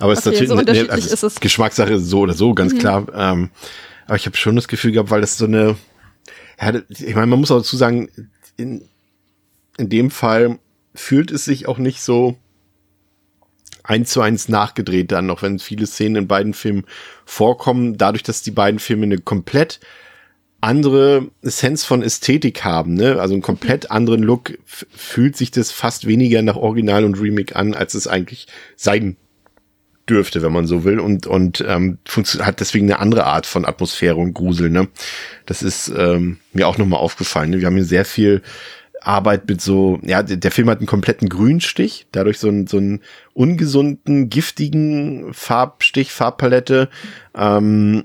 Aber 0.00 0.12
es 0.12 0.20
ist 0.20 0.24
natürlich 0.26 0.48
so 0.48 0.54
ne- 0.54 0.60
unterschiedlich 0.60 0.92
also 0.92 1.12
ist 1.12 1.22
es. 1.22 1.40
Geschmackssache 1.40 1.98
so 2.00 2.20
oder 2.20 2.34
so, 2.34 2.54
ganz 2.54 2.76
klar. 2.76 3.06
Ähm, 3.14 3.50
aber 4.06 4.16
ich 4.16 4.26
habe 4.26 4.36
schon 4.36 4.56
das 4.56 4.66
Gefühl 4.68 4.92
gehabt, 4.92 5.10
weil 5.10 5.20
das 5.20 5.36
so 5.36 5.44
eine, 5.44 5.76
ja, 6.60 6.74
ich 6.88 7.14
meine, 7.14 7.26
man 7.26 7.38
muss 7.38 7.50
auch 7.50 7.58
dazu 7.58 7.76
sagen, 7.76 8.08
in, 8.56 8.82
in 9.76 9.88
dem 9.88 10.10
Fall 10.10 10.58
fühlt 10.94 11.30
es 11.30 11.44
sich 11.44 11.68
auch 11.68 11.78
nicht 11.78 12.02
so 12.02 12.36
eins 13.88 14.10
zu 14.10 14.20
eins 14.20 14.48
nachgedreht 14.48 15.10
dann, 15.10 15.30
auch 15.30 15.42
wenn 15.42 15.58
viele 15.58 15.86
Szenen 15.86 16.16
in 16.16 16.28
beiden 16.28 16.54
Filmen 16.54 16.84
vorkommen, 17.24 17.96
dadurch, 17.96 18.22
dass 18.22 18.42
die 18.42 18.50
beiden 18.50 18.78
Filme 18.78 19.04
eine 19.04 19.18
komplett 19.18 19.80
andere 20.60 21.28
Essenz 21.40 21.84
von 21.84 22.02
Ästhetik 22.02 22.64
haben, 22.64 22.94
ne? 22.94 23.20
Also 23.20 23.34
einen 23.34 23.42
komplett 23.42 23.90
anderen 23.90 24.22
Look, 24.22 24.58
fühlt 24.64 25.36
sich 25.36 25.50
das 25.50 25.70
fast 25.70 26.06
weniger 26.06 26.42
nach 26.42 26.56
Original 26.56 27.04
und 27.04 27.20
Remake 27.20 27.54
an, 27.56 27.74
als 27.74 27.94
es 27.94 28.08
eigentlich 28.08 28.46
sein 28.76 29.16
dürfte, 30.08 30.42
wenn 30.42 30.52
man 30.52 30.66
so 30.66 30.84
will, 30.84 30.98
und, 30.98 31.26
und 31.26 31.64
ähm, 31.66 31.98
hat 32.40 32.60
deswegen 32.60 32.86
eine 32.86 32.98
andere 32.98 33.24
Art 33.24 33.46
von 33.46 33.64
Atmosphäre 33.64 34.16
und 34.16 34.34
Grusel, 34.34 34.68
ne? 34.68 34.88
Das 35.46 35.62
ist 35.62 35.92
ähm, 35.96 36.38
mir 36.52 36.66
auch 36.66 36.76
nochmal 36.76 37.00
aufgefallen. 37.00 37.50
Ne? 37.50 37.60
Wir 37.60 37.66
haben 37.66 37.76
hier 37.76 37.84
sehr 37.84 38.04
viel 38.04 38.42
Arbeit 39.08 39.48
mit 39.48 39.60
so, 39.62 39.98
ja, 40.02 40.22
der 40.22 40.50
Film 40.50 40.68
hat 40.68 40.78
einen 40.78 40.86
kompletten 40.86 41.30
Grünstich, 41.30 42.06
dadurch 42.12 42.38
so 42.38 42.48
einen, 42.48 42.66
so 42.66 42.76
einen 42.76 43.00
ungesunden, 43.32 44.28
giftigen 44.28 45.32
Farbstich, 45.32 46.12
Farbpalette. 46.12 46.90
Ähm, 47.34 48.04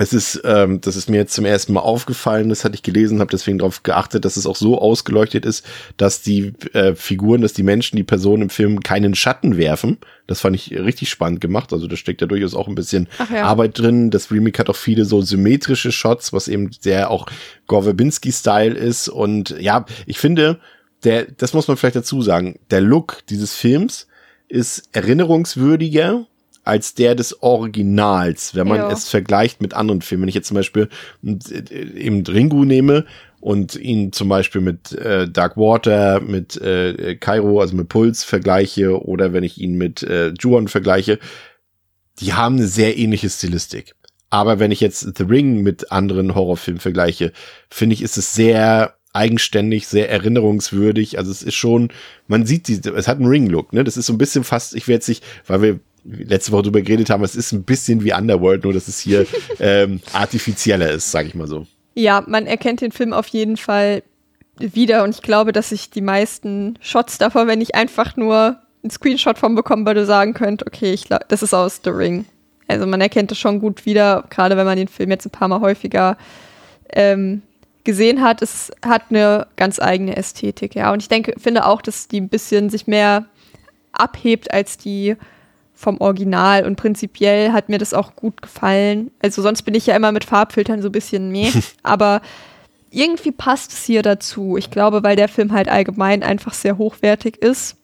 es 0.00 0.14
ist, 0.14 0.40
ähm, 0.44 0.80
das 0.80 0.96
ist 0.96 1.10
mir 1.10 1.18
jetzt 1.18 1.34
zum 1.34 1.44
ersten 1.44 1.74
Mal 1.74 1.80
aufgefallen, 1.80 2.48
das 2.48 2.64
hatte 2.64 2.74
ich 2.74 2.82
gelesen, 2.82 3.20
habe 3.20 3.30
deswegen 3.30 3.58
darauf 3.58 3.82
geachtet, 3.82 4.24
dass 4.24 4.38
es 4.38 4.46
auch 4.46 4.56
so 4.56 4.80
ausgeleuchtet 4.80 5.44
ist, 5.44 5.66
dass 5.98 6.22
die 6.22 6.54
äh, 6.72 6.94
Figuren, 6.94 7.42
dass 7.42 7.52
die 7.52 7.62
Menschen, 7.62 7.98
die 7.98 8.02
Personen 8.02 8.44
im 8.44 8.48
Film 8.48 8.80
keinen 8.80 9.14
Schatten 9.14 9.58
werfen. 9.58 9.98
Das 10.26 10.40
fand 10.40 10.56
ich 10.56 10.72
richtig 10.72 11.10
spannend 11.10 11.42
gemacht. 11.42 11.74
Also 11.74 11.86
da 11.86 11.96
steckt 11.96 12.22
ja 12.22 12.26
durchaus 12.26 12.54
auch 12.54 12.66
ein 12.66 12.74
bisschen 12.74 13.08
ja. 13.30 13.42
Arbeit 13.44 13.78
drin. 13.78 14.10
Das 14.10 14.30
Remake 14.30 14.58
hat 14.58 14.70
auch 14.70 14.76
viele 14.76 15.04
so 15.04 15.20
symmetrische 15.20 15.92
Shots, 15.92 16.32
was 16.32 16.48
eben 16.48 16.70
sehr 16.80 17.10
auch 17.10 17.26
Gore 17.66 17.82
Verbinski-Style 17.82 18.74
ist. 18.74 19.10
Und 19.10 19.54
ja, 19.60 19.84
ich 20.06 20.16
finde, 20.16 20.60
der, 21.04 21.26
das 21.26 21.52
muss 21.52 21.68
man 21.68 21.76
vielleicht 21.76 21.96
dazu 21.96 22.22
sagen, 22.22 22.58
der 22.70 22.80
Look 22.80 23.18
dieses 23.28 23.52
Films 23.52 24.06
ist 24.48 24.88
erinnerungswürdiger 24.92 26.24
als 26.70 26.94
der 26.94 27.16
des 27.16 27.42
Originals, 27.42 28.54
wenn 28.54 28.68
man 28.68 28.78
Ja. 28.78 28.92
es 28.92 29.08
vergleicht 29.08 29.60
mit 29.60 29.74
anderen 29.74 30.02
Filmen. 30.02 30.22
Wenn 30.22 30.28
ich 30.28 30.36
jetzt 30.36 30.46
zum 30.46 30.54
Beispiel 30.54 30.88
äh, 31.24 31.74
eben 31.98 32.24
Ringu 32.24 32.64
nehme 32.64 33.06
und 33.40 33.74
ihn 33.74 34.12
zum 34.12 34.28
Beispiel 34.28 34.60
mit 34.60 34.92
äh, 34.92 35.28
Dark 35.28 35.56
Water, 35.56 36.20
mit 36.20 36.56
äh, 36.60 37.16
Cairo, 37.16 37.60
also 37.60 37.74
mit 37.74 37.88
Puls 37.88 38.22
vergleiche 38.22 39.02
oder 39.04 39.32
wenn 39.32 39.42
ich 39.42 39.60
ihn 39.60 39.74
mit 39.78 40.04
äh, 40.04 40.32
Juon 40.38 40.68
vergleiche, 40.68 41.18
die 42.20 42.34
haben 42.34 42.56
eine 42.56 42.68
sehr 42.68 42.96
ähnliche 42.96 43.28
Stilistik. 43.30 43.94
Aber 44.28 44.60
wenn 44.60 44.70
ich 44.70 44.80
jetzt 44.80 45.16
The 45.16 45.24
Ring 45.24 45.62
mit 45.62 45.90
anderen 45.90 46.36
Horrorfilmen 46.36 46.80
vergleiche, 46.80 47.32
finde 47.68 47.94
ich, 47.94 48.02
ist 48.02 48.16
es 48.16 48.32
sehr 48.32 48.94
eigenständig, 49.12 49.88
sehr 49.88 50.08
erinnerungswürdig. 50.08 51.18
Also 51.18 51.32
es 51.32 51.42
ist 51.42 51.56
schon, 51.56 51.88
man 52.28 52.46
sieht 52.46 52.68
die, 52.68 52.80
es 52.94 53.08
hat 53.08 53.16
einen 53.18 53.26
Ring-Look, 53.26 53.72
ne? 53.72 53.82
Das 53.82 53.96
ist 53.96 54.06
so 54.06 54.12
ein 54.12 54.18
bisschen 54.18 54.44
fast, 54.44 54.76
ich 54.76 54.86
werde 54.86 54.98
jetzt 54.98 55.08
nicht, 55.08 55.24
weil 55.48 55.62
wir 55.62 55.80
letzte 56.04 56.52
Woche 56.52 56.64
drüber 56.64 56.82
geredet 56.82 57.10
haben, 57.10 57.22
es 57.24 57.36
ist 57.36 57.52
ein 57.52 57.64
bisschen 57.64 58.04
wie 58.04 58.12
Underworld, 58.12 58.64
nur 58.64 58.72
dass 58.72 58.88
es 58.88 58.98
hier 58.98 59.26
ähm, 59.60 60.00
artifizieller 60.12 60.90
ist, 60.90 61.10
sage 61.10 61.28
ich 61.28 61.34
mal 61.34 61.46
so. 61.46 61.66
Ja, 61.94 62.24
man 62.26 62.46
erkennt 62.46 62.80
den 62.80 62.92
Film 62.92 63.12
auf 63.12 63.26
jeden 63.28 63.56
Fall 63.56 64.02
wieder 64.58 65.04
und 65.04 65.14
ich 65.14 65.22
glaube, 65.22 65.52
dass 65.52 65.72
ich 65.72 65.90
die 65.90 66.02
meisten 66.02 66.78
Shots 66.80 67.18
davon, 67.18 67.48
wenn 67.48 67.60
ich 67.60 67.74
einfach 67.74 68.16
nur 68.16 68.58
einen 68.82 68.90
Screenshot 68.90 69.38
von 69.38 69.54
bekommen 69.54 69.86
würde, 69.86 70.06
sagen 70.06 70.34
könnte, 70.34 70.66
okay, 70.66 70.92
ich 70.92 71.04
glaub, 71.04 71.28
das 71.28 71.42
ist 71.42 71.54
aus 71.54 71.80
The 71.82 71.90
Ring. 71.90 72.26
Also 72.68 72.86
man 72.86 73.00
erkennt 73.00 73.32
es 73.32 73.38
schon 73.38 73.60
gut 73.60 73.84
wieder, 73.84 74.24
gerade 74.30 74.56
wenn 74.56 74.66
man 74.66 74.76
den 74.76 74.88
Film 74.88 75.10
jetzt 75.10 75.26
ein 75.26 75.30
paar 75.30 75.48
Mal 75.48 75.60
häufiger 75.60 76.16
ähm, 76.92 77.42
gesehen 77.84 78.22
hat. 78.22 78.42
Es 78.42 78.70
hat 78.84 79.04
eine 79.10 79.46
ganz 79.56 79.80
eigene 79.80 80.16
Ästhetik, 80.16 80.74
ja. 80.74 80.92
Und 80.92 81.02
ich 81.02 81.08
denke, 81.08 81.34
finde 81.38 81.66
auch, 81.66 81.82
dass 81.82 82.08
die 82.08 82.20
ein 82.20 82.28
bisschen 82.28 82.70
sich 82.70 82.86
mehr 82.86 83.26
abhebt 83.92 84.52
als 84.52 84.78
die 84.78 85.16
vom 85.80 85.98
Original 85.98 86.66
und 86.66 86.76
prinzipiell 86.76 87.52
hat 87.52 87.70
mir 87.70 87.78
das 87.78 87.94
auch 87.94 88.14
gut 88.14 88.42
gefallen. 88.42 89.10
Also 89.22 89.40
sonst 89.40 89.62
bin 89.62 89.74
ich 89.74 89.86
ja 89.86 89.96
immer 89.96 90.12
mit 90.12 90.24
Farbfiltern 90.24 90.82
so 90.82 90.90
ein 90.90 90.92
bisschen 90.92 91.30
meh, 91.32 91.50
aber 91.82 92.20
irgendwie 92.90 93.32
passt 93.32 93.72
es 93.72 93.84
hier 93.84 94.02
dazu. 94.02 94.58
Ich 94.58 94.70
glaube, 94.70 95.02
weil 95.02 95.16
der 95.16 95.28
Film 95.28 95.52
halt 95.52 95.70
allgemein 95.70 96.22
einfach 96.22 96.52
sehr 96.52 96.76
hochwertig 96.76 97.38
ist, 97.38 97.76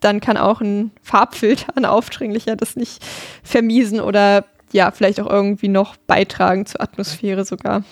dann 0.00 0.20
kann 0.20 0.38
auch 0.38 0.62
ein 0.62 0.92
Farbfilter, 1.02 1.76
ein 1.76 1.84
aufdringlicher, 1.84 2.56
das 2.56 2.74
nicht 2.74 3.04
vermiesen 3.42 4.00
oder 4.00 4.46
ja, 4.72 4.90
vielleicht 4.90 5.20
auch 5.20 5.28
irgendwie 5.28 5.68
noch 5.68 5.96
beitragen 5.98 6.64
zur 6.64 6.80
Atmosphäre 6.80 7.44
sogar. 7.44 7.84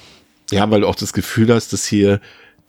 Ja, 0.50 0.70
weil 0.70 0.80
du 0.80 0.88
auch 0.88 0.94
das 0.94 1.12
Gefühl 1.12 1.52
hast, 1.52 1.74
dass 1.74 1.84
hier 1.84 2.18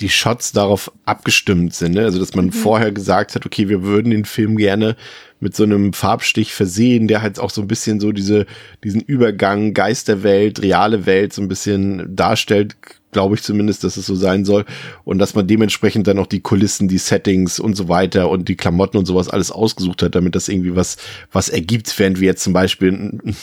die 0.02 0.10
Shots 0.10 0.52
darauf 0.52 0.92
abgestimmt 1.06 1.74
sind. 1.74 1.94
Ne? 1.94 2.04
Also, 2.04 2.20
dass 2.20 2.36
man 2.36 2.52
vorher 2.52 2.92
gesagt 2.92 3.36
hat, 3.36 3.46
okay, 3.46 3.70
wir 3.70 3.84
würden 3.84 4.12
den 4.12 4.26
Film 4.26 4.58
gerne 4.58 4.96
mit 5.40 5.56
so 5.56 5.64
einem 5.64 5.94
Farbstich 5.94 6.54
versehen, 6.54 7.08
der 7.08 7.22
halt 7.22 7.40
auch 7.40 7.50
so 7.50 7.62
ein 7.62 7.68
bisschen 7.68 8.00
so 8.00 8.12
diese, 8.12 8.46
diesen 8.84 9.02
Übergang 9.02 9.74
Geisterwelt, 9.74 10.62
reale 10.62 11.06
Welt 11.06 11.34
so 11.34 11.42
ein 11.42 11.48
bisschen 11.48 12.16
darstellt, 12.16 12.76
glaube 13.12 13.36
ich 13.36 13.44
zumindest, 13.44 13.84
dass 13.84 13.98
es 13.98 14.06
so 14.06 14.16
sein 14.16 14.46
soll. 14.46 14.66
Und 15.04 15.20
dass 15.20 15.36
man 15.36 15.48
dementsprechend 15.48 16.08
dann 16.08 16.20
auch 16.20 16.28
die 16.28 16.42
Kulissen, 16.42 16.88
die 16.88 16.98
Settings 16.98 17.60
und 17.60 17.76
so 17.76 17.90
weiter 17.90 18.30
und 18.30 18.48
die 18.50 18.56
Klamotten 18.56 18.98
und 18.98 19.06
sowas 19.06 19.30
alles 19.30 19.52
ausgesucht 19.52 20.04
hat, 20.04 20.16
damit 20.16 20.36
das 20.36 20.50
irgendwie 20.50 20.76
was, 20.76 20.98
was 21.32 21.50
ergibt, 21.50 21.98
während 22.00 22.20
wir 22.20 22.28
jetzt 22.28 22.44
zum 22.44 22.54
Beispiel 22.54 22.92
ein, 22.92 23.36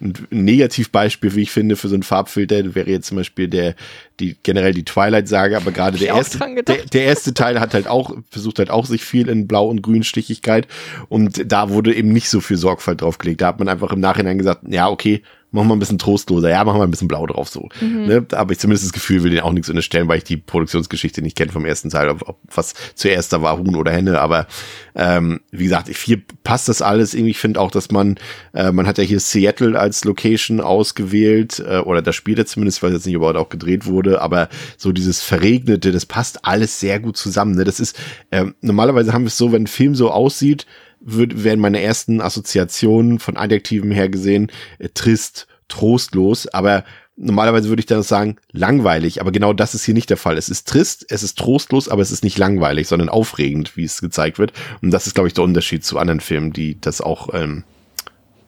ein 0.00 0.14
Negativbeispiel, 0.30 1.34
wie 1.34 1.42
ich 1.42 1.50
finde, 1.50 1.76
für 1.76 1.88
so 1.88 1.94
einen 1.94 2.02
Farbfilter 2.02 2.74
wäre 2.74 2.90
jetzt 2.90 3.08
zum 3.08 3.16
Beispiel 3.16 3.48
der, 3.48 3.74
die 4.20 4.36
generell 4.42 4.72
die 4.72 4.84
Twilight-Sage, 4.84 5.56
aber 5.56 5.72
gerade 5.72 5.98
der 5.98 6.08
erste, 6.08 6.38
der, 6.38 6.84
der 6.84 7.04
erste 7.04 7.34
Teil 7.34 7.60
hat 7.60 7.74
halt 7.74 7.86
auch, 7.86 8.16
versucht 8.30 8.58
halt 8.58 8.70
auch 8.70 8.86
sich 8.86 9.04
viel 9.04 9.28
in 9.28 9.46
Blau- 9.46 9.68
und 9.68 9.82
Grünstichigkeit 9.82 10.66
und 11.08 11.50
da 11.50 11.70
wurde 11.70 11.94
eben 11.94 12.12
nicht 12.12 12.28
so 12.28 12.40
viel 12.40 12.56
Sorgfalt 12.56 13.02
drauf 13.02 13.18
gelegt. 13.18 13.40
Da 13.40 13.48
hat 13.48 13.58
man 13.58 13.68
einfach 13.68 13.92
im 13.92 14.00
Nachhinein 14.00 14.38
gesagt, 14.38 14.62
ja, 14.68 14.88
okay, 14.88 15.22
machen 15.56 15.68
wir 15.68 15.76
ein 15.76 15.80
bisschen 15.80 15.98
trostloser, 15.98 16.50
ja, 16.50 16.64
machen 16.64 16.78
wir 16.78 16.84
ein 16.84 16.90
bisschen 16.90 17.08
blau 17.08 17.26
drauf 17.26 17.48
so. 17.48 17.68
Ne? 17.80 18.22
Da 18.22 18.38
habe 18.38 18.52
ich 18.52 18.58
zumindest 18.58 18.84
das 18.84 18.92
Gefühl, 18.92 19.24
will 19.24 19.30
den 19.30 19.40
auch 19.40 19.52
nichts 19.52 19.68
unterstellen, 19.68 20.06
weil 20.08 20.18
ich 20.18 20.24
die 20.24 20.36
Produktionsgeschichte 20.36 21.22
nicht 21.22 21.36
kenne 21.36 21.50
vom 21.50 21.64
ersten 21.64 21.90
Teil, 21.90 22.08
ob, 22.08 22.28
ob 22.28 22.38
was 22.54 22.74
zuerst 22.94 23.32
da 23.32 23.42
war, 23.42 23.58
Huhn 23.58 23.74
oder 23.74 23.90
Henne, 23.90 24.20
aber 24.20 24.46
ähm, 24.94 25.40
wie 25.50 25.64
gesagt, 25.64 25.88
ich, 25.88 25.98
hier 25.98 26.22
passt 26.44 26.68
das 26.68 26.82
alles 26.82 27.14
irgendwie. 27.14 27.32
Ich 27.32 27.38
finde 27.38 27.60
auch, 27.60 27.70
dass 27.70 27.90
man, 27.90 28.16
äh, 28.54 28.72
man 28.72 28.86
hat 28.86 28.98
ja 28.98 29.04
hier 29.04 29.20
Seattle 29.20 29.78
als 29.78 30.04
Location 30.04 30.60
ausgewählt, 30.60 31.60
äh, 31.66 31.78
oder 31.78 32.02
da 32.02 32.12
spielt 32.12 32.38
er 32.38 32.46
zumindest, 32.46 32.78
ich 32.78 32.82
weiß 32.82 32.92
jetzt 32.92 33.06
nicht, 33.06 33.16
ob 33.16 33.22
er 33.22 33.40
auch 33.40 33.48
gedreht 33.48 33.86
wurde, 33.86 34.20
aber 34.20 34.48
so 34.76 34.92
dieses 34.92 35.22
Verregnete, 35.22 35.92
das 35.92 36.06
passt 36.06 36.44
alles 36.44 36.80
sehr 36.80 37.00
gut 37.00 37.16
zusammen. 37.16 37.54
Ne? 37.56 37.64
Das 37.64 37.80
ist, 37.80 37.98
ähm, 38.30 38.54
normalerweise 38.60 39.12
haben 39.12 39.22
wir 39.22 39.28
es 39.28 39.38
so, 39.38 39.52
wenn 39.52 39.64
ein 39.64 39.66
Film 39.66 39.94
so 39.94 40.10
aussieht, 40.10 40.66
würd, 41.06 41.44
wären 41.44 41.60
meine 41.60 41.80
ersten 41.80 42.20
Assoziationen 42.20 43.18
von 43.18 43.36
Adjektiven 43.36 43.90
her 43.90 44.08
gesehen 44.08 44.50
äh, 44.78 44.88
trist, 44.92 45.46
trostlos, 45.68 46.46
aber 46.48 46.84
normalerweise 47.16 47.68
würde 47.68 47.80
ich 47.80 47.86
dann 47.86 48.02
sagen, 48.02 48.36
langweilig, 48.52 49.20
aber 49.20 49.32
genau 49.32 49.52
das 49.52 49.74
ist 49.74 49.84
hier 49.84 49.94
nicht 49.94 50.10
der 50.10 50.16
Fall. 50.16 50.36
Es 50.36 50.48
ist 50.48 50.68
trist, 50.68 51.06
es 51.08 51.22
ist 51.22 51.38
trostlos, 51.38 51.88
aber 51.88 52.02
es 52.02 52.10
ist 52.10 52.24
nicht 52.24 52.38
langweilig, 52.38 52.88
sondern 52.88 53.08
aufregend, 53.08 53.76
wie 53.76 53.84
es 53.84 54.00
gezeigt 54.00 54.38
wird. 54.38 54.52
Und 54.82 54.90
das 54.90 55.06
ist, 55.06 55.14
glaube 55.14 55.28
ich, 55.28 55.34
der 55.34 55.44
Unterschied 55.44 55.84
zu 55.84 55.98
anderen 55.98 56.20
Filmen, 56.20 56.52
die 56.52 56.78
das 56.80 57.00
auch 57.00 57.32
ähm, 57.32 57.64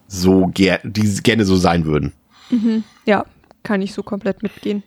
so 0.06 0.46
ger 0.48 0.80
die 0.84 1.22
gerne 1.22 1.44
so 1.44 1.56
sein 1.56 1.86
würden. 1.86 2.12
Mhm. 2.50 2.84
Ja, 3.06 3.24
kann 3.62 3.82
ich 3.82 3.92
so 3.94 4.02
komplett 4.02 4.42
mitgehen. 4.42 4.82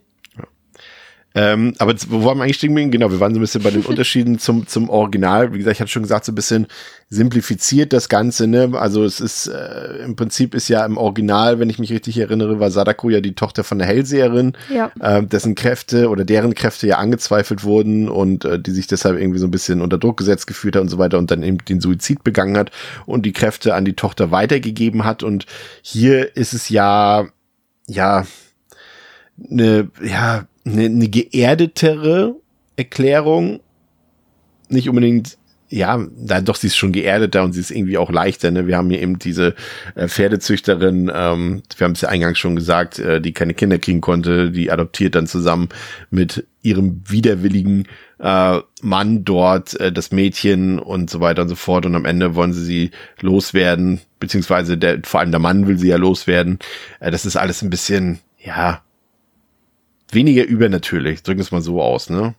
Ähm, 1.33 1.73
aber 1.79 1.95
wo 2.09 2.25
waren 2.25 2.37
wir 2.37 2.43
eigentlich 2.43 2.57
stehen? 2.57 2.91
Genau, 2.91 3.09
wir 3.09 3.19
waren 3.21 3.33
so 3.33 3.39
ein 3.39 3.41
bisschen 3.41 3.63
bei 3.63 3.71
den 3.71 3.81
Unterschieden 3.85 4.37
zum, 4.37 4.67
zum 4.67 4.89
Original. 4.89 5.53
Wie 5.53 5.59
gesagt, 5.59 5.75
ich 5.77 5.79
hatte 5.81 5.91
schon 5.91 6.03
gesagt, 6.03 6.25
so 6.25 6.31
ein 6.33 6.35
bisschen 6.35 6.67
simplifiziert 7.09 7.93
das 7.93 8.09
Ganze, 8.09 8.47
ne? 8.47 8.71
Also 8.73 9.03
es 9.03 9.19
ist, 9.21 9.47
äh, 9.47 10.03
im 10.03 10.15
Prinzip 10.15 10.53
ist 10.55 10.67
ja 10.67 10.85
im 10.85 10.97
Original, 10.97 11.59
wenn 11.59 11.69
ich 11.69 11.79
mich 11.79 11.91
richtig 11.91 12.17
erinnere, 12.17 12.59
war 12.59 12.69
Sadako 12.71 13.09
ja 13.09 13.21
die 13.21 13.33
Tochter 13.35 13.63
von 13.63 13.77
der 13.79 13.87
Hellseherin, 13.87 14.53
Ja. 14.73 14.91
äh, 14.99 15.23
dessen 15.23 15.55
Kräfte 15.55 16.09
oder 16.09 16.25
deren 16.25 16.53
Kräfte 16.53 16.87
ja 16.87 16.97
angezweifelt 16.97 17.63
wurden 17.63 18.09
und 18.09 18.43
äh, 18.45 18.59
die 18.59 18.71
sich 18.71 18.87
deshalb 18.87 19.17
irgendwie 19.19 19.39
so 19.39 19.47
ein 19.47 19.51
bisschen 19.51 19.81
unter 19.81 19.97
Druck 19.97 20.17
gesetzt 20.17 20.47
gefühlt 20.47 20.75
hat 20.75 20.81
und 20.81 20.89
so 20.89 20.97
weiter 20.97 21.17
und 21.17 21.31
dann 21.31 21.43
eben 21.43 21.57
den 21.59 21.79
Suizid 21.81 22.23
begangen 22.23 22.57
hat 22.57 22.71
und 23.05 23.25
die 23.25 23.33
Kräfte 23.33 23.73
an 23.73 23.85
die 23.85 23.93
Tochter 23.95 24.31
weitergegeben 24.31 25.05
hat. 25.05 25.23
Und 25.23 25.45
hier 25.81 26.35
ist 26.35 26.53
es 26.53 26.69
ja, 26.69 27.25
ja, 27.87 28.25
eine, 29.49 29.89
ja, 30.03 30.45
eine, 30.65 30.85
eine 30.85 31.07
geerdetere 31.07 32.35
Erklärung. 32.75 33.59
Nicht 34.69 34.89
unbedingt, 34.89 35.37
ja, 35.69 36.05
da 36.17 36.41
doch, 36.41 36.55
sie 36.55 36.67
ist 36.67 36.75
schon 36.75 36.91
geerdeter 36.91 37.43
und 37.43 37.53
sie 37.53 37.61
ist 37.61 37.71
irgendwie 37.71 37.97
auch 37.97 38.11
leichter. 38.11 38.51
Ne? 38.51 38.67
Wir 38.67 38.77
haben 38.77 38.89
hier 38.89 39.01
eben 39.01 39.19
diese 39.19 39.55
äh, 39.95 40.07
Pferdezüchterin, 40.07 41.11
ähm, 41.13 41.63
wir 41.77 41.85
haben 41.85 41.93
es 41.93 42.01
ja 42.01 42.09
eingangs 42.09 42.39
schon 42.39 42.55
gesagt, 42.55 42.99
äh, 42.99 43.21
die 43.21 43.33
keine 43.33 43.53
Kinder 43.53 43.79
kriegen 43.79 44.01
konnte, 44.01 44.51
die 44.51 44.71
adoptiert 44.71 45.15
dann 45.15 45.27
zusammen 45.27 45.69
mit 46.09 46.45
ihrem 46.61 47.03
widerwilligen 47.07 47.87
äh, 48.19 48.59
Mann 48.81 49.23
dort 49.23 49.79
äh, 49.79 49.91
das 49.91 50.11
Mädchen 50.11 50.77
und 50.77 51.09
so 51.09 51.21
weiter 51.21 51.41
und 51.41 51.49
so 51.49 51.55
fort. 51.55 51.85
Und 51.85 51.95
am 51.95 52.05
Ende 52.05 52.35
wollen 52.35 52.53
sie 52.53 52.63
sie 52.63 52.91
loswerden, 53.21 54.01
beziehungsweise 54.19 54.77
der, 54.77 54.99
vor 55.03 55.21
allem 55.21 55.31
der 55.31 55.39
Mann 55.39 55.67
will 55.67 55.77
sie 55.77 55.89
ja 55.89 55.97
loswerden. 55.97 56.59
Äh, 56.99 57.11
das 57.11 57.25
ist 57.25 57.37
alles 57.37 57.61
ein 57.61 57.69
bisschen, 57.69 58.19
ja, 58.37 58.81
weniger 60.11 60.45
übernatürlich, 60.45 61.23
drücken 61.23 61.41
es 61.41 61.51
mal 61.51 61.61
so 61.61 61.81
aus, 61.81 62.09
ne? 62.09 62.35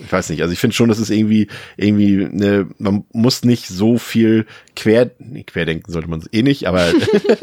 Ich 0.00 0.10
weiß 0.10 0.30
nicht, 0.30 0.40
also 0.40 0.52
ich 0.54 0.58
finde 0.58 0.74
schon, 0.74 0.88
dass 0.88 0.98
es 0.98 1.10
irgendwie, 1.10 1.48
irgendwie, 1.76 2.16
ne, 2.30 2.66
man 2.78 3.04
muss 3.12 3.44
nicht 3.44 3.68
so 3.68 3.98
viel 3.98 4.46
quer, 4.74 5.10
nee, 5.18 5.42
querdenken 5.44 5.92
sollte 5.92 6.08
man 6.08 6.24
eh 6.32 6.42
nicht, 6.42 6.66
aber 6.66 6.92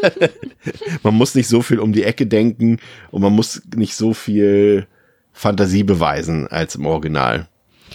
man 1.03 1.13
muss 1.13 1.36
nicht 1.36 1.47
so 1.47 1.61
viel 1.61 1.80
um 1.80 1.93
die 1.93 2.03
Ecke 2.03 2.25
denken 2.25 2.80
und 3.11 3.21
man 3.21 3.34
muss 3.34 3.61
nicht 3.75 3.95
so 3.95 4.13
viel 4.13 4.88
Fantasie 5.32 5.84
beweisen 5.84 6.47
als 6.47 6.75
im 6.75 6.86
Original, 6.88 7.47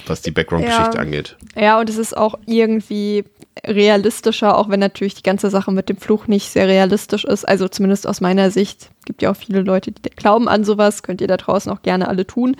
was 0.06 0.22
die 0.22 0.30
Background-Geschichte 0.30 0.94
Ja. 0.96 1.00
angeht. 1.02 1.36
Ja, 1.56 1.80
und 1.80 1.90
es 1.90 1.98
ist 1.98 2.16
auch 2.16 2.36
irgendwie 2.46 3.24
realistischer, 3.64 4.58
auch 4.58 4.68
wenn 4.68 4.80
natürlich 4.80 5.14
die 5.14 5.22
ganze 5.22 5.50
Sache 5.50 5.70
mit 5.70 5.88
dem 5.88 5.96
Fluch 5.96 6.26
nicht 6.26 6.50
sehr 6.50 6.66
realistisch 6.66 7.24
ist. 7.24 7.46
Also 7.46 7.68
zumindest 7.68 8.06
aus 8.06 8.20
meiner 8.20 8.50
Sicht. 8.50 8.90
Gibt 9.04 9.22
ja 9.22 9.30
auch 9.30 9.36
viele 9.36 9.60
Leute, 9.60 9.92
die 9.92 10.10
glauben 10.10 10.48
an 10.48 10.64
sowas. 10.64 11.02
Könnt 11.02 11.20
ihr 11.20 11.28
da 11.28 11.36
draußen 11.36 11.70
auch 11.70 11.82
gerne 11.82 12.08
alle 12.08 12.26
tun. 12.26 12.56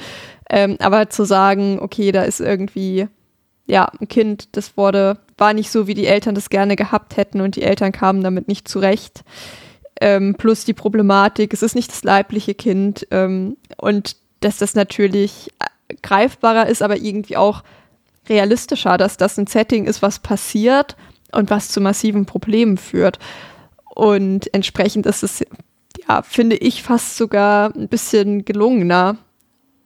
Ähm, 0.48 0.76
aber 0.80 1.10
zu 1.10 1.24
sagen, 1.24 1.78
okay, 1.80 2.12
da 2.12 2.22
ist 2.22 2.40
irgendwie, 2.40 3.08
ja, 3.66 3.90
ein 4.00 4.08
Kind, 4.08 4.56
das 4.56 4.76
wurde, 4.76 5.18
war 5.36 5.52
nicht 5.52 5.70
so, 5.70 5.86
wie 5.86 5.94
die 5.94 6.06
Eltern 6.06 6.34
das 6.34 6.50
gerne 6.50 6.76
gehabt 6.76 7.16
hätten 7.16 7.40
und 7.40 7.56
die 7.56 7.62
Eltern 7.62 7.92
kamen 7.92 8.22
damit 8.22 8.46
nicht 8.46 8.68
zurecht. 8.68 9.24
Ähm, 10.00 10.34
plus 10.36 10.64
die 10.64 10.74
Problematik, 10.74 11.52
es 11.52 11.62
ist 11.62 11.74
nicht 11.74 11.90
das 11.90 12.04
leibliche 12.04 12.54
Kind 12.54 13.06
ähm, 13.10 13.56
und 13.76 14.16
dass 14.40 14.58
das 14.58 14.74
natürlich 14.74 15.50
greifbarer 16.02 16.66
ist, 16.66 16.82
aber 16.82 16.96
irgendwie 16.96 17.36
auch 17.36 17.62
realistischer, 18.28 18.96
dass 18.98 19.16
das 19.16 19.38
ein 19.38 19.46
Setting 19.46 19.86
ist, 19.86 20.02
was 20.02 20.18
passiert 20.18 20.96
und 21.32 21.50
was 21.50 21.68
zu 21.68 21.80
massiven 21.80 22.26
Problemen 22.26 22.76
führt. 22.78 23.18
Und 23.94 24.52
entsprechend 24.54 25.06
ist 25.06 25.22
es, 25.22 25.44
ja, 26.08 26.22
finde 26.22 26.56
ich, 26.56 26.82
fast 26.82 27.16
sogar 27.16 27.74
ein 27.74 27.88
bisschen 27.88 28.44
gelungener 28.44 29.16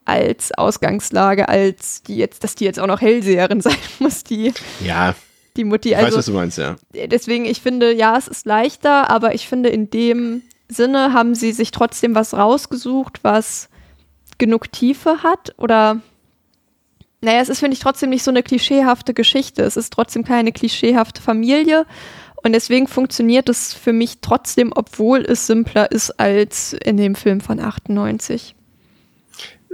als 0.04 0.52
Ausgangslage, 0.56 1.48
als 1.48 2.02
die 2.02 2.16
jetzt, 2.16 2.42
dass 2.42 2.54
die 2.54 2.64
jetzt 2.64 2.80
auch 2.80 2.86
noch 2.86 3.00
Hellseherin 3.00 3.60
sein 3.62 3.76
muss, 3.98 4.24
die, 4.24 4.54
Ja, 4.82 5.14
die 5.56 5.64
Mutti. 5.64 5.90
ich 5.90 5.96
weiß, 5.96 6.04
Also 6.06 6.18
was 6.18 6.26
du 6.26 6.32
meinst, 6.32 6.58
ja. 6.58 6.76
deswegen, 7.06 7.44
ich 7.44 7.60
finde, 7.60 7.92
ja, 7.92 8.16
es 8.16 8.28
ist 8.28 8.46
leichter, 8.46 9.10
aber 9.10 9.34
ich 9.34 9.48
finde, 9.48 9.68
in 9.68 9.90
dem 9.90 10.42
Sinne 10.68 11.12
haben 11.12 11.34
sie 11.34 11.52
sich 11.52 11.70
trotzdem 11.72 12.14
was 12.14 12.32
rausgesucht, 12.34 13.20
was 13.22 13.68
genug 14.38 14.72
Tiefe 14.72 15.22
hat 15.22 15.54
oder 15.58 16.00
naja, 17.20 17.40
es 17.40 17.48
ist, 17.48 17.60
finde 17.60 17.74
ich, 17.74 17.80
trotzdem 17.80 18.10
nicht 18.10 18.22
so 18.22 18.30
eine 18.30 18.42
klischeehafte 18.42 19.12
Geschichte. 19.12 19.62
Es 19.62 19.76
ist 19.76 19.92
trotzdem 19.92 20.24
keine 20.24 20.52
klischeehafte 20.52 21.20
Familie. 21.20 21.84
Und 22.44 22.52
deswegen 22.52 22.86
funktioniert 22.86 23.48
es 23.48 23.74
für 23.74 23.92
mich 23.92 24.18
trotzdem, 24.20 24.72
obwohl 24.74 25.22
es 25.22 25.46
simpler 25.46 25.90
ist 25.90 26.20
als 26.20 26.72
in 26.72 26.96
dem 26.96 27.14
Film 27.16 27.40
von 27.40 27.58
98. 27.58 28.54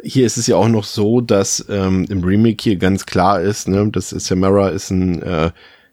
hier 0.02 0.26
ist 0.26 0.36
es 0.36 0.46
ja 0.46 0.56
auch 0.56 0.68
noch 0.68 0.84
so, 0.84 1.20
dass 1.20 1.64
ähm, 1.68 2.06
im 2.08 2.22
Remake 2.24 2.62
hier 2.62 2.76
ganz 2.76 3.06
klar 3.06 3.40
ist, 3.40 3.68
ne, 3.68 3.88
dass 3.90 4.10
Samara 4.10 4.68
ist 4.68 4.90
ein, 4.90 5.22
äh, 5.22 5.50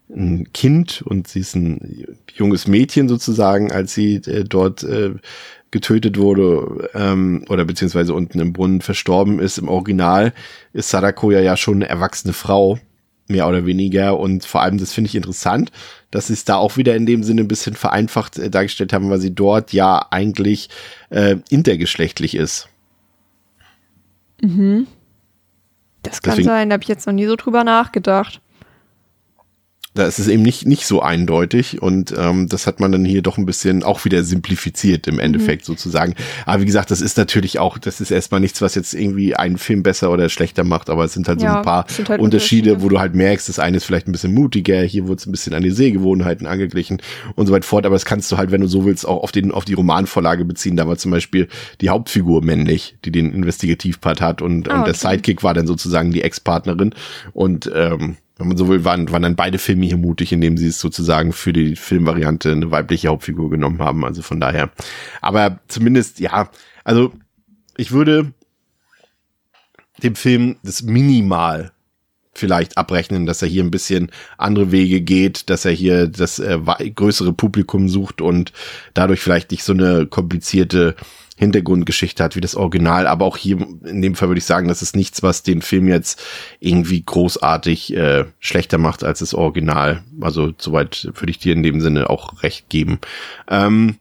ein 0.10 0.52
Kind 0.54 1.02
und 1.02 1.28
sie 1.28 1.40
ist 1.40 1.56
ein 1.56 2.18
junges 2.34 2.68
Mädchen 2.68 3.08
sozusagen, 3.08 3.72
als 3.72 3.94
sie 3.94 4.16
äh, 4.16 4.44
dort 4.44 4.84
äh, 4.84 5.12
getötet 5.72 6.18
wurde 6.18 6.90
ähm, 6.94 7.46
oder 7.50 7.66
beziehungsweise 7.66 8.14
unten 8.14 8.40
im 8.40 8.54
Brunnen 8.54 8.82
verstorben 8.82 9.40
ist. 9.40 9.58
Im 9.58 9.70
Original 9.70 10.34
ist 10.74 10.90
Sadako 10.90 11.32
ja, 11.32 11.40
ja 11.40 11.56
schon 11.58 11.76
eine 11.76 11.88
erwachsene 11.90 12.34
Frau, 12.34 12.78
mehr 13.28 13.48
oder 13.48 13.66
weniger. 13.66 14.20
Und 14.20 14.46
vor 14.46 14.62
allem, 14.62 14.78
das 14.78 14.92
finde 14.94 15.08
ich 15.08 15.16
interessant, 15.16 15.72
dass 16.12 16.28
sie 16.28 16.34
es 16.34 16.44
da 16.44 16.58
auch 16.58 16.76
wieder 16.76 16.96
in 16.96 17.06
dem 17.06 17.24
Sinne 17.24 17.42
ein 17.42 17.48
bisschen 17.48 17.76
vereinfacht 17.76 18.38
äh, 18.38 18.50
dargestellt 18.50 18.92
haben, 18.92 19.10
weil 19.10 19.22
sie 19.22 19.34
dort 19.34 19.72
ja 19.72 20.06
eigentlich 20.12 20.70
äh, 21.10 21.38
intergeschlechtlich 21.50 22.36
ist. 22.36 22.68
Das 24.42 26.22
kann 26.22 26.32
Deswegen- 26.32 26.48
sein, 26.48 26.70
da 26.70 26.74
habe 26.74 26.84
ich 26.84 26.90
jetzt 26.90 27.08
noch 27.08 27.14
nie 27.14 27.28
so 27.28 27.36
drüber 27.36 27.64
nachgedacht. 27.64 28.42
Da 29.94 30.06
ist 30.06 30.20
es 30.20 30.30
eben 30.30 30.42
nicht, 30.42 30.66
nicht 30.66 30.86
so 30.86 31.02
eindeutig 31.02 31.82
und 31.82 32.14
ähm, 32.18 32.48
das 32.48 32.66
hat 32.66 32.80
man 32.80 32.94
dann 32.94 33.04
hier 33.04 33.22
doch 33.22 33.38
ein 33.38 33.46
bisschen 33.46 33.84
auch 33.84 34.06
wieder 34.06 34.24
simplifiziert 34.24 35.06
im 35.06 35.20
Endeffekt 35.20 35.66
sozusagen. 35.66 36.16
Aber 36.46 36.62
wie 36.62 36.66
gesagt, 36.66 36.92
das 36.92 37.02
ist 37.02 37.18
natürlich 37.18 37.60
auch, 37.60 37.78
das 37.78 38.00
ist 38.00 38.10
erstmal 38.10 38.40
nichts, 38.40 38.62
was 38.62 38.76
jetzt 38.76 38.94
irgendwie 38.94 39.36
einen 39.36 39.58
Film 39.58 39.84
besser 39.84 40.10
oder 40.10 40.30
schlechter 40.30 40.64
macht, 40.64 40.90
aber 40.90 41.04
es 41.04 41.12
sind 41.14 41.28
halt 41.28 41.42
so 41.42 41.46
Ja, 41.46 41.58
ein 41.58 41.64
paar 41.64 41.86
halt 41.88 42.22
Unterschiede, 42.22 42.22
Unterschiede. 42.22 42.82
wo 42.82 42.88
du 42.88 43.00
halt 43.00 43.16
merkst, 43.16 43.50
das 43.50 43.60
eine 43.60 43.76
ist 43.78 43.84
vielleicht 43.84 44.08
ein 44.08 44.14
bisschen 44.14 44.34
mutiger, 44.34 44.82
hier 44.82 45.08
wurde 45.08 45.20
es 45.20 45.26
ein 45.26 45.32
bisschen 45.34 45.54
an 45.54 45.62
die 45.64 45.72
Sehgewohnheiten 45.72 46.48
angeglichen 46.48 47.02
und 47.36 47.48
so 47.48 47.52
weit 47.54 47.66
fort, 47.66 47.86
aber 47.86 47.96
das 47.96 48.06
kannst 48.06 48.32
du 48.32 48.38
halt, 48.38 48.52
wenn 48.52 48.62
du 48.62 48.68
so 48.68 48.86
willst, 48.86 49.06
auch 49.06 49.22
auf 49.24 49.34
den, 49.34 49.52
auf 49.52 49.66
die 49.66 49.74
Romanvorlage 49.74 50.46
beziehen. 50.46 50.78
Da 50.78 50.88
war 50.88 50.98
zum 50.98 51.12
Beispiel 51.12 51.50
die 51.82 51.90
Hauptfigur 51.90 52.42
männlich, 52.44 52.96
die 53.04 53.12
den 53.12 53.34
Investigativpart 53.34 54.22
hat 54.22 54.42
und, 54.42 54.70
Ah, 54.70 54.78
und 54.78 54.88
der 54.88 54.96
okay. 54.96 55.10
Sidekick 55.16 55.44
war 55.44 55.54
dann 55.54 55.68
sozusagen 55.68 56.12
die 56.12 56.22
Ex-Partnerin 56.22 56.94
und 57.34 57.70
ähm, 57.76 58.16
wenn 58.42 58.48
man 58.48 58.58
so 58.58 58.68
will, 58.68 58.84
waren, 58.84 59.12
waren 59.12 59.22
dann 59.22 59.36
beide 59.36 59.60
Filme 59.60 59.86
hier 59.86 59.98
mutig, 59.98 60.34
indem 60.34 60.58
sie 60.58 60.68
es 60.68 60.80
sozusagen 60.80 61.32
für 61.32 61.54
die 61.54 61.76
Filmvariante 61.76 62.52
eine 62.52 62.72
weibliche 62.72 63.10
Hauptfigur 63.10 63.52
genommen 63.52 63.80
haben. 63.80 64.04
Also 64.04 64.24
von 64.24 64.40
daher. 64.40 64.72
Aber 65.22 65.60
zumindest, 65.68 66.20
ja, 66.20 66.50
also 66.84 67.14
ich 67.78 67.92
würde 67.92 68.34
dem 70.02 70.16
Film 70.16 70.58
das 70.64 70.82
minimal 70.82 71.72
vielleicht 72.34 72.78
abrechnen, 72.78 73.28
dass 73.28 73.44
er 73.44 73.48
hier 73.48 73.64
ein 73.64 73.72
bisschen 73.72 74.10
andere 74.40 74.72
Wege 74.72 75.02
geht, 75.02 75.50
dass 75.52 75.66
er 75.66 75.72
hier 75.72 76.08
das 76.08 76.40
äh, 76.40 76.58
größere 76.96 77.34
Publikum 77.34 77.90
sucht 77.90 78.22
und 78.22 78.54
dadurch 78.96 79.20
vielleicht 79.20 79.52
nicht 79.52 79.64
so 79.64 79.74
eine 79.74 80.08
komplizierte 80.08 80.96
Hintergrundgeschichte 81.42 82.24
hat 82.24 82.36
wie 82.36 82.42
das 82.42 82.56
Original, 82.56 83.08
aber 83.08 83.26
auch 83.26 83.36
hier 83.36 83.58
in 83.84 84.02
dem 84.02 84.14
Fall 84.14 84.30
würde 84.30 84.38
ich 84.38 84.46
sagen, 84.46 84.68
das 84.68 84.84
ist 84.84 84.96
nichts, 84.96 85.24
was 85.24 85.42
den 85.42 85.64
Film 85.64 85.88
jetzt 85.88 86.22
irgendwie 86.60 87.02
großartig 87.04 87.96
äh, 87.96 88.26
schlechter 88.40 88.78
macht 88.78 89.04
als 89.04 89.20
das 89.20 89.34
Original. 89.34 90.04
Also 90.22 90.54
soweit 90.58 91.10
würde 91.16 91.32
ich 91.32 91.40
dir 91.40 91.54
in 91.54 91.64
dem 91.64 91.82
Sinne 91.82 92.12
auch 92.12 92.44
recht 92.44 92.70
geben. 92.70 93.00
Ähm, 93.50 93.96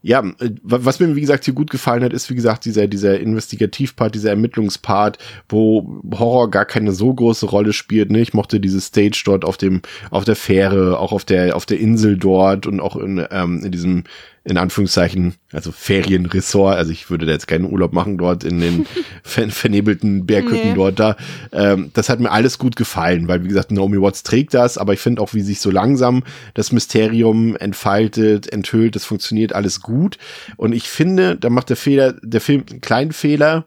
ja, 0.00 0.20
äh, 0.20 0.50
wa- 0.62 0.80
was 0.82 1.00
mir 1.00 1.16
wie 1.16 1.20
gesagt 1.22 1.44
hier 1.44 1.54
gut 1.54 1.70
gefallen 1.70 2.04
hat, 2.04 2.12
ist 2.12 2.30
wie 2.30 2.34
gesagt 2.34 2.66
dieser 2.66 2.86
dieser 2.86 3.18
Investigativpart, 3.18 4.14
dieser 4.14 4.30
Ermittlungspart, 4.30 5.18
wo 5.48 6.02
Horror 6.12 6.50
gar 6.50 6.66
keine 6.66 6.92
so 6.92 7.12
große 7.12 7.46
Rolle 7.46 7.72
spielt. 7.72 8.12
Ne? 8.12 8.20
Ich 8.20 8.32
mochte 8.34 8.60
diese 8.60 8.80
Stage 8.80 9.22
dort 9.24 9.44
auf 9.44 9.56
dem 9.56 9.82
auf 10.10 10.24
der 10.24 10.36
Fähre, 10.36 10.98
auch 11.00 11.10
auf 11.10 11.24
der 11.24 11.56
auf 11.56 11.66
der 11.66 11.80
Insel 11.80 12.16
dort 12.16 12.66
und 12.66 12.78
auch 12.80 12.96
in, 12.96 13.26
ähm, 13.30 13.64
in 13.64 13.72
diesem 13.72 14.04
in 14.46 14.58
Anführungszeichen, 14.58 15.34
also 15.52 15.72
Ferienressort, 15.72 16.76
also 16.76 16.92
ich 16.92 17.08
würde 17.08 17.24
da 17.24 17.32
jetzt 17.32 17.46
keinen 17.48 17.64
Urlaub 17.64 17.94
machen 17.94 18.18
dort 18.18 18.44
in 18.44 18.60
den 18.60 18.86
ver 19.22 19.48
vernebelten 19.48 20.26
Berghütten 20.26 20.68
Nee. 20.70 20.74
dort 20.74 21.00
da. 21.00 21.16
Ähm, 21.50 21.90
das 21.94 22.10
hat 22.10 22.20
mir 22.20 22.30
alles 22.30 22.58
gut 22.58 22.76
gefallen, 22.76 23.26
weil 23.26 23.42
wie 23.42 23.48
gesagt, 23.48 23.72
Naomi 23.72 24.00
Watts 24.00 24.22
trägt 24.22 24.52
das, 24.52 24.76
aber 24.76 24.92
ich 24.92 25.00
finde 25.00 25.22
auch, 25.22 25.32
wie 25.32 25.40
sich 25.40 25.60
so 25.60 25.70
langsam 25.70 26.24
das 26.52 26.72
Mysterium 26.72 27.56
entfaltet, 27.56 28.52
enthüllt, 28.52 28.96
das 28.96 29.06
funktioniert 29.06 29.54
alles 29.54 29.80
gut. 29.80 30.18
Und 30.56 30.74
ich 30.74 30.88
finde, 30.90 31.36
da 31.36 31.48
macht 31.48 31.70
der 31.70 31.76
Fehler, 31.76 32.14
der 32.22 32.42
Film 32.42 32.64
einen 32.68 32.82
kleinen 32.82 33.12
Fehler, 33.12 33.64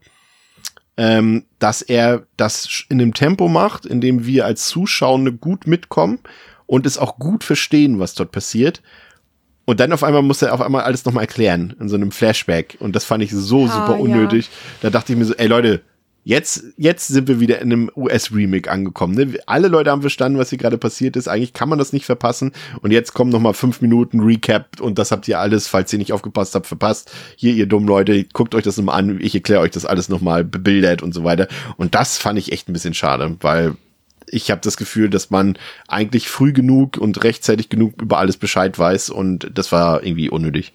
ähm, 0.95 1.45
dass 1.57 1.81
er 1.81 2.23
das 2.37 2.85
in 2.89 3.01
einem 3.01 3.15
Tempo 3.15 3.47
macht, 3.47 3.85
in 3.87 3.99
dem 3.99 4.25
wir 4.27 4.45
als 4.45 4.67
Zuschauende 4.67 5.33
gut 5.33 5.65
mitkommen 5.65 6.19
und 6.67 6.85
es 6.85 6.97
auch 6.99 7.17
gut 7.17 7.43
verstehen, 7.43 7.99
was 7.99 8.13
dort 8.13 8.31
passiert. 8.31 8.81
Und 9.69 9.81
dann 9.81 9.91
auf 9.91 10.01
einmal 10.01 10.21
muss 10.21 10.41
er 10.41 10.53
auf 10.53 10.61
einmal 10.61 10.83
alles 10.83 11.03
nochmal 11.03 11.25
erklären 11.25 11.75
in 11.81 11.89
so 11.89 11.95
einem 11.95 12.11
Flashback. 12.11 12.77
Und 12.79 12.95
das 12.95 13.03
fand 13.03 13.21
ich 13.21 13.31
so 13.31 13.65
Ah, 13.65 13.67
super 13.67 13.97
ja. 13.97 14.01
unnötig. 14.01 14.49
Da 14.81 14.89
dachte 14.89 15.11
ich 15.11 15.19
mir 15.19 15.25
so, 15.25 15.33
ey 15.35 15.47
Leute, 15.47 15.81
jetzt, 16.23 16.63
jetzt 16.77 17.09
sind 17.09 17.27
wir 17.27 17.41
wieder 17.41 17.59
in 17.59 17.73
einem 17.73 17.91
US-Remake 17.97 18.71
angekommen. 18.71 19.15
Ne? 19.15 19.37
Alle 19.45 19.67
Leute 19.67 19.91
haben 19.91 19.99
verstanden, 19.99 20.39
was 20.39 20.49
hier 20.51 20.57
gerade 20.57 20.77
passiert 20.77 21.17
ist. 21.17 21.27
Eigentlich 21.27 21.51
kann 21.51 21.67
man 21.67 21.77
das 21.79 21.91
nicht 21.91 22.05
verpassen. 22.05 22.53
Und 22.81 22.91
jetzt 22.91 23.13
kommen 23.13 23.29
nochmal 23.29 23.53
fünf 23.53 23.81
Minuten 23.81 24.21
Recap 24.21 24.79
und 24.79 24.97
das 24.99 25.11
habt 25.11 25.27
ihr 25.27 25.37
alles, 25.37 25.67
falls 25.67 25.91
ihr 25.91 25.99
nicht 25.99 26.13
aufgepasst 26.13 26.55
habt, 26.55 26.65
verpasst. 26.67 27.11
Hier, 27.35 27.53
ihr 27.53 27.65
dummen 27.65 27.89
Leute, 27.89 28.23
guckt 28.23 28.55
euch 28.55 28.63
das 28.63 28.77
nochmal 28.77 28.99
an. 28.99 29.19
Ich 29.19 29.35
erkläre 29.35 29.59
euch 29.59 29.71
das 29.71 29.85
alles 29.85 30.07
nochmal 30.07 30.45
bebildert 30.45 31.03
und 31.03 31.13
so 31.13 31.25
weiter. 31.25 31.49
Und 31.75 31.93
das 31.93 32.17
fand 32.17 32.39
ich 32.39 32.53
echt 32.53 32.69
ein 32.69 32.73
bisschen 32.73 32.93
schade, 32.93 33.35
weil 33.41 33.75
ich 34.29 34.51
habe 34.51 34.61
das 34.61 34.77
Gefühl, 34.77 35.09
dass 35.09 35.29
man 35.29 35.57
eigentlich 35.87 36.29
früh 36.29 36.53
genug 36.53 36.97
und 36.97 37.23
rechtzeitig 37.23 37.69
genug 37.69 38.01
über 38.01 38.17
alles 38.17 38.37
Bescheid 38.37 38.77
weiß 38.77 39.09
und 39.09 39.49
das 39.53 39.71
war 39.71 40.03
irgendwie 40.03 40.29
unnötig. 40.29 40.73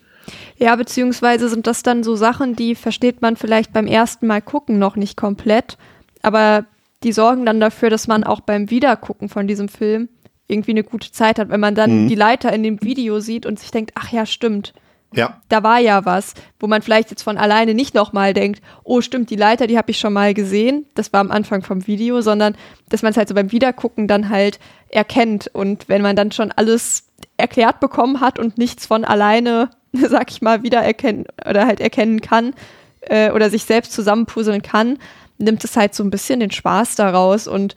Ja, 0.57 0.77
beziehungsweise 0.77 1.49
sind 1.49 1.67
das 1.67 1.83
dann 1.83 2.05
so 2.05 2.15
Sachen, 2.17 2.55
die 2.55 2.75
versteht 2.75 3.23
man 3.23 3.37
vielleicht 3.37 3.73
beim 3.73 3.87
ersten 3.87 4.27
Mal 4.27 4.41
gucken 4.41 4.79
noch 4.79 4.97
nicht 4.97 5.17
komplett, 5.17 5.77
aber 6.23 6.65
die 7.03 7.13
sorgen 7.13 7.45
dann 7.45 7.61
dafür, 7.61 7.91
dass 7.91 8.07
man 8.07 8.25
auch 8.25 8.41
beim 8.41 8.71
Wiedergucken 8.71 9.29
von 9.29 9.47
diesem 9.49 9.69
Film 9.69 10.09
irgendwie 10.47 10.73
eine 10.73 10.85
gute 10.85 11.11
Zeit 11.11 11.39
hat, 11.39 11.49
wenn 11.49 11.61
man 11.61 11.75
dann 11.75 12.09
die 12.09 12.15
Leiter 12.15 12.53
in 12.53 12.63
dem 12.63 12.83
Video 12.83 13.21
sieht 13.21 13.47
und 13.47 13.59
sich 13.59 13.71
denkt, 13.71 13.93
ach 13.95 14.13
ja, 14.13 14.27
stimmt, 14.27 14.73
Ja, 15.15 15.41
da 15.49 15.63
war 15.63 15.79
ja 15.79 16.05
was, 16.05 16.35
wo 16.59 16.67
man 16.67 16.83
vielleicht 16.83 17.11
jetzt 17.11 17.23
von 17.23 17.39
alleine 17.39 17.75
nicht 17.75 17.95
nochmal 17.95 18.35
denkt, 18.35 18.63
oh 18.85 19.01
stimmt, 19.01 19.31
die 19.31 19.37
Leiter, 19.37 19.67
die 19.67 19.79
habe 19.79 19.91
ich 19.91 19.99
schon 19.99 20.13
mal 20.13 20.35
gesehen, 20.35 20.87
das 20.95 21.13
war 21.13 21.21
am 21.21 21.31
Anfang 21.31 21.63
vom 21.63 21.87
Video, 21.87 22.21
sondern 22.21 22.57
dass 22.89 23.03
man 23.03 23.11
es 23.11 23.17
halt 23.17 23.29
so 23.29 23.35
beim 23.35 23.53
Wiedergucken 23.53 24.09
dann 24.09 24.29
halt 24.29 24.59
erkennt. 24.89 25.51
Und 25.53 25.89
wenn 25.89 26.03
man 26.03 26.17
dann 26.17 26.33
schon 26.33 26.53
alles 26.53 27.09
erklärt 27.37 27.81
bekommen 27.81 28.21
hat 28.21 28.39
und 28.39 28.59
nichts 28.59 28.87
von 28.87 29.05
alleine, 29.05 29.71
sag 29.93 30.31
ich 30.31 30.43
mal, 30.43 30.63
wiedererkennen 30.63 31.27
oder 31.49 31.67
halt 31.67 31.81
erkennen 31.81 32.21
kann 32.21 32.55
äh, 33.03 33.31
oder 33.31 33.51
sich 33.51 33.65
selbst 33.65 33.93
zusammenpuzzeln 33.93 34.63
kann, 34.63 34.99
nimmt 35.39 35.65
es 35.65 35.77
halt 35.77 35.95
so 35.95 36.05
ein 36.05 36.11
bisschen 36.11 36.41
den 36.41 36.51
Spaß 36.51 36.95
daraus. 36.95 37.47
Und 37.47 37.75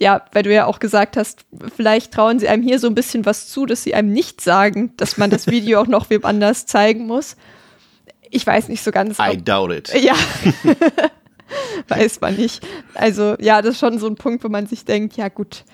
ja, 0.00 0.24
weil 0.32 0.42
du 0.42 0.52
ja 0.52 0.64
auch 0.66 0.78
gesagt 0.80 1.16
hast, 1.16 1.44
vielleicht 1.76 2.12
trauen 2.12 2.38
sie 2.40 2.48
einem 2.48 2.62
hier 2.62 2.78
so 2.78 2.86
ein 2.88 2.94
bisschen 2.94 3.26
was 3.26 3.48
zu, 3.48 3.66
dass 3.66 3.82
sie 3.84 3.94
einem 3.94 4.12
nicht 4.12 4.40
sagen, 4.40 4.94
dass 4.96 5.18
man 5.18 5.30
das 5.30 5.46
Video 5.46 5.80
auch 5.80 5.86
noch 5.86 6.08
wem 6.10 6.24
anders 6.24 6.66
zeigen 6.66 7.06
muss. 7.06 7.36
Ich 8.30 8.46
weiß 8.46 8.68
nicht 8.68 8.82
so 8.82 8.90
ganz. 8.92 9.18
I 9.18 9.36
ob- 9.36 9.44
doubt 9.44 9.72
it. 9.72 10.02
ja. 10.02 10.14
weiß 11.88 12.20
man 12.20 12.36
nicht. 12.36 12.66
Also, 12.94 13.36
ja, 13.40 13.60
das 13.62 13.74
ist 13.74 13.80
schon 13.80 13.98
so 13.98 14.06
ein 14.06 14.14
Punkt, 14.16 14.44
wo 14.44 14.48
man 14.48 14.66
sich 14.66 14.84
denkt, 14.84 15.16
ja 15.16 15.28
gut, 15.28 15.64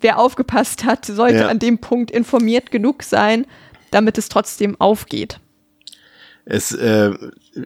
wer 0.00 0.18
aufgepasst 0.18 0.84
hat, 0.84 1.06
sollte 1.06 1.38
Ja. 1.38 1.48
an 1.48 1.58
dem 1.58 1.78
Punkt 1.78 2.10
informiert 2.10 2.70
genug 2.70 3.02
sein, 3.04 3.46
damit 3.90 4.18
es 4.18 4.28
trotzdem 4.28 4.78
aufgeht. 4.80 5.38
Es, 6.44 6.72
äh, 6.72 7.12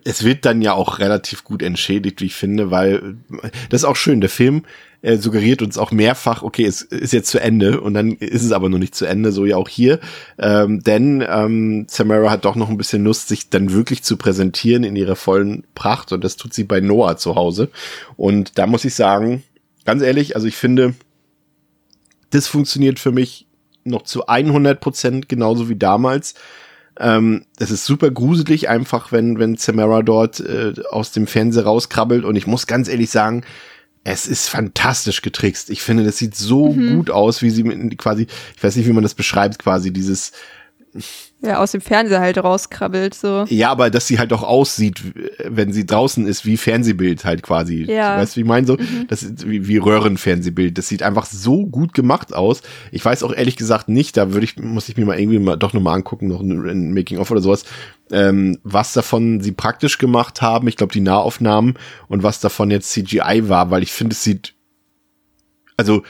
es 0.04 0.22
wird 0.22 0.44
dann 0.44 0.62
ja 0.62 0.72
auch 0.74 0.98
relativ 1.00 1.42
gut 1.42 1.62
entschädigt, 1.62 2.20
wie 2.20 2.26
ich 2.26 2.34
finde, 2.36 2.70
weil 2.70 3.16
das 3.70 3.80
ist 3.80 3.84
auch 3.84 3.96
schön. 3.96 4.20
Der 4.20 4.30
Film 4.30 4.64
äh, 5.02 5.16
suggeriert 5.16 5.62
uns 5.62 5.78
auch 5.78 5.92
mehrfach, 5.92 6.42
okay, 6.42 6.64
es 6.64 6.82
ist 6.82 7.12
jetzt 7.12 7.30
zu 7.30 7.40
Ende 7.40 7.80
und 7.80 7.94
dann 7.94 8.12
ist 8.12 8.42
es 8.42 8.52
aber 8.52 8.68
noch 8.68 8.78
nicht 8.78 8.94
zu 8.94 9.06
Ende, 9.06 9.30
so 9.30 9.44
ja 9.44 9.56
auch 9.56 9.68
hier. 9.68 10.00
Ähm, 10.38 10.82
denn 10.82 11.24
ähm, 11.28 11.86
Samara 11.88 12.30
hat 12.30 12.44
doch 12.44 12.56
noch 12.56 12.68
ein 12.68 12.76
bisschen 12.76 13.04
Lust, 13.04 13.28
sich 13.28 13.48
dann 13.48 13.72
wirklich 13.72 14.02
zu 14.02 14.16
präsentieren 14.16 14.84
in 14.84 14.96
ihrer 14.96 15.16
vollen 15.16 15.64
Pracht 15.74 16.12
und 16.12 16.24
das 16.24 16.36
tut 16.36 16.52
sie 16.52 16.64
bei 16.64 16.80
Noah 16.80 17.16
zu 17.16 17.36
Hause. 17.36 17.68
Und 18.16 18.58
da 18.58 18.66
muss 18.66 18.84
ich 18.84 18.94
sagen, 18.94 19.44
ganz 19.84 20.02
ehrlich, 20.02 20.34
also 20.34 20.48
ich 20.48 20.56
finde, 20.56 20.94
das 22.30 22.46
funktioniert 22.46 22.98
für 22.98 23.12
mich 23.12 23.46
noch 23.84 24.02
zu 24.02 24.26
100 24.26 24.80
Prozent 24.80 25.28
genauso 25.28 25.68
wie 25.68 25.76
damals. 25.76 26.34
Ähm, 27.00 27.44
es 27.58 27.70
ist 27.70 27.84
super 27.84 28.10
gruselig 28.10 28.68
einfach, 28.68 29.12
wenn, 29.12 29.38
wenn 29.38 29.56
Samara 29.56 30.02
dort 30.02 30.40
äh, 30.40 30.74
aus 30.90 31.12
dem 31.12 31.26
Fernseher 31.26 31.64
rauskrabbelt. 31.64 32.24
Und 32.24 32.36
ich 32.36 32.46
muss 32.46 32.66
ganz 32.66 32.88
ehrlich 32.88 33.10
sagen, 33.10 33.44
es 34.10 34.26
ist 34.26 34.48
fantastisch 34.48 35.22
getrickst. 35.22 35.70
Ich 35.70 35.82
finde, 35.82 36.04
das 36.04 36.18
sieht 36.18 36.34
so 36.34 36.72
gut 36.72 37.10
aus, 37.10 37.42
wie 37.42 37.50
sie 37.50 37.62
mit, 37.62 37.98
quasi, 37.98 38.26
ich 38.56 38.62
weiß 38.62 38.76
nicht, 38.76 38.86
wie 38.86 38.92
man 38.92 39.02
das 39.02 39.14
beschreibt, 39.14 39.58
quasi 39.58 39.92
dieses, 39.92 40.32
Ja, 41.40 41.58
aus 41.58 41.72
dem 41.72 41.80
Fernseher 41.80 42.20
halt 42.20 42.38
rauskrabbelt, 42.38 43.14
so. 43.14 43.44
ja, 43.48 43.70
aber 43.70 43.90
dass 43.90 44.06
sie 44.06 44.18
halt 44.18 44.32
auch 44.32 44.42
aussieht, 44.42 45.02
wenn 45.44 45.72
sie 45.72 45.86
draußen 45.86 46.26
ist, 46.26 46.44
wie 46.44 46.56
Fernsehbild 46.56 47.24
halt 47.24 47.42
quasi. 47.42 47.84
Ja. 47.84 48.16
Weißt 48.16 48.34
du, 48.34 48.36
wie 48.36 48.40
ich 48.40 48.46
meine? 48.46 48.66
So, 48.66 48.76
das 49.08 49.22
ist 49.22 49.48
wie, 49.48 49.68
wie 49.68 49.76
Röhrenfernsehbild. 49.76 50.76
Das 50.76 50.88
sieht 50.88 51.02
einfach 51.02 51.26
so 51.26 51.66
gut 51.66 51.94
gemacht 51.94 52.34
aus. 52.34 52.62
Ich 52.90 53.04
weiß 53.04 53.22
auch 53.22 53.32
ehrlich 53.32 53.56
gesagt 53.56 53.88
nicht, 53.88 54.16
da 54.16 54.32
würde 54.32 54.44
ich, 54.44 54.58
muss 54.58 54.88
ich 54.88 54.96
mir 54.96 55.04
mal 55.04 55.18
irgendwie 55.18 55.38
mal, 55.38 55.56
doch 55.56 55.72
nochmal 55.72 55.94
angucken, 55.94 56.28
noch 56.28 56.40
ein, 56.40 56.68
ein 56.68 56.92
Making-of 56.92 57.30
oder 57.30 57.40
sowas, 57.40 57.64
ähm, 58.10 58.58
was 58.64 58.92
davon 58.92 59.40
sie 59.40 59.52
praktisch 59.52 59.98
gemacht 59.98 60.42
haben. 60.42 60.66
Ich 60.66 60.76
glaube, 60.76 60.92
die 60.92 61.00
Nahaufnahmen 61.00 61.74
und 62.08 62.22
was 62.22 62.40
davon 62.40 62.70
jetzt 62.70 62.90
CGI 62.90 63.48
war, 63.48 63.70
weil 63.70 63.82
ich 63.82 63.92
finde, 63.92 64.14
es 64.14 64.24
sieht, 64.24 64.54
also, 65.76 66.02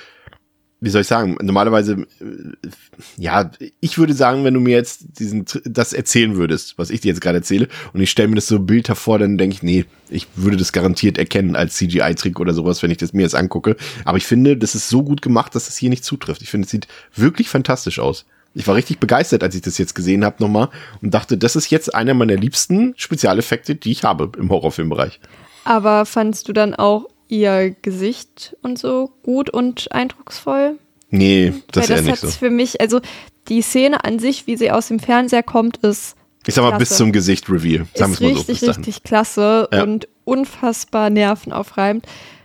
wie 0.81 0.91
soll 0.91 1.01
ich 1.01 1.09
sagen, 1.09 1.37
normalerweise, 1.43 2.07
äh, 2.21 2.69
ja, 3.17 3.51
ich 3.81 3.99
würde 3.99 4.15
sagen, 4.15 4.45
wenn 4.45 4.55
du 4.55 4.61
mir 4.61 4.77
jetzt 4.77 5.19
diesen, 5.19 5.45
das 5.65 5.93
erzählen 5.93 6.37
würdest, 6.37 6.79
was 6.79 6.91
ich 6.91 7.01
dir 7.01 7.09
jetzt 7.09 7.21
gerade 7.21 7.39
erzähle, 7.39 7.69
und 7.93 8.01
ich 8.01 8.11
stelle 8.11 8.29
mir 8.29 8.37
das 8.37 8.47
so 8.47 8.61
bildhaft 8.61 9.03
vor, 9.03 9.19
dann 9.19 9.39
denke 9.39 9.55
ich, 9.55 9.63
nee, 9.63 9.87
ich 10.09 10.29
würde 10.37 10.57
das 10.57 10.73
garantiert 10.73 11.19
erkennen 11.19 11.57
als 11.57 11.77
CGI-Trick 11.77 12.39
oder 12.39 12.55
sowas, 12.55 12.83
wenn 12.83 12.91
ich 12.91 12.97
das 12.97 13.13
mir 13.13 13.23
jetzt 13.23 13.35
angucke. 13.35 13.77
Aber 14.05 14.19
ich 14.19 14.27
finde, 14.27 14.57
das 14.57 14.75
ist 14.75 14.89
so 14.89 15.03
gut 15.03 15.21
gemacht, 15.21 15.55
dass 15.55 15.69
es 15.69 15.77
hier 15.77 15.91
nicht 15.91 16.05
zutrifft. 16.05 16.43
Ich 16.43 16.51
finde, 16.51 16.67
es 16.67 16.71
sieht 16.71 16.87
wirklich 17.15 17.49
fantastisch 17.49 17.99
aus. 17.99 18.25
Ich 18.55 18.67
war 18.67 18.77
richtig 18.77 18.99
begeistert, 18.99 19.43
als 19.43 19.55
ich 19.55 19.63
das 19.63 19.79
jetzt 19.79 19.95
gesehen 19.95 20.25
habe 20.25 20.43
nochmal 20.43 20.69
und 21.03 21.13
dachte, 21.13 21.37
das 21.37 21.57
ist 21.57 21.71
jetzt 21.71 21.95
einer 21.95 22.15
meiner 22.15 22.37
liebsten 22.37 22.95
Spezialeffekte, 22.97 23.75
die 23.75 23.91
ich 23.91 24.05
habe 24.05 24.31
im 24.39 24.51
Horrorfilmbereich. 24.51 25.21
Aber 25.65 26.07
fandst 26.07 26.49
du 26.49 26.53
dann 26.53 26.75
auch 26.75 27.09
ihr 27.29 27.71
Gesicht 27.83 28.57
und 28.63 28.79
so 28.79 29.13
gut 29.23 29.51
und 29.51 29.93
eindrucksvoll? 29.93 30.79
Nee, 31.11 31.53
das 31.73 31.85
ist 31.85 31.91
Weil 31.91 31.97
eher 31.99 32.03
nicht 32.11 32.21
so. 32.21 32.29
für 32.29 32.51
mich, 32.51 32.81
also 32.81 33.01
die 33.49 33.63
Szene 33.63 34.05
an 34.05 34.19
sich, 34.19 34.47
wie 34.47 34.57
sie 34.57 34.71
aus 34.71 34.89
dem 34.89 34.99
Fernseher 34.99 35.43
kommt, 35.43 35.79
ist 35.79 36.17
Ich 36.47 36.55
sag 36.55 36.63
mal, 36.63 36.71
bis 36.79 36.89
Klasse. 36.89 36.99
zum 37.05 37.13
Gesicht 37.13 37.49
Reveal. 37.49 37.87
Sagen 37.95 38.13
ist 38.13 38.19
es 38.19 38.21
mal 38.21 38.29
so. 38.31 38.35
richtig, 38.41 38.61
bis 38.61 38.69
richtig 38.69 39.03
klasse 39.05 39.69
Ja. 39.73 39.83
und 39.85 40.09
unfassbar 40.25 41.09
nervenaufreibend. 41.11 42.05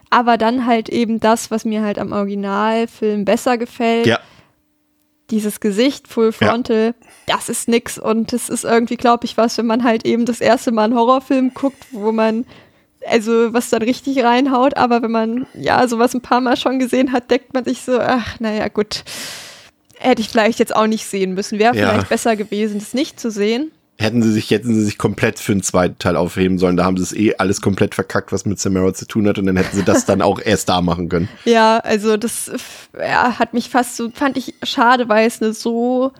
Aber 0.09 0.37
dann 0.37 0.65
halt 0.65 0.89
eben 0.89 1.19
das, 1.19 1.49
was 1.51 1.65
mir 1.65 1.81
halt 1.81 1.97
am 1.99 2.11
Originalfilm 2.13 3.25
besser 3.25 3.57
gefällt. 3.57 4.05
Ja, 4.05 4.19
Dieses 5.31 5.59
Gesicht, 5.59 6.07
Full 6.07 6.31
Frontal, 6.31 6.93
das 7.25 7.49
ist 7.49 7.67
nix. 7.67 7.97
Und 7.97 8.31
das 8.33 8.47
ist 8.49 8.63
irgendwie, 8.63 8.97
glaube 8.97 9.25
ich, 9.25 9.35
was, 9.37 9.57
wenn 9.57 9.65
man 9.65 9.83
halt 9.83 10.05
eben 10.05 10.25
das 10.25 10.39
erste 10.41 10.71
Mal 10.71 10.83
einen 10.85 10.95
Horrorfilm 10.95 11.53
guckt, 11.53 11.83
wo 11.91 12.11
man, 12.11 12.45
also 13.09 13.53
was 13.53 13.69
dann 13.69 13.81
richtig 13.81 14.23
reinhaut. 14.23 14.77
Aber 14.77 15.01
wenn 15.01 15.11
man, 15.11 15.45
ja, 15.53 15.87
sowas 15.87 16.13
ein 16.13 16.21
paar 16.21 16.41
Mal 16.41 16.57
schon 16.57 16.79
gesehen 16.79 17.11
hat, 17.11 17.29
denkt 17.31 17.53
man 17.53 17.63
sich 17.65 17.81
so, 17.81 17.99
ach, 17.99 18.39
naja, 18.39 18.67
gut. 18.67 19.03
Hätte 19.99 20.21
ich 20.21 20.29
vielleicht 20.29 20.59
jetzt 20.59 20.75
auch 20.75 20.87
nicht 20.87 21.05
sehen 21.05 21.33
müssen. 21.33 21.59
Wäre 21.59 21.75
Ja. 21.75 21.89
vielleicht 21.89 22.09
besser 22.09 22.35
gewesen, 22.35 22.79
das 22.79 22.93
nicht 22.93 23.19
zu 23.19 23.31
sehen. 23.31 23.71
hätten 23.99 24.21
sie 24.23 24.31
sich, 24.33 24.49
hätten 24.49 24.73
sie 24.73 24.83
sich 24.83 24.97
komplett 24.97 25.39
für 25.39 25.53
einen 25.53 25.63
zweiten 25.63 25.97
Teil 25.99 26.17
aufheben 26.17 26.57
sollen. 26.57 26.75
Da 26.75 26.83
haben 26.83 26.97
sie 26.97 27.03
es 27.03 27.13
eh 27.13 27.35
alles 27.37 27.61
komplett 27.61 27.95
verkackt, 27.95 28.31
was 28.33 28.43
mit 28.45 28.59
Samara 28.59 28.93
zu 28.93 29.05
tun 29.05 29.27
hat. 29.27 29.37
Und 29.37 29.45
dann 29.45 29.55
hätten 29.55 29.77
sie 29.77 29.83
das 29.83 30.05
dann 30.05 30.21
auch 30.21 30.41
erst 30.43 30.67
da 30.67 30.81
machen 30.81 31.07
können. 31.09 31.29
Ja, 31.45 31.77
also 31.77 32.17
das 32.17 32.51
ja, 32.99 33.37
hat 33.39 33.53
mich 33.53 33.69
fast 33.69 33.95
so, 33.95 34.09
fand 34.09 34.35
ich 34.35 34.55
schade, 34.63 35.07
weil 35.07 35.27
es 35.27 35.41
eine 35.41 35.53
so 35.53 36.11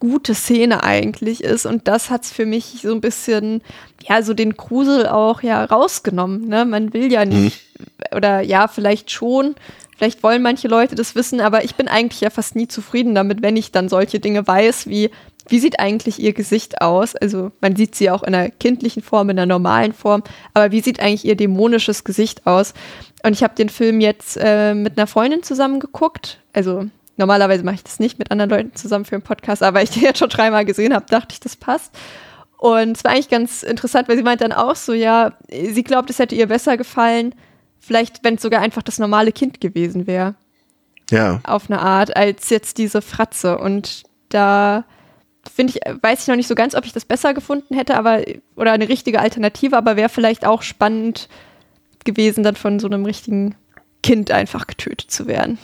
gute 0.00 0.34
Szene 0.34 0.82
eigentlich 0.84 1.42
ist. 1.42 1.66
Und 1.66 1.88
das 1.88 2.10
hat's 2.10 2.32
für 2.32 2.46
mich 2.46 2.80
so 2.82 2.92
ein 2.92 3.00
bisschen, 3.00 3.62
ja, 4.08 4.22
so 4.22 4.34
den 4.34 4.56
Grusel 4.56 5.06
auch 5.06 5.42
ja 5.42 5.64
rausgenommen. 5.64 6.48
Ne? 6.48 6.64
Man 6.64 6.92
will 6.92 7.12
ja 7.12 7.24
nicht, 7.24 7.62
oder 8.14 8.40
ja, 8.40 8.68
vielleicht 8.68 9.10
schon. 9.10 9.54
Vielleicht 9.96 10.22
wollen 10.22 10.42
manche 10.42 10.68
Leute 10.68 10.94
das 10.94 11.16
wissen, 11.16 11.40
aber 11.40 11.64
ich 11.64 11.74
bin 11.74 11.88
eigentlich 11.88 12.20
ja 12.20 12.30
fast 12.30 12.54
nie 12.54 12.68
zufrieden 12.68 13.16
damit, 13.16 13.42
wenn 13.42 13.56
ich 13.56 13.72
dann 13.72 13.88
solche 13.88 14.20
Dinge 14.20 14.46
weiß, 14.46 14.86
wie 14.86 15.10
wie 15.48 15.58
sieht 15.58 15.80
eigentlich 15.80 16.18
ihr 16.18 16.34
Gesicht 16.34 16.82
aus? 16.82 17.16
Also 17.16 17.50
man 17.60 17.74
sieht 17.74 17.94
sie 17.94 18.10
auch 18.10 18.22
in 18.22 18.34
einer 18.34 18.50
kindlichen 18.50 19.02
Form, 19.02 19.30
in 19.30 19.38
einer 19.38 19.46
normalen 19.46 19.92
Form, 19.92 20.22
aber 20.54 20.70
wie 20.72 20.80
sieht 20.80 21.00
eigentlich 21.00 21.24
ihr 21.24 21.36
dämonisches 21.36 22.04
Gesicht 22.04 22.46
aus? 22.46 22.74
Und 23.24 23.32
ich 23.32 23.42
habe 23.42 23.54
den 23.54 23.70
Film 23.70 24.00
jetzt 24.00 24.36
äh, 24.40 24.74
mit 24.74 24.98
einer 24.98 25.06
Freundin 25.06 25.42
zusammen 25.42 25.80
geguckt. 25.80 26.40
Also 26.52 26.86
normalerweise 27.18 27.64
mache 27.64 27.76
ich 27.76 27.84
das 27.84 28.00
nicht 28.00 28.18
mit 28.18 28.30
anderen 28.30 28.50
Leuten 28.50 28.74
zusammen 28.74 29.04
für 29.04 29.16
einen 29.16 29.22
Podcast, 29.22 29.62
aber 29.62 29.82
ich 29.82 29.90
den 29.90 30.02
jetzt 30.04 30.18
schon 30.18 30.28
dreimal 30.28 30.64
gesehen 30.64 30.94
habe, 30.94 31.06
dachte 31.08 31.32
ich, 31.32 31.40
das 31.40 31.56
passt. 31.56 31.94
Und 32.56 32.96
es 32.96 33.04
war 33.04 33.12
eigentlich 33.12 33.28
ganz 33.28 33.62
interessant, 33.62 34.08
weil 34.08 34.16
sie 34.16 34.22
meint 34.22 34.40
dann 34.40 34.52
auch 34.52 34.74
so, 34.74 34.92
ja, 34.92 35.34
sie 35.48 35.84
glaubt, 35.84 36.10
es 36.10 36.18
hätte 36.18 36.34
ihr 36.34 36.48
besser 36.48 36.76
gefallen, 36.76 37.34
vielleicht, 37.78 38.24
wenn 38.24 38.34
es 38.34 38.42
sogar 38.42 38.60
einfach 38.60 38.82
das 38.82 38.98
normale 38.98 39.32
Kind 39.32 39.60
gewesen 39.60 40.06
wäre. 40.06 40.34
Ja. 41.10 41.40
Auf 41.44 41.70
eine 41.70 41.80
Art, 41.80 42.16
als 42.16 42.50
jetzt 42.50 42.78
diese 42.78 43.00
Fratze. 43.00 43.58
Und 43.58 44.02
da 44.28 44.84
finde 45.54 45.74
ich, 45.74 46.02
weiß 46.02 46.22
ich 46.22 46.28
noch 46.28 46.36
nicht 46.36 46.48
so 46.48 46.54
ganz, 46.54 46.74
ob 46.74 46.84
ich 46.84 46.92
das 46.92 47.04
besser 47.04 47.32
gefunden 47.32 47.74
hätte, 47.74 47.96
aber, 47.96 48.22
oder 48.56 48.72
eine 48.72 48.88
richtige 48.88 49.20
Alternative, 49.20 49.76
aber 49.76 49.96
wäre 49.96 50.08
vielleicht 50.08 50.44
auch 50.44 50.62
spannend 50.62 51.28
gewesen, 52.04 52.42
dann 52.42 52.56
von 52.56 52.80
so 52.80 52.88
einem 52.88 53.04
richtigen 53.04 53.54
Kind 54.02 54.30
einfach 54.30 54.66
getötet 54.66 55.10
zu 55.10 55.26
werden. 55.26 55.58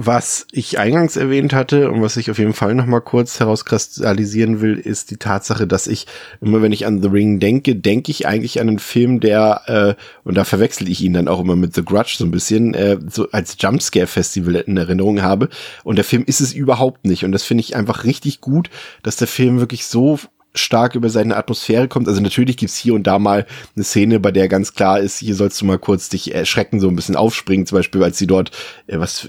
Was 0.00 0.46
ich 0.52 0.78
eingangs 0.78 1.16
erwähnt 1.16 1.52
hatte 1.52 1.90
und 1.90 2.02
was 2.02 2.16
ich 2.16 2.30
auf 2.30 2.38
jeden 2.38 2.52
Fall 2.52 2.72
noch 2.76 2.86
mal 2.86 3.00
kurz 3.00 3.40
herauskristallisieren 3.40 4.60
will, 4.60 4.78
ist 4.78 5.10
die 5.10 5.16
Tatsache, 5.16 5.66
dass 5.66 5.88
ich 5.88 6.06
immer, 6.40 6.62
wenn 6.62 6.70
ich 6.70 6.86
an 6.86 7.02
The 7.02 7.08
Ring 7.08 7.40
denke, 7.40 7.74
denke 7.74 8.12
ich 8.12 8.24
eigentlich 8.24 8.60
an 8.60 8.68
einen 8.68 8.78
Film, 8.78 9.18
der 9.18 9.62
äh, 9.66 9.94
und 10.22 10.36
da 10.36 10.44
verwechsel 10.44 10.88
ich 10.88 11.00
ihn 11.02 11.14
dann 11.14 11.26
auch 11.26 11.40
immer 11.40 11.56
mit 11.56 11.74
The 11.74 11.84
Grudge 11.84 12.14
so 12.16 12.24
ein 12.24 12.30
bisschen 12.30 12.74
äh, 12.74 12.96
so 13.10 13.28
als 13.32 13.56
Jumpscare 13.58 14.06
Festival 14.06 14.54
in 14.54 14.76
Erinnerung 14.76 15.20
habe. 15.20 15.48
Und 15.82 15.96
der 15.96 16.04
Film 16.04 16.22
ist 16.24 16.40
es 16.40 16.52
überhaupt 16.52 17.04
nicht. 17.04 17.24
Und 17.24 17.32
das 17.32 17.42
finde 17.42 17.62
ich 17.62 17.74
einfach 17.74 18.04
richtig 18.04 18.40
gut, 18.40 18.70
dass 19.02 19.16
der 19.16 19.26
Film 19.26 19.58
wirklich 19.58 19.84
so 19.84 20.20
stark 20.54 20.94
über 20.94 21.10
seine 21.10 21.36
Atmosphäre 21.36 21.88
kommt. 21.88 22.06
Also 22.06 22.20
natürlich 22.20 22.56
gibt's 22.56 22.76
hier 22.76 22.94
und 22.94 23.08
da 23.08 23.18
mal 23.18 23.46
eine 23.74 23.84
Szene, 23.84 24.20
bei 24.20 24.30
der 24.30 24.46
ganz 24.46 24.74
klar 24.74 25.00
ist, 25.00 25.18
hier 25.18 25.34
sollst 25.34 25.60
du 25.60 25.64
mal 25.64 25.80
kurz 25.80 26.08
dich 26.08 26.32
erschrecken, 26.32 26.78
so 26.78 26.86
ein 26.86 26.94
bisschen 26.94 27.16
aufspringen, 27.16 27.66
zum 27.66 27.78
Beispiel, 27.78 28.04
als 28.04 28.16
sie 28.16 28.28
dort 28.28 28.52
äh, 28.86 29.00
was 29.00 29.26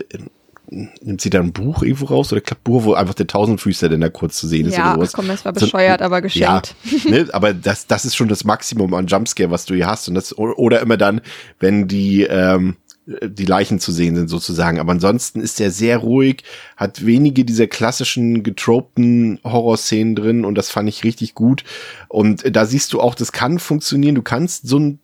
nimmt 0.69 1.21
sie 1.21 1.29
da 1.29 1.39
ein 1.39 1.51
Buch 1.51 1.83
irgendwo 1.83 2.05
raus 2.05 2.31
oder 2.31 2.41
klappt 2.41 2.63
Buch, 2.63 2.83
wo 2.83 2.93
einfach 2.93 3.13
der 3.13 3.27
Tausendfüßler 3.27 3.89
denn 3.89 4.01
da 4.01 4.09
kurz 4.09 4.37
zu 4.37 4.47
sehen 4.47 4.67
ist 4.67 4.77
ja, 4.77 4.89
oder 4.89 4.95
sowas. 4.95 5.13
komm, 5.13 5.27
das 5.27 5.45
war 5.45 5.53
bescheuert, 5.53 5.99
so, 5.99 6.05
aber 6.05 6.21
geschenkt. 6.21 6.75
Ja, 7.05 7.09
ne, 7.09 7.27
aber 7.31 7.53
das, 7.53 7.87
das 7.87 8.05
ist 8.05 8.15
schon 8.15 8.27
das 8.27 8.43
Maximum 8.43 8.93
an 8.93 9.07
Jumpscare, 9.07 9.51
was 9.51 9.65
du 9.65 9.75
hier 9.75 9.87
hast. 9.87 10.07
Und 10.07 10.15
das, 10.15 10.37
oder 10.37 10.81
immer 10.81 10.97
dann, 10.97 11.21
wenn 11.59 11.87
die, 11.87 12.23
ähm, 12.23 12.77
die 13.05 13.45
Leichen 13.45 13.79
zu 13.79 13.91
sehen 13.91 14.15
sind 14.15 14.27
sozusagen. 14.27 14.79
Aber 14.79 14.91
ansonsten 14.91 15.41
ist 15.41 15.59
er 15.59 15.71
sehr 15.71 15.97
ruhig, 15.97 16.43
hat 16.77 17.05
wenige 17.05 17.45
dieser 17.45 17.67
klassischen 17.67 18.43
getropten 18.43 19.39
Horrorszenen 19.43 20.15
drin 20.15 20.45
und 20.45 20.55
das 20.55 20.69
fand 20.69 20.87
ich 20.89 21.03
richtig 21.03 21.33
gut. 21.33 21.63
Und 22.07 22.55
da 22.55 22.65
siehst 22.65 22.93
du 22.93 23.01
auch, 23.01 23.15
das 23.15 23.31
kann 23.31 23.57
funktionieren. 23.57 24.15
Du 24.15 24.21
kannst 24.21 24.67
so 24.67 24.77
ein 24.77 24.99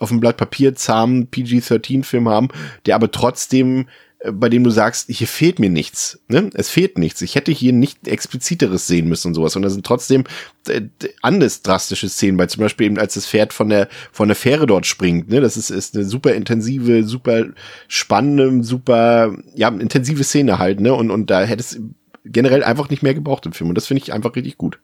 auf 0.00 0.10
dem 0.10 0.20
Blatt 0.20 0.36
Papier 0.36 0.76
zahmen 0.76 1.26
PG-13-Film 1.26 2.28
haben, 2.28 2.48
der 2.86 2.94
aber 2.94 3.10
trotzdem 3.10 3.86
bei 4.24 4.48
dem 4.48 4.64
du 4.64 4.70
sagst, 4.70 5.08
hier 5.08 5.28
fehlt 5.28 5.60
mir 5.60 5.70
nichts. 5.70 6.20
Ne? 6.26 6.50
Es 6.54 6.68
fehlt 6.68 6.98
nichts. 6.98 7.22
Ich 7.22 7.36
hätte 7.36 7.52
hier 7.52 7.72
nicht 7.72 8.08
expliziteres 8.08 8.88
sehen 8.88 9.08
müssen 9.08 9.28
und 9.28 9.34
sowas. 9.34 9.54
Und 9.54 9.62
da 9.62 9.70
sind 9.70 9.86
trotzdem 9.86 10.24
äh, 10.66 10.82
anders 11.22 11.62
drastische 11.62 12.08
Szenen, 12.08 12.36
weil 12.36 12.48
zum 12.48 12.62
Beispiel 12.62 12.86
eben 12.86 12.98
als 12.98 13.14
das 13.14 13.26
Pferd 13.26 13.52
von 13.52 13.68
der 13.68 13.88
von 14.10 14.26
der 14.26 14.34
Fähre 14.34 14.66
dort 14.66 14.86
springt. 14.86 15.28
Ne? 15.28 15.40
Das 15.40 15.56
ist, 15.56 15.70
ist 15.70 15.94
eine 15.94 16.04
super 16.04 16.34
intensive, 16.34 17.04
super 17.04 17.46
spannende, 17.86 18.64
super 18.64 19.36
ja 19.54 19.68
intensive 19.68 20.24
Szene 20.24 20.58
halt. 20.58 20.80
Ne? 20.80 20.92
Und 20.92 21.12
und 21.12 21.30
da 21.30 21.42
hätte 21.42 21.60
es 21.60 21.80
generell 22.24 22.64
einfach 22.64 22.90
nicht 22.90 23.04
mehr 23.04 23.14
gebraucht 23.14 23.46
im 23.46 23.52
Film. 23.52 23.70
Und 23.70 23.76
das 23.76 23.86
finde 23.86 24.02
ich 24.02 24.12
einfach 24.12 24.34
richtig 24.34 24.58
gut. 24.58 24.80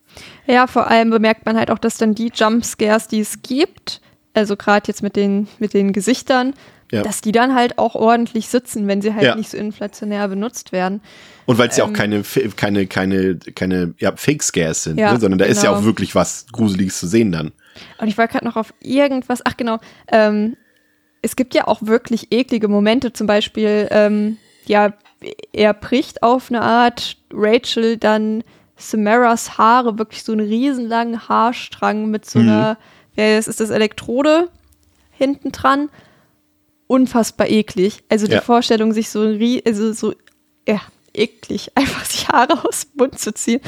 Ja, 0.46 0.68
vor 0.68 0.86
allem 0.88 1.10
bemerkt 1.10 1.44
man 1.44 1.56
halt 1.56 1.72
auch, 1.72 1.78
dass 1.78 1.98
dann 1.98 2.14
die 2.14 2.30
Jumpscares, 2.32 3.08
die 3.08 3.20
es 3.20 3.42
gibt, 3.42 4.00
also 4.32 4.56
gerade 4.56 4.86
jetzt 4.86 5.02
mit 5.02 5.16
den 5.16 5.48
mit 5.58 5.74
den 5.74 5.92
Gesichtern, 5.92 6.54
ja. 6.90 7.02
dass 7.02 7.20
die 7.20 7.32
dann 7.32 7.54
halt 7.54 7.78
auch 7.78 7.94
ordentlich 7.94 8.48
sitzen, 8.48 8.86
wenn 8.86 9.02
sie 9.02 9.14
halt 9.14 9.24
ja. 9.24 9.36
nicht 9.36 9.50
so 9.50 9.56
inflationär 9.56 10.28
benutzt 10.28 10.72
werden. 10.72 11.00
Und 11.46 11.58
weil 11.58 11.68
es 11.68 11.76
ähm, 11.76 11.78
ja 11.78 11.84
auch 11.84 11.88
ähm, 11.88 11.94
keine, 11.94 12.22
keine, 12.56 12.86
keine, 12.86 13.36
keine 13.54 13.94
ja, 13.98 14.14
Fake-Scares 14.16 14.84
sind, 14.84 14.96
ne? 14.96 15.18
sondern 15.20 15.38
da 15.38 15.46
genau. 15.46 15.56
ist 15.56 15.62
ja 15.62 15.70
auch 15.70 15.76
genau. 15.76 15.86
wirklich 15.86 16.14
was 16.14 16.46
Gruseliges 16.52 16.98
zu 16.98 17.06
sehen 17.06 17.32
dann. 17.32 17.52
Und 17.98 18.08
ich 18.08 18.16
war 18.16 18.28
gerade 18.28 18.44
noch 18.44 18.56
auf 18.56 18.72
irgendwas, 18.80 19.40
ach 19.44 19.56
genau, 19.56 19.78
ähm, 20.08 20.56
es 21.22 21.36
gibt 21.36 21.54
ja 21.54 21.66
auch 21.66 21.80
wirklich 21.82 22.28
eklige 22.32 22.68
Momente, 22.68 23.12
zum 23.12 23.26
Beispiel, 23.26 23.88
ähm, 23.90 24.36
ja, 24.66 24.92
er 25.52 25.72
bricht 25.72 26.22
auf 26.22 26.50
eine 26.50 26.60
Art 26.60 27.16
Rachel 27.32 27.96
dann 27.96 28.44
Samaras 28.76 29.56
Haare, 29.56 29.98
wirklich 29.98 30.22
so 30.22 30.32
einen 30.32 30.46
riesenlangen 30.46 31.28
Haarstrang 31.28 32.10
mit 32.10 32.28
so 32.28 32.40
mhm. 32.40 32.48
einer, 32.48 32.78
ja, 33.16 33.36
das 33.36 33.48
ist 33.48 33.60
das 33.60 33.70
Elektrode 33.70 34.48
hinten 35.12 35.52
dran 35.52 35.88
unfassbar 36.86 37.48
eklig. 37.48 38.02
Also 38.08 38.26
die 38.26 38.34
ja. 38.34 38.40
Vorstellung, 38.40 38.92
sich 38.92 39.08
so, 39.08 39.20
also 39.66 39.92
so 39.92 40.14
ja, 40.68 40.80
eklig, 41.12 41.70
einfach 41.74 42.04
sich 42.04 42.28
Haare 42.28 42.64
aus 42.66 42.88
dem 42.88 42.98
Mund 42.98 43.18
zu 43.18 43.32
ziehen. 43.32 43.60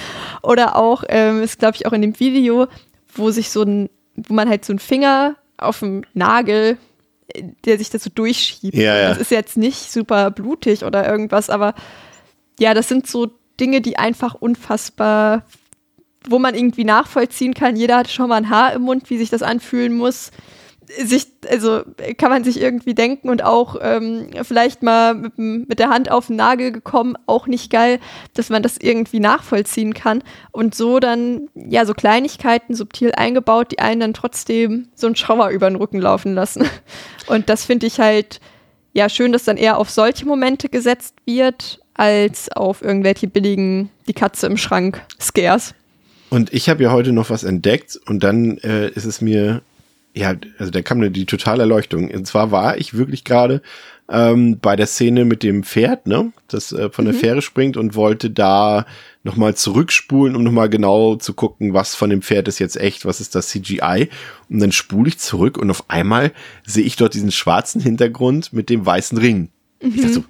Oder 0.43 0.77
auch, 0.77 1.05
ähm, 1.09 1.43
ist 1.43 1.59
glaube 1.59 1.77
ich 1.77 1.87
auch 1.87 1.93
in 1.93 2.03
dem 2.03 2.19
Video, 2.19 2.67
wo 3.15 3.31
sich 3.31 3.51
so 3.51 3.63
ein, 3.63 3.89
wo 4.15 4.35
man 4.35 4.49
halt 4.49 4.65
so 4.65 4.73
einen 4.73 4.79
Finger 4.79 5.37
auf 5.57 5.81
dem 5.81 6.05
Nagel, 6.15 6.79
der 7.65 7.79
sich 7.79 7.91
da 7.91 7.99
so 7.99 8.11
durchschiebt. 8.15 8.77
Ja, 8.77 8.97
ja. 8.97 9.09
Das 9.09 9.19
ist 9.19 9.31
jetzt 9.31 9.57
nicht 9.57 9.91
super 9.91 10.31
blutig 10.31 10.85
oder 10.85 11.09
irgendwas, 11.09 11.51
aber 11.51 11.75
ja, 12.59 12.73
das 12.73 12.89
sind 12.89 13.07
so 13.07 13.31
Dinge, 13.59 13.81
die 13.81 13.99
einfach 13.99 14.35
unfassbar, 14.35 15.45
wo 16.29 16.39
man 16.39 16.55
irgendwie 16.55 16.85
nachvollziehen 16.85 17.55
kann. 17.55 17.77
Jeder 17.77 17.99
hat 17.99 18.11
schon 18.11 18.29
mal 18.29 18.37
ein 18.37 18.51
Haar 18.51 18.73
im 18.75 18.83
Mund, 18.83 19.11
wie 19.11 19.19
sich 19.19 19.31
das 19.31 19.43
anfühlen 19.43 19.97
muss 19.97 20.31
sich, 20.89 21.27
also 21.51 21.83
kann 22.19 22.31
man 22.31 22.45
sich 22.45 22.61
irgendwie 22.61 22.95
denken 22.95 23.29
und 23.29 23.43
auch 23.43 23.77
ähm, 23.81 24.29
vielleicht 24.43 24.83
mal 24.83 25.15
mit, 25.15 25.39
mit, 25.39 25.79
der 25.79 25.89
Hand 25.89 26.11
auf 26.11 26.29
den 26.29 26.37
Nagel 26.37 26.73
gekommen, 26.73 27.17
auch 27.27 27.47
nicht 27.47 27.71
geil, 27.71 27.99
dass 28.35 28.51
man 28.51 28.63
das 28.63 28.77
irgendwie 28.79 29.21
nachvollziehen 29.21 29.95
kann 29.95 30.23
und 30.53 30.75
so 30.75 31.01
dann, 31.01 31.49
ja, 31.55 31.85
so 31.85 31.95
Kleinigkeiten 31.95 32.75
subtil 32.75 33.13
eingebaut, 33.13 33.73
die 33.73 33.79
einen 33.79 34.01
dann 34.01 34.15
trotzdem 34.15 34.89
so 34.95 35.07
einen 35.07 35.17
Schauer 35.17 35.49
über 35.51 35.69
den 35.69 35.77
Rücken 35.77 36.01
laufen 36.01 36.35
lassen. 36.35 36.65
Und 37.27 37.49
das 37.49 37.65
finde 37.65 37.87
ich 37.87 37.99
halt, 37.99 38.41
ja, 38.93 39.09
schön, 39.09 39.33
dass 39.33 39.45
dann 39.45 39.57
eher 39.57 39.79
auf 39.79 39.91
solche 39.91 40.25
Momente 40.27 40.69
gesetzt 40.69 41.17
wird, 41.27 41.81
als 41.95 42.51
auf 42.53 42.83
irgendwelche 42.83 43.27
billigen, 43.27 43.91
die 44.07 44.15
Katze 44.15 44.47
im 44.47 44.57
Schrank, 44.57 45.03
Scares. 45.21 45.75
Und 46.31 46.53
ich 46.53 46.69
habe 46.69 46.83
ja 46.83 46.93
heute 46.93 47.13
noch 47.13 47.31
was 47.31 47.45
entdeckt 47.45 47.99
und 48.07 48.23
dann 48.23 48.59
äh, 48.59 48.89
ist 48.91 49.05
es 49.05 49.21
mir 49.21 49.63
ja, 50.17 50.35
also 50.59 50.71
da 50.71 50.81
kam 50.81 50.99
mir 50.99 51.11
die 51.11 51.27
totale 51.27 51.63
Erleuchtung. 51.63 52.11
Und 52.11 52.27
zwar 52.27 52.51
war 52.51 52.79
ich 52.79 52.95
wirklich 52.95 53.23
gerade 53.23 53.61
ähm, 54.09 54.59
bei 54.61 54.75
der 54.75 54.87
Szene 54.87 55.27
mit 55.27 55.43
dem 55.43 55.63
Pferd, 55.63 56.07
ne, 56.07 56.33
das 56.49 56.73
äh, 56.73 56.91
von 56.91 57.05
der 57.05 57.13
mhm. 57.13 57.19
Fähre 57.19 57.43
springt 57.43 57.77
und 57.77 57.95
wollte 57.95 58.31
da 58.31 58.87
nochmal 59.25 59.55
zurückspulen, 59.55 60.35
um 60.35 60.43
nochmal 60.43 60.71
genau 60.71 61.17
zu 61.17 61.35
gucken, 61.35 61.75
was 61.75 61.95
von 61.95 62.09
dem 62.09 62.23
Pferd 62.23 62.49
ist 62.49 62.61
jetzt 62.61 62.79
echt, 62.79 63.05
was 63.05 63.21
ist 63.21 63.35
das 63.35 63.49
CGI. 63.49 64.09
Und 64.49 64.61
dann 64.61 64.73
spule 64.73 65.09
ich 65.09 65.19
zurück 65.19 65.59
und 65.59 65.71
auf 65.71 65.91
einmal 65.91 66.33
sehe 66.65 66.85
ich 66.85 66.97
dort 66.97 67.13
diesen 67.13 67.33
schwarzen 67.33 67.83
Hintergrund 67.83 68.55
mit 68.55 68.71
dem 68.71 68.87
weißen 68.87 69.19
Ring. 69.19 69.51
Mhm. 69.83 69.91
Ich 69.91 70.01
dachte 70.01 70.15
so, 70.15 70.25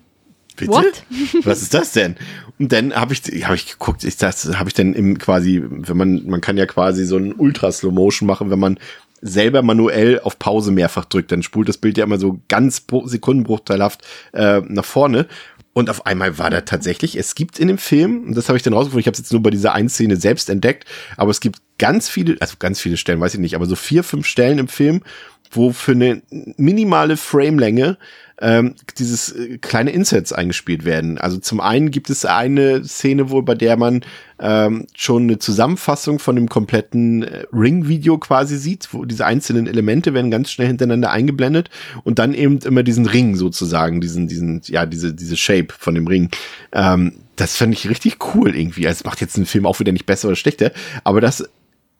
bitte? 0.57 0.73
What? 0.73 1.05
Was 1.45 1.63
ist 1.63 1.75
das 1.75 1.93
denn? 1.93 2.17
Und 2.59 2.73
dann 2.73 2.95
habe 2.95 3.13
ich, 3.13 3.21
hab 3.45 3.55
ich 3.55 3.71
geguckt, 3.71 4.03
ich 4.03 4.17
das 4.17 4.59
habe 4.59 4.69
ich 4.69 4.75
dann 4.75 4.95
im 4.95 5.19
quasi, 5.19 5.63
wenn 5.65 5.97
man, 5.97 6.27
man 6.27 6.41
kann 6.41 6.57
ja 6.57 6.67
quasi 6.67 7.05
so 7.05 7.19
ein 7.19 7.35
Ultra-Slow-Motion 7.35 8.27
machen, 8.27 8.51
wenn 8.51 8.59
man 8.59 8.79
selber 9.27 9.62
manuell 9.62 10.20
auf 10.20 10.39
Pause 10.39 10.73
mehrfach 10.73 11.05
drückt, 11.05 11.32
dann 11.32 11.43
spult 11.43 11.69
das 11.69 11.78
Bild 11.78 11.98
ja 11.98 12.05
immer 12.05 12.19
so 12.19 12.40
ganz 12.48 12.85
sekundenbruchteilhaft 13.05 14.03
äh, 14.32 14.61
nach 14.66 14.85
vorne. 14.85 15.27
Und 15.73 15.90
auf 15.90 16.07
einmal 16.07 16.39
war 16.39 16.48
da 16.48 16.62
tatsächlich, 16.62 17.16
es 17.16 17.35
gibt 17.35 17.59
in 17.59 17.69
dem 17.69 17.77
Film, 17.77 18.28
und 18.28 18.36
das 18.36 18.48
habe 18.48 18.57
ich 18.57 18.62
dann 18.62 18.73
rausgefunden, 18.73 19.01
ich 19.01 19.07
habe 19.07 19.12
es 19.12 19.19
jetzt 19.19 19.32
nur 19.32 19.43
bei 19.43 19.51
dieser 19.51 19.74
einen 19.74 19.90
Szene 19.90 20.16
selbst 20.16 20.48
entdeckt, 20.48 20.86
aber 21.19 21.31
es 21.31 21.40
gibt 21.40 21.61
ganz 21.77 22.09
viele, 22.09 22.36
also 22.40 22.55
ganz 22.59 22.81
viele 22.81 22.97
Stellen, 22.97 23.20
weiß 23.20 23.35
ich 23.35 23.40
nicht, 23.40 23.55
aber 23.55 23.66
so 23.66 23.77
vier, 23.77 24.03
fünf 24.03 24.27
Stellen 24.27 24.59
im 24.59 24.69
Film, 24.69 25.03
wo 25.51 25.73
für 25.73 25.93
eine 25.93 26.23
minimale 26.57 27.19
Framelänge 27.19 27.98
ähm, 28.41 28.75
dieses 28.99 29.33
äh, 29.33 29.59
kleine 29.59 29.91
Insets 29.91 30.33
eingespielt 30.33 30.85
werden. 30.85 31.19
Also 31.19 31.39
zum 31.39 31.61
einen 31.61 31.91
gibt 31.91 32.11
es 32.11 32.25
eine 32.25 32.85
Szene, 32.85 33.31
wo 33.31 33.43
bei 33.43 33.55
der 33.55 33.77
man 33.77 34.03
ähm, 34.39 34.87
schon 34.95 35.25
eine 35.25 35.39
Zusammenfassung 35.39 36.19
von 36.19 36.37
dem 36.37 36.49
kompletten 36.49 37.23
äh, 37.23 37.45
Ring-Video 37.53 38.19
quasi 38.19 38.59
sieht, 38.59 38.89
wo 38.93 39.05
diese 39.05 39.25
einzelnen 39.25 39.67
Elemente 39.67 40.13
werden 40.13 40.31
ganz 40.31 40.51
schnell 40.51 40.67
hintereinander 40.67 41.11
eingeblendet 41.11 41.71
und 42.05 42.19
dann 42.19 42.35
eben 42.35 42.59
immer 42.59 42.83
diesen 42.83 43.07
Ring 43.07 43.37
sozusagen, 43.37 44.01
diesen, 44.01 44.29
diesen, 44.29 44.61
ja, 44.67 44.85
diese, 44.85 45.15
diese 45.15 45.37
Shape 45.37 45.69
von 45.79 45.95
dem 45.95 46.07
Ring. 46.07 46.31
Ähm, 46.73 47.15
das 47.37 47.57
fand 47.57 47.73
ich 47.73 47.89
richtig 47.89 48.19
cool 48.35 48.55
irgendwie. 48.55 48.87
Also 48.87 49.05
macht 49.05 49.21
jetzt 49.21 49.37
einen 49.37 49.47
Film 49.47 49.67
auch 49.67 49.81
wieder 49.81 49.93
nicht 49.93 50.07
besser 50.07 50.29
oder 50.29 50.37
schlechter, 50.37 50.73
aber 51.05 51.21
das 51.21 51.49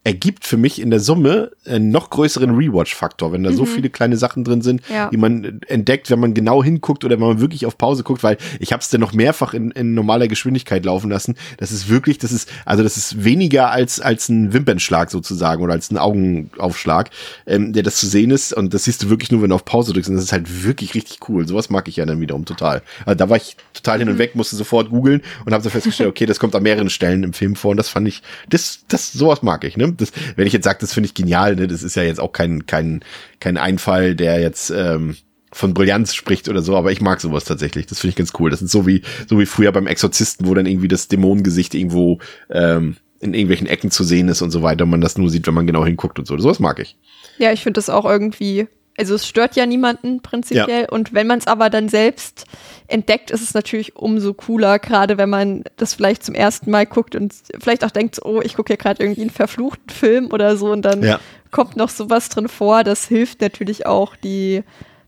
ergibt 0.07 0.45
für 0.45 0.57
mich 0.57 0.81
in 0.81 0.91
der 0.91 1.01
Summe 1.01 1.51
einen 1.66 1.91
noch 1.91 2.11
größeren 2.11 2.55
Rewatch-Faktor, 2.55 3.33
wenn 3.33 3.43
da 3.43 3.53
so 3.53 3.65
viele 3.66 3.91
kleine 3.91 4.16
Sachen 4.16 4.45
drin 4.45 4.62
sind, 4.62 4.81
Ja. 4.89 5.11
die 5.11 5.16
man 5.16 5.61
entdeckt, 5.66 6.11
wenn 6.12 6.20
man 6.20 6.33
genau 6.33 6.62
hinguckt 6.62 7.05
oder 7.05 7.19
wenn 7.19 7.27
man 7.27 7.41
wirklich 7.41 7.66
auf 7.66 7.77
Pause 7.77 8.05
guckt, 8.05 8.23
weil 8.23 8.37
ich 8.61 8.73
habe 8.73 8.81
es 8.81 8.89
dann 8.89 9.01
noch 9.01 9.12
mehrfach 9.15 9.53
in, 9.53 9.73
in 9.73 9.95
normaler 9.95 10.28
Geschwindigkeit 10.28 10.85
laufen 10.85 11.11
lassen. 11.11 11.35
Das 11.59 11.73
ist 11.73 11.89
wirklich, 11.89 12.19
das 12.19 12.31
ist, 12.31 12.49
also 12.65 12.85
das 12.85 12.97
ist 12.97 13.24
weniger 13.24 13.73
als, 13.73 13.99
als 13.99 14.28
ein 14.28 14.53
Wimpernschlag 14.53 15.11
sozusagen 15.11 15.61
oder 15.61 15.73
als 15.73 15.91
ein 15.91 15.99
Augenaufschlag, 15.99 17.11
ähm, 17.49 17.73
der 17.73 17.83
das 17.83 17.97
zu 17.97 18.07
sehen 18.07 18.31
ist. 18.31 18.53
Und 18.53 18.74
das 18.74 18.85
siehst 18.85 19.03
du 19.03 19.11
wirklich 19.11 19.33
nur, 19.33 19.43
wenn 19.43 19.51
du 19.51 19.57
auf 19.57 19.65
Pause 19.65 19.93
drückst. 19.93 20.09
Und 20.11 20.15
das 20.15 20.24
ist 20.27 20.33
halt 20.33 20.62
wirklich 20.65 20.95
richtig 20.95 21.28
cool. 21.28 21.49
Sowas 21.49 21.69
mag 21.69 21.89
ich 21.89 21.97
ja 21.97 22.07
dann 22.07 22.20
wiederum 22.20 22.45
total. 22.45 22.83
Also 23.05 23.16
da 23.16 23.28
war 23.28 23.39
ich 23.39 23.57
total 23.74 23.99
hin 23.99 24.09
und 24.09 24.19
weg, 24.19 24.37
musste 24.37 24.55
sofort 24.55 24.89
googeln 24.91 25.23
und 25.45 25.53
habe 25.53 25.65
so 25.65 25.70
festgestellt, 25.70 26.11
okay, 26.11 26.27
das 26.27 26.39
kommt 26.39 26.55
an 26.55 26.62
mehreren 26.62 26.91
Stellen 26.91 27.24
im 27.24 27.33
Film 27.33 27.57
vor. 27.57 27.73
Und 27.73 27.77
das 27.78 27.89
fand 27.89 28.07
ich, 28.07 28.23
das, 28.49 28.81
das, 28.87 29.12
sowas 29.12 29.43
mag 29.43 29.65
ich, 29.65 29.77
ne? 29.77 29.95
Das, 29.97 30.12
wenn 30.36 30.47
ich 30.47 30.52
jetzt 30.52 30.64
sage, 30.64 30.78
das 30.81 30.93
finde 30.93 31.09
ich 31.09 31.14
genial, 31.14 31.56
ne? 31.56 31.66
Das 31.66 31.82
ist 31.82 31.97
ja 31.97 32.02
jetzt 32.02 32.20
auch 32.20 32.32
kein, 32.32 32.66
kein, 32.66 33.01
kein 33.40 33.56
Einfall, 33.56 34.14
der 34.14 34.40
jetzt, 34.40 34.70
ähm, 34.70 35.16
von 35.52 35.73
Brillanz 35.73 36.14
spricht 36.14 36.48
oder 36.48 36.60
so, 36.60 36.77
aber 36.77 36.93
ich 36.93 37.01
mag 37.01 37.20
sowas 37.20 37.44
tatsächlich. 37.44 37.86
Das 37.86 38.01
finde 38.01 38.10
ich 38.10 38.16
ganz 38.16 38.32
cool. 38.39 38.51
Das 38.51 38.60
ist 38.60 38.70
so 38.70 38.86
wie, 38.86 39.02
so 39.27 39.39
wie 39.39 39.47
früher 39.47 39.73
beim 39.73 39.86
Exorzisten, 39.86 40.47
wo 40.47 40.55
dann 40.55 40.66
irgendwie 40.66 40.89
das 40.89 41.09
Dämonengesicht 41.09 41.74
irgendwo 41.74 42.18
ähm, 42.51 42.97
in 43.20 43.32
irgendwelchen 43.32 43.66
Ecken 43.66 43.90
zu 43.90 44.05
sehen 44.05 44.28
ist 44.28 44.43
und 44.43 44.51
so 44.51 44.62
weiter. 44.62 44.85
und 44.85 44.90
Man 44.90 45.01
das 45.01 45.16
nur 45.16 45.31
sieht, 45.31 45.47
wenn 45.47 45.55
man 45.55 45.66
genau 45.66 45.85
hinguckt 45.85 46.18
und 46.18 46.27
so. 46.27 46.36
Sowas 46.36 46.60
mag 46.60 46.78
ich. 46.78 46.97
Ja, 47.39 47.52
ich 47.52 47.62
finde 47.62 47.78
das 47.78 47.89
auch 47.89 48.05
irgendwie, 48.05 48.68
also 48.98 49.14
es 49.14 49.27
stört 49.27 49.56
ja 49.56 49.66
niemanden 49.66 50.20
prinzipiell 50.23 50.86
und 50.90 51.12
wenn 51.14 51.27
man 51.27 51.39
es 51.39 51.47
aber 51.47 51.70
dann 51.70 51.89
selbst 51.89 52.44
entdeckt, 52.89 53.31
ist 53.31 53.43
es 53.43 53.52
natürlich 53.55 53.97
umso 53.97 54.32
cooler, 54.35 54.78
gerade 54.78 55.18
wenn 55.18 55.28
man 55.28 55.64
das 55.77 55.94
vielleicht 55.94 56.24
zum 56.24 56.35
ersten 56.35 56.70
Mal 56.70 56.86
guckt 56.86 57.14
und 57.14 57.35
vielleicht 57.60 57.85
auch 57.85 57.90
denkt, 57.90 58.20
oh, 58.24 58.40
ich 58.43 58.55
gucke 58.55 58.68
hier 58.73 58.77
gerade 58.78 59.02
irgendwie 59.02 59.23
einen 59.23 59.31
verfluchten 59.31 59.90
Film 59.90 60.31
oder 60.32 60.56
so 60.56 60.70
und 60.70 60.82
dann 60.82 61.02
Ja. 61.02 61.20
kommt 61.51 61.77
noch 61.77 61.90
sowas 61.90 62.28
drin 62.28 62.48
vor. 62.48 62.85
Das 62.85 63.06
hilft 63.06 63.40
natürlich 63.40 63.86
auch, 63.86 64.16
die 64.16 64.62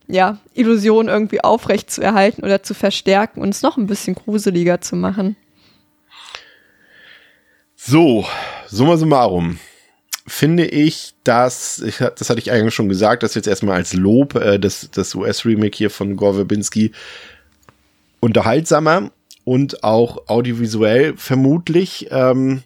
ja, 0.06 0.38
Illusion 0.54 1.08
irgendwie 1.08 1.42
aufrecht 1.44 1.90
zu 1.90 2.00
erhalten 2.02 2.42
oder 2.42 2.62
zu 2.62 2.72
verstärken 2.74 3.40
und 3.42 3.50
es 3.50 3.62
noch 3.62 3.76
ein 3.76 3.86
bisschen 3.86 4.14
gruseliger 4.14 4.80
zu 4.80 4.96
machen. 4.96 5.36
So, 7.76 8.26
summa 8.68 8.96
summarum. 8.96 9.58
Finde 10.28 10.66
ich, 10.66 11.14
dass, 11.24 11.80
ich, 11.80 11.96
das 11.96 12.28
hatte 12.28 12.38
ich 12.38 12.52
eigentlich 12.52 12.74
schon 12.74 12.88
gesagt, 12.88 13.22
das 13.22 13.34
jetzt 13.34 13.48
erstmal 13.48 13.76
als 13.76 13.94
Lob, 13.94 14.34
äh, 14.34 14.58
das, 14.58 14.90
das 14.92 15.14
US-Remake 15.14 15.76
hier 15.76 15.90
von 15.90 16.16
Gore 16.16 16.34
Verbinski 16.34 16.92
unterhaltsamer 18.20 19.10
und 19.44 19.82
auch 19.84 20.28
audiovisuell 20.28 21.14
vermutlich, 21.16 22.08
ähm, 22.10 22.62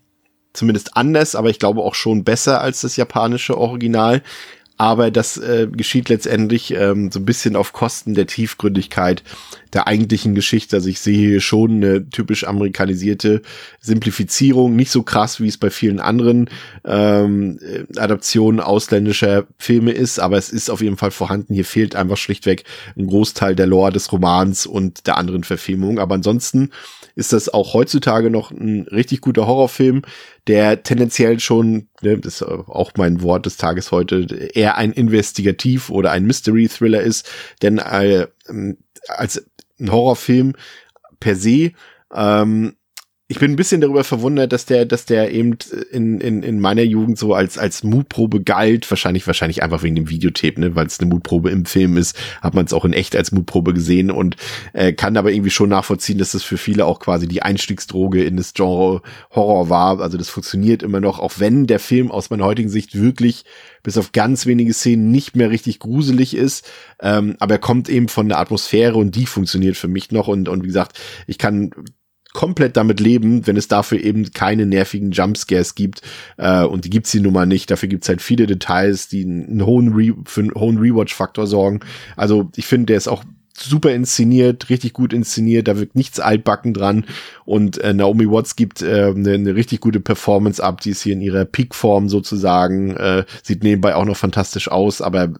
zumindest 0.52 0.96
anders, 0.96 1.36
aber 1.36 1.50
ich 1.50 1.60
glaube 1.60 1.82
auch 1.82 1.94
schon 1.94 2.24
besser 2.24 2.60
als 2.60 2.80
das 2.80 2.96
japanische 2.96 3.56
Original. 3.56 4.22
Aber 4.82 5.12
das 5.12 5.38
äh, 5.38 5.68
geschieht 5.70 6.08
letztendlich 6.08 6.74
ähm, 6.74 7.12
so 7.12 7.20
ein 7.20 7.24
bisschen 7.24 7.54
auf 7.54 7.72
Kosten 7.72 8.14
der 8.14 8.26
Tiefgründigkeit 8.26 9.22
der 9.72 9.86
eigentlichen 9.86 10.34
Geschichte. 10.34 10.74
Also 10.74 10.88
ich 10.88 10.98
sehe 10.98 11.16
hier 11.16 11.40
schon 11.40 11.76
eine 11.76 12.10
typisch 12.10 12.42
amerikanisierte 12.42 13.42
Simplifizierung, 13.78 14.74
nicht 14.74 14.90
so 14.90 15.04
krass, 15.04 15.40
wie 15.40 15.46
es 15.46 15.56
bei 15.56 15.70
vielen 15.70 16.00
anderen 16.00 16.50
ähm, 16.84 17.60
äh, 17.62 17.84
Adaptionen 17.96 18.58
ausländischer 18.58 19.46
Filme 19.56 19.92
ist, 19.92 20.18
aber 20.18 20.36
es 20.36 20.50
ist 20.50 20.68
auf 20.68 20.80
jeden 20.80 20.96
Fall 20.96 21.12
vorhanden. 21.12 21.54
Hier 21.54 21.64
fehlt 21.64 21.94
einfach 21.94 22.16
schlichtweg 22.16 22.64
ein 22.96 23.06
Großteil 23.06 23.54
der 23.54 23.68
Lore 23.68 23.92
des 23.92 24.10
Romans 24.10 24.66
und 24.66 25.06
der 25.06 25.16
anderen 25.16 25.44
Verfilmungen. 25.44 26.00
Aber 26.00 26.16
ansonsten 26.16 26.70
ist 27.14 27.32
das 27.32 27.48
auch 27.48 27.72
heutzutage 27.72 28.30
noch 28.30 28.50
ein 28.50 28.88
richtig 28.90 29.20
guter 29.20 29.46
Horrorfilm, 29.46 30.02
der 30.46 30.82
tendenziell 30.82 31.38
schon, 31.40 31.88
ne, 32.00 32.18
das 32.18 32.40
ist 32.40 32.42
auch 32.42 32.92
mein 32.96 33.22
Wort 33.22 33.46
des 33.46 33.56
Tages 33.56 33.92
heute, 33.92 34.26
eher 34.54 34.76
ein 34.76 34.92
Investigativ- 34.92 35.90
oder 35.90 36.10
ein 36.10 36.24
Mystery-Thriller 36.26 37.00
ist, 37.00 37.30
denn 37.62 37.78
äh, 37.78 38.26
als 39.08 39.46
ein 39.78 39.92
Horrorfilm 39.92 40.54
per 41.20 41.36
se 41.36 41.72
ähm, 42.12 42.76
ich 43.32 43.38
bin 43.38 43.52
ein 43.52 43.56
bisschen 43.56 43.80
darüber 43.80 44.04
verwundert, 44.04 44.52
dass 44.52 44.66
der, 44.66 44.84
dass 44.84 45.06
der 45.06 45.32
eben 45.32 45.56
in, 45.90 46.20
in, 46.20 46.42
in 46.42 46.60
meiner 46.60 46.82
Jugend 46.82 47.16
so 47.16 47.32
als, 47.32 47.56
als 47.56 47.82
Mutprobe 47.82 48.42
galt. 48.42 48.90
Wahrscheinlich, 48.90 49.26
wahrscheinlich 49.26 49.62
einfach 49.62 49.82
wegen 49.82 49.94
dem 49.94 50.10
Videotape, 50.10 50.60
ne, 50.60 50.76
weil 50.76 50.86
es 50.86 51.00
eine 51.00 51.08
Mutprobe 51.08 51.48
im 51.48 51.64
Film 51.64 51.96
ist, 51.96 52.14
hat 52.42 52.52
man 52.52 52.66
es 52.66 52.74
auch 52.74 52.84
in 52.84 52.92
echt 52.92 53.16
als 53.16 53.32
Mutprobe 53.32 53.72
gesehen 53.72 54.10
und 54.10 54.36
äh, 54.74 54.92
kann 54.92 55.16
aber 55.16 55.32
irgendwie 55.32 55.48
schon 55.48 55.70
nachvollziehen, 55.70 56.18
dass 56.18 56.32
das 56.32 56.42
für 56.42 56.58
viele 56.58 56.84
auch 56.84 57.00
quasi 57.00 57.26
die 57.26 57.40
Einstiegsdroge 57.40 58.22
in 58.22 58.36
das 58.36 58.52
Genre 58.52 59.00
Horror 59.30 59.70
war. 59.70 60.00
Also 60.00 60.18
das 60.18 60.28
funktioniert 60.28 60.82
immer 60.82 61.00
noch, 61.00 61.18
auch 61.18 61.32
wenn 61.38 61.66
der 61.66 61.78
Film 61.78 62.10
aus 62.10 62.28
meiner 62.28 62.44
heutigen 62.44 62.68
Sicht 62.68 63.00
wirklich 63.00 63.46
bis 63.82 63.96
auf 63.96 64.12
ganz 64.12 64.44
wenige 64.44 64.74
Szenen 64.74 65.10
nicht 65.10 65.36
mehr 65.36 65.48
richtig 65.48 65.78
gruselig 65.78 66.36
ist. 66.36 66.70
Ähm, 67.00 67.36
aber 67.38 67.54
er 67.54 67.60
kommt 67.60 67.88
eben 67.88 68.08
von 68.08 68.28
der 68.28 68.40
Atmosphäre 68.40 68.98
und 68.98 69.16
die 69.16 69.24
funktioniert 69.24 69.78
für 69.78 69.88
mich 69.88 70.10
noch. 70.10 70.28
Und, 70.28 70.50
und 70.50 70.64
wie 70.64 70.68
gesagt, 70.68 71.00
ich 71.26 71.38
kann 71.38 71.70
komplett 72.32 72.76
damit 72.76 73.00
leben, 73.00 73.46
wenn 73.46 73.56
es 73.56 73.68
dafür 73.68 74.02
eben 74.02 74.32
keine 74.32 74.66
nervigen 74.66 75.12
Jumpscares 75.12 75.74
gibt. 75.74 76.02
Äh, 76.36 76.64
und 76.64 76.84
die 76.84 76.90
gibt's 76.90 77.12
hier 77.12 77.20
nun 77.20 77.34
mal 77.34 77.46
nicht. 77.46 77.70
Dafür 77.70 77.88
gibt's 77.88 78.08
halt 78.08 78.22
viele 78.22 78.46
Details, 78.46 79.08
die 79.08 79.24
einen 79.24 79.64
hohen 79.64 79.92
Re 79.94 80.14
für 80.24 80.40
einen 80.40 80.54
hohen 80.54 80.78
Rewatch-Faktor 80.78 81.46
sorgen. 81.46 81.80
Also 82.16 82.50
ich 82.56 82.66
finde, 82.66 82.86
der 82.86 82.96
ist 82.96 83.08
auch 83.08 83.24
super 83.54 83.92
inszeniert, 83.92 84.70
richtig 84.70 84.92
gut 84.92 85.12
inszeniert, 85.12 85.68
da 85.68 85.78
wirkt 85.78 85.94
nichts 85.94 86.20
altbacken 86.20 86.72
dran 86.74 87.04
und 87.44 87.78
äh, 87.78 87.92
Naomi 87.92 88.28
Watts 88.28 88.56
gibt 88.56 88.82
äh, 88.82 89.12
eine, 89.14 89.34
eine 89.34 89.54
richtig 89.54 89.80
gute 89.80 90.00
Performance 90.00 90.62
ab, 90.62 90.80
die 90.80 90.90
ist 90.90 91.02
hier 91.02 91.12
in 91.12 91.20
ihrer 91.20 91.44
Peak-Form 91.44 92.08
sozusagen, 92.08 92.96
äh, 92.96 93.24
sieht 93.42 93.62
nebenbei 93.62 93.94
auch 93.94 94.06
noch 94.06 94.16
fantastisch 94.16 94.68
aus, 94.70 95.02
aber 95.02 95.34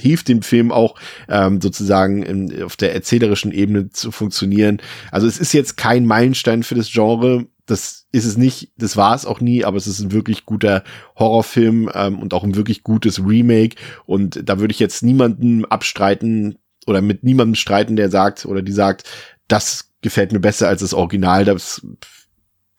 hilft 0.00 0.28
dem 0.28 0.42
Film 0.42 0.72
auch 0.72 0.96
ähm, 1.28 1.60
sozusagen 1.60 2.22
in, 2.22 2.62
auf 2.62 2.76
der 2.76 2.94
erzählerischen 2.94 3.52
Ebene 3.52 3.90
zu 3.90 4.10
funktionieren. 4.10 4.80
Also 5.10 5.26
es 5.26 5.38
ist 5.38 5.52
jetzt 5.52 5.76
kein 5.76 6.06
Meilenstein 6.06 6.62
für 6.62 6.74
das 6.74 6.90
Genre, 6.90 7.46
das 7.66 8.06
ist 8.10 8.24
es 8.24 8.36
nicht, 8.36 8.72
das 8.76 8.96
war 8.96 9.14
es 9.14 9.24
auch 9.24 9.40
nie, 9.40 9.64
aber 9.64 9.76
es 9.76 9.86
ist 9.86 10.00
ein 10.00 10.12
wirklich 10.12 10.44
guter 10.44 10.82
Horrorfilm 11.16 11.90
ähm, 11.94 12.18
und 12.18 12.34
auch 12.34 12.42
ein 12.42 12.56
wirklich 12.56 12.82
gutes 12.82 13.24
Remake. 13.24 13.76
Und 14.06 14.40
da 14.48 14.58
würde 14.58 14.72
ich 14.72 14.80
jetzt 14.80 15.02
niemanden 15.02 15.64
abstreiten 15.64 16.58
oder 16.86 17.00
mit 17.00 17.22
niemandem 17.22 17.54
streiten, 17.54 17.96
der 17.96 18.10
sagt 18.10 18.44
oder 18.46 18.62
die 18.62 18.72
sagt, 18.72 19.08
das 19.46 19.90
gefällt 20.02 20.32
mir 20.32 20.40
besser 20.40 20.68
als 20.68 20.80
das 20.80 20.94
Original. 20.94 21.44
Das 21.44 21.82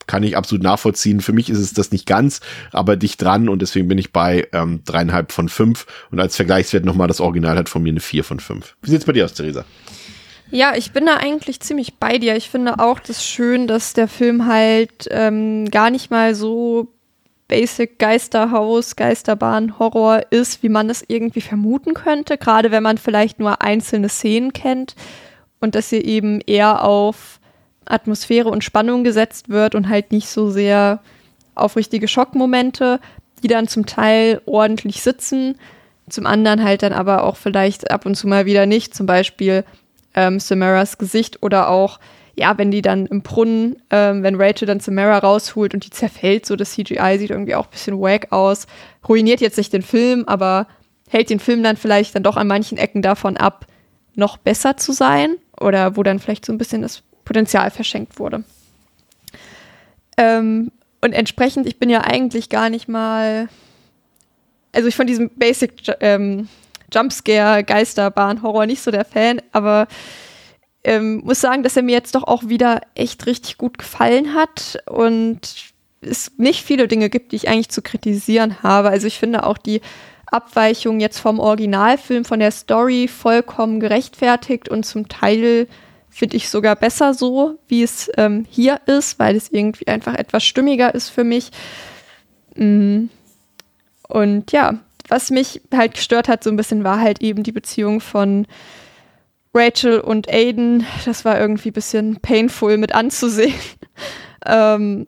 kann 0.08 0.24
ich 0.24 0.38
absolut 0.38 0.64
nachvollziehen. 0.64 1.22
Für 1.22 1.34
mich 1.34 1.50
ist 1.50 1.60
es 1.60 1.74
das 1.74 1.92
nicht 1.92 2.06
ganz, 2.06 2.42
aber 2.72 2.96
dicht 2.96 3.22
dran 3.22 3.50
und 3.50 3.62
deswegen 3.62 3.88
bin 3.88 3.98
ich 3.98 4.12
bei 4.12 4.48
ähm, 4.54 4.82
dreieinhalb 4.86 5.32
von 5.32 5.50
fünf 5.50 5.86
und 6.12 6.20
als 6.20 6.36
Vergleichswert 6.36 6.86
nochmal 6.86 7.08
das 7.08 7.22
Original 7.22 7.58
hat 7.58 7.70
von 7.70 7.84
mir 7.84 7.90
eine 7.90 8.00
vier 8.00 8.24
von 8.24 8.40
fünf. 8.40 8.76
Wie 8.82 8.90
sieht's 8.90 9.06
bei 9.06 9.14
dir 9.14 9.26
aus, 9.26 9.34
Theresa? 9.34 9.66
Ja, 10.50 10.76
ich 10.76 10.92
bin 10.92 11.06
da 11.06 11.16
eigentlich 11.16 11.62
ziemlich 11.62 11.96
bei 11.96 12.18
dir. 12.18 12.36
Ich 12.36 12.50
finde 12.50 12.80
auch 12.80 13.00
das 13.00 13.26
schön, 13.26 13.68
dass 13.68 13.94
der 13.94 14.10
Film 14.10 14.48
halt 14.48 15.08
ähm, 15.10 15.72
gar 15.72 15.90
nicht 15.90 16.12
mal 16.12 16.36
so 16.36 16.90
Basic 17.52 18.00
Geisterhaus, 18.00 18.96
Geisterbahn, 18.96 19.78
Horror 19.78 20.22
ist, 20.30 20.64
wie 20.64 20.70
man 20.70 20.90
es 20.90 21.04
irgendwie 21.06 21.42
vermuten 21.42 21.94
könnte, 21.94 22.38
gerade 22.38 22.72
wenn 22.72 22.82
man 22.82 22.98
vielleicht 22.98 23.40
nur 23.40 23.62
einzelne 23.62 24.08
Szenen 24.08 24.54
kennt 24.54 24.96
und 25.60 25.76
dass 25.76 25.90
hier 25.90 26.06
eben 26.06 26.40
eher 26.40 26.82
auf 26.82 27.41
Atmosphäre 27.86 28.50
und 28.50 28.64
Spannung 28.64 29.04
gesetzt 29.04 29.50
wird 29.50 29.76
und 29.76 29.90
halt 29.90 30.12
nicht 30.12 30.28
so 30.28 30.50
sehr 30.50 31.00
auf 31.56 31.76
richtige 31.76 32.08
Schockmomente, 32.08 33.00
die 33.44 33.48
dann 33.48 33.68
zum 33.68 33.86
Teil 33.86 34.42
ordentlich 34.46 35.02
sitzen, 35.02 35.58
zum 36.10 36.26
anderen 36.26 36.64
halt 36.64 36.84
dann 36.84 36.94
aber 36.94 37.24
auch 37.24 37.38
vielleicht 37.38 37.92
ab 37.92 38.06
und 38.06 38.16
zu 38.16 38.28
mal 38.28 38.46
wieder 38.46 38.66
nicht, 38.66 38.94
zum 38.94 39.06
Beispiel 39.06 39.64
ähm, 40.14 40.40
Samaras 40.40 40.98
Gesicht 40.98 41.42
oder 41.42 41.70
auch, 41.70 42.00
ja, 42.36 42.58
wenn 42.58 42.72
die 42.72 42.82
dann 42.82 43.06
im 43.06 43.22
Brunnen, 43.22 43.78
ähm, 43.90 44.24
wenn 44.24 44.36
Rachel 44.36 44.66
dann 44.66 44.80
Samara 44.80 45.18
rausholt 45.18 45.74
und 45.74 45.86
die 45.86 45.90
zerfällt, 45.90 46.46
so 46.46 46.56
das 46.56 46.72
CGI 46.72 47.18
sieht 47.18 47.32
irgendwie 47.32 47.56
auch 47.56 47.66
ein 47.66 47.72
bisschen 47.72 48.00
wack 48.00 48.32
aus, 48.32 48.68
ruiniert 49.08 49.42
jetzt 49.42 49.58
nicht 49.58 49.74
den 49.74 49.82
Film, 49.82 50.26
aber 50.28 50.68
hält 51.10 51.30
den 51.30 51.40
Film 51.40 51.64
dann 51.64 51.78
vielleicht 51.78 52.16
dann 52.16 52.24
doch 52.24 52.38
an 52.38 52.48
manchen 52.48 52.78
Ecken 52.78 53.02
davon 53.02 53.38
ab, 53.38 53.66
noch 54.16 54.38
besser 54.38 54.78
zu 54.78 54.92
sein 54.92 55.36
oder 55.60 55.96
wo 55.96 56.04
dann 56.04 56.20
vielleicht 56.20 56.46
so 56.46 56.54
ein 56.54 56.58
bisschen 56.58 56.82
das 56.82 57.04
Potenzial 57.32 57.72
verschenkt 57.72 58.20
wurde. 58.20 58.44
Ähm, 60.18 60.70
und 61.00 61.14
entsprechend, 61.14 61.66
ich 61.66 61.80
bin 61.80 61.90
ja 61.90 62.02
eigentlich 62.02 62.50
gar 62.50 62.70
nicht 62.70 62.90
mal, 62.90 63.48
also 64.74 64.90
ich 64.90 64.98
von 64.98 65.08
diesem 65.08 65.30
Basic 65.30 65.72
ähm, 66.02 66.50
Jumpscare, 66.94 67.64
Geisterbahn, 67.64 68.42
Horror 68.42 68.66
nicht 68.66 68.82
so 68.82 68.92
der 68.92 69.06
Fan, 69.06 69.42
aber 69.54 69.88
ähm, 70.84 71.22
muss 71.24 71.40
sagen, 71.40 71.64
dass 71.64 71.78
er 71.78 71.84
mir 71.84 71.94
jetzt 71.94 72.16
doch 72.16 72.24
auch 72.24 72.50
wieder 72.50 72.82
echt 72.96 73.26
richtig 73.28 73.58
gut 73.58 73.78
gefallen 73.78 74.34
hat 74.34 74.80
und 74.88 75.72
es 76.02 76.34
nicht 76.36 76.66
viele 76.66 76.90
Dinge 76.90 77.10
gibt, 77.10 77.32
die 77.32 77.38
ich 77.38 77.48
eigentlich 77.48 77.70
zu 77.70 77.82
kritisieren 77.82 78.62
habe. 78.62 78.90
Also 78.90 79.08
ich 79.08 79.20
finde 79.20 79.46
auch 79.46 79.58
die 79.58 79.80
Abweichung 80.26 81.00
jetzt 81.00 81.20
vom 81.20 81.40
Originalfilm, 81.40 82.26
von 82.26 82.42
der 82.42 82.52
Story 82.52 83.08
vollkommen 83.08 83.80
gerechtfertigt 83.80 84.68
und 84.68 84.86
zum 84.86 85.08
Teil 85.08 85.70
finde 86.12 86.38
ich 86.38 86.50
sogar 86.50 86.76
besser 86.76 87.14
so, 87.14 87.58
wie 87.68 87.82
es 87.82 88.12
ähm, 88.18 88.46
hier 88.50 88.82
ist, 88.86 89.18
weil 89.18 89.36
es 89.36 89.50
irgendwie 89.52 89.88
einfach 89.88 90.14
etwas 90.14 90.44
stimmiger 90.44 90.94
ist 90.94 91.10
für 91.10 91.24
mich. 91.24 91.52
Mm. 92.56 93.06
Und 94.08 94.52
ja, 94.52 94.80
was 95.08 95.32
mich 95.32 95.62
halt 95.74 95.96
gestört 95.96 96.28
hat 96.28 96.44
so 96.44 96.50
ein 96.50 96.58
bisschen, 96.58 96.84
war 96.84 97.00
halt 97.00 97.22
eben 97.22 97.44
die 97.44 97.54
Beziehung 97.54 98.02
von 98.02 98.46
Rachel 99.54 100.00
und 100.02 100.30
Aiden. 100.30 100.86
Das 101.06 101.26
war 101.26 101.40
irgendwie 101.40 101.70
ein 101.70 101.74
bisschen 101.74 102.20
painful 102.20 102.78
mit 102.78 102.94
anzusehen. 102.94 103.56
ähm, 104.46 105.08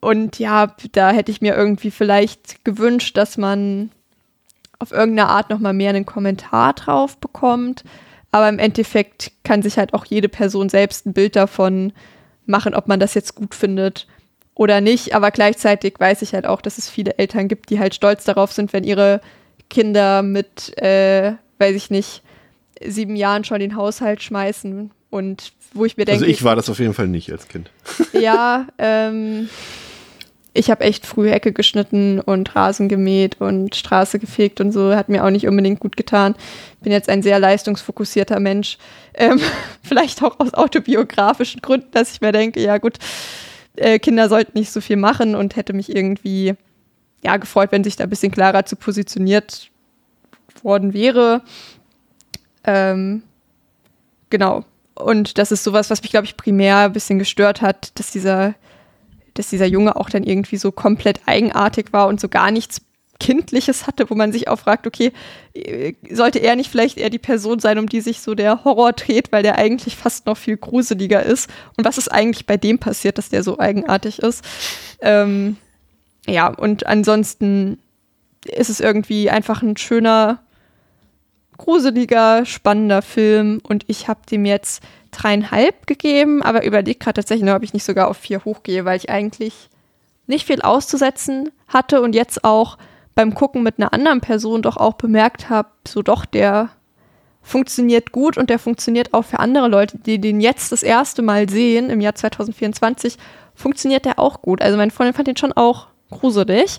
und 0.00 0.38
ja, 0.38 0.74
da 0.92 1.10
hätte 1.10 1.30
ich 1.30 1.40
mir 1.40 1.54
irgendwie 1.54 1.90
vielleicht 1.90 2.64
gewünscht, 2.64 3.16
dass 3.16 3.36
man 3.36 3.90
auf 4.78 4.92
irgendeine 4.92 5.28
Art 5.28 5.50
nochmal 5.50 5.74
mehr 5.74 5.90
einen 5.90 6.06
Kommentar 6.06 6.72
drauf 6.74 7.18
bekommt. 7.18 7.84
Aber 8.30 8.48
im 8.48 8.58
Endeffekt 8.58 9.32
kann 9.42 9.62
sich 9.62 9.78
halt 9.78 9.94
auch 9.94 10.04
jede 10.04 10.28
Person 10.28 10.68
selbst 10.68 11.06
ein 11.06 11.12
Bild 11.14 11.36
davon 11.36 11.92
machen, 12.46 12.74
ob 12.74 12.88
man 12.88 13.00
das 13.00 13.14
jetzt 13.14 13.34
gut 13.34 13.54
findet 13.54 14.06
oder 14.54 14.80
nicht. 14.80 15.14
Aber 15.14 15.30
gleichzeitig 15.30 15.94
weiß 15.98 16.22
ich 16.22 16.34
halt 16.34 16.46
auch, 16.46 16.60
dass 16.60 16.78
es 16.78 16.90
viele 16.90 17.18
Eltern 17.18 17.48
gibt, 17.48 17.70
die 17.70 17.78
halt 17.78 17.94
stolz 17.94 18.24
darauf 18.24 18.52
sind, 18.52 18.72
wenn 18.72 18.84
ihre 18.84 19.20
Kinder 19.70 20.22
mit, 20.22 20.76
äh, 20.78 21.34
weiß 21.58 21.74
ich 21.74 21.90
nicht, 21.90 22.22
sieben 22.84 23.16
Jahren 23.16 23.44
schon 23.44 23.60
den 23.60 23.76
Haushalt 23.76 24.22
schmeißen. 24.22 24.90
Und 25.10 25.52
wo 25.72 25.84
ich 25.84 25.96
mir 25.96 26.04
denke. 26.04 26.24
Also 26.24 26.30
ich 26.30 26.44
war 26.44 26.56
das 26.56 26.68
auf 26.68 26.78
jeden 26.78 26.94
Fall 26.94 27.08
nicht 27.08 27.30
als 27.32 27.48
Kind. 27.48 27.70
Ja, 28.12 28.66
ähm, 28.78 29.48
ich 30.58 30.72
habe 30.72 30.82
echt 30.82 31.06
früh 31.06 31.30
Hecke 31.30 31.52
geschnitten 31.52 32.18
und 32.18 32.56
Rasen 32.56 32.88
gemäht 32.88 33.40
und 33.40 33.76
Straße 33.76 34.18
gefegt 34.18 34.60
und 34.60 34.72
so. 34.72 34.94
Hat 34.94 35.08
mir 35.08 35.24
auch 35.24 35.30
nicht 35.30 35.46
unbedingt 35.46 35.78
gut 35.78 35.96
getan. 35.96 36.34
Bin 36.80 36.90
jetzt 36.90 37.08
ein 37.08 37.22
sehr 37.22 37.38
leistungsfokussierter 37.38 38.40
Mensch. 38.40 38.76
Ähm, 39.14 39.40
vielleicht 39.84 40.20
auch 40.22 40.40
aus 40.40 40.54
autobiografischen 40.54 41.62
Gründen, 41.62 41.92
dass 41.92 42.12
ich 42.12 42.20
mir 42.20 42.32
denke, 42.32 42.60
ja 42.60 42.78
gut, 42.78 42.98
äh, 43.76 44.00
Kinder 44.00 44.28
sollten 44.28 44.58
nicht 44.58 44.72
so 44.72 44.80
viel 44.80 44.96
machen 44.96 45.36
und 45.36 45.54
hätte 45.54 45.74
mich 45.74 45.94
irgendwie 45.94 46.54
ja 47.22 47.36
gefreut, 47.36 47.70
wenn 47.70 47.84
sich 47.84 47.94
da 47.94 48.04
ein 48.04 48.10
bisschen 48.10 48.32
klarer 48.32 48.66
zu 48.66 48.74
positioniert 48.74 49.70
worden 50.64 50.92
wäre. 50.92 51.42
Ähm, 52.64 53.22
genau. 54.28 54.64
Und 54.96 55.38
das 55.38 55.52
ist 55.52 55.62
sowas, 55.62 55.88
was 55.88 56.02
mich, 56.02 56.10
glaube 56.10 56.26
ich, 56.26 56.36
primär 56.36 56.78
ein 56.78 56.92
bisschen 56.92 57.20
gestört 57.20 57.62
hat, 57.62 57.96
dass 57.96 58.10
dieser 58.10 58.54
dass 59.38 59.50
dieser 59.50 59.66
Junge 59.66 59.96
auch 59.96 60.10
dann 60.10 60.24
irgendwie 60.24 60.56
so 60.56 60.72
komplett 60.72 61.20
eigenartig 61.26 61.92
war 61.92 62.08
und 62.08 62.20
so 62.20 62.28
gar 62.28 62.50
nichts 62.50 62.82
Kindliches 63.20 63.86
hatte, 63.86 64.08
wo 64.10 64.14
man 64.14 64.32
sich 64.32 64.48
auch 64.48 64.60
fragt, 64.60 64.86
okay, 64.86 65.12
äh, 65.54 65.94
sollte 66.10 66.38
er 66.38 66.54
nicht 66.54 66.70
vielleicht 66.70 66.98
eher 66.98 67.10
die 67.10 67.18
Person 67.18 67.58
sein, 67.58 67.78
um 67.78 67.88
die 67.88 68.00
sich 68.00 68.20
so 68.20 68.34
der 68.34 68.64
Horror 68.64 68.92
dreht, 68.92 69.32
weil 69.32 69.42
der 69.42 69.58
eigentlich 69.58 69.96
fast 69.96 70.26
noch 70.26 70.36
viel 70.36 70.56
gruseliger 70.56 71.22
ist? 71.22 71.50
Und 71.76 71.84
was 71.84 71.98
ist 71.98 72.12
eigentlich 72.12 72.46
bei 72.46 72.56
dem 72.56 72.78
passiert, 72.78 73.18
dass 73.18 73.28
der 73.28 73.42
so 73.42 73.58
eigenartig 73.58 74.20
ist? 74.20 74.44
Ähm, 75.00 75.56
ja, 76.26 76.48
und 76.48 76.86
ansonsten 76.86 77.78
ist 78.44 78.70
es 78.70 78.78
irgendwie 78.78 79.30
einfach 79.30 79.62
ein 79.62 79.76
schöner, 79.76 80.40
gruseliger, 81.56 82.46
spannender 82.46 83.02
Film 83.02 83.60
und 83.66 83.84
ich 83.88 84.06
habe 84.06 84.20
dem 84.30 84.44
jetzt 84.44 84.80
dreieinhalb 85.10 85.86
gegeben, 85.86 86.42
aber 86.42 86.64
überlegt 86.64 87.00
gerade 87.00 87.14
tatsächlich 87.14 87.50
ob 87.50 87.62
ich 87.62 87.72
nicht 87.72 87.84
sogar 87.84 88.08
auf 88.08 88.16
vier 88.16 88.44
hochgehe, 88.44 88.84
weil 88.84 88.96
ich 88.96 89.10
eigentlich 89.10 89.70
nicht 90.26 90.46
viel 90.46 90.60
auszusetzen 90.62 91.50
hatte 91.66 92.02
und 92.02 92.14
jetzt 92.14 92.44
auch 92.44 92.78
beim 93.14 93.34
Gucken 93.34 93.62
mit 93.62 93.78
einer 93.78 93.92
anderen 93.92 94.20
Person 94.20 94.62
doch 94.62 94.76
auch 94.76 94.94
bemerkt 94.94 95.50
habe, 95.50 95.68
so 95.86 96.02
doch, 96.02 96.24
der 96.24 96.70
funktioniert 97.42 98.12
gut 98.12 98.36
und 98.36 98.50
der 98.50 98.58
funktioniert 98.58 99.14
auch 99.14 99.24
für 99.24 99.40
andere 99.40 99.68
Leute, 99.68 99.98
die 99.98 100.20
den 100.20 100.40
jetzt 100.40 100.70
das 100.70 100.82
erste 100.82 101.22
Mal 101.22 101.48
sehen, 101.48 101.90
im 101.90 102.00
Jahr 102.00 102.14
2024, 102.14 103.16
funktioniert 103.54 104.04
der 104.04 104.18
auch 104.18 104.42
gut. 104.42 104.60
Also 104.60 104.76
meine 104.76 104.90
Freundin 104.90 105.14
fand 105.14 105.28
den 105.28 105.36
schon 105.36 105.52
auch 105.52 105.88
gruselig. 106.10 106.78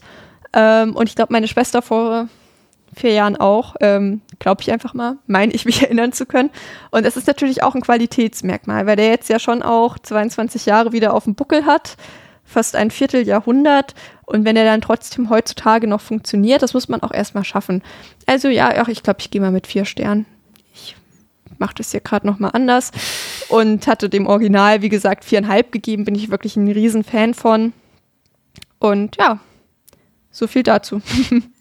Ähm, 0.53 0.95
und 0.95 1.09
ich 1.09 1.15
glaube, 1.15 1.33
meine 1.33 1.47
Schwester 1.47 1.81
vor 1.81 2.29
vier 2.99 3.13
Jahren 3.13 3.37
auch, 3.37 3.75
ähm, 3.79 4.21
glaube 4.39 4.61
ich 4.61 4.71
einfach 4.71 4.93
mal, 4.93 5.17
meine 5.27 5.53
ich 5.53 5.65
mich 5.65 5.81
erinnern 5.83 6.11
zu 6.11 6.25
können. 6.25 6.49
Und 6.91 7.05
es 7.05 7.17
ist 7.17 7.27
natürlich 7.27 7.63
auch 7.63 7.75
ein 7.75 7.81
Qualitätsmerkmal, 7.81 8.85
weil 8.85 8.95
der 8.95 9.09
jetzt 9.09 9.29
ja 9.29 9.39
schon 9.39 9.63
auch 9.63 9.97
22 9.97 10.65
Jahre 10.65 10.91
wieder 10.91 11.13
auf 11.13 11.23
dem 11.23 11.35
Buckel 11.35 11.65
hat, 11.65 11.97
fast 12.43 12.75
ein 12.75 12.91
Vierteljahrhundert. 12.91 13.95
Und 14.25 14.45
wenn 14.45 14.55
er 14.55 14.65
dann 14.65 14.81
trotzdem 14.81 15.29
heutzutage 15.29 15.87
noch 15.87 16.01
funktioniert, 16.01 16.61
das 16.61 16.73
muss 16.73 16.89
man 16.89 17.01
auch 17.01 17.11
erstmal 17.11 17.43
schaffen. 17.43 17.81
Also 18.25 18.49
ja, 18.49 18.71
ach, 18.77 18.87
ich 18.87 19.01
glaube, 19.01 19.19
ich 19.21 19.31
gehe 19.31 19.41
mal 19.41 19.51
mit 19.51 19.67
vier 19.67 19.85
Sternen. 19.85 20.25
Ich 20.73 20.95
mache 21.57 21.75
das 21.75 21.91
hier 21.91 22.01
gerade 22.01 22.27
nochmal 22.27 22.51
anders. 22.53 22.91
Und 23.47 23.87
hatte 23.87 24.09
dem 24.09 24.27
Original, 24.27 24.81
wie 24.81 24.89
gesagt, 24.89 25.25
viereinhalb 25.25 25.71
gegeben, 25.71 26.05
bin 26.05 26.15
ich 26.15 26.29
wirklich 26.29 26.55
ein 26.57 26.67
Riesenfan 26.67 27.33
von. 27.33 27.73
Und 28.79 29.17
ja, 29.17 29.39
so 30.31 30.47
viel 30.47 30.63
dazu. 30.63 31.01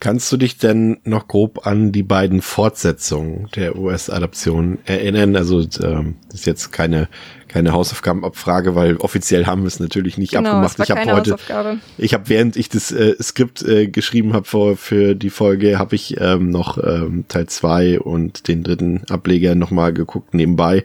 Kannst 0.00 0.32
du 0.32 0.38
dich 0.38 0.56
denn 0.56 0.98
noch 1.04 1.28
grob 1.28 1.66
an 1.66 1.92
die 1.92 2.02
beiden 2.02 2.40
Fortsetzungen 2.40 3.48
der 3.54 3.76
US-Adaption 3.76 4.78
erinnern? 4.86 5.36
Also 5.36 5.60
ähm, 5.82 6.16
das 6.30 6.40
ist 6.40 6.46
jetzt 6.46 6.72
keine 6.72 7.08
keine 7.50 7.72
Hausaufgabenabfrage, 7.72 8.76
weil 8.76 8.96
offiziell 8.98 9.46
haben 9.46 9.62
wir 9.62 9.66
es 9.66 9.80
natürlich 9.80 10.16
nicht 10.16 10.32
genau, 10.32 10.50
abgemacht. 10.50 10.78
ich 10.78 10.90
habe 10.90 11.12
heute, 11.12 11.78
ich 11.98 12.14
habe 12.14 12.28
während 12.28 12.56
ich 12.56 12.68
das 12.68 12.92
äh, 12.92 13.20
Skript 13.20 13.62
äh, 13.62 13.88
geschrieben 13.88 14.34
habe 14.34 14.46
für, 14.46 14.76
für 14.76 15.14
die 15.16 15.30
Folge, 15.30 15.78
habe 15.78 15.96
ich 15.96 16.20
ähm, 16.20 16.50
noch 16.50 16.78
ähm, 16.78 17.24
Teil 17.26 17.48
zwei 17.48 17.98
und 17.98 18.46
den 18.46 18.62
dritten 18.62 19.02
Ableger 19.10 19.56
nochmal 19.56 19.92
geguckt 19.92 20.32
nebenbei. 20.32 20.84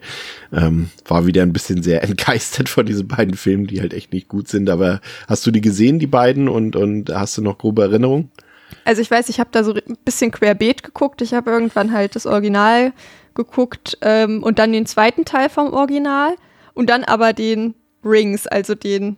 Ähm, 0.52 0.90
war 1.06 1.28
wieder 1.28 1.44
ein 1.44 1.54
bisschen 1.54 1.84
sehr 1.84 2.04
entgeistert 2.10 2.68
von 2.68 2.86
diesen 2.86 3.08
beiden 3.08 3.36
Filmen, 3.36 3.68
die 3.68 3.80
halt 3.80 3.94
echt 3.94 4.12
nicht 4.12 4.28
gut 4.28 4.48
sind. 4.48 4.68
Aber 4.70 5.02
hast 5.28 5.46
du 5.46 5.52
die 5.52 5.62
gesehen, 5.62 6.00
die 6.00 6.08
beiden, 6.08 6.50
und 6.50 6.76
und 6.76 7.12
hast 7.14 7.38
du 7.38 7.44
noch 7.44 7.60
grobe 7.60 7.84
Erinnerungen? 7.84 8.32
Also 8.86 9.02
ich 9.02 9.12
weiß, 9.12 9.30
ich 9.30 9.40
habe 9.40 9.50
da 9.52 9.64
so 9.64 9.74
ein 9.74 9.98
bisschen 10.06 10.32
querbeet 10.32 10.84
geguckt. 10.84 11.22
Ich 11.22 11.34
habe 11.34 11.52
irgendwann 11.52 11.92
halt 11.92 12.16
das 12.16 12.26
Original 12.26 12.94
geguckt 13.34 13.98
ähm, 14.02 14.42
und 14.42 14.60
dann 14.60 14.72
den 14.72 14.86
zweiten 14.86 15.26
Teil 15.26 15.50
vom 15.50 15.74
Original 15.74 16.36
und 16.74 16.90
dann 16.90 17.04
aber 17.04 17.34
den 17.34 17.74
Rings, 18.04 18.48
also 18.48 18.76
den 18.76 19.18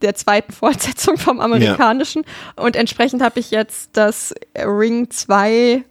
der 0.00 0.14
zweiten 0.14 0.52
Fortsetzung 0.52 1.18
vom 1.18 1.40
amerikanischen. 1.40 2.22
Ja. 2.24 2.64
Und 2.64 2.76
entsprechend 2.76 3.22
habe 3.22 3.40
ich 3.40 3.50
jetzt 3.50 3.90
das 3.94 4.32
Ring 4.56 5.10
2 5.10 5.84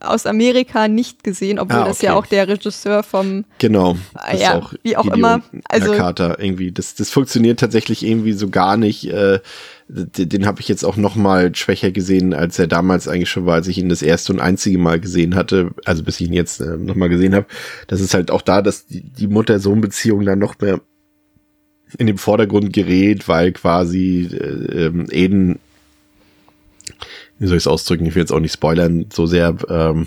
aus 0.00 0.26
Amerika 0.26 0.86
nicht 0.86 1.24
gesehen, 1.24 1.58
obwohl 1.58 1.78
ah, 1.78 1.80
okay. 1.80 1.88
das 1.88 2.02
ja 2.02 2.14
auch 2.14 2.26
der 2.26 2.46
Regisseur 2.46 3.02
vom 3.02 3.44
genau 3.58 3.96
das 4.30 4.40
ja, 4.40 4.56
auch 4.56 4.72
wie 4.84 4.96
auch 4.96 5.02
Gideon 5.02 5.18
immer 5.18 5.42
also 5.68 5.90
Nakata 5.90 6.36
irgendwie 6.38 6.70
das 6.70 6.94
das 6.94 7.10
funktioniert 7.10 7.58
tatsächlich 7.58 8.06
irgendwie 8.06 8.32
so 8.32 8.48
gar 8.48 8.76
nicht 8.76 9.10
äh, 9.10 9.40
den, 9.88 10.28
den 10.28 10.46
habe 10.46 10.60
ich 10.60 10.68
jetzt 10.68 10.84
auch 10.84 10.96
noch 10.96 11.16
mal 11.16 11.54
schwächer 11.54 11.90
gesehen, 11.90 12.34
als 12.34 12.58
er 12.58 12.66
damals 12.66 13.08
eigentlich 13.08 13.30
schon 13.30 13.46
war, 13.46 13.54
als 13.54 13.68
ich 13.68 13.78
ihn 13.78 13.88
das 13.88 14.02
erste 14.02 14.32
und 14.32 14.40
einzige 14.40 14.78
Mal 14.78 15.00
gesehen 15.00 15.34
hatte, 15.34 15.70
also 15.84 16.02
bis 16.02 16.20
ich 16.20 16.26
ihn 16.26 16.34
jetzt 16.34 16.60
äh, 16.60 16.76
noch 16.76 16.94
mal 16.94 17.08
gesehen 17.08 17.34
habe. 17.34 17.46
Das 17.86 18.00
ist 18.00 18.14
halt 18.14 18.30
auch 18.30 18.42
da, 18.42 18.60
dass 18.60 18.86
die, 18.86 19.02
die 19.02 19.28
Mutter-Sohn-Beziehung 19.28 20.24
dann 20.24 20.38
noch 20.38 20.58
mehr 20.60 20.80
in 21.96 22.06
den 22.06 22.18
Vordergrund 22.18 22.72
gerät, 22.74 23.28
weil 23.28 23.52
quasi 23.52 24.28
äh, 24.30 24.86
ähm, 24.86 25.06
Eden, 25.10 25.58
wie 27.38 27.46
soll 27.46 27.56
ich 27.56 27.62
es 27.62 27.68
ausdrücken, 27.68 28.04
ich 28.04 28.14
will 28.14 28.22
jetzt 28.22 28.32
auch 28.32 28.40
nicht 28.40 28.52
spoilern, 28.52 29.06
so 29.10 29.24
sehr 29.24 29.56
ähm, 29.70 30.06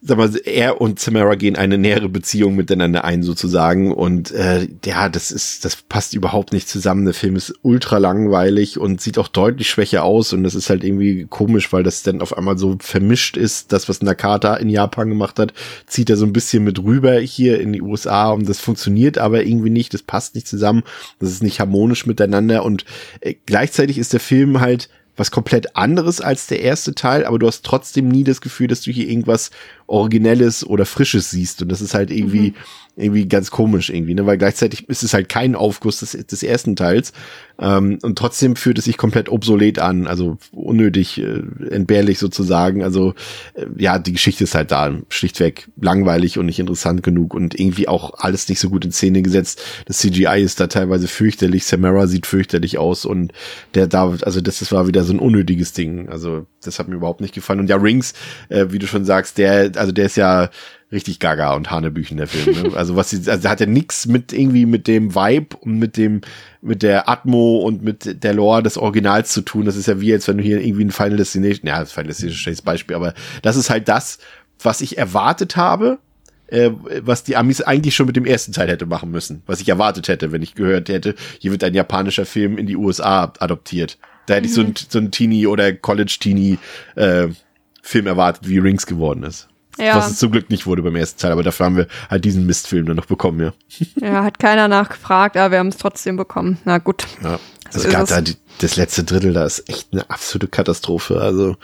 sag 0.00 0.16
mal, 0.16 0.30
er 0.44 0.80
und 0.80 1.00
Samara 1.00 1.34
gehen 1.34 1.56
eine 1.56 1.76
nähere 1.76 2.08
Beziehung 2.08 2.54
miteinander 2.54 3.04
ein 3.04 3.24
sozusagen 3.24 3.92
und 3.92 4.30
äh, 4.30 4.68
ja, 4.84 5.08
das 5.08 5.32
ist, 5.32 5.64
das 5.64 5.76
passt 5.76 6.14
überhaupt 6.14 6.52
nicht 6.52 6.68
zusammen. 6.68 7.04
Der 7.04 7.14
Film 7.14 7.34
ist 7.34 7.52
ultra 7.62 7.98
langweilig 7.98 8.78
und 8.78 9.00
sieht 9.00 9.18
auch 9.18 9.26
deutlich 9.26 9.68
schwächer 9.68 10.04
aus 10.04 10.32
und 10.32 10.44
das 10.44 10.54
ist 10.54 10.70
halt 10.70 10.84
irgendwie 10.84 11.26
komisch, 11.28 11.72
weil 11.72 11.82
das 11.82 12.04
dann 12.04 12.22
auf 12.22 12.36
einmal 12.36 12.58
so 12.58 12.76
vermischt 12.78 13.36
ist. 13.36 13.72
Das, 13.72 13.88
was 13.88 14.00
Nakata 14.00 14.54
in 14.54 14.68
Japan 14.68 15.08
gemacht 15.08 15.40
hat, 15.40 15.52
zieht 15.86 16.10
er 16.10 16.16
so 16.16 16.26
ein 16.26 16.32
bisschen 16.32 16.62
mit 16.62 16.80
rüber 16.82 17.18
hier 17.18 17.60
in 17.60 17.72
die 17.72 17.82
USA 17.82 18.30
und 18.30 18.48
das 18.48 18.60
funktioniert 18.60 19.18
aber 19.18 19.44
irgendwie 19.44 19.70
nicht. 19.70 19.94
Das 19.94 20.02
passt 20.02 20.36
nicht 20.36 20.46
zusammen. 20.46 20.84
Das 21.18 21.30
ist 21.30 21.42
nicht 21.42 21.58
harmonisch 21.58 22.06
miteinander 22.06 22.64
und 22.64 22.84
äh, 23.20 23.34
gleichzeitig 23.46 23.98
ist 23.98 24.12
der 24.12 24.20
Film 24.20 24.60
halt 24.60 24.88
was 25.18 25.30
komplett 25.30 25.76
anderes 25.76 26.20
als 26.20 26.46
der 26.46 26.60
erste 26.60 26.94
Teil, 26.94 27.24
aber 27.24 27.38
du 27.38 27.46
hast 27.46 27.64
trotzdem 27.64 28.08
nie 28.08 28.24
das 28.24 28.40
Gefühl, 28.40 28.68
dass 28.68 28.82
du 28.82 28.90
hier 28.90 29.08
irgendwas 29.08 29.50
Originelles 29.86 30.64
oder 30.64 30.86
Frisches 30.86 31.30
siehst. 31.30 31.60
Und 31.62 31.70
das 31.70 31.80
ist 31.80 31.94
halt 31.94 32.10
irgendwie, 32.10 32.50
mhm 32.50 32.54
irgendwie 32.98 33.26
ganz 33.26 33.50
komisch 33.50 33.90
irgendwie, 33.90 34.14
ne? 34.14 34.26
weil 34.26 34.38
gleichzeitig 34.38 34.88
ist 34.88 35.02
es 35.02 35.14
halt 35.14 35.28
kein 35.28 35.54
Aufguss 35.54 36.00
des, 36.00 36.12
des 36.12 36.42
ersten 36.42 36.76
Teils 36.76 37.12
ähm, 37.60 37.98
und 38.02 38.18
trotzdem 38.18 38.56
fühlt 38.56 38.78
es 38.78 38.84
sich 38.84 38.96
komplett 38.96 39.28
obsolet 39.28 39.78
an, 39.78 40.06
also 40.06 40.38
unnötig, 40.52 41.18
äh, 41.18 41.42
entbehrlich 41.70 42.18
sozusagen. 42.18 42.82
Also 42.82 43.14
äh, 43.54 43.66
ja, 43.76 43.98
die 43.98 44.12
Geschichte 44.12 44.44
ist 44.44 44.54
halt 44.54 44.70
da 44.70 44.96
schlichtweg 45.08 45.68
langweilig 45.80 46.38
und 46.38 46.46
nicht 46.46 46.60
interessant 46.60 47.02
genug 47.02 47.34
und 47.34 47.58
irgendwie 47.58 47.88
auch 47.88 48.14
alles 48.18 48.48
nicht 48.48 48.60
so 48.60 48.70
gut 48.70 48.84
in 48.84 48.92
Szene 48.92 49.22
gesetzt. 49.22 49.62
Das 49.86 49.98
CGI 49.98 50.40
ist 50.40 50.60
da 50.60 50.68
teilweise 50.68 51.08
fürchterlich, 51.08 51.64
Samara 51.64 52.06
sieht 52.06 52.26
fürchterlich 52.26 52.78
aus 52.78 53.04
und 53.04 53.32
der 53.74 53.88
da, 53.88 54.16
also 54.22 54.40
das, 54.40 54.60
das 54.60 54.70
war 54.70 54.86
wieder 54.86 55.02
so 55.04 55.12
ein 55.12 55.18
unnötiges 55.18 55.72
Ding. 55.72 56.08
Also 56.08 56.46
das 56.68 56.78
hat 56.78 56.88
mir 56.88 56.96
überhaupt 56.96 57.20
nicht 57.20 57.34
gefallen. 57.34 57.60
Und 57.60 57.68
ja, 57.68 57.76
Rings, 57.76 58.14
äh, 58.48 58.66
wie 58.70 58.78
du 58.78 58.86
schon 58.86 59.04
sagst, 59.04 59.38
der, 59.38 59.72
also 59.76 59.92
der 59.92 60.06
ist 60.06 60.16
ja 60.16 60.50
richtig 60.90 61.18
gaga 61.18 61.54
und 61.54 61.70
Hanebüchen, 61.70 62.16
der 62.16 62.26
Film. 62.26 62.62
Ne? 62.62 62.72
Also 62.76 62.96
was 62.96 63.10
sie, 63.10 63.28
also 63.28 63.42
der 63.42 63.50
hat 63.50 63.60
ja 63.60 63.66
nichts 63.66 64.06
mit 64.06 64.32
irgendwie 64.32 64.66
mit 64.66 64.86
dem 64.86 65.14
Vibe 65.14 65.56
und 65.60 65.78
mit 65.78 65.96
dem, 65.96 66.22
mit 66.62 66.82
der 66.82 67.08
Atmo 67.08 67.58
und 67.58 67.82
mit 67.82 68.22
der 68.22 68.34
Lore 68.34 68.62
des 68.62 68.78
Originals 68.78 69.32
zu 69.32 69.42
tun. 69.42 69.66
Das 69.66 69.76
ist 69.76 69.86
ja 69.86 70.00
wie 70.00 70.08
jetzt, 70.08 70.28
wenn 70.28 70.38
du 70.38 70.44
hier 70.44 70.60
irgendwie 70.60 70.84
ein 70.84 70.90
Final 70.90 71.16
Destination, 71.16 71.68
ja, 71.68 71.80
das 71.80 71.92
Final 71.92 72.08
Destination 72.08 72.34
ist 72.34 72.40
ein 72.40 72.42
schlechtes 72.42 72.62
Beispiel, 72.62 72.96
aber 72.96 73.14
das 73.42 73.56
ist 73.56 73.70
halt 73.70 73.88
das, 73.88 74.18
was 74.62 74.80
ich 74.80 74.98
erwartet 74.98 75.56
habe, 75.56 75.98
äh, 76.48 76.70
was 77.02 77.24
die 77.24 77.36
Amis 77.36 77.60
eigentlich 77.60 77.94
schon 77.94 78.06
mit 78.06 78.16
dem 78.16 78.24
ersten 78.24 78.52
Teil 78.52 78.68
hätte 78.68 78.86
machen 78.86 79.10
müssen, 79.10 79.42
was 79.46 79.60
ich 79.60 79.68
erwartet 79.68 80.08
hätte, 80.08 80.32
wenn 80.32 80.42
ich 80.42 80.54
gehört 80.54 80.88
hätte, 80.88 81.14
hier 81.38 81.50
wird 81.50 81.62
ein 81.62 81.74
japanischer 81.74 82.24
Film 82.24 82.56
in 82.56 82.66
die 82.66 82.76
USA 82.76 83.32
adoptiert. 83.38 83.98
Da 84.28 84.34
hätte 84.34 84.42
mhm. 84.42 84.48
ich 84.48 84.54
so 84.54 84.60
ein, 84.60 84.74
so 84.88 84.98
ein 84.98 85.10
Teenie 85.10 85.46
oder 85.46 85.72
College-Teenie 85.72 86.58
äh, 86.94 87.28
Film 87.82 88.06
erwartet, 88.06 88.48
wie 88.48 88.58
Rings 88.58 88.86
geworden 88.86 89.24
ist. 89.24 89.48
Ja. 89.78 89.96
Was 89.96 90.10
es 90.10 90.18
zum 90.18 90.32
Glück 90.32 90.50
nicht 90.50 90.66
wurde 90.66 90.82
beim 90.82 90.96
ersten 90.96 91.20
Teil, 91.20 91.32
aber 91.32 91.42
dafür 91.42 91.66
haben 91.66 91.76
wir 91.76 91.86
halt 92.10 92.24
diesen 92.24 92.46
Mistfilm 92.46 92.86
dann 92.86 92.96
noch 92.96 93.06
bekommen, 93.06 93.40
ja. 93.40 93.52
Ja, 94.00 94.24
hat 94.24 94.38
keiner 94.38 94.66
nachgefragt, 94.66 95.36
aber 95.36 95.52
wir 95.52 95.58
haben 95.60 95.68
es 95.68 95.76
trotzdem 95.76 96.16
bekommen. 96.16 96.58
Na 96.64 96.78
gut. 96.78 97.06
Ja. 97.22 97.38
Also 97.72 97.88
gerade 97.88 98.06
da 98.06 98.20
die, 98.20 98.36
das 98.60 98.76
letzte 98.76 99.04
Drittel, 99.04 99.32
da 99.32 99.44
ist 99.44 99.68
echt 99.68 99.88
eine 99.92 100.08
absolute 100.10 100.48
Katastrophe. 100.48 101.20
Also 101.20 101.56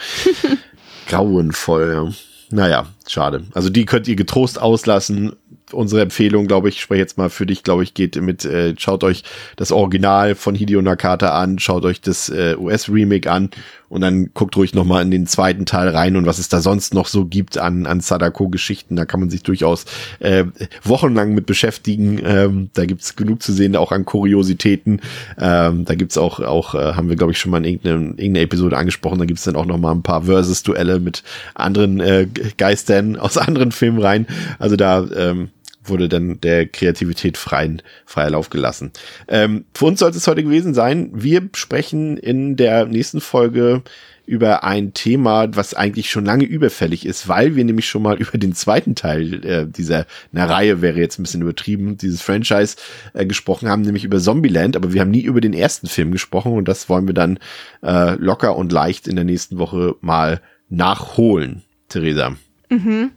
grauenvoll, 1.09 1.93
ja. 1.93 2.15
Naja, 2.51 2.86
schade. 3.09 3.45
Also 3.53 3.69
die 3.69 3.85
könnt 3.85 4.07
ihr 4.07 4.16
getrost 4.16 4.61
auslassen 4.61 5.35
unsere 5.73 6.03
Empfehlung, 6.03 6.47
glaube 6.47 6.69
ich, 6.69 6.81
spreche 6.81 7.01
jetzt 7.01 7.19
mal 7.19 7.31
für 7.31 7.47
dich, 7.47 7.62
glaube 7.62 7.82
ich, 7.82 7.95
geht 7.95 8.16
mit, 8.16 8.45
äh, 8.45 8.74
schaut 8.78 9.05
euch 9.05 9.24
das 9.57 9.73
Original 9.73 10.35
von 10.35 10.55
Hideo 10.55 10.82
Nakata 10.82 11.41
an, 11.41 11.59
schaut 11.59 11.85
euch 11.85 12.01
das 12.01 12.28
äh, 12.28 12.57
US-Remake 12.59 13.31
an 13.31 13.51
und 13.95 14.01
dann 14.01 14.31
guckt 14.35 14.57
ruhig 14.57 14.75
nochmal 14.75 15.03
in 15.03 15.12
den 15.12 15.29
zweiten 15.29 15.66
Teil 15.66 15.89
rein 15.89 16.16
und 16.16 16.27
was 16.27 16.41
es 16.41 16.49
da 16.49 16.61
sonst 16.61 16.95
noch 16.95 17.07
so 17.07 17.27
gibt 17.27 17.59
an, 17.59 17.87
an 17.87 18.01
Sadako-Geschichten. 18.01 18.97
Da 18.97 19.05
kann 19.05 19.21
man 19.21 19.31
sich 19.31 19.45
durchaus 19.45 19.85
äh, 20.19 20.47
wochenlang 20.83 21.33
mit 21.33 21.47
beschäftigen. 21.47 22.21
Ähm, 22.25 22.71
da 22.75 22.87
gibt's 22.87 23.15
genug 23.15 23.41
zu 23.41 23.53
sehen, 23.53 23.77
auch 23.77 23.93
an 23.93 24.05
Kuriositäten. 24.05 25.01
Ähm, 25.39 25.85
da 25.85 25.95
gibt's 25.95 26.19
auch, 26.19 26.41
auch 26.41 26.75
äh, 26.75 26.95
haben 26.95 27.09
wir, 27.09 27.15
glaube 27.15 27.31
ich, 27.31 27.39
schon 27.39 27.53
mal 27.53 27.59
in 27.59 27.65
irgendeiner 27.65 28.01
irgendeine 28.19 28.41
Episode 28.41 28.77
angesprochen, 28.77 29.21
da 29.21 29.27
gibt's 29.27 29.45
dann 29.45 29.55
auch 29.55 29.65
nochmal 29.66 29.95
ein 29.95 30.03
paar 30.03 30.25
Versus-Duelle 30.25 30.99
mit 30.99 31.23
anderen 31.55 32.01
äh, 32.01 32.27
Geistern 32.57 33.15
aus 33.15 33.39
anderen 33.39 33.71
Filmen 33.71 34.03
rein. 34.03 34.27
Also 34.59 34.75
da 34.75 35.07
ähm, 35.15 35.51
wurde 35.85 36.09
dann 36.09 36.40
der 36.40 36.66
Kreativität 36.66 37.36
freien, 37.36 37.82
freier 38.06 38.31
Lauf 38.31 38.51
gelassen. 38.51 38.93
Ähm, 39.28 39.65
für 39.74 39.86
uns 39.86 40.01
sollte 40.01 40.19
es 40.19 40.27
heute 40.27 40.43
gewesen 40.43 40.74
sein. 40.74 41.11
Wir 41.12 41.48
sprechen 41.55 42.16
in 42.16 42.56
der 42.56 42.86
nächsten 42.86 43.20
Folge 43.20 43.82
über 44.27 44.65
ein 44.65 44.94
Thema, 44.94 45.55
was 45.55 45.74
eigentlich 45.74 46.11
schon 46.11 46.24
lange 46.24 46.44
überfällig 46.44 47.05
ist, 47.05 47.28
weil 47.28 47.56
wir 47.56 47.65
nämlich 47.65 47.89
schon 47.89 48.02
mal 48.02 48.16
über 48.20 48.39
den 48.39 48.55
zweiten 48.55 48.94
Teil 48.94 49.44
äh, 49.44 49.66
dieser 49.66 50.06
na, 50.32 50.47
Reihe, 50.47 50.81
wäre 50.82 50.98
jetzt 50.98 51.19
ein 51.19 51.24
bisschen 51.24 51.43
übertrieben, 51.43 51.98
dieses 51.98 52.23
Franchise 52.23 52.77
äh, 53.12 53.27
gesprochen 53.27 53.69
haben, 53.69 53.82
nämlich 53.82 54.05
über 54.05 54.19
Zombieland, 54.19 54.77
aber 54.77 54.93
wir 54.93 55.01
haben 55.01 55.11
nie 55.11 55.23
über 55.23 55.40
den 55.40 55.52
ersten 55.52 55.86
Film 55.86 56.12
gesprochen 56.12 56.52
und 56.52 56.66
das 56.69 56.89
wollen 56.89 57.06
wir 57.06 57.15
dann 57.15 57.39
äh, 57.82 58.15
locker 58.15 58.56
und 58.56 58.73
leicht 58.73 59.06
in 59.09 59.16
der 59.16 59.24
nächsten 59.24 59.59
Woche 59.59 59.97
mal 60.01 60.40
nachholen, 60.69 61.62
Theresa. 61.89 62.36
Mhm. 62.70 63.11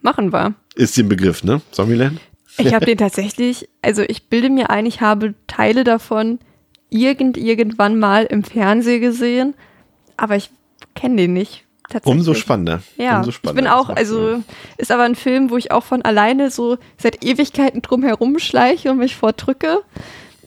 Machen 0.00 0.32
wir 0.32 0.54
ist 0.78 0.96
den 0.96 1.08
Begriff, 1.08 1.44
ne? 1.44 1.60
Zombieland? 1.72 2.20
Ich 2.56 2.72
habe 2.72 2.86
den 2.86 2.98
tatsächlich, 2.98 3.68
also 3.82 4.02
ich 4.02 4.28
bilde 4.28 4.48
mir 4.48 4.70
ein, 4.70 4.86
ich 4.86 5.00
habe 5.00 5.34
Teile 5.46 5.84
davon 5.84 6.38
irgend 6.90 7.36
irgendwann 7.36 7.98
mal 7.98 8.24
im 8.24 8.42
Fernsehen 8.42 9.00
gesehen, 9.00 9.54
aber 10.16 10.36
ich 10.36 10.50
kenne 10.94 11.16
den 11.16 11.34
nicht. 11.34 11.64
Umso 12.04 12.34
spannender. 12.34 12.82
Ja, 12.96 13.18
Umso 13.18 13.30
spannender. 13.30 13.60
ich 13.60 13.64
bin 13.64 13.72
auch, 13.72 13.88
also 13.88 14.42
ist 14.76 14.90
aber 14.90 15.04
ein 15.04 15.14
Film, 15.14 15.50
wo 15.50 15.56
ich 15.56 15.72
auch 15.72 15.84
von 15.84 16.02
alleine 16.02 16.50
so 16.50 16.78
seit 16.98 17.24
Ewigkeiten 17.24 17.80
drum 17.82 18.02
herum 18.02 18.38
schleiche 18.38 18.90
und 18.90 18.98
mich 18.98 19.16
vordrücke. 19.16 19.82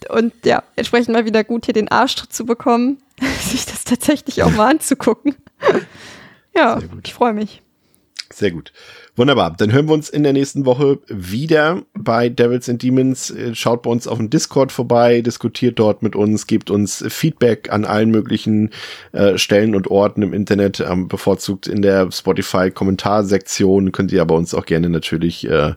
Und 0.10 0.34
ja, 0.46 0.64
entsprechend 0.76 1.14
mal 1.14 1.26
wieder 1.26 1.44
gut 1.44 1.66
hier 1.66 1.74
den 1.74 1.90
Arschtritt 1.90 2.32
zu 2.32 2.46
bekommen, 2.46 3.02
sich 3.42 3.66
das 3.66 3.84
tatsächlich 3.84 4.44
auch 4.44 4.52
mal 4.52 4.70
anzugucken. 4.72 5.36
ja, 6.56 6.80
ich 7.04 7.14
freue 7.14 7.34
mich. 7.34 7.62
Sehr 8.32 8.52
gut. 8.52 8.72
Wunderbar. 9.18 9.54
Dann 9.58 9.74
hören 9.74 9.88
wir 9.88 9.94
uns 9.94 10.10
in 10.10 10.24
der 10.24 10.32
nächsten 10.32 10.66
Woche 10.66 11.00
wieder 11.08 11.82
bei 11.94 12.30
Devils 12.30 12.70
and 12.70 12.82
Demons. 12.82 13.30
Äh, 13.30 13.54
schaut 13.56 13.82
bei 13.82 13.90
uns 13.90 14.08
auf 14.08 14.18
dem 14.18 14.30
Discord 14.30 14.72
vorbei, 14.72 15.20
diskutiert 15.22 15.80
dort 15.80 16.02
mit 16.02 16.16
uns, 16.16 16.48
gebt 16.48 16.70
uns 16.70 17.04
Feedback 17.10 17.70
an 17.74 17.84
allen 17.84 18.10
möglichen 18.10 18.70
äh, 19.12 19.38
Stellen 19.38 19.76
und 19.76 19.92
Orten 19.92 20.22
im 20.22 20.34
Internet, 20.34 20.80
ähm, 20.80 21.10
bevorzugt 21.10 21.68
in 21.68 21.82
der 21.82 22.10
Spotify-Kommentarsektion. 22.10 23.92
Könnt 23.92 24.14
ihr 24.14 24.22
aber 24.22 24.36
uns 24.36 24.54
auch 24.54 24.66
gerne 24.66 24.90
natürlich 24.90 25.46
äh, 25.46 25.74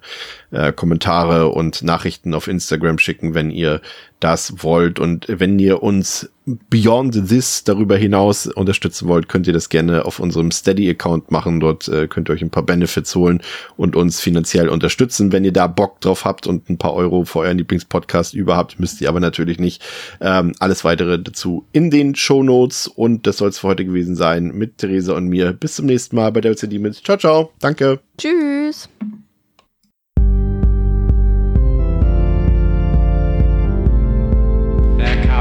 äh, 0.54 0.72
Kommentare 0.72 1.48
und 1.48 1.82
Nachrichten 1.82 2.32
auf 2.32 2.48
Instagram 2.48 2.98
schicken, 2.98 3.34
wenn 3.34 3.50
ihr 3.50 3.80
das 4.20 4.62
wollt. 4.62 4.98
Und 4.98 5.26
wenn 5.28 5.58
ihr 5.58 5.82
uns 5.82 6.30
Beyond 6.46 7.28
This 7.28 7.64
darüber 7.64 7.96
hinaus 7.96 8.46
unterstützen 8.46 9.08
wollt, 9.08 9.28
könnt 9.28 9.46
ihr 9.46 9.52
das 9.52 9.68
gerne 9.68 10.04
auf 10.04 10.20
unserem 10.20 10.50
Steady-Account 10.50 11.30
machen. 11.30 11.58
Dort 11.58 11.88
äh, 11.88 12.06
könnt 12.06 12.28
ihr 12.28 12.34
euch 12.34 12.42
ein 12.42 12.50
paar 12.50 12.62
Benefits 12.62 13.14
holen 13.14 13.42
und 13.76 13.96
uns 13.96 14.20
finanziell 14.20 14.68
unterstützen. 14.68 15.32
Wenn 15.32 15.44
ihr 15.44 15.52
da 15.52 15.66
Bock 15.66 16.00
drauf 16.00 16.24
habt 16.24 16.46
und 16.46 16.70
ein 16.70 16.78
paar 16.78 16.94
Euro 16.94 17.24
für 17.24 17.40
euren 17.40 17.58
Lieblingspodcast 17.58 18.34
überhaupt, 18.34 18.78
müsst 18.78 19.00
ihr 19.00 19.08
aber 19.08 19.20
natürlich 19.20 19.58
nicht. 19.58 19.82
Ähm, 20.20 20.54
alles 20.60 20.84
weitere 20.84 21.18
dazu 21.18 21.66
in 21.72 21.90
den 21.90 22.14
Show 22.14 22.42
Notes. 22.42 22.86
Und 22.86 23.26
das 23.26 23.38
soll 23.38 23.48
es 23.48 23.58
für 23.58 23.68
heute 23.68 23.84
gewesen 23.84 24.14
sein 24.14 24.52
mit 24.54 24.78
Theresa 24.78 25.14
und 25.14 25.28
mir. 25.28 25.52
Bis 25.52 25.76
zum 25.76 25.86
nächsten 25.86 26.16
Mal 26.16 26.30
bei 26.30 26.40
der 26.40 26.52
LCD 26.52 26.78
mit. 26.78 26.94
Ciao, 27.04 27.16
ciao. 27.16 27.52
Danke. 27.58 28.00
Tschüss. 28.18 28.88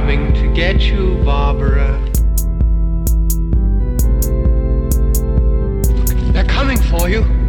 Coming 0.03 0.34
to 0.34 0.53
get 0.53 0.81
you, 0.81 1.15
Barbara. 1.23 1.97
They're 6.34 6.43
coming 6.43 6.77
for 6.77 7.07
you. 7.07 7.42